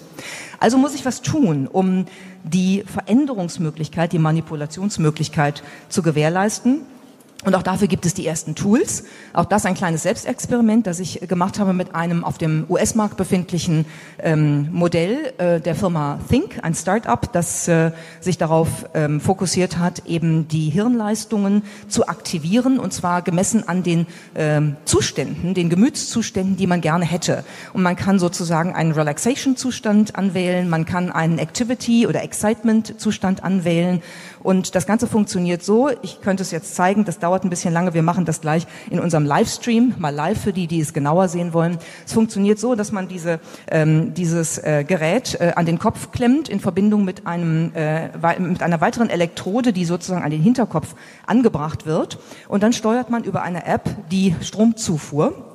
Also 0.59 0.77
muss 0.77 0.95
ich 0.95 1.05
was 1.05 1.21
tun, 1.21 1.67
um 1.67 2.05
die 2.43 2.83
Veränderungsmöglichkeit, 2.85 4.13
die 4.13 4.19
Manipulationsmöglichkeit 4.19 5.63
zu 5.89 6.01
gewährleisten. 6.01 6.81
Und 7.43 7.55
auch 7.55 7.63
dafür 7.63 7.87
gibt 7.87 8.05
es 8.05 8.13
die 8.13 8.27
ersten 8.27 8.53
Tools. 8.53 9.03
Auch 9.33 9.45
das 9.45 9.65
ein 9.65 9.73
kleines 9.73 10.03
Selbstexperiment, 10.03 10.85
das 10.85 10.99
ich 10.99 11.21
gemacht 11.21 11.57
habe 11.57 11.73
mit 11.73 11.95
einem 11.95 12.23
auf 12.23 12.37
dem 12.37 12.65
US-Markt 12.69 13.17
befindlichen 13.17 13.85
ähm, 14.19 14.69
Modell 14.71 15.33
äh, 15.39 15.59
der 15.59 15.73
Firma 15.73 16.19
Think, 16.29 16.59
ein 16.61 16.75
Start-up, 16.75 17.33
das 17.33 17.67
äh, 17.67 17.91
sich 18.19 18.37
darauf 18.37 18.85
ähm, 18.93 19.19
fokussiert 19.19 19.79
hat, 19.79 20.05
eben 20.05 20.47
die 20.49 20.69
Hirnleistungen 20.69 21.63
zu 21.87 22.07
aktivieren 22.07 22.77
und 22.77 22.93
zwar 22.93 23.23
gemessen 23.23 23.67
an 23.67 23.81
den 23.81 24.05
ähm, 24.35 24.75
Zuständen, 24.85 25.55
den 25.55 25.71
Gemütszuständen, 25.71 26.57
die 26.57 26.67
man 26.67 26.81
gerne 26.81 27.05
hätte. 27.05 27.43
Und 27.73 27.81
man 27.81 27.95
kann 27.95 28.19
sozusagen 28.19 28.75
einen 28.75 28.91
Relaxation-Zustand 28.91 30.15
anwählen, 30.15 30.69
man 30.69 30.85
kann 30.85 31.11
einen 31.11 31.39
Activity- 31.39 32.05
oder 32.05 32.21
Excitement-Zustand 32.21 33.43
anwählen 33.43 34.03
und 34.43 34.75
das 34.75 34.85
Ganze 34.85 35.07
funktioniert 35.07 35.63
so, 35.63 35.89
ich 36.01 36.21
könnte 36.21 36.43
es 36.43 36.51
jetzt 36.51 36.75
zeigen, 36.75 37.05
das 37.05 37.19
dauert 37.19 37.43
ein 37.43 37.49
bisschen 37.49 37.73
lange, 37.73 37.93
wir 37.93 38.03
machen 38.03 38.25
das 38.25 38.41
gleich 38.41 38.65
in 38.89 38.99
unserem 38.99 39.25
Livestream, 39.25 39.95
mal 39.97 40.13
live 40.13 40.41
für 40.41 40.53
die, 40.53 40.67
die 40.67 40.79
es 40.79 40.93
genauer 40.93 41.27
sehen 41.27 41.53
wollen. 41.53 41.77
Es 42.05 42.13
funktioniert 42.13 42.59
so, 42.59 42.75
dass 42.75 42.91
man 42.91 43.07
diese, 43.07 43.39
ähm, 43.69 44.13
dieses 44.13 44.57
äh, 44.57 44.83
Gerät 44.87 45.39
äh, 45.39 45.53
an 45.55 45.65
den 45.65 45.79
Kopf 45.79 46.11
klemmt 46.11 46.49
in 46.49 46.59
Verbindung 46.59 47.05
mit, 47.05 47.27
einem, 47.27 47.71
äh, 47.75 48.09
mit 48.39 48.63
einer 48.63 48.81
weiteren 48.81 49.09
Elektrode, 49.09 49.73
die 49.73 49.85
sozusagen 49.85 50.23
an 50.23 50.31
den 50.31 50.41
Hinterkopf 50.41 50.95
angebracht 51.25 51.85
wird. 51.85 52.19
Und 52.47 52.63
dann 52.63 52.73
steuert 52.73 53.09
man 53.09 53.23
über 53.23 53.41
eine 53.41 53.65
App 53.65 53.89
die 54.09 54.35
Stromzufuhr 54.41 55.50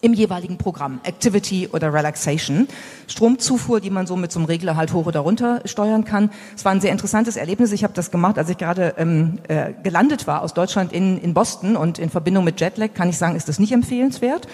im 0.00 0.14
jeweiligen 0.14 0.56
Programm, 0.56 1.00
Activity 1.04 1.68
oder 1.72 1.92
Relaxation. 1.92 2.68
Stromzufuhr, 3.06 3.80
die 3.80 3.90
man 3.90 4.06
so 4.06 4.16
mit 4.16 4.32
so 4.32 4.38
einem 4.38 4.46
Regler 4.46 4.76
halt 4.76 4.92
hoch 4.92 5.06
oder 5.06 5.20
runter 5.20 5.60
steuern 5.64 6.04
kann. 6.04 6.30
Es 6.56 6.64
war 6.64 6.72
ein 6.72 6.80
sehr 6.80 6.92
interessantes 6.92 7.36
Erlebnis. 7.36 7.72
Ich 7.72 7.84
habe 7.84 7.92
das 7.92 8.10
gemacht, 8.10 8.38
als 8.38 8.48
ich 8.48 8.58
gerade 8.58 8.94
ähm, 8.98 9.38
äh, 9.48 9.72
gelandet 9.82 10.26
war 10.26 10.42
aus 10.42 10.54
Deutschland 10.54 10.92
in, 10.92 11.20
in 11.20 11.34
Boston 11.34 11.76
und 11.76 11.98
in 11.98 12.10
Verbindung 12.10 12.44
mit 12.44 12.60
Jetlag 12.60 12.94
kann 12.94 13.08
ich 13.08 13.18
sagen, 13.18 13.36
ist 13.36 13.48
das 13.48 13.58
nicht 13.58 13.72
empfehlenswert 13.72 14.46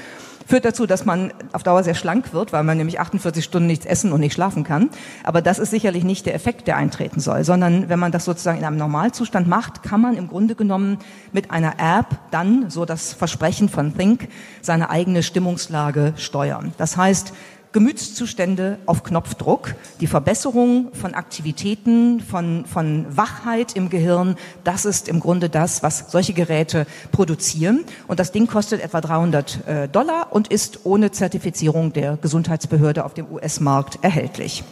führt 0.46 0.64
dazu, 0.64 0.86
dass 0.86 1.04
man 1.04 1.32
auf 1.52 1.62
Dauer 1.62 1.82
sehr 1.82 1.94
schlank 1.94 2.32
wird, 2.32 2.52
weil 2.52 2.62
man 2.62 2.78
nämlich 2.78 3.00
48 3.00 3.44
Stunden 3.44 3.66
nichts 3.66 3.84
essen 3.84 4.12
und 4.12 4.20
nicht 4.20 4.32
schlafen 4.32 4.64
kann. 4.64 4.88
Aber 5.24 5.42
das 5.42 5.58
ist 5.58 5.70
sicherlich 5.70 6.04
nicht 6.04 6.24
der 6.24 6.34
Effekt, 6.34 6.68
der 6.68 6.76
eintreten 6.76 7.20
soll, 7.20 7.44
sondern 7.44 7.88
wenn 7.88 7.98
man 7.98 8.12
das 8.12 8.24
sozusagen 8.24 8.58
in 8.58 8.64
einem 8.64 8.78
Normalzustand 8.78 9.48
macht, 9.48 9.82
kann 9.82 10.00
man 10.00 10.16
im 10.16 10.28
Grunde 10.28 10.54
genommen 10.54 10.98
mit 11.32 11.50
einer 11.50 11.74
App 11.78 12.06
dann, 12.30 12.70
so 12.70 12.84
das 12.84 13.12
Versprechen 13.12 13.68
von 13.68 13.96
Think, 13.96 14.28
seine 14.62 14.90
eigene 14.90 15.22
Stimmungslage 15.22 16.14
steuern. 16.16 16.72
Das 16.78 16.96
heißt, 16.96 17.32
Gemütszustände 17.76 18.78
auf 18.86 19.02
Knopfdruck, 19.02 19.74
die 20.00 20.06
Verbesserung 20.06 20.88
von 20.94 21.12
Aktivitäten, 21.12 22.20
von, 22.20 22.64
von 22.64 23.04
Wachheit 23.14 23.76
im 23.76 23.90
Gehirn, 23.90 24.36
das 24.64 24.86
ist 24.86 25.10
im 25.10 25.20
Grunde 25.20 25.50
das, 25.50 25.82
was 25.82 26.10
solche 26.10 26.32
Geräte 26.32 26.86
produzieren. 27.12 27.84
Und 28.06 28.18
das 28.18 28.32
Ding 28.32 28.46
kostet 28.46 28.80
etwa 28.80 29.02
300 29.02 29.68
äh, 29.68 29.88
Dollar 29.90 30.28
und 30.30 30.48
ist 30.48 30.86
ohne 30.86 31.10
Zertifizierung 31.10 31.92
der 31.92 32.16
Gesundheitsbehörde 32.16 33.04
auf 33.04 33.12
dem 33.12 33.30
US-Markt 33.30 33.98
erhältlich. 34.00 34.64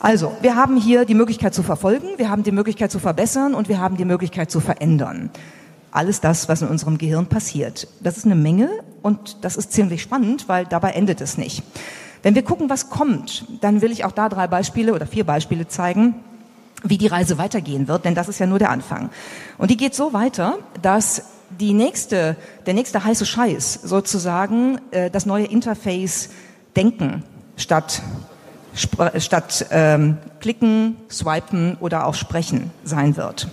Also, 0.00 0.32
wir 0.40 0.56
haben 0.56 0.76
hier 0.76 1.04
die 1.04 1.14
Möglichkeit 1.14 1.54
zu 1.54 1.62
verfolgen, 1.62 2.08
wir 2.16 2.30
haben 2.30 2.42
die 2.42 2.50
Möglichkeit 2.50 2.90
zu 2.90 2.98
verbessern 2.98 3.54
und 3.54 3.68
wir 3.68 3.78
haben 3.78 3.96
die 3.96 4.04
Möglichkeit 4.04 4.50
zu 4.50 4.58
verändern. 4.58 5.30
Alles 5.96 6.20
das, 6.20 6.48
was 6.48 6.60
in 6.60 6.68
unserem 6.68 6.98
Gehirn 6.98 7.26
passiert. 7.26 7.88
Das 8.00 8.18
ist 8.18 8.26
eine 8.26 8.34
Menge 8.34 8.68
und 9.00 9.38
das 9.44 9.56
ist 9.56 9.72
ziemlich 9.72 10.02
spannend, 10.02 10.46
weil 10.46 10.66
dabei 10.66 10.90
endet 10.90 11.22
es 11.22 11.38
nicht. 11.38 11.62
Wenn 12.22 12.34
wir 12.34 12.42
gucken, 12.42 12.68
was 12.68 12.90
kommt, 12.90 13.46
dann 13.62 13.80
will 13.80 13.90
ich 13.90 14.04
auch 14.04 14.12
da 14.12 14.28
drei 14.28 14.46
Beispiele 14.46 14.92
oder 14.94 15.06
vier 15.06 15.24
Beispiele 15.24 15.68
zeigen, 15.68 16.16
wie 16.82 16.98
die 16.98 17.06
Reise 17.06 17.38
weitergehen 17.38 17.88
wird, 17.88 18.04
denn 18.04 18.14
das 18.14 18.28
ist 18.28 18.38
ja 18.38 18.46
nur 18.46 18.58
der 18.58 18.68
Anfang. 18.68 19.08
Und 19.56 19.70
die 19.70 19.78
geht 19.78 19.94
so 19.94 20.12
weiter, 20.12 20.58
dass 20.82 21.22
die 21.58 21.72
nächste, 21.72 22.36
der 22.66 22.74
nächste 22.74 23.02
heiße 23.02 23.24
Scheiß 23.24 23.80
sozusagen 23.82 24.78
äh, 24.90 25.10
das 25.10 25.24
neue 25.24 25.46
Interface 25.46 26.28
Denken 26.76 27.22
statt 27.56 28.02
statt 29.16 29.66
ähm, 29.70 30.18
klicken, 30.40 30.96
swipen 31.10 31.78
oder 31.80 32.06
auch 32.06 32.14
sprechen 32.14 32.70
sein 32.84 33.16
wird. 33.16 33.48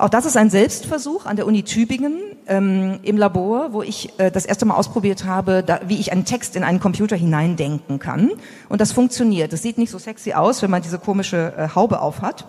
Auch 0.00 0.08
das 0.08 0.24
ist 0.24 0.38
ein 0.38 0.48
Selbstversuch 0.48 1.26
an 1.26 1.36
der 1.36 1.46
Uni 1.46 1.62
Tübingen 1.62 2.14
ähm, 2.46 3.00
im 3.02 3.18
Labor, 3.18 3.74
wo 3.74 3.82
ich 3.82 4.18
äh, 4.18 4.30
das 4.30 4.46
erste 4.46 4.64
Mal 4.64 4.76
ausprobiert 4.76 5.26
habe, 5.26 5.62
da, 5.62 5.80
wie 5.88 6.00
ich 6.00 6.10
einen 6.10 6.24
Text 6.24 6.56
in 6.56 6.64
einen 6.64 6.80
Computer 6.80 7.16
hineindenken 7.16 7.98
kann. 7.98 8.30
Und 8.70 8.80
das 8.80 8.92
funktioniert. 8.92 9.52
Das 9.52 9.60
sieht 9.60 9.76
nicht 9.76 9.90
so 9.90 9.98
sexy 9.98 10.32
aus, 10.32 10.62
wenn 10.62 10.70
man 10.70 10.80
diese 10.80 10.98
komische 10.98 11.52
äh, 11.54 11.68
Haube 11.74 12.00
aufhat. 12.00 12.46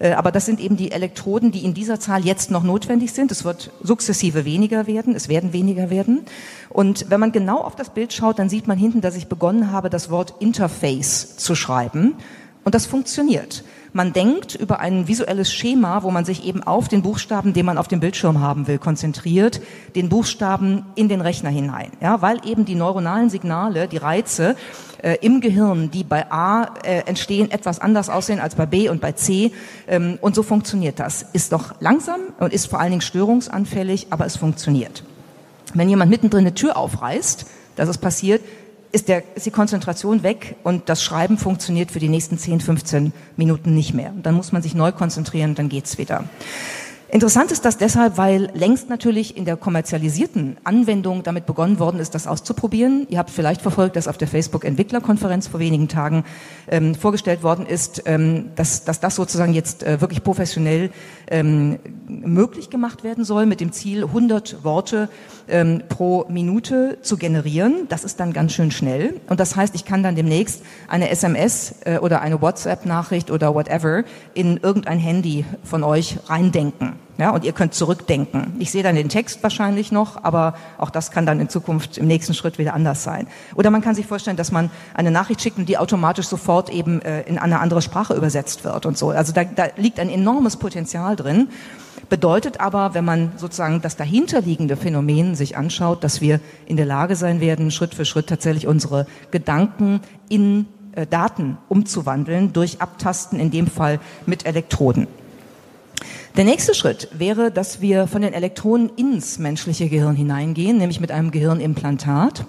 Äh, 0.00 0.14
aber 0.14 0.32
das 0.32 0.44
sind 0.44 0.58
eben 0.58 0.76
die 0.76 0.90
Elektroden, 0.90 1.52
die 1.52 1.64
in 1.64 1.72
dieser 1.72 2.00
Zahl 2.00 2.24
jetzt 2.24 2.50
noch 2.50 2.64
notwendig 2.64 3.12
sind. 3.12 3.30
Es 3.30 3.44
wird 3.44 3.70
sukzessive 3.80 4.44
weniger 4.44 4.88
werden, 4.88 5.14
es 5.14 5.28
werden 5.28 5.52
weniger 5.52 5.90
werden. 5.90 6.22
Und 6.68 7.10
wenn 7.10 7.20
man 7.20 7.30
genau 7.30 7.58
auf 7.58 7.76
das 7.76 7.90
Bild 7.90 8.12
schaut, 8.12 8.40
dann 8.40 8.48
sieht 8.48 8.66
man 8.66 8.76
hinten, 8.76 9.02
dass 9.02 9.14
ich 9.14 9.28
begonnen 9.28 9.70
habe, 9.70 9.88
das 9.88 10.10
Wort 10.10 10.34
Interface 10.40 11.36
zu 11.36 11.54
schreiben. 11.54 12.14
Und 12.64 12.74
das 12.74 12.86
funktioniert. 12.86 13.62
Man 13.92 14.12
denkt 14.12 14.54
über 14.54 14.80
ein 14.80 15.08
visuelles 15.08 15.52
Schema, 15.52 16.02
wo 16.02 16.10
man 16.10 16.24
sich 16.24 16.44
eben 16.44 16.62
auf 16.62 16.88
den 16.88 17.02
Buchstaben, 17.02 17.52
den 17.52 17.66
man 17.66 17.78
auf 17.78 17.88
dem 17.88 18.00
Bildschirm 18.00 18.40
haben 18.40 18.66
will, 18.66 18.78
konzentriert, 18.78 19.60
den 19.94 20.08
Buchstaben 20.08 20.84
in 20.94 21.08
den 21.08 21.20
Rechner 21.20 21.50
hinein. 21.50 21.90
Ja, 22.00 22.20
weil 22.20 22.38
eben 22.44 22.64
die 22.64 22.74
neuronalen 22.74 23.30
Signale, 23.30 23.88
die 23.88 23.96
Reize 23.96 24.56
äh, 25.02 25.16
im 25.20 25.40
Gehirn, 25.40 25.90
die 25.90 26.04
bei 26.04 26.30
A 26.30 26.74
äh, 26.82 27.00
entstehen, 27.06 27.50
etwas 27.50 27.78
anders 27.78 28.10
aussehen 28.10 28.40
als 28.40 28.54
bei 28.54 28.66
B 28.66 28.88
und 28.88 29.00
bei 29.00 29.12
C. 29.12 29.52
Ähm, 29.86 30.18
und 30.20 30.34
so 30.34 30.42
funktioniert 30.42 31.00
das. 31.00 31.24
Ist 31.32 31.52
doch 31.52 31.74
langsam 31.80 32.20
und 32.38 32.52
ist 32.52 32.66
vor 32.66 32.80
allen 32.80 32.90
Dingen 32.90 33.02
störungsanfällig, 33.02 34.08
aber 34.10 34.26
es 34.26 34.36
funktioniert. 34.36 35.02
Wenn 35.74 35.88
jemand 35.88 36.10
mittendrin 36.10 36.40
eine 36.40 36.54
Tür 36.54 36.76
aufreißt, 36.76 37.46
das 37.76 37.88
ist 37.88 37.98
passiert, 37.98 38.42
ist, 38.92 39.08
der, 39.08 39.22
ist 39.34 39.46
die 39.46 39.50
Konzentration 39.50 40.22
weg 40.22 40.56
und 40.62 40.88
das 40.88 41.02
Schreiben 41.02 41.38
funktioniert 41.38 41.90
für 41.90 41.98
die 41.98 42.08
nächsten 42.08 42.38
10, 42.38 42.60
15 42.60 43.12
Minuten 43.36 43.74
nicht 43.74 43.94
mehr. 43.94 44.12
Dann 44.22 44.34
muss 44.34 44.52
man 44.52 44.62
sich 44.62 44.74
neu 44.74 44.92
konzentrieren, 44.92 45.54
dann 45.54 45.68
geht's 45.68 45.98
wieder. 45.98 46.24
Interessant 47.10 47.52
ist 47.52 47.64
das 47.64 47.78
deshalb, 47.78 48.18
weil 48.18 48.50
längst 48.52 48.90
natürlich 48.90 49.34
in 49.34 49.46
der 49.46 49.56
kommerzialisierten 49.56 50.58
Anwendung 50.64 51.22
damit 51.22 51.46
begonnen 51.46 51.78
worden 51.78 52.00
ist, 52.00 52.14
das 52.14 52.26
auszuprobieren. 52.26 53.06
Ihr 53.08 53.16
habt 53.16 53.30
vielleicht 53.30 53.62
verfolgt, 53.62 53.96
dass 53.96 54.08
auf 54.08 54.18
der 54.18 54.28
Facebook-Entwicklerkonferenz 54.28 55.48
vor 55.48 55.58
wenigen 55.58 55.88
Tagen 55.88 56.24
ähm, 56.70 56.94
vorgestellt 56.94 57.42
worden 57.42 57.64
ist, 57.64 58.02
ähm, 58.04 58.50
dass, 58.56 58.84
dass 58.84 59.00
das 59.00 59.14
sozusagen 59.14 59.54
jetzt 59.54 59.84
äh, 59.84 60.02
wirklich 60.02 60.22
professionell 60.22 60.90
ähm, 61.30 61.78
möglich 62.08 62.68
gemacht 62.68 63.04
werden 63.04 63.24
soll, 63.24 63.46
mit 63.46 63.60
dem 63.60 63.72
Ziel, 63.72 64.04
100 64.04 64.62
Worte 64.62 65.08
ähm, 65.50 65.82
pro 65.88 66.26
Minute 66.28 66.98
zu 67.02 67.16
generieren. 67.16 67.86
Das 67.88 68.04
ist 68.04 68.20
dann 68.20 68.32
ganz 68.32 68.52
schön 68.52 68.70
schnell. 68.70 69.20
Und 69.28 69.40
das 69.40 69.56
heißt, 69.56 69.74
ich 69.74 69.84
kann 69.84 70.02
dann 70.02 70.16
demnächst 70.16 70.62
eine 70.88 71.10
SMS 71.10 71.74
äh, 71.84 71.98
oder 71.98 72.20
eine 72.20 72.40
WhatsApp-Nachricht 72.40 73.30
oder 73.30 73.54
whatever 73.54 74.04
in 74.34 74.58
irgendein 74.58 74.98
Handy 74.98 75.44
von 75.64 75.84
euch 75.84 76.18
reindenken. 76.26 76.94
Ja, 77.18 77.30
und 77.30 77.44
ihr 77.44 77.52
könnt 77.52 77.74
zurückdenken. 77.74 78.54
Ich 78.60 78.70
sehe 78.70 78.84
dann 78.84 78.94
den 78.94 79.08
Text 79.08 79.42
wahrscheinlich 79.42 79.90
noch, 79.90 80.22
aber 80.22 80.54
auch 80.78 80.88
das 80.88 81.10
kann 81.10 81.26
dann 81.26 81.40
in 81.40 81.48
Zukunft 81.48 81.98
im 81.98 82.06
nächsten 82.06 82.32
Schritt 82.32 82.58
wieder 82.58 82.74
anders 82.74 83.02
sein. 83.02 83.26
Oder 83.56 83.70
man 83.70 83.82
kann 83.82 83.96
sich 83.96 84.06
vorstellen, 84.06 84.36
dass 84.36 84.52
man 84.52 84.70
eine 84.94 85.10
Nachricht 85.10 85.42
schickt 85.42 85.58
und 85.58 85.68
die 85.68 85.78
automatisch 85.78 86.28
sofort 86.28 86.70
eben 86.70 87.02
äh, 87.02 87.22
in 87.22 87.36
eine 87.36 87.58
andere 87.58 87.82
Sprache 87.82 88.14
übersetzt 88.14 88.62
wird 88.64 88.86
und 88.86 88.96
so. 88.96 89.10
Also 89.10 89.32
da, 89.32 89.42
da 89.42 89.66
liegt 89.76 89.98
ein 89.98 90.10
enormes 90.10 90.58
Potenzial 90.58 91.16
drin. 91.16 91.48
Bedeutet 92.08 92.60
aber, 92.60 92.94
wenn 92.94 93.04
man 93.04 93.32
sozusagen 93.36 93.82
das 93.82 93.96
dahinterliegende 93.96 94.76
Phänomen 94.76 95.34
sich 95.34 95.56
anschaut, 95.56 96.02
dass 96.02 96.20
wir 96.20 96.40
in 96.66 96.76
der 96.76 96.86
Lage 96.86 97.16
sein 97.16 97.40
werden, 97.40 97.70
Schritt 97.70 97.94
für 97.94 98.06
Schritt 98.06 98.28
tatsächlich 98.28 98.66
unsere 98.66 99.06
Gedanken 99.30 100.00
in 100.28 100.66
äh, 100.92 101.06
Daten 101.06 101.58
umzuwandeln 101.68 102.52
durch 102.52 102.80
Abtasten, 102.80 103.38
in 103.38 103.50
dem 103.50 103.66
Fall 103.66 104.00
mit 104.24 104.46
Elektroden. 104.46 105.06
Der 106.36 106.44
nächste 106.44 106.74
Schritt 106.74 107.08
wäre, 107.12 107.50
dass 107.50 107.80
wir 107.80 108.06
von 108.06 108.22
den 108.22 108.32
Elektronen 108.32 108.90
ins 108.96 109.38
menschliche 109.38 109.88
Gehirn 109.88 110.14
hineingehen, 110.14 110.78
nämlich 110.78 111.00
mit 111.00 111.10
einem 111.10 111.30
Gehirnimplantat. 111.30 112.46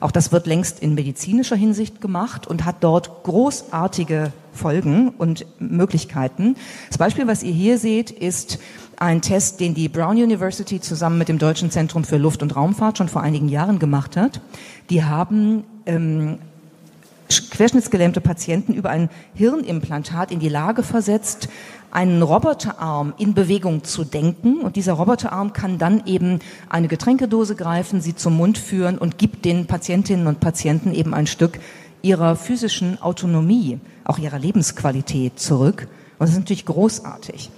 Auch 0.00 0.10
das 0.10 0.32
wird 0.32 0.46
längst 0.46 0.80
in 0.80 0.94
medizinischer 0.94 1.56
Hinsicht 1.56 2.00
gemacht 2.00 2.46
und 2.46 2.64
hat 2.64 2.76
dort 2.80 3.22
großartige 3.24 4.32
Folgen 4.52 5.10
und 5.10 5.46
Möglichkeiten. 5.60 6.56
Das 6.88 6.98
Beispiel, 6.98 7.26
was 7.26 7.42
ihr 7.42 7.52
hier 7.52 7.78
seht, 7.78 8.10
ist 8.10 8.58
ein 9.00 9.22
Test, 9.22 9.60
den 9.60 9.74
die 9.74 9.88
Brown 9.88 10.16
University 10.16 10.80
zusammen 10.80 11.18
mit 11.18 11.28
dem 11.28 11.38
Deutschen 11.38 11.70
Zentrum 11.70 12.04
für 12.04 12.16
Luft- 12.16 12.42
und 12.42 12.56
Raumfahrt 12.56 12.98
schon 12.98 13.08
vor 13.08 13.22
einigen 13.22 13.48
Jahren 13.48 13.78
gemacht 13.78 14.16
hat. 14.16 14.40
Die 14.90 15.04
haben 15.04 15.64
ähm, 15.86 16.38
querschnittsgelähmte 17.50 18.20
Patienten 18.20 18.74
über 18.74 18.90
ein 18.90 19.08
Hirnimplantat 19.34 20.32
in 20.32 20.40
die 20.40 20.48
Lage 20.48 20.82
versetzt, 20.82 21.48
einen 21.90 22.22
Roboterarm 22.22 23.14
in 23.18 23.34
Bewegung 23.34 23.84
zu 23.84 24.04
denken. 24.04 24.60
Und 24.60 24.76
dieser 24.76 24.94
Roboterarm 24.94 25.52
kann 25.52 25.78
dann 25.78 26.04
eben 26.06 26.40
eine 26.68 26.88
Getränkedose 26.88 27.54
greifen, 27.54 28.00
sie 28.00 28.16
zum 28.16 28.36
Mund 28.36 28.58
führen 28.58 28.98
und 28.98 29.16
gibt 29.16 29.44
den 29.44 29.66
Patientinnen 29.66 30.26
und 30.26 30.40
Patienten 30.40 30.92
eben 30.92 31.14
ein 31.14 31.26
Stück 31.26 31.60
ihrer 32.02 32.36
physischen 32.36 33.00
Autonomie, 33.00 33.78
auch 34.04 34.18
ihrer 34.18 34.38
Lebensqualität 34.38 35.38
zurück. 35.38 35.88
Und 36.18 36.26
das 36.26 36.30
ist 36.30 36.38
natürlich 36.38 36.66
großartig. 36.66 37.50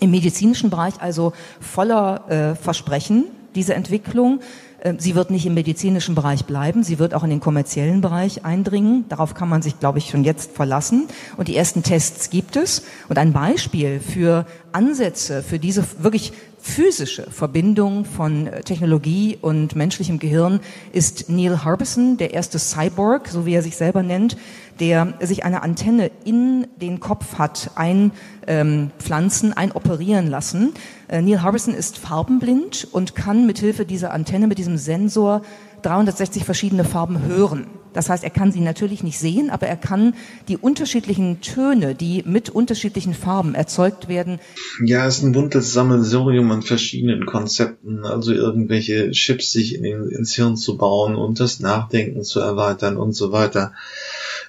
Im 0.00 0.10
medizinischen 0.10 0.70
Bereich 0.70 0.94
also 1.00 1.32
voller 1.60 2.28
äh, 2.28 2.54
Versprechen, 2.54 3.26
diese 3.54 3.74
Entwicklung. 3.74 4.40
Ähm, 4.82 4.98
sie 4.98 5.14
wird 5.14 5.30
nicht 5.30 5.46
im 5.46 5.54
medizinischen 5.54 6.14
Bereich 6.14 6.44
bleiben, 6.46 6.82
sie 6.82 6.98
wird 6.98 7.14
auch 7.14 7.22
in 7.22 7.30
den 7.30 7.40
kommerziellen 7.40 8.00
Bereich 8.00 8.44
eindringen. 8.44 9.04
Darauf 9.08 9.34
kann 9.34 9.48
man 9.48 9.62
sich, 9.62 9.78
glaube 9.78 9.98
ich, 9.98 10.10
schon 10.10 10.24
jetzt 10.24 10.52
verlassen. 10.52 11.06
Und 11.36 11.48
die 11.48 11.56
ersten 11.56 11.82
Tests 11.82 12.30
gibt 12.30 12.56
es. 12.56 12.82
Und 13.08 13.18
ein 13.18 13.32
Beispiel 13.32 14.00
für 14.00 14.46
Ansätze, 14.72 15.42
für 15.42 15.58
diese 15.58 15.84
wirklich 15.98 16.32
physische 16.62 17.30
Verbindung 17.30 18.04
von 18.04 18.46
äh, 18.46 18.62
Technologie 18.62 19.38
und 19.40 19.76
menschlichem 19.76 20.18
Gehirn 20.18 20.60
ist 20.92 21.28
Neil 21.28 21.64
Harbison, 21.64 22.16
der 22.16 22.34
erste 22.34 22.58
Cyborg, 22.58 23.28
so 23.28 23.46
wie 23.46 23.54
er 23.54 23.62
sich 23.62 23.76
selber 23.76 24.02
nennt, 24.02 24.36
der 24.80 25.14
sich 25.20 25.44
eine 25.44 25.62
Antenne 25.62 26.10
in 26.24 26.66
den 26.80 26.98
Kopf 27.00 27.38
hat 27.38 27.70
einpflanzen, 27.76 29.50
ähm, 29.50 29.56
einoperieren 29.56 30.26
lassen. 30.26 30.72
Äh, 31.08 31.22
Neil 31.22 31.42
Harbison 31.42 31.74
ist 31.74 31.98
farbenblind 31.98 32.88
und 32.90 33.14
kann 33.14 33.46
mithilfe 33.46 33.84
dieser 33.84 34.12
Antenne, 34.12 34.46
mit 34.46 34.58
diesem 34.58 34.78
Sensor 34.78 35.42
360 35.82 36.44
verschiedene 36.44 36.84
Farben 36.84 37.22
hören. 37.22 37.66
Das 37.92 38.08
heißt, 38.08 38.24
er 38.24 38.30
kann 38.30 38.52
sie 38.52 38.60
natürlich 38.60 39.02
nicht 39.02 39.18
sehen, 39.18 39.50
aber 39.50 39.66
er 39.66 39.76
kann 39.76 40.14
die 40.48 40.56
unterschiedlichen 40.56 41.40
Töne, 41.40 41.94
die 41.94 42.22
mit 42.26 42.50
unterschiedlichen 42.50 43.14
Farben 43.14 43.54
erzeugt 43.54 44.08
werden. 44.08 44.38
Ja, 44.84 45.06
es 45.06 45.18
ist 45.18 45.24
ein 45.24 45.32
buntes 45.32 45.72
Sammelsurium 45.72 46.50
an 46.50 46.62
verschiedenen 46.62 47.26
Konzepten, 47.26 48.04
also 48.04 48.32
irgendwelche 48.32 49.10
Chips 49.10 49.52
sich 49.52 49.74
in 49.74 49.82
den, 49.82 50.08
ins 50.08 50.34
Hirn 50.34 50.56
zu 50.56 50.76
bauen 50.76 51.14
und 51.16 51.40
das 51.40 51.60
Nachdenken 51.60 52.22
zu 52.22 52.40
erweitern 52.40 52.96
und 52.96 53.12
so 53.12 53.32
weiter. 53.32 53.72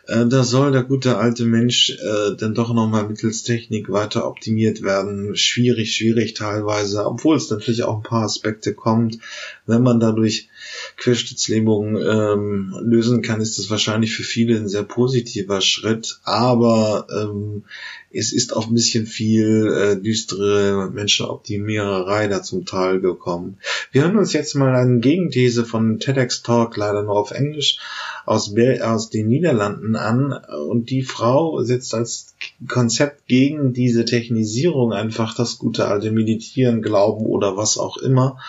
Äh, 0.07 0.25
da 0.27 0.43
soll 0.43 0.71
der 0.71 0.83
gute 0.83 1.17
alte 1.17 1.45
Mensch 1.45 1.91
äh, 1.91 2.35
dann 2.37 2.53
doch 2.53 2.73
nochmal 2.73 3.07
mittels 3.07 3.43
Technik 3.43 3.89
weiter 3.89 4.27
optimiert 4.27 4.81
werden. 4.81 5.35
Schwierig, 5.35 5.95
schwierig 5.95 6.33
teilweise, 6.33 7.05
obwohl 7.05 7.37
es 7.37 7.49
natürlich 7.49 7.83
auch 7.83 7.97
ein 7.97 8.03
paar 8.03 8.23
Aspekte 8.23 8.73
kommt. 8.73 9.19
Wenn 9.65 9.83
man 9.83 9.99
dadurch 9.99 10.49
Querschnittslähmung 10.97 11.97
ähm, 11.97 12.75
lösen 12.81 13.21
kann, 13.21 13.41
ist 13.41 13.57
das 13.57 13.69
wahrscheinlich 13.69 14.13
für 14.13 14.23
viele 14.23 14.57
ein 14.57 14.67
sehr 14.67 14.83
positiver 14.83 15.61
Schritt. 15.61 16.19
Aber 16.23 17.07
ähm, 17.11 17.63
es 18.13 18.33
ist 18.33 18.55
auch 18.55 18.67
ein 18.67 18.73
bisschen 18.73 19.05
viel 19.05 19.67
äh, 19.67 20.01
düstere 20.01 20.89
Menschenoptimiererei 20.91 22.27
da 22.27 22.43
zum 22.43 22.65
Teil 22.65 22.99
gekommen. 22.99 23.57
Wir 23.91 24.03
hören 24.03 24.17
uns 24.17 24.33
jetzt 24.33 24.55
mal 24.55 24.75
eine 24.75 24.99
Gegenthese 24.99 25.65
von 25.65 25.99
TEDx 25.99 26.43
Talk, 26.43 26.75
leider 26.75 27.03
nur 27.03 27.17
auf 27.17 27.31
Englisch, 27.31 27.79
aus, 28.25 28.53
aus 28.81 29.09
den 29.09 29.27
Niederlanden 29.27 29.95
an 29.95 30.33
und 30.69 30.89
die 30.89 31.03
Frau 31.03 31.61
setzt 31.63 31.93
als 31.95 32.35
Konzept 32.67 33.27
gegen 33.27 33.73
diese 33.73 34.05
Technisierung 34.05 34.93
einfach 34.93 35.35
das 35.35 35.57
gute 35.57 35.87
alte 35.87 36.11
Meditieren, 36.11 36.81
Glauben 36.81 37.25
oder 37.25 37.57
was 37.57 37.77
auch 37.77 37.97
immer 37.97 38.39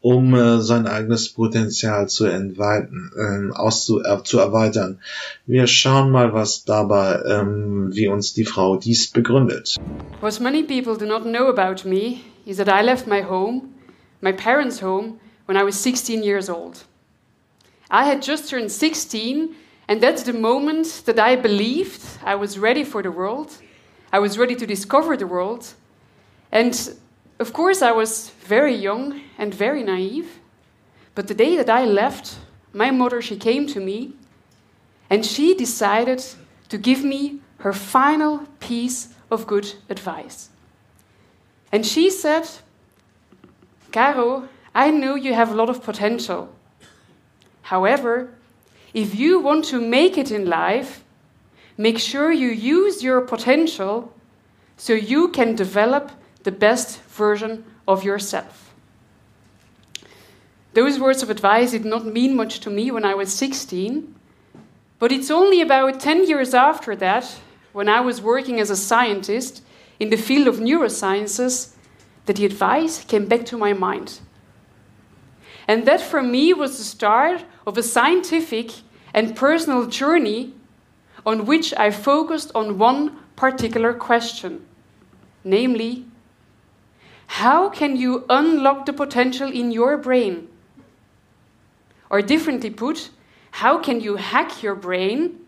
um 0.00 0.34
äh, 0.34 0.60
sein 0.60 0.86
eigenes 0.86 1.28
Potenzial 1.28 2.08
zu 2.08 2.24
entweiten, 2.24 3.10
ähm, 3.18 3.52
auszu 3.52 4.02
äh, 4.02 4.22
zu 4.24 4.38
erweitern. 4.38 4.98
Wir 5.46 5.66
schauen 5.66 6.10
mal, 6.10 6.32
was 6.32 6.64
dabei, 6.64 7.22
ähm, 7.26 7.90
wie 7.92 8.08
uns 8.08 8.32
die 8.32 8.44
Frau 8.44 8.76
dies 8.76 9.08
begründet. 9.08 9.76
What 10.20 10.40
many 10.40 10.62
people 10.62 10.96
do 10.96 11.06
not 11.06 11.24
know 11.24 11.48
about 11.48 11.86
me 11.88 12.20
is 12.46 12.56
that 12.56 12.68
I 12.68 12.82
left 12.84 13.06
my 13.06 13.22
home, 13.22 13.74
my 14.20 14.32
parents' 14.32 14.82
home, 14.82 15.20
when 15.46 15.56
I 15.56 15.64
was 15.64 15.76
16 15.76 16.22
years 16.22 16.48
old. 16.48 16.84
I 17.90 18.04
had 18.04 18.22
just 18.22 18.48
turned 18.48 18.70
16, 18.70 19.54
and 19.88 20.00
that's 20.00 20.22
the 20.22 20.32
moment 20.32 21.02
that 21.06 21.18
I 21.18 21.36
believed 21.36 22.00
I 22.24 22.36
was 22.36 22.58
ready 22.58 22.84
for 22.84 23.02
the 23.02 23.10
world. 23.10 23.50
I 24.12 24.20
was 24.20 24.38
ready 24.38 24.54
to 24.54 24.66
discover 24.66 25.16
the 25.16 25.26
world. 25.26 25.74
And 26.52 26.72
of 27.40 27.54
course, 27.54 27.80
I 27.80 27.92
was 27.92 28.28
very 28.46 28.74
young 28.74 29.22
and 29.38 29.52
very 29.52 29.82
naive. 29.82 30.38
But 31.14 31.26
the 31.26 31.34
day 31.34 31.56
that 31.56 31.70
I 31.70 31.86
left, 31.86 32.38
my 32.74 32.90
mother, 32.90 33.22
she 33.22 33.36
came 33.36 33.66
to 33.68 33.80
me 33.80 34.12
and 35.08 35.24
she 35.24 35.54
decided 35.54 36.22
to 36.68 36.76
give 36.76 37.02
me 37.02 37.40
her 37.58 37.72
final 37.72 38.46
piece 38.60 39.08
of 39.30 39.46
good 39.46 39.72
advice. 39.88 40.50
And 41.72 41.86
she 41.86 42.10
said, 42.10 42.46
Caro, 43.90 44.48
I 44.74 44.90
know 44.90 45.14
you 45.14 45.32
have 45.32 45.50
a 45.50 45.54
lot 45.54 45.70
of 45.70 45.82
potential. 45.82 46.54
However, 47.62 48.34
if 48.92 49.14
you 49.14 49.40
want 49.40 49.64
to 49.66 49.80
make 49.80 50.18
it 50.18 50.30
in 50.30 50.46
life, 50.46 51.02
make 51.78 51.98
sure 51.98 52.30
you 52.30 52.48
use 52.48 53.02
your 53.02 53.22
potential 53.22 54.12
so 54.76 54.92
you 54.92 55.28
can 55.28 55.54
develop 55.54 56.10
the 56.42 56.52
best 56.52 57.00
version 57.02 57.64
of 57.86 58.04
yourself. 58.04 58.74
Those 60.72 61.00
words 61.00 61.22
of 61.22 61.30
advice 61.30 61.72
did 61.72 61.84
not 61.84 62.06
mean 62.06 62.36
much 62.36 62.60
to 62.60 62.70
me 62.70 62.90
when 62.90 63.04
I 63.04 63.14
was 63.14 63.32
16, 63.34 64.14
but 64.98 65.10
it's 65.10 65.30
only 65.30 65.60
about 65.60 66.00
10 66.00 66.28
years 66.28 66.54
after 66.54 66.94
that, 66.96 67.40
when 67.72 67.88
I 67.88 68.00
was 68.00 68.20
working 68.20 68.60
as 68.60 68.70
a 68.70 68.76
scientist 68.76 69.62
in 69.98 70.10
the 70.10 70.16
field 70.16 70.48
of 70.48 70.56
neurosciences, 70.56 71.74
that 72.26 72.36
the 72.36 72.44
advice 72.44 73.04
came 73.04 73.26
back 73.26 73.44
to 73.46 73.58
my 73.58 73.72
mind. 73.72 74.20
And 75.66 75.86
that 75.86 76.00
for 76.00 76.22
me 76.22 76.52
was 76.52 76.78
the 76.78 76.84
start 76.84 77.44
of 77.66 77.78
a 77.78 77.82
scientific 77.82 78.72
and 79.14 79.36
personal 79.36 79.86
journey 79.86 80.54
on 81.24 81.46
which 81.46 81.74
I 81.76 81.90
focused 81.90 82.50
on 82.54 82.78
one 82.78 83.18
particular 83.36 83.92
question 83.92 84.66
namely, 85.44 86.06
how 87.34 87.68
can 87.68 87.94
you 87.94 88.24
unlock 88.28 88.86
the 88.86 88.92
potential 88.92 89.48
in 89.52 89.70
your 89.70 89.96
brain? 89.96 90.48
Or 92.10 92.22
differently 92.22 92.70
put, 92.70 93.10
how 93.52 93.78
can 93.78 94.00
you 94.00 94.16
hack 94.16 94.64
your 94.64 94.74
brain, 94.74 95.38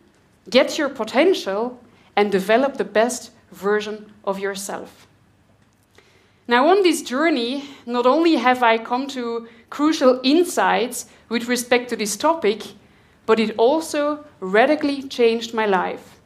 get 0.49 0.79
your 0.79 0.89
potential, 0.89 1.83
and 2.15 2.31
develop 2.31 2.77
the 2.77 2.85
best 2.85 3.33
version 3.51 4.13
of 4.25 4.39
yourself? 4.39 5.09
Now, 6.47 6.69
on 6.69 6.85
this 6.85 7.03
journey, 7.03 7.65
not 7.85 8.07
only 8.07 8.37
have 8.37 8.63
I 8.63 8.79
come 8.79 9.09
to 9.09 9.49
crucial 9.69 10.21
insights 10.23 11.07
with 11.29 11.49
respect 11.49 11.91
to 11.91 11.97
this 11.97 12.17
topic, 12.17 12.63
but 13.27 13.41
it 13.41 13.57
also 13.59 14.25
radically 14.39 15.03
changed 15.03 15.53
my 15.53 15.67
life. 15.67 16.21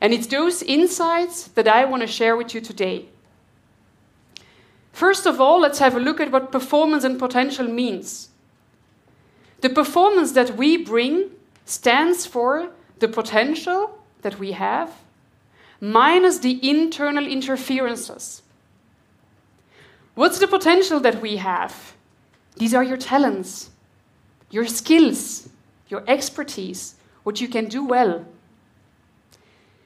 And 0.00 0.12
it's 0.12 0.26
those 0.26 0.64
insights 0.64 1.44
that 1.54 1.68
I 1.68 1.84
want 1.84 2.02
to 2.02 2.08
share 2.08 2.36
with 2.36 2.54
you 2.54 2.60
today. 2.60 3.06
First 4.96 5.26
of 5.26 5.42
all, 5.42 5.60
let's 5.60 5.78
have 5.80 5.94
a 5.94 6.00
look 6.00 6.20
at 6.20 6.32
what 6.32 6.50
performance 6.50 7.04
and 7.04 7.18
potential 7.18 7.68
means. 7.68 8.30
The 9.60 9.68
performance 9.68 10.32
that 10.32 10.56
we 10.56 10.78
bring 10.78 11.32
stands 11.66 12.24
for 12.24 12.70
the 12.98 13.06
potential 13.06 13.98
that 14.22 14.38
we 14.38 14.52
have 14.52 14.90
minus 15.82 16.38
the 16.38 16.58
internal 16.66 17.26
interferences. 17.26 18.40
What's 20.14 20.38
the 20.38 20.48
potential 20.48 20.98
that 21.00 21.20
we 21.20 21.36
have? 21.36 21.92
These 22.56 22.72
are 22.72 22.82
your 22.82 22.96
talents, 22.96 23.68
your 24.48 24.66
skills, 24.66 25.50
your 25.90 26.04
expertise, 26.08 26.94
what 27.22 27.38
you 27.38 27.48
can 27.48 27.66
do 27.66 27.84
well. 27.84 28.24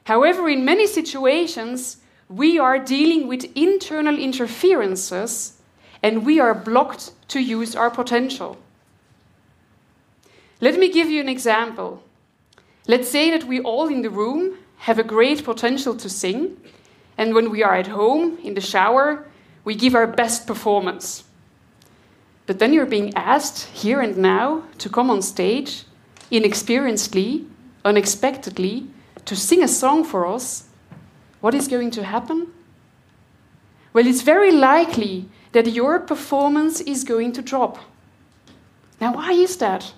However, 0.05 0.49
in 0.49 0.65
many 0.65 0.87
situations, 0.87 1.97
we 2.31 2.61
are 2.61 2.79
dealing 2.79 3.27
with 3.27 3.51
internal 3.57 4.17
interferences 4.17 5.61
and 6.01 6.25
we 6.25 6.39
are 6.39 6.55
blocked 6.55 7.11
to 7.27 7.41
use 7.41 7.75
our 7.75 7.91
potential. 7.91 8.57
Let 10.61 10.79
me 10.79 10.93
give 10.93 11.11
you 11.11 11.21
an 11.21 11.29
example. 11.29 12.03
Let's 12.87 13.09
say 13.09 13.31
that 13.31 13.45
we 13.45 13.61
all 13.61 13.89
in 13.89 14.03
the 14.03 14.11
room 14.11 14.59
have 14.79 14.99
a 14.99 15.03
great 15.03 15.45
potential 15.45 15.95
to 15.97 16.09
sing, 16.09 16.57
and 17.19 17.35
when 17.35 17.51
we 17.51 17.63
are 17.63 17.75
at 17.75 17.89
home 17.89 18.39
in 18.45 18.55
the 18.55 18.61
shower, 18.61 19.27
we 19.65 19.75
give 19.75 19.95
our 19.95 20.07
best 20.07 20.47
performance. 20.47 21.25
But 22.47 22.61
then 22.61 22.73
you're 22.73 22.87
being 22.87 23.13
asked 23.15 23.69
here 23.75 24.01
and 24.01 24.17
now 24.17 24.63
to 24.79 24.89
come 24.89 25.11
on 25.11 25.21
stage, 25.21 25.85
inexperiencedly, 26.31 27.45
unexpectedly, 27.85 28.87
to 29.25 29.37
sing 29.37 29.63
a 29.63 29.69
song 29.69 30.05
for 30.05 30.27
us 30.27 30.70
what 31.41 31.55
is 31.55 31.69
going 31.69 31.91
to 31.93 32.05
happen? 32.05 32.53
Well, 33.93 34.07
it's 34.07 34.23
very 34.23 34.53
likely 34.53 35.29
that 35.53 35.73
your 35.73 35.99
performance 35.99 36.81
is 36.81 37.05
going 37.05 37.33
to 37.33 37.43
drop. 37.43 37.79
Now, 39.01 39.15
why 39.15 39.33
is 39.33 39.57
that? 39.57 39.93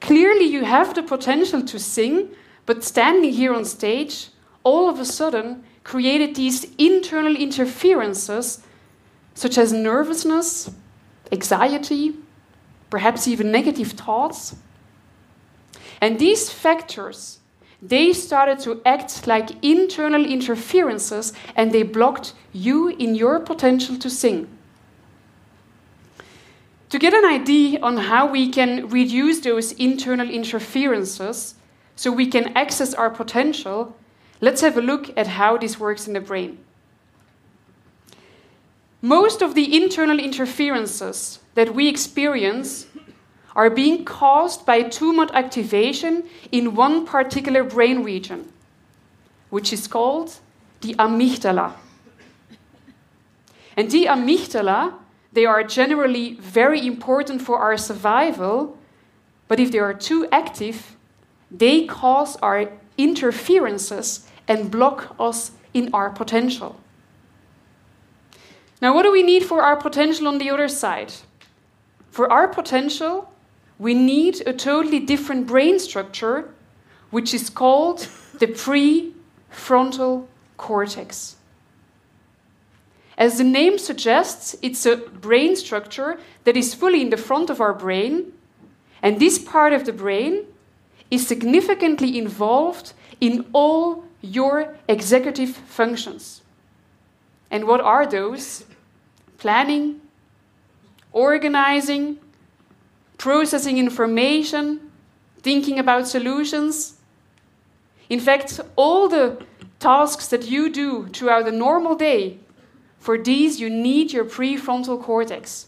Clearly, 0.00 0.44
you 0.44 0.64
have 0.64 0.94
the 0.94 1.02
potential 1.02 1.62
to 1.62 1.78
sing, 1.78 2.30
but 2.66 2.84
standing 2.84 3.32
here 3.32 3.52
on 3.52 3.64
stage, 3.64 4.28
all 4.62 4.88
of 4.88 4.98
a 4.98 5.04
sudden, 5.04 5.64
created 5.82 6.34
these 6.34 6.66
internal 6.78 7.36
interferences, 7.36 8.62
such 9.34 9.58
as 9.58 9.72
nervousness, 9.72 10.70
anxiety, 11.30 12.14
perhaps 12.88 13.28
even 13.28 13.50
negative 13.50 13.92
thoughts. 13.92 14.56
And 16.00 16.18
these 16.18 16.50
factors 16.50 17.40
they 17.86 18.14
started 18.14 18.58
to 18.60 18.80
act 18.86 19.26
like 19.26 19.62
internal 19.62 20.24
interferences 20.24 21.34
and 21.54 21.70
they 21.70 21.82
blocked 21.82 22.32
you 22.52 22.88
in 22.88 23.14
your 23.14 23.38
potential 23.40 23.98
to 23.98 24.08
sing. 24.08 24.48
To 26.88 26.98
get 26.98 27.12
an 27.12 27.26
idea 27.26 27.80
on 27.80 27.96
how 27.96 28.26
we 28.26 28.48
can 28.48 28.88
reduce 28.88 29.40
those 29.40 29.72
internal 29.72 30.30
interferences 30.30 31.56
so 31.96 32.10
we 32.10 32.26
can 32.26 32.56
access 32.56 32.94
our 32.94 33.10
potential, 33.10 33.94
let's 34.40 34.62
have 34.62 34.78
a 34.78 34.80
look 34.80 35.10
at 35.16 35.26
how 35.26 35.58
this 35.58 35.78
works 35.78 36.06
in 36.06 36.14
the 36.14 36.20
brain. 36.20 36.58
Most 39.02 39.42
of 39.42 39.54
the 39.54 39.76
internal 39.76 40.18
interferences 40.18 41.40
that 41.54 41.74
we 41.74 41.88
experience 41.88 42.86
are 43.54 43.70
being 43.70 44.04
caused 44.04 44.66
by 44.66 44.82
tumor 44.82 45.28
activation 45.32 46.24
in 46.50 46.74
one 46.74 47.06
particular 47.06 47.62
brain 47.62 48.02
region, 48.02 48.52
which 49.50 49.72
is 49.72 49.86
called 49.86 50.38
the 50.80 50.94
amygdala. 50.94 51.74
And 53.76 53.90
the 53.90 54.06
amygdala, 54.06 54.94
they 55.32 55.46
are 55.46 55.62
generally 55.62 56.34
very 56.34 56.86
important 56.86 57.42
for 57.42 57.58
our 57.58 57.76
survival, 57.76 58.76
but 59.48 59.60
if 59.60 59.70
they 59.72 59.78
are 59.78 59.94
too 59.94 60.26
active, 60.30 60.96
they 61.50 61.86
cause 61.86 62.36
our 62.36 62.70
interferences 62.96 64.26
and 64.46 64.70
block 64.70 65.14
us 65.18 65.52
in 65.72 65.90
our 65.92 66.10
potential. 66.10 66.80
Now, 68.80 68.94
what 68.94 69.02
do 69.02 69.12
we 69.12 69.22
need 69.22 69.44
for 69.44 69.62
our 69.62 69.76
potential 69.76 70.28
on 70.28 70.38
the 70.38 70.50
other 70.50 70.68
side? 70.68 71.12
For 72.10 72.30
our 72.30 72.46
potential, 72.48 73.32
we 73.78 73.94
need 73.94 74.46
a 74.46 74.52
totally 74.52 75.00
different 75.00 75.46
brain 75.46 75.78
structure, 75.78 76.52
which 77.10 77.34
is 77.34 77.50
called 77.50 78.08
the 78.38 78.46
prefrontal 78.46 80.26
cortex. 80.56 81.36
As 83.16 83.38
the 83.38 83.44
name 83.44 83.78
suggests, 83.78 84.56
it's 84.62 84.86
a 84.86 84.96
brain 84.96 85.56
structure 85.56 86.18
that 86.44 86.56
is 86.56 86.74
fully 86.74 87.00
in 87.00 87.10
the 87.10 87.16
front 87.16 87.50
of 87.50 87.60
our 87.60 87.72
brain, 87.72 88.32
and 89.02 89.20
this 89.20 89.38
part 89.38 89.72
of 89.72 89.86
the 89.86 89.92
brain 89.92 90.46
is 91.10 91.26
significantly 91.26 92.18
involved 92.18 92.92
in 93.20 93.46
all 93.52 94.04
your 94.20 94.76
executive 94.88 95.50
functions. 95.50 96.42
And 97.50 97.66
what 97.66 97.80
are 97.80 98.06
those? 98.06 98.64
Planning, 99.38 100.00
organizing, 101.12 102.18
processing 103.18 103.78
information, 103.78 104.90
thinking 105.40 105.78
about 105.78 106.08
solutions. 106.08 106.94
In 108.08 108.20
fact, 108.20 108.60
all 108.76 109.08
the 109.08 109.44
tasks 109.78 110.28
that 110.28 110.48
you 110.50 110.70
do 110.70 111.08
throughout 111.08 111.48
a 111.48 111.52
normal 111.52 111.94
day, 111.94 112.38
for 112.98 113.18
these 113.18 113.60
you 113.60 113.68
need 113.68 114.12
your 114.12 114.24
prefrontal 114.24 115.02
cortex. 115.02 115.66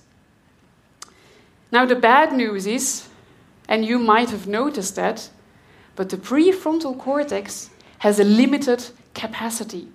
Now, 1.70 1.84
the 1.84 1.96
bad 1.96 2.32
news 2.32 2.66
is, 2.66 3.08
and 3.68 3.84
you 3.84 3.98
might 3.98 4.30
have 4.30 4.46
noticed 4.46 4.96
that, 4.96 5.28
but 5.96 6.08
the 6.10 6.16
prefrontal 6.16 6.98
cortex 6.98 7.70
has 7.98 8.18
a 8.18 8.24
limited 8.24 8.86
capacity. 9.14 9.88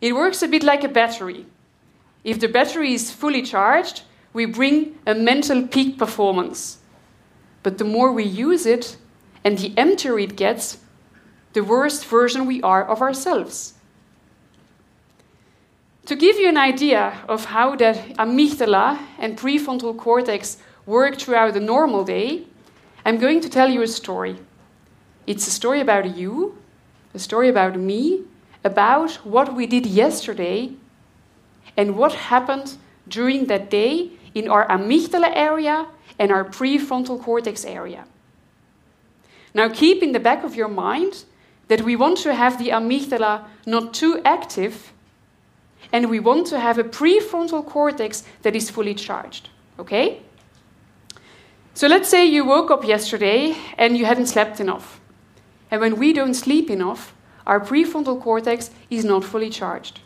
It 0.00 0.14
works 0.14 0.42
a 0.42 0.48
bit 0.48 0.62
like 0.62 0.84
a 0.84 0.88
battery. 0.88 1.46
If 2.24 2.40
the 2.40 2.48
battery 2.48 2.92
is 2.92 3.10
fully 3.12 3.42
charged, 3.42 4.02
we 4.36 4.44
bring 4.44 4.98
a 5.06 5.14
mental 5.14 5.66
peak 5.66 5.96
performance. 5.96 6.76
But 7.62 7.78
the 7.78 7.84
more 7.84 8.12
we 8.12 8.22
use 8.22 8.66
it 8.66 8.98
and 9.42 9.56
the 9.56 9.72
emptier 9.78 10.18
it 10.18 10.36
gets, 10.36 10.76
the 11.54 11.64
worst 11.64 12.04
version 12.04 12.44
we 12.44 12.60
are 12.60 12.84
of 12.84 13.00
ourselves. 13.00 13.72
To 16.04 16.14
give 16.14 16.36
you 16.38 16.50
an 16.50 16.58
idea 16.58 17.24
of 17.26 17.46
how 17.46 17.76
the 17.76 17.94
amygdala 18.18 18.98
and 19.18 19.38
prefrontal 19.38 19.96
cortex 19.96 20.58
work 20.84 21.16
throughout 21.16 21.54
the 21.54 21.60
normal 21.60 22.04
day, 22.04 22.44
I'm 23.06 23.18
going 23.18 23.40
to 23.40 23.48
tell 23.48 23.70
you 23.70 23.80
a 23.80 23.88
story. 23.88 24.36
It's 25.26 25.46
a 25.46 25.50
story 25.50 25.80
about 25.80 26.14
you, 26.14 26.58
a 27.14 27.18
story 27.18 27.48
about 27.48 27.78
me, 27.78 28.24
about 28.62 29.12
what 29.24 29.54
we 29.54 29.66
did 29.66 29.86
yesterday, 29.86 30.74
and 31.74 31.96
what 31.96 32.12
happened 32.12 32.76
during 33.08 33.46
that 33.46 33.70
day 33.70 34.10
in 34.36 34.48
our 34.48 34.68
amygdala 34.68 35.32
area 35.34 35.86
and 36.18 36.30
our 36.30 36.44
prefrontal 36.44 37.20
cortex 37.20 37.64
area. 37.64 38.04
Now, 39.54 39.70
keep 39.70 40.02
in 40.02 40.12
the 40.12 40.20
back 40.20 40.44
of 40.44 40.54
your 40.54 40.68
mind 40.68 41.24
that 41.68 41.80
we 41.80 41.96
want 41.96 42.18
to 42.18 42.34
have 42.34 42.58
the 42.58 42.68
amygdala 42.68 43.44
not 43.64 43.94
too 43.94 44.20
active, 44.24 44.92
and 45.90 46.10
we 46.10 46.20
want 46.20 46.46
to 46.48 46.60
have 46.60 46.78
a 46.78 46.84
prefrontal 46.84 47.64
cortex 47.64 48.24
that 48.42 48.54
is 48.54 48.68
fully 48.68 48.94
charged. 48.94 49.48
Okay? 49.78 50.20
So 51.72 51.86
let's 51.88 52.08
say 52.08 52.26
you 52.26 52.44
woke 52.44 52.70
up 52.70 52.84
yesterday 52.84 53.56
and 53.78 53.96
you 53.96 54.04
hadn't 54.04 54.26
slept 54.26 54.60
enough. 54.60 55.00
And 55.70 55.80
when 55.80 55.96
we 55.96 56.12
don't 56.12 56.34
sleep 56.34 56.68
enough, 56.70 57.14
our 57.46 57.60
prefrontal 57.60 58.20
cortex 58.20 58.70
is 58.90 59.04
not 59.04 59.24
fully 59.24 59.48
charged. 59.48 60.00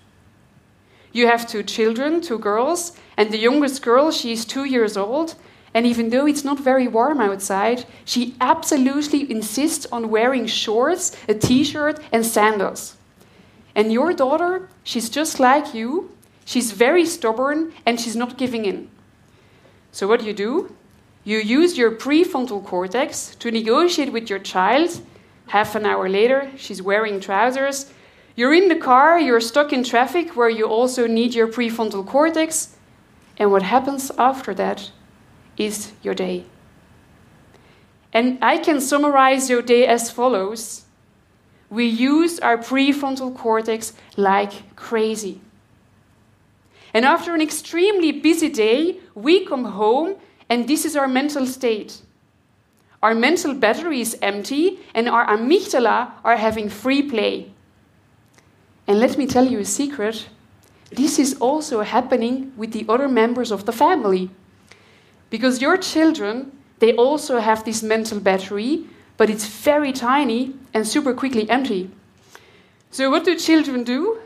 You 1.13 1.27
have 1.27 1.49
two 1.49 1.65
children, 1.65 2.21
two 2.21 2.39
girls, 2.39 2.93
and 3.21 3.31
the 3.31 3.37
youngest 3.37 3.83
girl, 3.83 4.11
she 4.11 4.33
is 4.33 4.47
two 4.47 4.65
years 4.65 4.97
old, 4.97 5.35
and 5.75 5.85
even 5.85 6.09
though 6.09 6.27
it's 6.27 6.43
not 6.43 6.59
very 6.59 6.89
warm 6.89 7.21
outside, 7.21 7.85
she 8.07 8.35
absolutely 8.41 9.31
insists 9.31 9.85
on 9.93 10.09
wearing 10.09 10.47
shorts, 10.47 11.15
a 11.29 11.35
t 11.35 11.63
shirt, 11.63 12.01
and 12.13 12.25
sandals. 12.25 12.97
And 13.75 13.93
your 13.93 14.15
daughter, 14.15 14.71
she's 14.85 15.11
just 15.11 15.39
like 15.39 15.75
you. 15.75 16.17
She's 16.47 16.73
very 16.73 17.05
stubborn 17.05 17.75
and 17.85 18.01
she's 18.01 18.17
not 18.17 18.39
giving 18.39 18.65
in. 18.65 18.89
So, 19.93 20.09
what 20.09 20.21
do 20.21 20.27
you 20.27 20.33
do? 20.33 20.75
You 21.23 21.41
use 21.41 21.77
your 21.77 21.91
prefrontal 21.91 22.65
cortex 22.65 23.37
to 23.41 23.51
negotiate 23.51 24.15
with 24.15 24.31
your 24.31 24.39
child. 24.39 24.99
Half 25.49 25.75
an 25.75 25.85
hour 25.85 26.09
later, 26.09 26.51
she's 26.57 26.81
wearing 26.81 27.21
trousers. 27.21 27.93
You're 28.35 28.55
in 28.55 28.69
the 28.69 28.77
car, 28.77 29.21
you're 29.21 29.43
stuck 29.43 29.75
in 29.75 29.85
traffic 29.85 30.37
where 30.37 30.49
you 30.49 30.65
also 30.65 31.07
need 31.07 31.35
your 31.35 31.49
prefrontal 31.49 32.07
cortex. 32.07 32.79
And 33.41 33.51
what 33.51 33.63
happens 33.63 34.13
after 34.19 34.55
that 34.55 34.93
is 35.57 35.93
your 36.03 36.15
day. 36.15 36.45
And 38.13 38.39
I 38.43 38.59
can 38.59 38.81
summarize 38.81 39.49
your 39.49 39.63
day 39.63 39.87
as 39.87 40.11
follows 40.11 40.85
We 41.71 41.87
use 41.87 42.41
our 42.41 42.59
prefrontal 42.59 43.35
cortex 43.35 43.95
like 44.17 44.77
crazy. 44.77 45.41
And 46.93 47.05
after 47.05 47.35
an 47.35 47.41
extremely 47.41 48.13
busy 48.13 48.49
day, 48.49 48.99
we 49.15 49.47
come 49.47 49.65
home 49.65 50.17
and 50.49 50.69
this 50.69 50.85
is 50.85 50.97
our 50.97 51.09
mental 51.09 51.47
state. 51.47 52.03
Our 53.03 53.15
mental 53.15 53.55
battery 53.55 54.01
is 54.01 54.19
empty, 54.21 54.79
and 54.95 55.09
our 55.09 55.25
amygdala 55.27 56.11
are 56.23 56.37
having 56.37 56.69
free 56.69 57.03
play. 57.03 57.51
And 58.87 58.99
let 58.99 59.17
me 59.17 59.27
tell 59.27 59.47
you 59.47 59.61
a 59.61 59.65
secret 59.65 60.27
this 60.91 61.19
is 61.19 61.35
also 61.35 61.83
happening 61.83 62.53
with 62.57 62.73
the 62.73 62.85
other 62.89 63.09
members 63.09 63.53
of 63.53 63.65
the 63.65 63.73
family. 63.73 64.31
Because 65.31 65.63
your 65.63 65.77
children, 65.77 66.51
they 66.81 66.95
also 66.95 67.39
have 67.39 67.65
this 67.65 67.83
mental 67.83 68.19
battery, 68.19 68.87
but 69.17 69.31
it's 69.31 69.47
very 69.47 69.93
tiny 69.93 70.55
and 70.75 70.87
super 70.87 71.15
quickly 71.15 71.49
empty. 71.49 71.91
So, 72.91 73.09
what 73.09 73.25
do 73.25 73.37
children 73.37 73.85
do? 73.85 74.19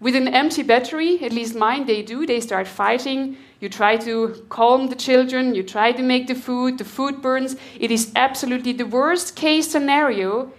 With 0.00 0.14
an 0.14 0.28
empty 0.28 0.62
battery, 0.62 1.22
at 1.24 1.32
least 1.32 1.56
mine, 1.56 1.86
they 1.86 2.02
do, 2.02 2.26
they 2.26 2.40
start 2.40 2.68
fighting. 2.68 3.36
You 3.60 3.68
try 3.68 3.96
to 3.96 4.44
calm 4.48 4.88
the 4.88 4.94
children, 4.94 5.54
you 5.54 5.64
try 5.64 5.90
to 5.92 6.02
make 6.02 6.28
the 6.28 6.34
food, 6.34 6.78
the 6.78 6.84
food 6.84 7.20
burns. 7.20 7.56
It 7.80 7.90
is 7.90 8.12
absolutely 8.14 8.72
the 8.72 8.86
worst 8.86 9.34
case 9.34 9.70
scenario. 9.70 10.52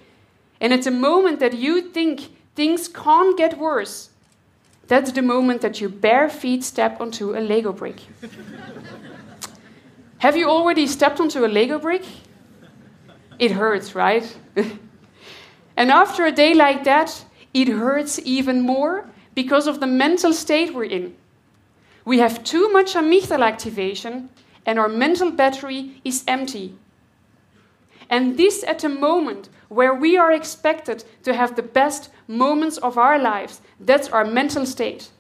And 0.59 0.73
at 0.73 0.84
the 0.84 0.91
moment 0.91 1.39
that 1.39 1.53
you 1.53 1.82
think 1.82 2.30
things 2.55 2.89
can't 2.89 3.38
get 3.38 3.57
worse, 3.57 4.09
that's 4.89 5.11
the 5.11 5.21
moment 5.21 5.61
that 5.61 5.79
you 5.79 5.87
bare 5.87 6.29
feet 6.29 6.63
step 6.63 6.99
onto 6.99 7.37
a 7.37 7.39
Lego 7.39 7.71
brick. 7.71 8.01
Have 10.17 10.35
you 10.35 10.49
already 10.49 10.87
stepped 10.87 11.19
onto 11.19 11.45
a 11.45 11.47
Lego 11.47 11.77
brick? 11.77 12.03
It 13.37 13.51
hurts, 13.51 13.93
right? 13.93 14.37
and 15.77 15.91
after 15.91 16.25
a 16.25 16.31
day 16.31 16.55
like 16.55 16.83
that, 16.85 17.23
it 17.53 17.67
hurts 17.67 18.19
even 18.25 18.61
more 18.61 19.07
because 19.35 19.67
of 19.67 19.79
the 19.79 19.87
mental 19.87 20.33
state 20.33 20.73
we're 20.73 20.85
in. 20.85 21.15
We 22.03 22.17
have 22.17 22.43
too 22.43 22.69
much 22.69 22.95
amygdala 22.95 23.45
activation, 23.45 24.29
and 24.65 24.79
our 24.79 24.89
mental 24.89 25.29
battery 25.29 26.01
is 26.03 26.23
empty. 26.27 26.75
And 28.09 28.37
this 28.37 28.63
at 28.63 28.83
a 28.83 28.89
moment 28.89 29.49
where 29.70 29.93
we 29.93 30.17
are 30.17 30.32
expected 30.32 31.03
to 31.24 31.34
have 31.34 31.55
the 31.55 31.63
best 31.63 32.09
moments 32.28 32.78
of 32.80 32.97
our 32.97 33.17
lives. 33.17 33.61
That's 33.80 34.09
our 34.09 34.26
mental 34.26 34.65
state. 34.65 35.11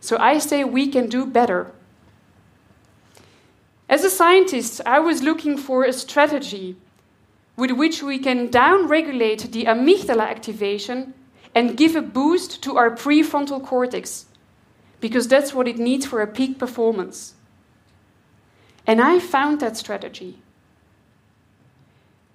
So 0.00 0.16
I 0.18 0.38
say 0.38 0.64
we 0.64 0.86
can 0.86 1.08
do 1.08 1.26
better. 1.26 1.72
As 3.88 4.04
a 4.04 4.10
scientist, 4.10 4.80
I 4.86 5.00
was 5.00 5.22
looking 5.22 5.58
for 5.58 5.84
a 5.84 5.92
strategy 5.92 6.76
with 7.56 7.72
which 7.72 8.02
we 8.02 8.18
can 8.18 8.48
downregulate 8.48 9.50
the 9.50 9.64
amygdala 9.64 10.26
activation 10.28 11.12
and 11.54 11.76
give 11.76 11.96
a 11.96 12.00
boost 12.00 12.62
to 12.62 12.76
our 12.76 12.90
prefrontal 12.90 13.62
cortex, 13.62 14.26
because 15.00 15.26
that's 15.26 15.52
what 15.52 15.66
it 15.66 15.76
needs 15.76 16.06
for 16.06 16.22
a 16.22 16.26
peak 16.26 16.58
performance. 16.58 17.34
And 18.86 19.00
I 19.00 19.18
found 19.18 19.60
that 19.60 19.76
strategy. 19.76 20.38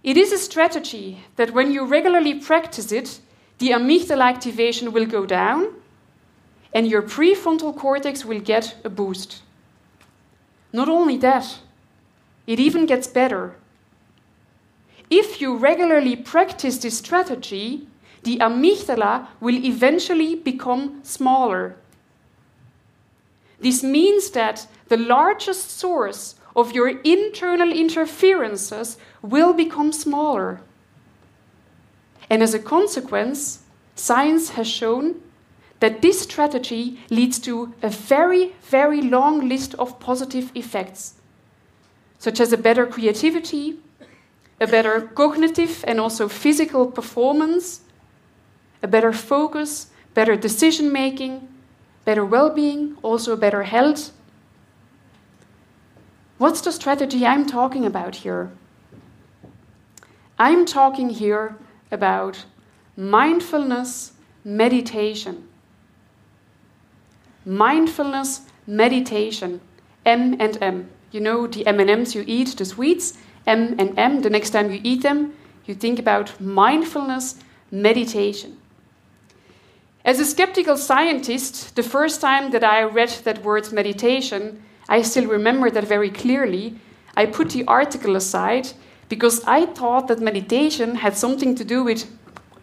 It 0.05 0.17
is 0.17 0.31
a 0.31 0.37
strategy 0.37 1.23
that 1.35 1.51
when 1.51 1.71
you 1.71 1.83
regularly 1.83 2.35
practice 2.35 2.91
it, 2.91 3.19
the 3.57 3.71
amygdala 3.71 4.29
activation 4.29 4.93
will 4.93 5.07
go 5.07 5.25
down 5.25 5.73
and 6.71 6.87
your 6.87 7.01
prefrontal 7.01 7.75
cortex 7.75 8.23
will 8.23 8.39
get 8.39 8.75
a 8.83 8.89
boost. 8.89 9.41
Not 10.71 10.89
only 10.89 11.17
that, 11.17 11.57
it 12.45 12.59
even 12.59 12.85
gets 12.85 13.07
better. 13.07 13.55
If 15.09 15.41
you 15.41 15.57
regularly 15.57 16.15
practice 16.15 16.77
this 16.77 16.99
strategy, 16.99 17.87
the 18.21 18.37
amygdala 18.37 19.27
will 19.39 19.55
eventually 19.65 20.35
become 20.35 20.99
smaller. 21.03 21.77
This 23.59 23.81
means 23.81 24.29
that 24.31 24.67
the 24.87 24.97
largest 24.97 25.71
source 25.71 26.35
of 26.55 26.73
your 26.73 26.89
internal 27.03 27.71
interferences 27.71 28.97
will 29.29 29.53
become 29.53 29.91
smaller. 29.91 30.61
And 32.29 32.41
as 32.41 32.53
a 32.53 32.59
consequence, 32.59 33.63
science 33.95 34.49
has 34.51 34.67
shown 34.67 35.21
that 35.79 36.01
this 36.01 36.21
strategy 36.21 36.99
leads 37.09 37.39
to 37.39 37.73
a 37.83 37.89
very, 37.89 38.55
very 38.61 39.01
long 39.01 39.47
list 39.47 39.75
of 39.75 39.99
positive 39.99 40.51
effects, 40.55 41.15
such 42.17 42.39
as 42.39 42.53
a 42.53 42.57
better 42.57 42.85
creativity, 42.85 43.77
a 44.59 44.67
better 44.67 45.01
cognitive 45.01 45.83
and 45.87 45.99
also 45.99 46.27
physical 46.27 46.87
performance, 46.87 47.81
a 48.81 48.87
better 48.87 49.11
focus, 49.11 49.87
better 50.13 50.35
decision 50.35 50.91
making, 50.91 51.47
better 52.05 52.25
well 52.25 52.49
being, 52.49 52.97
also 53.01 53.35
better 53.35 53.63
health. 53.63 54.11
What's 56.37 56.61
the 56.61 56.71
strategy 56.71 57.25
I'm 57.25 57.45
talking 57.45 57.85
about 57.85 58.17
here? 58.17 58.51
I'm 60.37 60.65
talking 60.65 61.09
here 61.09 61.55
about 61.91 62.45
mindfulness 62.97 64.11
meditation. 64.43 65.47
Mindfulness 67.45 68.41
meditation, 68.67 69.61
M 70.05 70.35
and 70.39 70.57
M. 70.61 70.89
you 71.11 71.21
know, 71.21 71.47
the 71.47 71.65
M&Ms 71.65 72.15
you 72.15 72.23
eat, 72.27 72.57
the 72.57 72.65
sweets, 72.65 73.17
M 73.47 73.75
and 73.79 73.97
M, 73.97 74.21
the 74.21 74.29
next 74.29 74.49
time 74.49 74.71
you 74.71 74.81
eat 74.83 75.03
them, 75.03 75.33
you 75.65 75.73
think 75.73 75.99
about 75.99 76.39
mindfulness, 76.41 77.35
meditation. 77.71 78.57
As 80.03 80.19
a 80.19 80.25
skeptical 80.25 80.77
scientist, 80.77 81.75
the 81.75 81.83
first 81.83 82.19
time 82.19 82.51
that 82.51 82.63
I 82.63 82.83
read 82.83 83.09
that 83.23 83.43
word 83.43 83.71
meditation, 83.71 84.61
I 84.89 85.01
still 85.01 85.27
remember 85.27 85.69
that 85.71 85.85
very 85.85 86.09
clearly. 86.09 86.75
I 87.15 87.25
put 87.25 87.51
the 87.51 87.63
article 87.65 88.15
aside 88.15 88.73
because 89.15 89.41
I 89.47 89.65
thought 89.65 90.09
that 90.09 90.19
meditation 90.19 90.95
had 90.95 91.15
something 91.15 91.55
to 91.55 91.63
do 91.63 91.85
with 91.85 92.01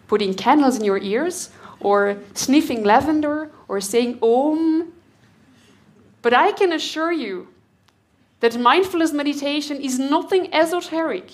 putting 0.07 0.35
candles 0.35 0.77
in 0.77 0.83
your 0.83 0.99
ears 0.99 1.49
or 1.79 2.17
sniffing 2.35 2.83
lavender 2.83 3.49
or 3.67 3.81
saying 3.81 4.19
Om. 4.21 4.93
But 6.21 6.33
I 6.35 6.51
can 6.51 6.71
assure 6.71 7.11
you 7.11 7.47
that 8.41 8.55
mindfulness 8.59 9.13
meditation 9.13 9.81
is 9.81 9.97
nothing 9.97 10.53
esoteric. 10.53 11.27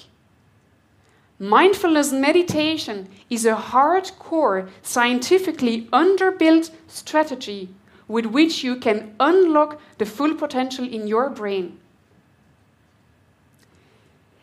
Mindfulness 1.38 2.14
meditation 2.14 3.10
is 3.30 3.46
a 3.46 3.56
hardcore, 3.56 4.70
scientifically 4.82 5.88
underbuilt 5.92 6.72
strategy 6.88 7.70
with 8.08 8.26
which 8.26 8.64
you 8.64 8.78
can 8.78 9.14
unlock 9.20 9.82
the 9.98 10.06
full 10.06 10.34
potential 10.36 10.86
in 10.88 11.08
your 11.08 11.30
brain. 11.30 11.78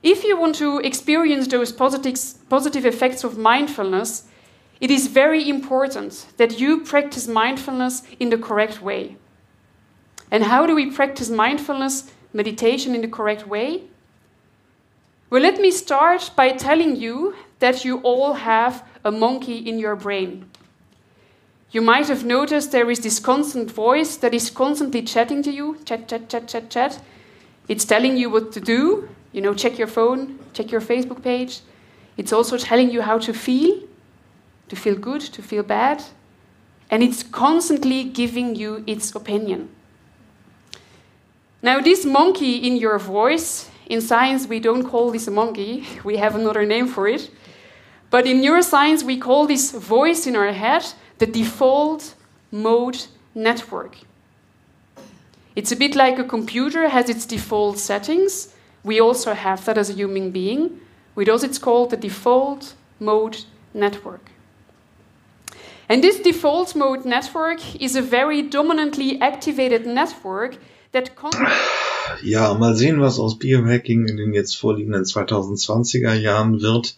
If 0.06 0.22
you 0.22 0.38
want 0.38 0.54
to 0.56 0.78
experience 0.78 1.48
those 1.48 1.72
positive, 1.72 2.86
effects 2.86 3.24
of 3.24 3.36
mindfulness, 3.36 4.22
it 4.80 4.88
is 4.88 5.08
very 5.08 5.48
important 5.48 6.26
that 6.36 6.60
you 6.60 6.82
practice 6.82 7.26
mindfulness 7.26 8.04
in 8.20 8.30
the 8.30 8.38
correct 8.38 8.80
way. 8.80 9.16
And 10.30 10.44
how 10.44 10.64
do 10.64 10.76
we 10.76 10.92
practice 10.92 11.28
mindfulness, 11.28 12.12
meditation 12.32 12.94
in 12.94 13.00
the 13.00 13.08
correct 13.08 13.48
way? 13.48 13.82
Well, 15.28 15.42
let 15.42 15.60
me 15.60 15.72
start 15.72 16.30
by 16.36 16.52
telling 16.52 16.94
you 16.94 17.34
that 17.58 17.84
you 17.84 17.98
all 18.02 18.34
have 18.34 18.84
a 19.04 19.10
monkey 19.10 19.56
in 19.56 19.80
your 19.80 19.96
brain. 19.96 20.48
You 21.72 21.80
might 21.80 22.06
have 22.06 22.24
noticed 22.24 22.70
there 22.70 22.92
is 22.92 23.00
this 23.00 23.18
constant 23.18 23.72
voice 23.72 24.16
that 24.18 24.34
is 24.34 24.50
constantly 24.50 25.02
chatting 25.02 25.42
to 25.42 25.50
you 25.50 25.78
chat, 25.84 26.06
chat, 26.06 26.28
chat, 26.28 26.46
chat, 26.46 26.70
chat. 26.70 27.02
It's 27.66 27.84
telling 27.84 28.16
you 28.16 28.30
what 28.30 28.52
to 28.52 28.60
do. 28.60 29.08
You 29.36 29.42
know, 29.42 29.52
check 29.52 29.76
your 29.76 29.86
phone, 29.86 30.38
check 30.54 30.72
your 30.72 30.80
Facebook 30.80 31.22
page. 31.22 31.60
It's 32.16 32.32
also 32.32 32.56
telling 32.56 32.90
you 32.90 33.02
how 33.02 33.18
to 33.18 33.34
feel 33.34 33.82
to 34.70 34.76
feel 34.76 34.96
good, 34.96 35.20
to 35.20 35.42
feel 35.42 35.62
bad. 35.62 36.02
And 36.90 37.02
it's 37.02 37.22
constantly 37.22 38.04
giving 38.04 38.54
you 38.54 38.82
its 38.86 39.14
opinion. 39.14 39.68
Now, 41.60 41.82
this 41.82 42.06
monkey 42.06 42.56
in 42.66 42.78
your 42.78 42.98
voice 42.98 43.68
in 43.90 44.00
science, 44.00 44.46
we 44.46 44.58
don't 44.58 44.84
call 44.88 45.10
this 45.10 45.28
a 45.28 45.30
monkey, 45.30 45.84
we 46.04 46.16
have 46.16 46.34
another 46.34 46.64
name 46.64 46.88
for 46.88 47.06
it. 47.06 47.30
But 48.08 48.26
in 48.26 48.40
neuroscience, 48.40 49.02
we 49.02 49.18
call 49.18 49.46
this 49.46 49.70
voice 49.70 50.26
in 50.26 50.34
our 50.34 50.52
head 50.52 50.86
the 51.18 51.26
default 51.26 52.14
mode 52.50 53.06
network. 53.34 53.98
It's 55.54 55.72
a 55.72 55.76
bit 55.76 55.94
like 55.94 56.18
a 56.18 56.24
computer 56.24 56.88
has 56.88 57.10
its 57.10 57.26
default 57.26 57.78
settings. 57.78 58.54
We 58.86 59.00
also 59.00 59.34
have 59.34 59.64
that 59.64 59.76
as 59.76 59.90
a 59.90 59.94
human 59.94 60.30
being. 60.30 60.80
Us, 61.16 61.42
it's 61.42 61.58
called 61.58 61.90
the 61.90 61.96
default 61.96 62.74
mode 63.00 63.44
network. 63.74 64.30
And 65.88 66.04
this 66.04 66.20
default 66.20 66.76
mode 66.76 67.04
network 67.04 67.60
is 67.80 67.96
a 67.96 68.02
very 68.02 68.42
dominantly 68.42 69.20
activated 69.20 69.86
network 69.86 70.58
that 70.92 71.10
Ja, 72.22 72.54
mal 72.54 72.76
sehen, 72.76 73.00
was 73.00 73.18
aus 73.18 73.36
Biohacking 73.38 74.06
in 74.06 74.16
den 74.16 74.32
jetzt 74.32 74.56
vorliegenden 74.56 75.02
2020er 75.02 76.14
Jahren 76.14 76.60
wird. 76.60 76.94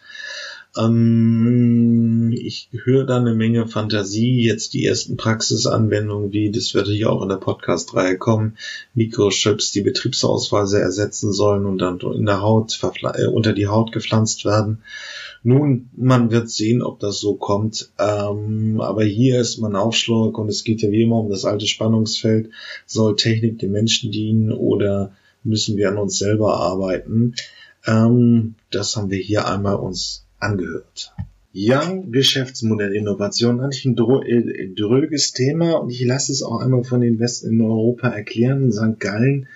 Ähm, 0.79 2.33
ich 2.33 2.69
höre 2.73 3.05
da 3.05 3.17
eine 3.17 3.35
Menge 3.35 3.67
Fantasie, 3.67 4.43
jetzt 4.43 4.75
die 4.75 4.85
ersten 4.85 5.17
Praxisanwendungen, 5.17 6.33
wie 6.33 6.51
das 6.51 6.75
wird 6.75 6.89
hier 6.89 7.11
auch 7.11 7.23
in 7.23 7.29
der 7.29 7.37
Podcast-Reihe 7.37 8.17
kommen, 8.19 8.57
Mikrochips, 8.95 9.73
die 9.73 9.81
Betriebsausweise 9.81 10.81
ersetzen 10.81 11.33
sollen 11.33 11.67
und 11.67 11.79
dann 11.79 11.99
in 12.01 12.27
der 12.27 12.43
Haut, 12.43 12.79
äh, 13.15 13.27
unter 13.27 13.53
die 13.53 13.67
Haut 13.67 13.93
gepflanzt 13.93 14.45
werden. 14.45 14.83
Nun, 15.43 15.89
man 15.97 16.31
wird 16.31 16.51
sehen, 16.51 16.83
ob 16.83 17.01
das 17.01 17.21
so 17.21 17.35
kommt. 17.35 17.91
Ähm, 17.99 18.81
aber 18.81 19.05
hier 19.05 19.41
ist 19.41 19.59
man 19.59 19.77
Aufschlag 19.77 20.37
und 20.39 20.49
es 20.49 20.65
geht 20.65 20.83
ja 20.83 20.91
wie 20.91 21.03
immer 21.03 21.21
um 21.21 21.31
das 21.31 21.45
alte 21.45 21.67
Spannungsfeld. 21.67 22.51
Soll 22.87 23.17
Technik 23.17 23.59
den 23.59 23.73
Menschen 23.73 24.11
dienen 24.11 24.53
oder 24.53 25.13
müssen 25.45 25.77
wir 25.77 25.89
an 25.89 25.99
uns 25.99 26.19
selber 26.19 26.57
arbeiten? 26.57 27.35
Ähm, 27.87 28.57
das 28.71 28.97
haben 28.97 29.11
wir 29.11 29.19
hier 29.19 29.47
einmal 29.47 29.77
uns 29.77 30.28
angehört. 30.39 31.12
Ja, 31.52 31.93
Geschäftsmodellinnovation, 32.10 33.60
eigentlich 33.60 33.85
ein, 33.86 33.97
ein 33.98 34.74
dröges 34.74 35.32
Thema 35.32 35.77
und 35.77 35.90
ich 35.90 36.05
lasse 36.05 36.31
es 36.31 36.43
auch 36.43 36.60
einmal 36.60 36.85
von 36.85 37.01
den 37.01 37.19
Westen 37.19 37.55
in 37.55 37.60
Europa 37.62 38.09
erklären. 38.09 38.70
St. 38.70 39.01
Gallen 39.01 39.48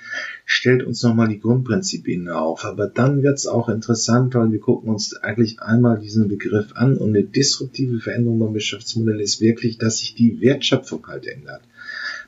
stellt 0.44 0.82
uns 0.82 1.02
nochmal 1.02 1.28
die 1.28 1.38
Grundprinzipien 1.38 2.28
auf. 2.28 2.64
Aber 2.64 2.88
dann 2.88 3.22
wird 3.22 3.38
es 3.38 3.46
auch 3.46 3.68
interessant, 3.68 4.34
weil 4.34 4.50
wir 4.52 4.58
gucken 4.58 4.90
uns 4.90 5.14
eigentlich 5.14 5.60
einmal 5.60 5.98
diesen 5.98 6.28
Begriff 6.28 6.72
an 6.74 6.96
und 6.96 7.10
eine 7.10 7.24
disruptive 7.24 8.00
Veränderung 8.00 8.38
beim 8.38 8.54
Geschäftsmodell 8.54 9.20
ist 9.20 9.40
wirklich, 9.40 9.78
dass 9.78 9.98
sich 9.98 10.14
die 10.14 10.40
Wertschöpfung 10.40 11.06
halt 11.06 11.26
ändert. 11.26 11.62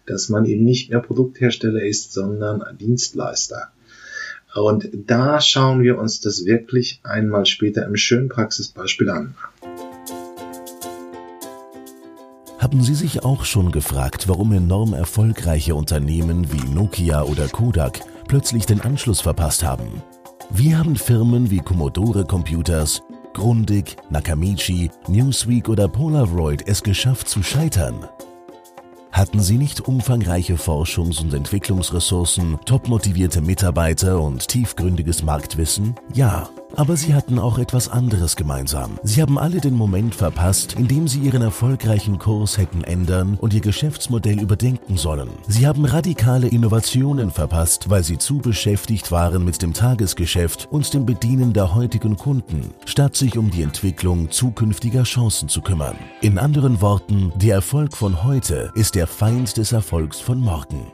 Dass 0.07 0.29
man 0.29 0.45
eben 0.45 0.65
nicht 0.65 0.91
mehr 0.91 1.01
Produkthersteller 1.01 1.83
ist, 1.83 2.13
sondern 2.13 2.63
Dienstleister. 2.79 3.73
Und 4.55 4.89
da 4.93 5.41
schauen 5.41 5.83
wir 5.83 5.99
uns 5.99 6.21
das 6.21 6.45
wirklich 6.45 7.01
einmal 7.03 7.45
später 7.45 7.85
im 7.85 7.97
schönen 7.97 8.29
Praxisbeispiel 8.29 9.11
an. 9.11 9.35
Haben 12.59 12.83
Sie 12.83 12.95
sich 12.95 13.25
auch 13.25 13.45
schon 13.45 13.73
gefragt, 13.73 14.27
warum 14.27 14.53
enorm 14.53 14.95
erfolgreiche 14.95 15.75
Unternehmen 15.75 16.51
wie 16.51 16.75
Nokia 16.75 17.25
oder 17.25 17.47
Kodak 17.49 18.01
plötzlich 18.27 18.65
den 18.65 18.81
Anschluss 18.81 19.21
verpasst 19.21 19.63
haben? 19.63 20.03
Wie 20.51 20.75
haben 20.75 20.97
Firmen 20.97 21.51
wie 21.51 21.59
Commodore 21.59 22.25
Computers, 22.25 23.03
Grundig, 23.35 23.97
Nakamichi, 24.09 24.91
Newsweek 25.09 25.69
oder 25.69 25.89
Polaroid 25.89 26.67
es 26.67 26.83
geschafft 26.83 27.29
zu 27.29 27.43
scheitern? 27.43 28.09
Hatten 29.15 29.39
sie 29.39 29.59
nicht 29.59 29.81
umfangreiche 29.81 30.55
Forschungs- 30.55 31.21
und 31.21 31.33
Entwicklungsressourcen, 31.33 32.59
topmotivierte 32.67 33.41
Mitarbeiter 33.43 34.21
und 34.21 34.49
tiefgründiges 34.49 35.23
Marktwissen? 35.23 35.95
Ja. 36.13 36.49
Aber 36.77 36.97
sie 36.97 37.15
hatten 37.15 37.39
auch 37.39 37.59
etwas 37.59 37.89
anderes 37.89 38.37
gemeinsam. 38.37 38.99
Sie 39.03 39.23
haben 39.23 39.39
alle 39.39 39.61
den 39.61 39.75
Moment 39.75 40.15
verpasst, 40.15 40.75
in 40.75 40.89
dem 40.89 41.09
sie 41.09 41.21
ihren 41.21 41.43
erfolgreichen 41.43 42.19
Kurs 42.19 42.59
hätten 42.59 42.85
ändern 42.85 43.39
und 43.41 43.55
ihr 43.55 43.61
Geschäftsmodell 43.61 44.41
überdenken 44.41 44.97
sollen. 44.97 45.31
Sie 45.49 45.67
haben 45.67 45.85
radikale 45.85 46.49
Innovationen 46.49 47.31
verpasst, 47.31 47.91
weil 47.91 48.03
sie 48.03 48.19
zu 48.19 48.39
beschäftigt 48.39 49.11
waren 49.11 49.45
mit 49.45 49.63
dem 49.63 49.73
Tagesgeschäft 49.73 50.69
und 50.71 50.93
dem 50.95 51.07
Bedienen 51.07 51.53
der 51.53 51.75
heutigen 51.75 52.17
Kunden, 52.17 52.75
statt 52.85 53.17
sich 53.17 53.39
um 53.39 53.51
die 53.51 53.63
Entwicklung 53.63 54.31
zukünftiger 54.31 55.05
Chancen 55.05 55.49
zu 55.49 55.61
kümmern. 55.61 55.97
In 56.21 56.39
anderen 56.39 56.81
Worten, 56.81 57.33
der 57.37 57.57
Erfolg 57.57 57.97
von 57.97 58.25
heute 58.25 58.73
ist 58.75 58.95
der 58.95 59.07
Feind 59.07 59.57
des 59.57 59.73
Erfolgs 59.73 60.21
von 60.21 60.39
morgen. 60.39 60.93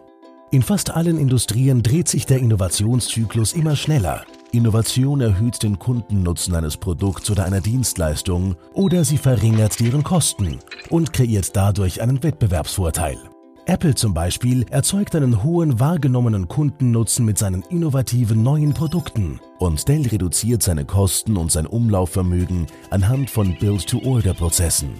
In 0.52 0.62
fast 0.62 0.90
allen 0.90 1.16
Industrien 1.16 1.82
dreht 1.82 2.08
sich 2.08 2.26
der 2.26 2.38
Innovationszyklus 2.38 3.52
immer 3.52 3.76
schneller. 3.76 4.24
Innovation 4.52 5.20
erhöht 5.20 5.62
den 5.62 5.78
Kundennutzen 5.78 6.56
eines 6.56 6.76
Produkts 6.76 7.30
oder 7.30 7.44
einer 7.44 7.60
Dienstleistung 7.60 8.56
oder 8.74 9.04
sie 9.04 9.18
verringert 9.18 9.78
deren 9.78 10.02
Kosten 10.02 10.58
und 10.88 11.12
kreiert 11.12 11.54
dadurch 11.54 12.02
einen 12.02 12.20
Wettbewerbsvorteil. 12.22 13.16
Apple 13.66 13.94
zum 13.94 14.12
Beispiel 14.12 14.66
erzeugt 14.70 15.14
einen 15.14 15.44
hohen 15.44 15.78
wahrgenommenen 15.78 16.48
Kundennutzen 16.48 17.24
mit 17.24 17.38
seinen 17.38 17.62
innovativen 17.70 18.42
neuen 18.42 18.74
Produkten 18.74 19.38
und 19.60 19.86
Dell 19.86 20.06
reduziert 20.08 20.64
seine 20.64 20.84
Kosten 20.84 21.36
und 21.36 21.52
sein 21.52 21.66
Umlaufvermögen 21.66 22.66
anhand 22.90 23.30
von 23.30 23.56
Build-to-Order-Prozessen. 23.56 24.90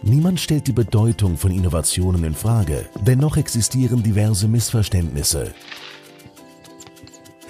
Niemand 0.00 0.40
stellt 0.40 0.66
die 0.66 0.72
Bedeutung 0.72 1.36
von 1.36 1.50
Innovationen 1.50 2.24
in 2.24 2.34
Frage, 2.34 2.88
dennoch 3.04 3.36
existieren 3.36 4.02
diverse 4.02 4.48
Missverständnisse. 4.48 5.52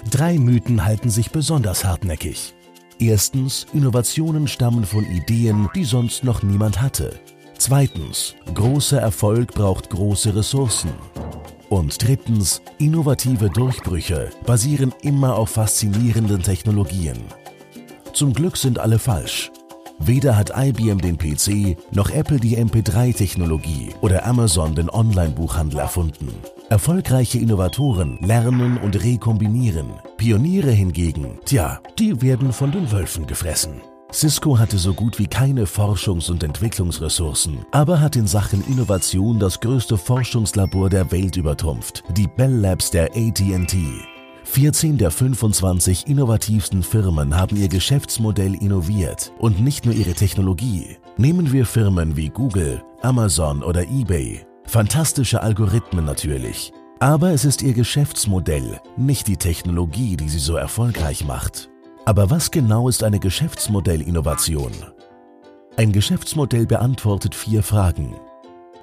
Drei 0.09 0.37
Mythen 0.37 0.85
halten 0.85 1.09
sich 1.09 1.31
besonders 1.31 1.83
hartnäckig. 1.85 2.53
Erstens, 2.99 3.67
Innovationen 3.73 4.47
stammen 4.47 4.85
von 4.85 5.05
Ideen, 5.05 5.69
die 5.75 5.85
sonst 5.85 6.23
noch 6.23 6.43
niemand 6.43 6.81
hatte. 6.81 7.19
Zweitens, 7.57 8.35
großer 8.53 8.99
Erfolg 8.99 9.53
braucht 9.53 9.89
große 9.89 10.35
Ressourcen. 10.35 10.91
Und 11.69 12.03
drittens, 12.05 12.61
innovative 12.79 13.49
Durchbrüche 13.49 14.31
basieren 14.45 14.93
immer 15.01 15.35
auf 15.35 15.51
faszinierenden 15.51 16.41
Technologien. 16.41 17.17
Zum 18.13 18.33
Glück 18.33 18.57
sind 18.57 18.79
alle 18.79 18.97
falsch. 18.97 19.51
Weder 19.99 20.35
hat 20.35 20.53
IBM 20.55 20.99
den 20.99 21.17
PC, 21.17 21.77
noch 21.93 22.09
Apple 22.09 22.39
die 22.39 22.57
MP3-Technologie 22.57 23.89
oder 24.01 24.25
Amazon 24.25 24.73
den 24.73 24.89
Online-Buchhandel 24.89 25.79
erfunden. 25.79 26.33
Erfolgreiche 26.69 27.39
Innovatoren 27.39 28.19
lernen 28.21 28.77
und 28.77 29.03
rekombinieren. 29.03 29.87
Pioniere 30.17 30.69
hingegen, 30.69 31.39
tja, 31.43 31.81
die 31.97 32.21
werden 32.21 32.53
von 32.53 32.71
den 32.71 32.91
Wölfen 32.91 33.25
gefressen. 33.25 33.81
Cisco 34.13 34.59
hatte 34.59 34.77
so 34.77 34.93
gut 34.93 35.17
wie 35.17 35.25
keine 35.25 35.65
Forschungs- 35.65 36.29
und 36.29 36.43
Entwicklungsressourcen, 36.43 37.65
aber 37.71 37.99
hat 37.99 38.15
in 38.15 38.27
Sachen 38.27 38.63
Innovation 38.67 39.39
das 39.39 39.59
größte 39.59 39.97
Forschungslabor 39.97 40.91
der 40.91 41.11
Welt 41.11 41.37
übertrumpft, 41.37 42.03
die 42.15 42.27
Bell 42.27 42.53
Labs 42.53 42.91
der 42.91 43.05
AT&T. 43.15 43.77
14 44.43 44.97
der 44.99 45.09
25 45.09 46.07
innovativsten 46.07 46.83
Firmen 46.83 47.35
haben 47.35 47.55
ihr 47.55 47.67
Geschäftsmodell 47.67 48.53
innoviert 48.53 49.31
und 49.39 49.59
nicht 49.59 49.85
nur 49.85 49.95
ihre 49.95 50.13
Technologie. 50.13 50.97
Nehmen 51.17 51.51
wir 51.51 51.65
Firmen 51.65 52.15
wie 52.15 52.29
Google, 52.29 52.83
Amazon 53.01 53.63
oder 53.63 53.83
eBay. 53.89 54.45
Fantastische 54.69 55.41
Algorithmen 55.41 56.05
natürlich. 56.05 56.71
Aber 56.99 57.31
es 57.31 57.43
ist 57.43 57.63
ihr 57.63 57.73
Geschäftsmodell, 57.73 58.79
nicht 58.97 59.25
die 59.25 59.37
Technologie, 59.37 60.15
die 60.15 60.29
sie 60.29 60.37
so 60.37 60.57
erfolgreich 60.57 61.25
macht. 61.25 61.71
Aber 62.05 62.29
was 62.29 62.51
genau 62.51 62.87
ist 62.87 63.03
eine 63.03 63.19
Geschäftsmodellinnovation? 63.19 64.71
Ein 65.75 65.91
Geschäftsmodell 65.91 66.67
beantwortet 66.67 67.33
vier 67.33 67.63
Fragen. 67.63 68.13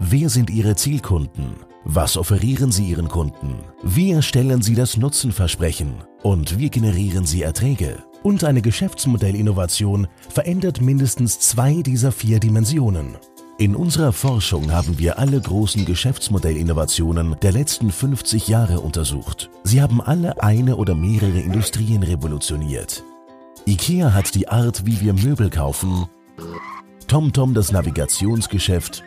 Wer 0.01 0.29
sind 0.29 0.51
Ihre 0.51 0.75
Zielkunden? 0.75 1.55
Was 1.85 2.17
offerieren 2.17 2.73
Sie 2.73 2.87
Ihren 2.87 3.07
Kunden? 3.07 3.55
Wie 3.85 4.11
erstellen 4.11 4.63
Sie 4.63 4.75
das 4.75 4.97
Nutzenversprechen? 4.97 6.03
Und 6.25 6.59
wie 6.59 6.69
generieren 6.69 7.27
Sie 7.27 7.43
Erträge? 7.43 8.03
Und 8.25 8.43
eine 8.43 8.61
Geschäftsmodellinnovation 8.61 10.09
verändert 10.31 10.81
mindestens 10.81 11.39
zwei 11.39 11.83
dieser 11.83 12.11
vier 12.11 12.41
Dimensionen. 12.41 13.19
In 13.59 13.75
unserer 13.75 14.13
Forschung 14.13 14.71
haben 14.71 14.99
wir 14.99 15.19
alle 15.19 15.41
großen 15.41 15.87
Geschäftsmodellinnovationen 15.87 17.37
der 17.41 17.53
letzten 17.53 17.91
50 17.91 18.49
Jahre 18.49 18.81
untersucht. 18.81 19.49
Sie 19.65 19.81
haben 19.81 20.03
alle 20.03 20.43
eine 20.43 20.77
oder 20.77 20.95
mehrere 20.95 21.41
Industrien 21.41 22.03
revolutioniert. 22.03 23.03
IKEA 23.67 24.13
hat 24.13 24.35
die 24.35 24.49
Art, 24.49 24.85
wie 24.85 25.01
wir 25.01 25.15
Möbel 25.15 25.49
kaufen, 25.49 26.05
TomTom 27.09 27.55
das 27.55 27.73
Navigationsgeschäft 27.73 29.03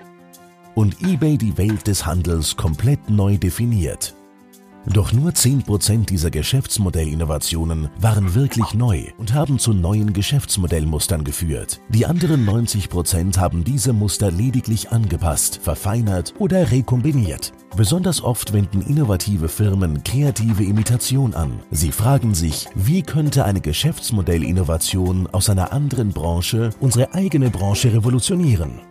und 0.73 0.99
eBay 1.03 1.37
die 1.37 1.55
Welt 1.59 1.85
des 1.85 2.07
Handels 2.07 2.57
komplett 2.57 3.07
neu 3.07 3.37
definiert. 3.37 4.15
Doch 4.85 5.13
nur 5.13 5.31
10% 5.31 6.05
dieser 6.05 6.31
Geschäftsmodellinnovationen 6.31 7.89
waren 7.99 8.33
wirklich 8.33 8.73
neu 8.73 9.05
und 9.17 9.33
haben 9.33 9.59
zu 9.59 9.73
neuen 9.73 10.13
Geschäftsmodellmustern 10.13 11.23
geführt. 11.23 11.79
Die 11.89 12.05
anderen 12.05 12.47
90% 12.47 13.37
haben 13.37 13.63
diese 13.63 13.93
Muster 13.93 14.31
lediglich 14.31 14.91
angepasst, 14.91 15.59
verfeinert 15.61 16.33
oder 16.39 16.71
rekombiniert. 16.71 17.53
Besonders 17.75 18.23
oft 18.23 18.53
wenden 18.53 18.81
innovative 18.81 19.47
Firmen 19.47 20.03
kreative 20.03 20.63
Imitation 20.63 21.33
an. 21.35 21.59
Sie 21.71 21.91
fragen 21.91 22.33
sich, 22.33 22.67
wie 22.73 23.03
könnte 23.03 23.45
eine 23.45 23.61
Geschäftsmodellinnovation 23.61 25.27
aus 25.27 25.49
einer 25.49 25.71
anderen 25.71 26.11
Branche 26.11 26.71
unsere 26.79 27.13
eigene 27.13 27.49
Branche 27.49 27.93
revolutionieren? 27.93 28.88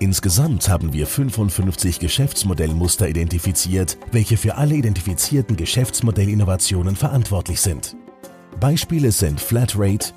Insgesamt 0.00 0.68
haben 0.68 0.92
wir 0.92 1.06
55 1.06 1.98
Geschäftsmodellmuster 1.98 3.08
identifiziert, 3.08 3.98
welche 4.12 4.36
für 4.36 4.56
alle 4.56 4.76
identifizierten 4.76 5.56
Geschäftsmodellinnovationen 5.56 6.94
verantwortlich 6.94 7.60
sind. 7.60 7.96
Beispiele 8.60 9.10
sind 9.10 9.40
Flatrate, 9.40 10.12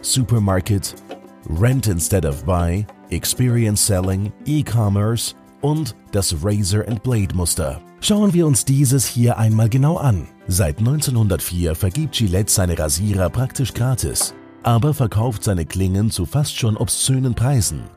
Supermarket, 0.00 0.94
Rent 1.58 1.88
instead 1.88 2.24
of 2.24 2.44
Buy, 2.44 2.86
Experience 3.10 3.84
Selling, 3.84 4.32
E-Commerce 4.44 5.34
und 5.60 5.96
das 6.12 6.36
Razor 6.44 6.86
and 6.86 7.02
Blade 7.02 7.34
Muster. 7.34 7.80
Schauen 8.00 8.32
wir 8.32 8.46
uns 8.46 8.64
dieses 8.64 9.06
hier 9.06 9.38
einmal 9.38 9.68
genau 9.68 9.96
an. 9.96 10.28
Seit 10.46 10.78
1904 10.78 11.74
vergibt 11.74 12.14
Gillette 12.14 12.52
seine 12.52 12.78
Rasierer 12.78 13.30
praktisch 13.30 13.74
gratis, 13.74 14.34
aber 14.62 14.94
verkauft 14.94 15.42
seine 15.42 15.66
Klingen 15.66 16.12
zu 16.12 16.26
fast 16.26 16.56
schon 16.56 16.76
obszönen 16.76 17.34
Preisen. 17.34 17.95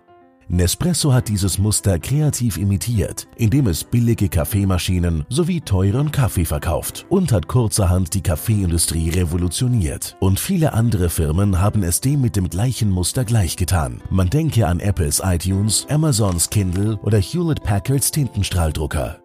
Nespresso 0.51 1.13
hat 1.13 1.29
dieses 1.29 1.59
Muster 1.59 1.99
kreativ 1.99 2.57
imitiert, 2.57 3.27
indem 3.35 3.67
es 3.67 3.83
billige 3.83 4.29
Kaffeemaschinen 4.29 5.23
sowie 5.29 5.61
teuren 5.61 6.11
Kaffee 6.11 6.43
verkauft 6.43 7.05
und 7.09 7.31
hat 7.31 7.47
kurzerhand 7.47 8.15
die 8.15 8.23
Kaffeeindustrie 8.23 9.11
revolutioniert. 9.11 10.17
Und 10.19 10.39
viele 10.39 10.73
andere 10.73 11.09
Firmen 11.09 11.61
haben 11.61 11.83
es 11.83 12.01
dem 12.01 12.21
mit 12.21 12.35
dem 12.35 12.49
gleichen 12.49 12.89
Muster 12.89 13.25
gleichgetan. 13.25 14.01
Man 14.09 14.31
denke 14.31 14.65
an 14.65 14.79
Apples 14.79 15.21
iTunes, 15.23 15.85
Amazons 15.87 16.49
Kindle 16.49 16.97
oder 17.03 17.19
Hewlett 17.19 17.61
Packards 17.61 18.09
Tintenstrahldrucker. 18.09 19.19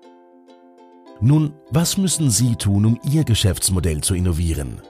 Nun, 1.22 1.54
was 1.70 1.96
müssen 1.96 2.28
Sie 2.28 2.54
tun, 2.56 2.84
um 2.84 3.00
Ihr 3.10 3.24
Geschäftsmodell 3.24 4.02
zu 4.02 4.14
innovieren? 4.14 4.82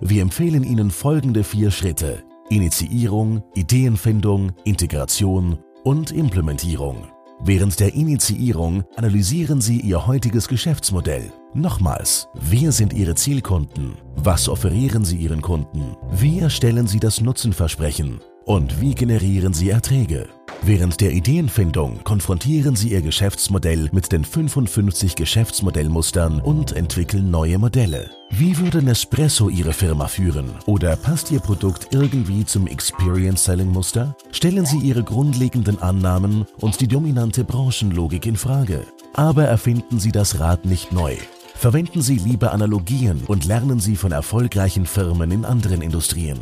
Wir 0.00 0.22
empfehlen 0.22 0.62
Ihnen 0.62 0.92
folgende 0.92 1.42
vier 1.42 1.72
Schritte. 1.72 2.22
Initiierung, 2.50 3.42
Ideenfindung, 3.54 4.52
Integration 4.64 5.58
und 5.84 6.10
Implementierung. 6.10 7.06
Während 7.40 7.78
der 7.78 7.94
Initiierung 7.94 8.84
analysieren 8.96 9.60
Sie 9.60 9.80
Ihr 9.80 10.06
heutiges 10.06 10.48
Geschäftsmodell. 10.48 11.30
Nochmals, 11.52 12.28
wer 12.34 12.72
sind 12.72 12.92
Ihre 12.92 13.14
Zielkunden? 13.14 13.96
Was 14.16 14.48
offerieren 14.48 15.04
Sie 15.04 15.16
Ihren 15.16 15.42
Kunden? 15.42 15.96
Wie 16.10 16.38
erstellen 16.38 16.86
Sie 16.86 17.00
das 17.00 17.20
Nutzenversprechen? 17.20 18.20
Und 18.46 18.80
wie 18.80 18.94
generieren 18.94 19.52
Sie 19.52 19.70
Erträge? 19.70 20.28
Während 20.66 21.02
der 21.02 21.12
Ideenfindung 21.12 22.02
konfrontieren 22.04 22.74
Sie 22.74 22.92
Ihr 22.92 23.02
Geschäftsmodell 23.02 23.90
mit 23.92 24.12
den 24.12 24.24
55 24.24 25.14
Geschäftsmodellmustern 25.14 26.40
und 26.40 26.72
entwickeln 26.72 27.30
neue 27.30 27.58
Modelle. 27.58 28.08
Wie 28.30 28.56
würde 28.56 28.80
Nespresso 28.80 29.50
Ihre 29.50 29.74
Firma 29.74 30.08
führen? 30.08 30.54
Oder 30.64 30.96
passt 30.96 31.30
Ihr 31.30 31.40
Produkt 31.40 31.88
irgendwie 31.92 32.46
zum 32.46 32.66
Experience 32.66 33.44
Selling 33.44 33.72
Muster? 33.72 34.16
Stellen 34.32 34.64
Sie 34.64 34.78
Ihre 34.78 35.02
grundlegenden 35.02 35.82
Annahmen 35.82 36.46
und 36.60 36.80
die 36.80 36.88
dominante 36.88 37.44
Branchenlogik 37.44 38.24
in 38.24 38.36
Frage. 38.36 38.86
Aber 39.12 39.44
erfinden 39.44 40.00
Sie 40.00 40.12
das 40.12 40.40
Rad 40.40 40.64
nicht 40.64 40.92
neu. 40.92 41.14
Verwenden 41.54 42.00
Sie 42.00 42.16
lieber 42.16 42.52
Analogien 42.52 43.22
und 43.26 43.44
lernen 43.44 43.80
Sie 43.80 43.96
von 43.96 44.12
erfolgreichen 44.12 44.86
Firmen 44.86 45.30
in 45.30 45.44
anderen 45.44 45.82
Industrien. 45.82 46.38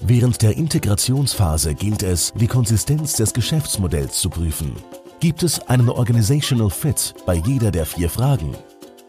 Während 0.00 0.42
der 0.42 0.56
Integrationsphase 0.56 1.74
gilt 1.74 2.02
es, 2.02 2.32
die 2.34 2.46
Konsistenz 2.46 3.14
des 3.14 3.32
Geschäftsmodells 3.32 4.18
zu 4.20 4.30
prüfen. 4.30 4.72
Gibt 5.20 5.42
es 5.42 5.58
einen 5.68 5.88
Organizational 5.88 6.70
Fit 6.70 7.14
bei 7.26 7.34
jeder 7.34 7.72
der 7.72 7.84
vier 7.84 8.08
Fragen? 8.08 8.56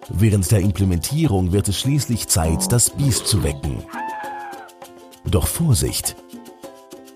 Während 0.10 0.50
der 0.50 0.60
Implementierung 0.60 1.52
wird 1.52 1.68
es 1.68 1.80
schließlich 1.80 2.28
Zeit, 2.28 2.72
das 2.72 2.90
Biest 2.90 3.28
zu 3.28 3.44
wecken. 3.44 3.84
Doch 5.26 5.46
Vorsicht! 5.46 6.16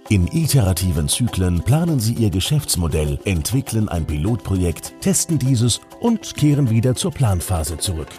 In 0.10 0.28
iterativen 0.28 1.08
Zyklen 1.08 1.64
planen 1.64 2.00
Sie 2.00 2.14
Ihr 2.14 2.30
Geschäftsmodell, 2.30 3.18
entwickeln 3.26 3.90
ein 3.90 4.06
Pilotprojekt, 4.06 4.94
testen 5.02 5.40
dieses 5.40 5.82
und 6.00 6.36
kehren 6.36 6.70
wieder 6.70 6.94
zur 6.94 7.12
Planphase 7.12 7.80
zurück. 7.80 8.10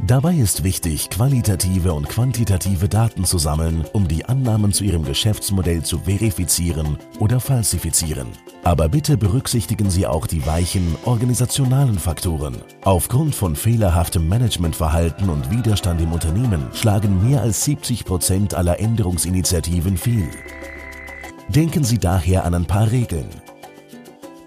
Dabei 0.00 0.34
ist 0.34 0.64
wichtig, 0.64 1.10
qualitative 1.10 1.92
und 1.92 2.08
quantitative 2.08 2.88
Daten 2.88 3.24
zu 3.24 3.38
sammeln, 3.38 3.84
um 3.92 4.08
die 4.08 4.24
Annahmen 4.24 4.72
zu 4.72 4.84
Ihrem 4.84 5.04
Geschäftsmodell 5.04 5.82
zu 5.82 5.98
verifizieren 5.98 6.98
oder 7.18 7.40
falsifizieren. 7.40 8.28
Aber 8.64 8.88
bitte 8.88 9.16
berücksichtigen 9.16 9.90
Sie 9.90 10.06
auch 10.06 10.26
die 10.26 10.46
weichen 10.46 10.96
organisationalen 11.04 11.98
Faktoren. 11.98 12.62
Aufgrund 12.82 13.34
von 13.34 13.54
fehlerhaftem 13.54 14.28
Managementverhalten 14.28 15.28
und 15.28 15.50
Widerstand 15.50 16.00
im 16.00 16.12
Unternehmen 16.12 16.68
schlagen 16.72 17.28
mehr 17.28 17.42
als 17.42 17.64
70 17.64 18.04
Prozent 18.04 18.54
aller 18.54 18.80
Änderungsinitiativen 18.80 19.98
fehl. 19.98 20.30
Denken 21.48 21.84
Sie 21.84 21.98
daher 21.98 22.44
an 22.44 22.54
ein 22.54 22.64
paar 22.64 22.90
Regeln. 22.90 23.28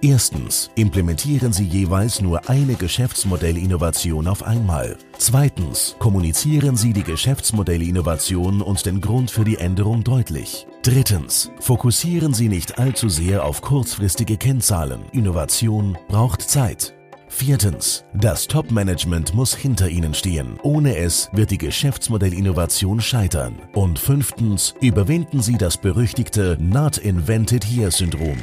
Erstens, 0.08 0.70
implementieren 0.76 1.52
Sie 1.52 1.64
jeweils 1.64 2.22
nur 2.22 2.48
eine 2.48 2.76
Geschäftsmodellinnovation 2.76 4.28
auf 4.28 4.44
einmal. 4.44 4.98
Zweitens, 5.18 5.96
kommunizieren 5.98 6.78
Sie 6.78 6.94
die 6.94 7.02
Geschäftsmodellinnovation 7.02 8.62
und 8.62 8.86
den 8.86 9.02
Grund 9.02 9.32
für 9.32 9.44
die 9.44 9.58
Änderung 9.58 10.04
deutlich. 10.04 10.68
Drittens, 10.84 11.50
fokussieren 11.60 12.36
Sie 12.36 12.50
nicht 12.50 12.78
allzu 12.78 13.10
sehr 13.10 13.44
auf 13.44 13.62
kurzfristige 13.62 14.38
Kennzahlen. 14.38 15.06
Innovation 15.12 15.98
braucht 16.08 16.44
Zeit. 16.44 16.94
Viertens, 17.28 18.06
das 18.14 18.46
Top-Management 18.46 19.34
muss 19.34 19.56
hinter 19.56 19.90
Ihnen 19.90 20.14
stehen. 20.14 20.60
Ohne 20.62 20.98
es 20.98 21.32
wird 21.32 21.50
die 21.50 21.58
Geschäftsmodellinnovation 21.58 23.02
scheitern. 23.02 23.56
Und 23.74 23.98
fünftens, 23.98 24.76
überwinden 24.82 25.42
Sie 25.42 25.58
das 25.58 25.78
berüchtigte 25.78 26.60
Not 26.62 27.00
Invented 27.00 27.66
Here-Syndrom. 27.66 28.38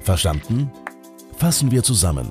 Verstanden? 0.00 0.70
Fassen 1.36 1.70
wir 1.70 1.82
zusammen. 1.82 2.30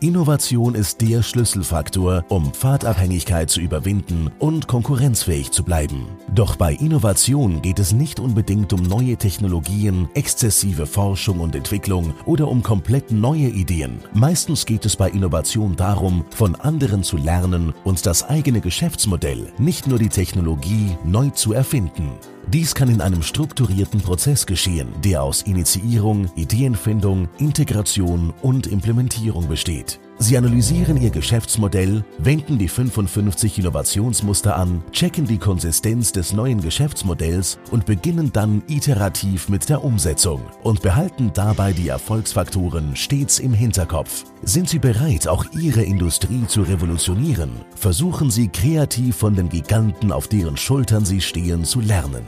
Innovation 0.00 0.74
ist 0.74 1.00
der 1.00 1.22
Schlüsselfaktor, 1.22 2.22
um 2.28 2.52
Pfadabhängigkeit 2.52 3.48
zu 3.48 3.62
überwinden 3.62 4.30
und 4.38 4.68
konkurrenzfähig 4.68 5.52
zu 5.52 5.64
bleiben. 5.64 6.06
Doch 6.34 6.56
bei 6.56 6.74
Innovation 6.74 7.62
geht 7.62 7.78
es 7.78 7.92
nicht 7.92 8.20
unbedingt 8.20 8.74
um 8.74 8.82
neue 8.82 9.16
Technologien, 9.16 10.10
exzessive 10.12 10.84
Forschung 10.84 11.40
und 11.40 11.54
Entwicklung 11.54 12.12
oder 12.26 12.48
um 12.48 12.62
komplett 12.62 13.10
neue 13.10 13.48
Ideen. 13.48 14.00
Meistens 14.12 14.66
geht 14.66 14.84
es 14.84 14.96
bei 14.96 15.08
Innovation 15.08 15.76
darum, 15.76 16.26
von 16.28 16.56
anderen 16.56 17.02
zu 17.02 17.16
lernen 17.16 17.72
und 17.82 18.04
das 18.04 18.22
eigene 18.28 18.60
Geschäftsmodell, 18.60 19.50
nicht 19.56 19.86
nur 19.86 19.98
die 19.98 20.10
Technologie, 20.10 20.98
neu 21.06 21.30
zu 21.30 21.54
erfinden. 21.54 22.10
Dies 22.48 22.76
kann 22.76 22.88
in 22.88 23.00
einem 23.00 23.22
strukturierten 23.22 24.00
Prozess 24.00 24.46
geschehen, 24.46 24.88
der 25.04 25.24
aus 25.24 25.42
Initiierung, 25.42 26.30
Ideenfindung, 26.36 27.28
Integration 27.38 28.32
und 28.40 28.68
Implementierung 28.68 29.48
besteht. 29.48 29.98
Sie 30.18 30.38
analysieren 30.38 30.96
Ihr 30.96 31.10
Geschäftsmodell, 31.10 32.02
wenden 32.16 32.56
die 32.56 32.68
55 32.68 33.58
Innovationsmuster 33.58 34.56
an, 34.56 34.82
checken 34.90 35.26
die 35.26 35.36
Konsistenz 35.36 36.10
des 36.10 36.32
neuen 36.32 36.62
Geschäftsmodells 36.62 37.58
und 37.70 37.84
beginnen 37.84 38.32
dann 38.32 38.62
iterativ 38.66 39.50
mit 39.50 39.68
der 39.68 39.84
Umsetzung 39.84 40.40
und 40.62 40.80
behalten 40.80 41.30
dabei 41.34 41.74
die 41.74 41.88
Erfolgsfaktoren 41.88 42.96
stets 42.96 43.38
im 43.40 43.52
Hinterkopf. 43.52 44.24
Sind 44.42 44.70
Sie 44.70 44.78
bereit, 44.78 45.28
auch 45.28 45.44
Ihre 45.52 45.82
Industrie 45.82 46.46
zu 46.46 46.62
revolutionieren? 46.62 47.50
Versuchen 47.74 48.30
Sie 48.30 48.48
kreativ 48.48 49.16
von 49.16 49.34
den 49.34 49.50
Giganten, 49.50 50.12
auf 50.12 50.28
deren 50.28 50.56
Schultern 50.56 51.04
Sie 51.04 51.20
stehen, 51.20 51.64
zu 51.64 51.80
lernen. 51.80 52.24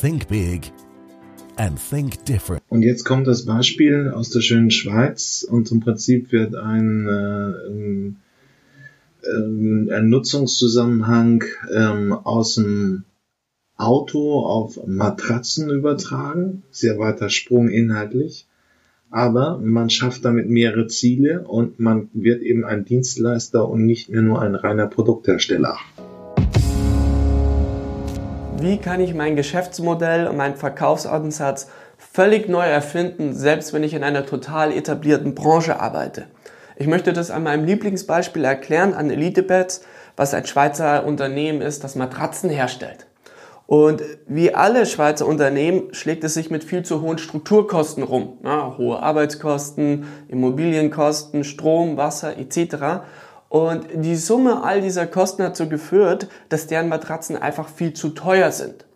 Think 0.00 0.28
big 0.28 0.72
and 1.60 1.78
think 1.78 2.24
different. 2.24 2.62
Und 2.68 2.82
jetzt 2.82 3.04
kommt 3.04 3.26
das 3.26 3.44
Beispiel 3.44 4.10
aus 4.14 4.30
der 4.30 4.40
schönen 4.40 4.70
Schweiz 4.70 5.46
und 5.48 5.70
im 5.70 5.80
Prinzip 5.80 6.32
wird 6.32 6.54
ein, 6.54 7.06
äh, 7.06 7.52
ein, 9.28 9.90
ein 9.92 10.08
Nutzungszusammenhang 10.08 11.44
ähm, 11.72 12.12
aus 12.12 12.54
dem 12.54 13.04
Auto 13.76 14.40
auf 14.40 14.86
Matratzen 14.86 15.68
übertragen. 15.70 16.62
Sehr 16.70 16.98
weiter 16.98 17.28
Sprung 17.28 17.68
inhaltlich. 17.68 18.46
Aber 19.10 19.58
man 19.58 19.90
schafft 19.90 20.24
damit 20.24 20.48
mehrere 20.48 20.86
Ziele 20.86 21.44
und 21.46 21.78
man 21.78 22.08
wird 22.14 22.42
eben 22.42 22.64
ein 22.64 22.84
Dienstleister 22.84 23.68
und 23.68 23.84
nicht 23.84 24.08
mehr 24.08 24.22
nur 24.22 24.40
ein 24.40 24.54
reiner 24.54 24.86
Produkthersteller 24.86 25.76
wie 28.60 28.78
kann 28.78 29.00
ich 29.00 29.14
mein 29.14 29.36
Geschäftsmodell 29.36 30.26
und 30.26 30.36
meinen 30.36 30.56
Verkaufsansatz 30.56 31.68
völlig 31.96 32.48
neu 32.48 32.64
erfinden, 32.64 33.34
selbst 33.34 33.72
wenn 33.72 33.82
ich 33.82 33.94
in 33.94 34.04
einer 34.04 34.26
total 34.26 34.72
etablierten 34.72 35.34
Branche 35.34 35.80
arbeite. 35.80 36.26
Ich 36.76 36.86
möchte 36.86 37.12
das 37.12 37.30
an 37.30 37.42
meinem 37.42 37.64
Lieblingsbeispiel 37.64 38.44
erklären, 38.44 38.94
an 38.94 39.10
Elitebeds, 39.10 39.82
was 40.16 40.34
ein 40.34 40.46
Schweizer 40.46 41.04
Unternehmen 41.04 41.60
ist, 41.60 41.84
das 41.84 41.94
Matratzen 41.94 42.50
herstellt. 42.50 43.06
Und 43.66 44.02
wie 44.26 44.52
alle 44.52 44.84
Schweizer 44.84 45.26
Unternehmen 45.26 45.94
schlägt 45.94 46.24
es 46.24 46.34
sich 46.34 46.50
mit 46.50 46.64
viel 46.64 46.82
zu 46.82 47.02
hohen 47.02 47.18
Strukturkosten 47.18 48.02
rum. 48.02 48.38
Ja, 48.42 48.74
hohe 48.76 49.00
Arbeitskosten, 49.00 50.06
Immobilienkosten, 50.26 51.44
Strom, 51.44 51.96
Wasser 51.96 52.36
etc. 52.36 53.04
Und 53.50 53.88
die 53.92 54.14
Summe 54.14 54.62
all 54.62 54.80
dieser 54.80 55.08
Kosten 55.08 55.42
hat 55.42 55.56
so 55.56 55.68
geführt, 55.68 56.28
dass 56.48 56.68
deren 56.68 56.88
Matratzen 56.88 57.36
einfach 57.36 57.68
viel 57.68 57.92
zu 57.92 58.10
teuer 58.10 58.52
sind. 58.52 58.86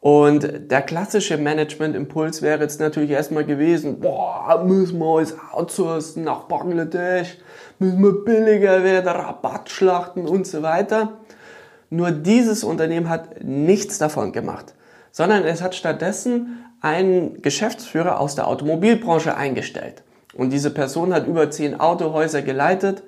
Und 0.00 0.70
der 0.70 0.80
klassische 0.80 1.36
Management-Impuls 1.36 2.40
wäre 2.40 2.60
jetzt 2.60 2.78
natürlich 2.78 3.10
erstmal 3.10 3.44
gewesen, 3.44 3.98
boah, 3.98 4.62
müssen 4.64 5.00
wir 5.00 5.12
uns 5.14 5.34
outsourcen 5.52 6.22
nach 6.22 6.44
Bangladesch, 6.44 7.36
müssen 7.80 8.00
wir 8.00 8.24
billiger 8.24 8.84
werden, 8.84 9.08
Rabattschlachten 9.08 10.26
und 10.26 10.46
so 10.46 10.62
weiter. 10.62 11.18
Nur 11.90 12.12
dieses 12.12 12.62
Unternehmen 12.62 13.08
hat 13.08 13.42
nichts 13.42 13.98
davon 13.98 14.30
gemacht, 14.30 14.72
sondern 15.10 15.42
es 15.42 15.62
hat 15.62 15.74
stattdessen 15.74 16.64
einen 16.80 17.42
Geschäftsführer 17.42 18.20
aus 18.20 18.36
der 18.36 18.46
Automobilbranche 18.46 19.36
eingestellt. 19.36 20.04
Und 20.32 20.50
diese 20.50 20.70
Person 20.70 21.12
hat 21.12 21.26
über 21.26 21.50
zehn 21.50 21.80
Autohäuser 21.80 22.42
geleitet 22.42 23.02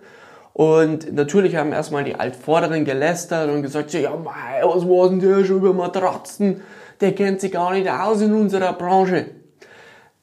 und 0.53 1.13
natürlich 1.13 1.57
haben 1.57 1.73
erstmal 1.73 2.05
die 2.05 2.15
Altvorderen 2.15 2.85
gelästert 2.85 3.51
und 3.51 3.63
gesagt, 3.63 3.93
ja, 3.95 4.15
mei, 4.17 4.61
was 4.63 4.87
war 4.87 5.09
denn 5.09 5.21
der 5.21 5.45
schon 5.45 5.57
über 5.57 5.73
Matratzen? 5.73 6.61
Der 7.01 7.15
kennt 7.15 7.41
sich 7.41 7.53
gar 7.53 7.73
nicht 7.73 7.91
aus 7.91 8.21
in 8.21 8.35
unserer 8.35 8.75
Branche. 8.75 9.27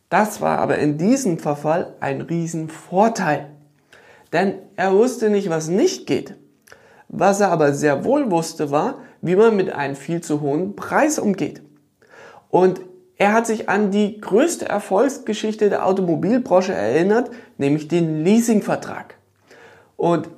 Das 0.09 0.41
war 0.41 0.59
aber 0.59 0.77
in 0.77 0.97
diesem 0.97 1.39
Verfall 1.39 1.95
ein 1.99 2.21
Riesenvorteil. 2.21 3.47
Denn 4.31 4.53
er 4.75 4.93
wusste 4.93 5.29
nicht, 5.29 5.49
was 5.49 5.67
nicht 5.67 6.05
geht. 6.05 6.35
Was 7.07 7.41
er 7.41 7.51
aber 7.51 7.73
sehr 7.73 8.05
wohl 8.05 8.29
wusste, 8.29 8.69
war, 8.69 8.99
wie 9.21 9.35
man 9.35 9.55
mit 9.55 9.71
einem 9.71 9.95
viel 9.95 10.21
zu 10.21 10.41
hohen 10.41 10.75
Preis 10.75 11.17
umgeht. 11.17 11.61
Und 12.49 12.81
er 13.17 13.33
hat 13.33 13.47
sich 13.47 13.67
an 13.67 13.91
die 13.91 14.21
größte 14.21 14.69
Erfolgsgeschichte 14.69 15.69
der 15.69 15.85
Automobilbranche 15.85 16.73
erinnert, 16.73 17.31
nämlich 17.57 17.87
den 17.87 18.23
Leasingvertrag. 18.23 19.18
Und 19.99 20.29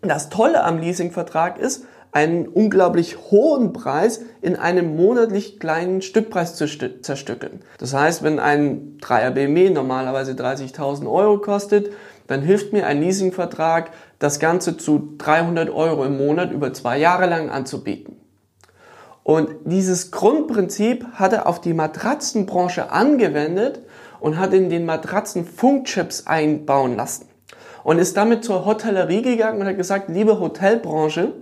das 0.00 0.30
Tolle 0.30 0.64
am 0.64 0.78
Leasingvertrag 0.78 1.58
ist, 1.58 1.84
einen 2.12 2.48
unglaublich 2.48 3.18
hohen 3.30 3.74
Preis 3.74 4.22
in 4.40 4.56
einem 4.56 4.96
monatlich 4.96 5.60
kleinen 5.60 6.00
Stückpreis 6.00 6.54
zu 6.54 6.66
zerstückeln. 6.66 7.60
Das 7.76 7.92
heißt, 7.92 8.22
wenn 8.22 8.38
ein 8.38 8.96
3er 9.02 9.32
BMW 9.32 9.68
normalerweise 9.68 10.32
30.000 10.32 11.06
Euro 11.12 11.38
kostet, 11.38 11.90
dann 12.26 12.40
hilft 12.40 12.72
mir 12.72 12.86
ein 12.86 13.02
Leasingvertrag, 13.02 13.90
das 14.18 14.38
Ganze 14.38 14.78
zu 14.78 15.10
300 15.18 15.68
Euro 15.68 16.06
im 16.06 16.16
Monat 16.16 16.50
über 16.50 16.72
zwei 16.72 16.96
Jahre 16.98 17.26
lang 17.26 17.50
anzubieten. 17.50 18.16
Und 19.24 19.50
dieses 19.66 20.10
Grundprinzip 20.10 21.04
hat 21.12 21.34
er 21.34 21.46
auf 21.46 21.60
die 21.60 21.74
Matratzenbranche 21.74 22.92
angewendet 22.92 23.82
und 24.20 24.38
hat 24.38 24.54
in 24.54 24.70
den 24.70 24.86
Matratzen 24.86 25.44
Funkchips 25.44 26.26
einbauen 26.26 26.96
lassen 26.96 27.26
und 27.86 28.00
ist 28.00 28.16
damit 28.16 28.44
zur 28.44 28.66
Hotellerie 28.66 29.22
gegangen 29.22 29.60
und 29.60 29.66
hat 29.68 29.76
gesagt, 29.76 30.08
liebe 30.08 30.40
Hotelbranche, 30.40 31.34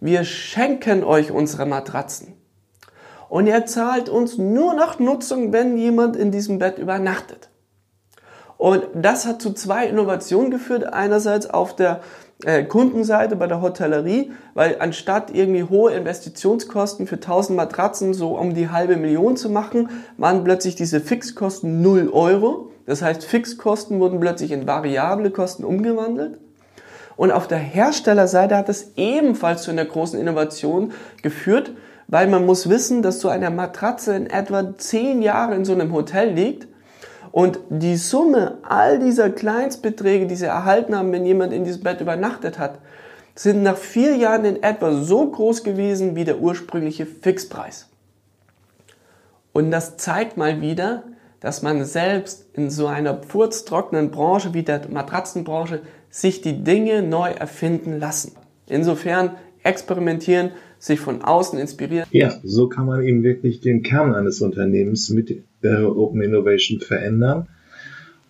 wir 0.00 0.24
schenken 0.24 1.04
euch 1.04 1.30
unsere 1.30 1.64
Matratzen. 1.64 2.34
Und 3.28 3.46
ihr 3.46 3.66
zahlt 3.66 4.08
uns 4.08 4.36
nur 4.36 4.74
nach 4.74 4.98
Nutzung, 4.98 5.52
wenn 5.52 5.78
jemand 5.78 6.16
in 6.16 6.32
diesem 6.32 6.58
Bett 6.58 6.80
übernachtet. 6.80 7.50
Und 8.56 8.82
das 8.94 9.26
hat 9.26 9.40
zu 9.40 9.52
zwei 9.52 9.86
Innovationen 9.86 10.50
geführt. 10.50 10.92
Einerseits 10.92 11.48
auf 11.48 11.76
der 11.76 12.00
äh, 12.44 12.64
Kundenseite 12.64 13.36
bei 13.36 13.46
der 13.46 13.62
Hotellerie, 13.62 14.32
weil 14.54 14.80
anstatt 14.80 15.32
irgendwie 15.32 15.62
hohe 15.62 15.92
Investitionskosten 15.92 17.06
für 17.06 17.14
1000 17.14 17.56
Matratzen 17.56 18.12
so 18.12 18.36
um 18.36 18.54
die 18.54 18.70
halbe 18.70 18.96
Million 18.96 19.36
zu 19.36 19.50
machen, 19.50 19.88
waren 20.16 20.42
plötzlich 20.42 20.74
diese 20.74 21.00
Fixkosten 21.00 21.80
0 21.80 22.10
Euro. 22.12 22.72
Das 22.86 23.02
heißt, 23.02 23.24
Fixkosten 23.24 24.00
wurden 24.00 24.20
plötzlich 24.20 24.52
in 24.52 24.66
variable 24.66 25.30
Kosten 25.30 25.64
umgewandelt. 25.64 26.38
Und 27.16 27.32
auf 27.32 27.48
der 27.48 27.58
Herstellerseite 27.58 28.56
hat 28.56 28.68
es 28.68 28.92
ebenfalls 28.96 29.62
zu 29.62 29.70
einer 29.70 29.84
großen 29.84 30.20
Innovation 30.20 30.92
geführt, 31.22 31.72
weil 32.08 32.28
man 32.28 32.46
muss 32.46 32.68
wissen, 32.68 33.02
dass 33.02 33.20
so 33.20 33.28
eine 33.28 33.50
Matratze 33.50 34.14
in 34.14 34.26
etwa 34.28 34.76
zehn 34.78 35.22
Jahre 35.22 35.54
in 35.54 35.64
so 35.64 35.72
einem 35.72 35.92
Hotel 35.92 36.30
liegt 36.30 36.68
und 37.32 37.58
die 37.68 37.96
Summe 37.96 38.58
all 38.62 38.98
dieser 38.98 39.30
Kleinstbeträge, 39.30 40.26
die 40.26 40.36
sie 40.36 40.46
erhalten 40.46 40.96
haben, 40.96 41.12
wenn 41.12 41.26
jemand 41.26 41.52
in 41.52 41.64
diesem 41.64 41.82
Bett 41.82 42.00
übernachtet 42.00 42.58
hat, 42.58 42.78
sind 43.34 43.62
nach 43.62 43.76
vier 43.76 44.16
Jahren 44.16 44.44
in 44.44 44.62
etwa 44.62 44.92
so 44.92 45.30
groß 45.30 45.62
gewesen 45.62 46.16
wie 46.16 46.24
der 46.24 46.38
ursprüngliche 46.38 47.04
Fixpreis. 47.04 47.88
Und 49.52 49.70
das 49.70 49.96
zeigt 49.96 50.36
mal 50.36 50.60
wieder, 50.60 51.02
dass 51.46 51.62
man 51.62 51.84
selbst 51.84 52.48
in 52.54 52.70
so 52.70 52.88
einer 52.88 53.14
pfurztrockenen 53.14 54.10
Branche 54.10 54.52
wie 54.52 54.64
der 54.64 54.80
Matratzenbranche 54.90 55.78
sich 56.10 56.40
die 56.40 56.64
Dinge 56.64 57.02
neu 57.02 57.30
erfinden 57.30 58.00
lassen. 58.00 58.32
Insofern 58.68 59.36
experimentieren, 59.62 60.50
sich 60.80 60.98
von 60.98 61.22
außen 61.22 61.56
inspirieren. 61.56 62.08
Ja, 62.10 62.34
so 62.42 62.68
kann 62.68 62.86
man 62.86 63.04
eben 63.04 63.22
wirklich 63.22 63.60
den 63.60 63.84
Kern 63.84 64.12
eines 64.12 64.40
Unternehmens 64.40 65.08
mit 65.10 65.30
äh, 65.62 65.82
Open 65.84 66.20
Innovation 66.20 66.80
verändern. 66.80 67.46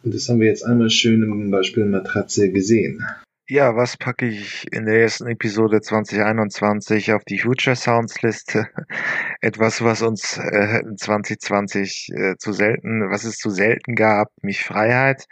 Und 0.05 0.15
das 0.15 0.29
haben 0.29 0.41
wir 0.41 0.49
jetzt 0.49 0.67
einmal 0.67 0.91
schön 0.91 1.23
im 1.23 1.51
Beispiel 1.51 1.87
Matratze 1.87 2.53
gesehen. 2.53 3.03
Ja, 3.48 3.77
was 3.77 3.97
packe 3.97 4.27
ich 4.27 4.66
in 4.73 4.86
der 4.86 5.02
ersten 5.02 5.28
Episode 5.28 5.81
2021 5.81 7.12
auf 7.12 7.23
die 7.23 7.39
Future 7.39 7.77
Sounds 7.77 8.20
Liste? 8.20 8.66
Etwas, 9.40 9.85
was 9.85 10.02
uns 10.02 10.36
äh, 10.36 10.82
2020 10.97 12.09
äh, 12.12 12.36
zu 12.39 12.52
selten, 12.52 13.09
was 13.09 13.23
es 13.23 13.39
zu 13.39 13.51
selten 13.51 13.94
gab, 13.94 14.32
mich 14.43 14.64
Freiheit. 14.64 15.28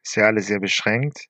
Ist 0.00 0.14
ja 0.14 0.26
alles 0.26 0.46
sehr 0.46 0.60
beschränkt. 0.60 1.26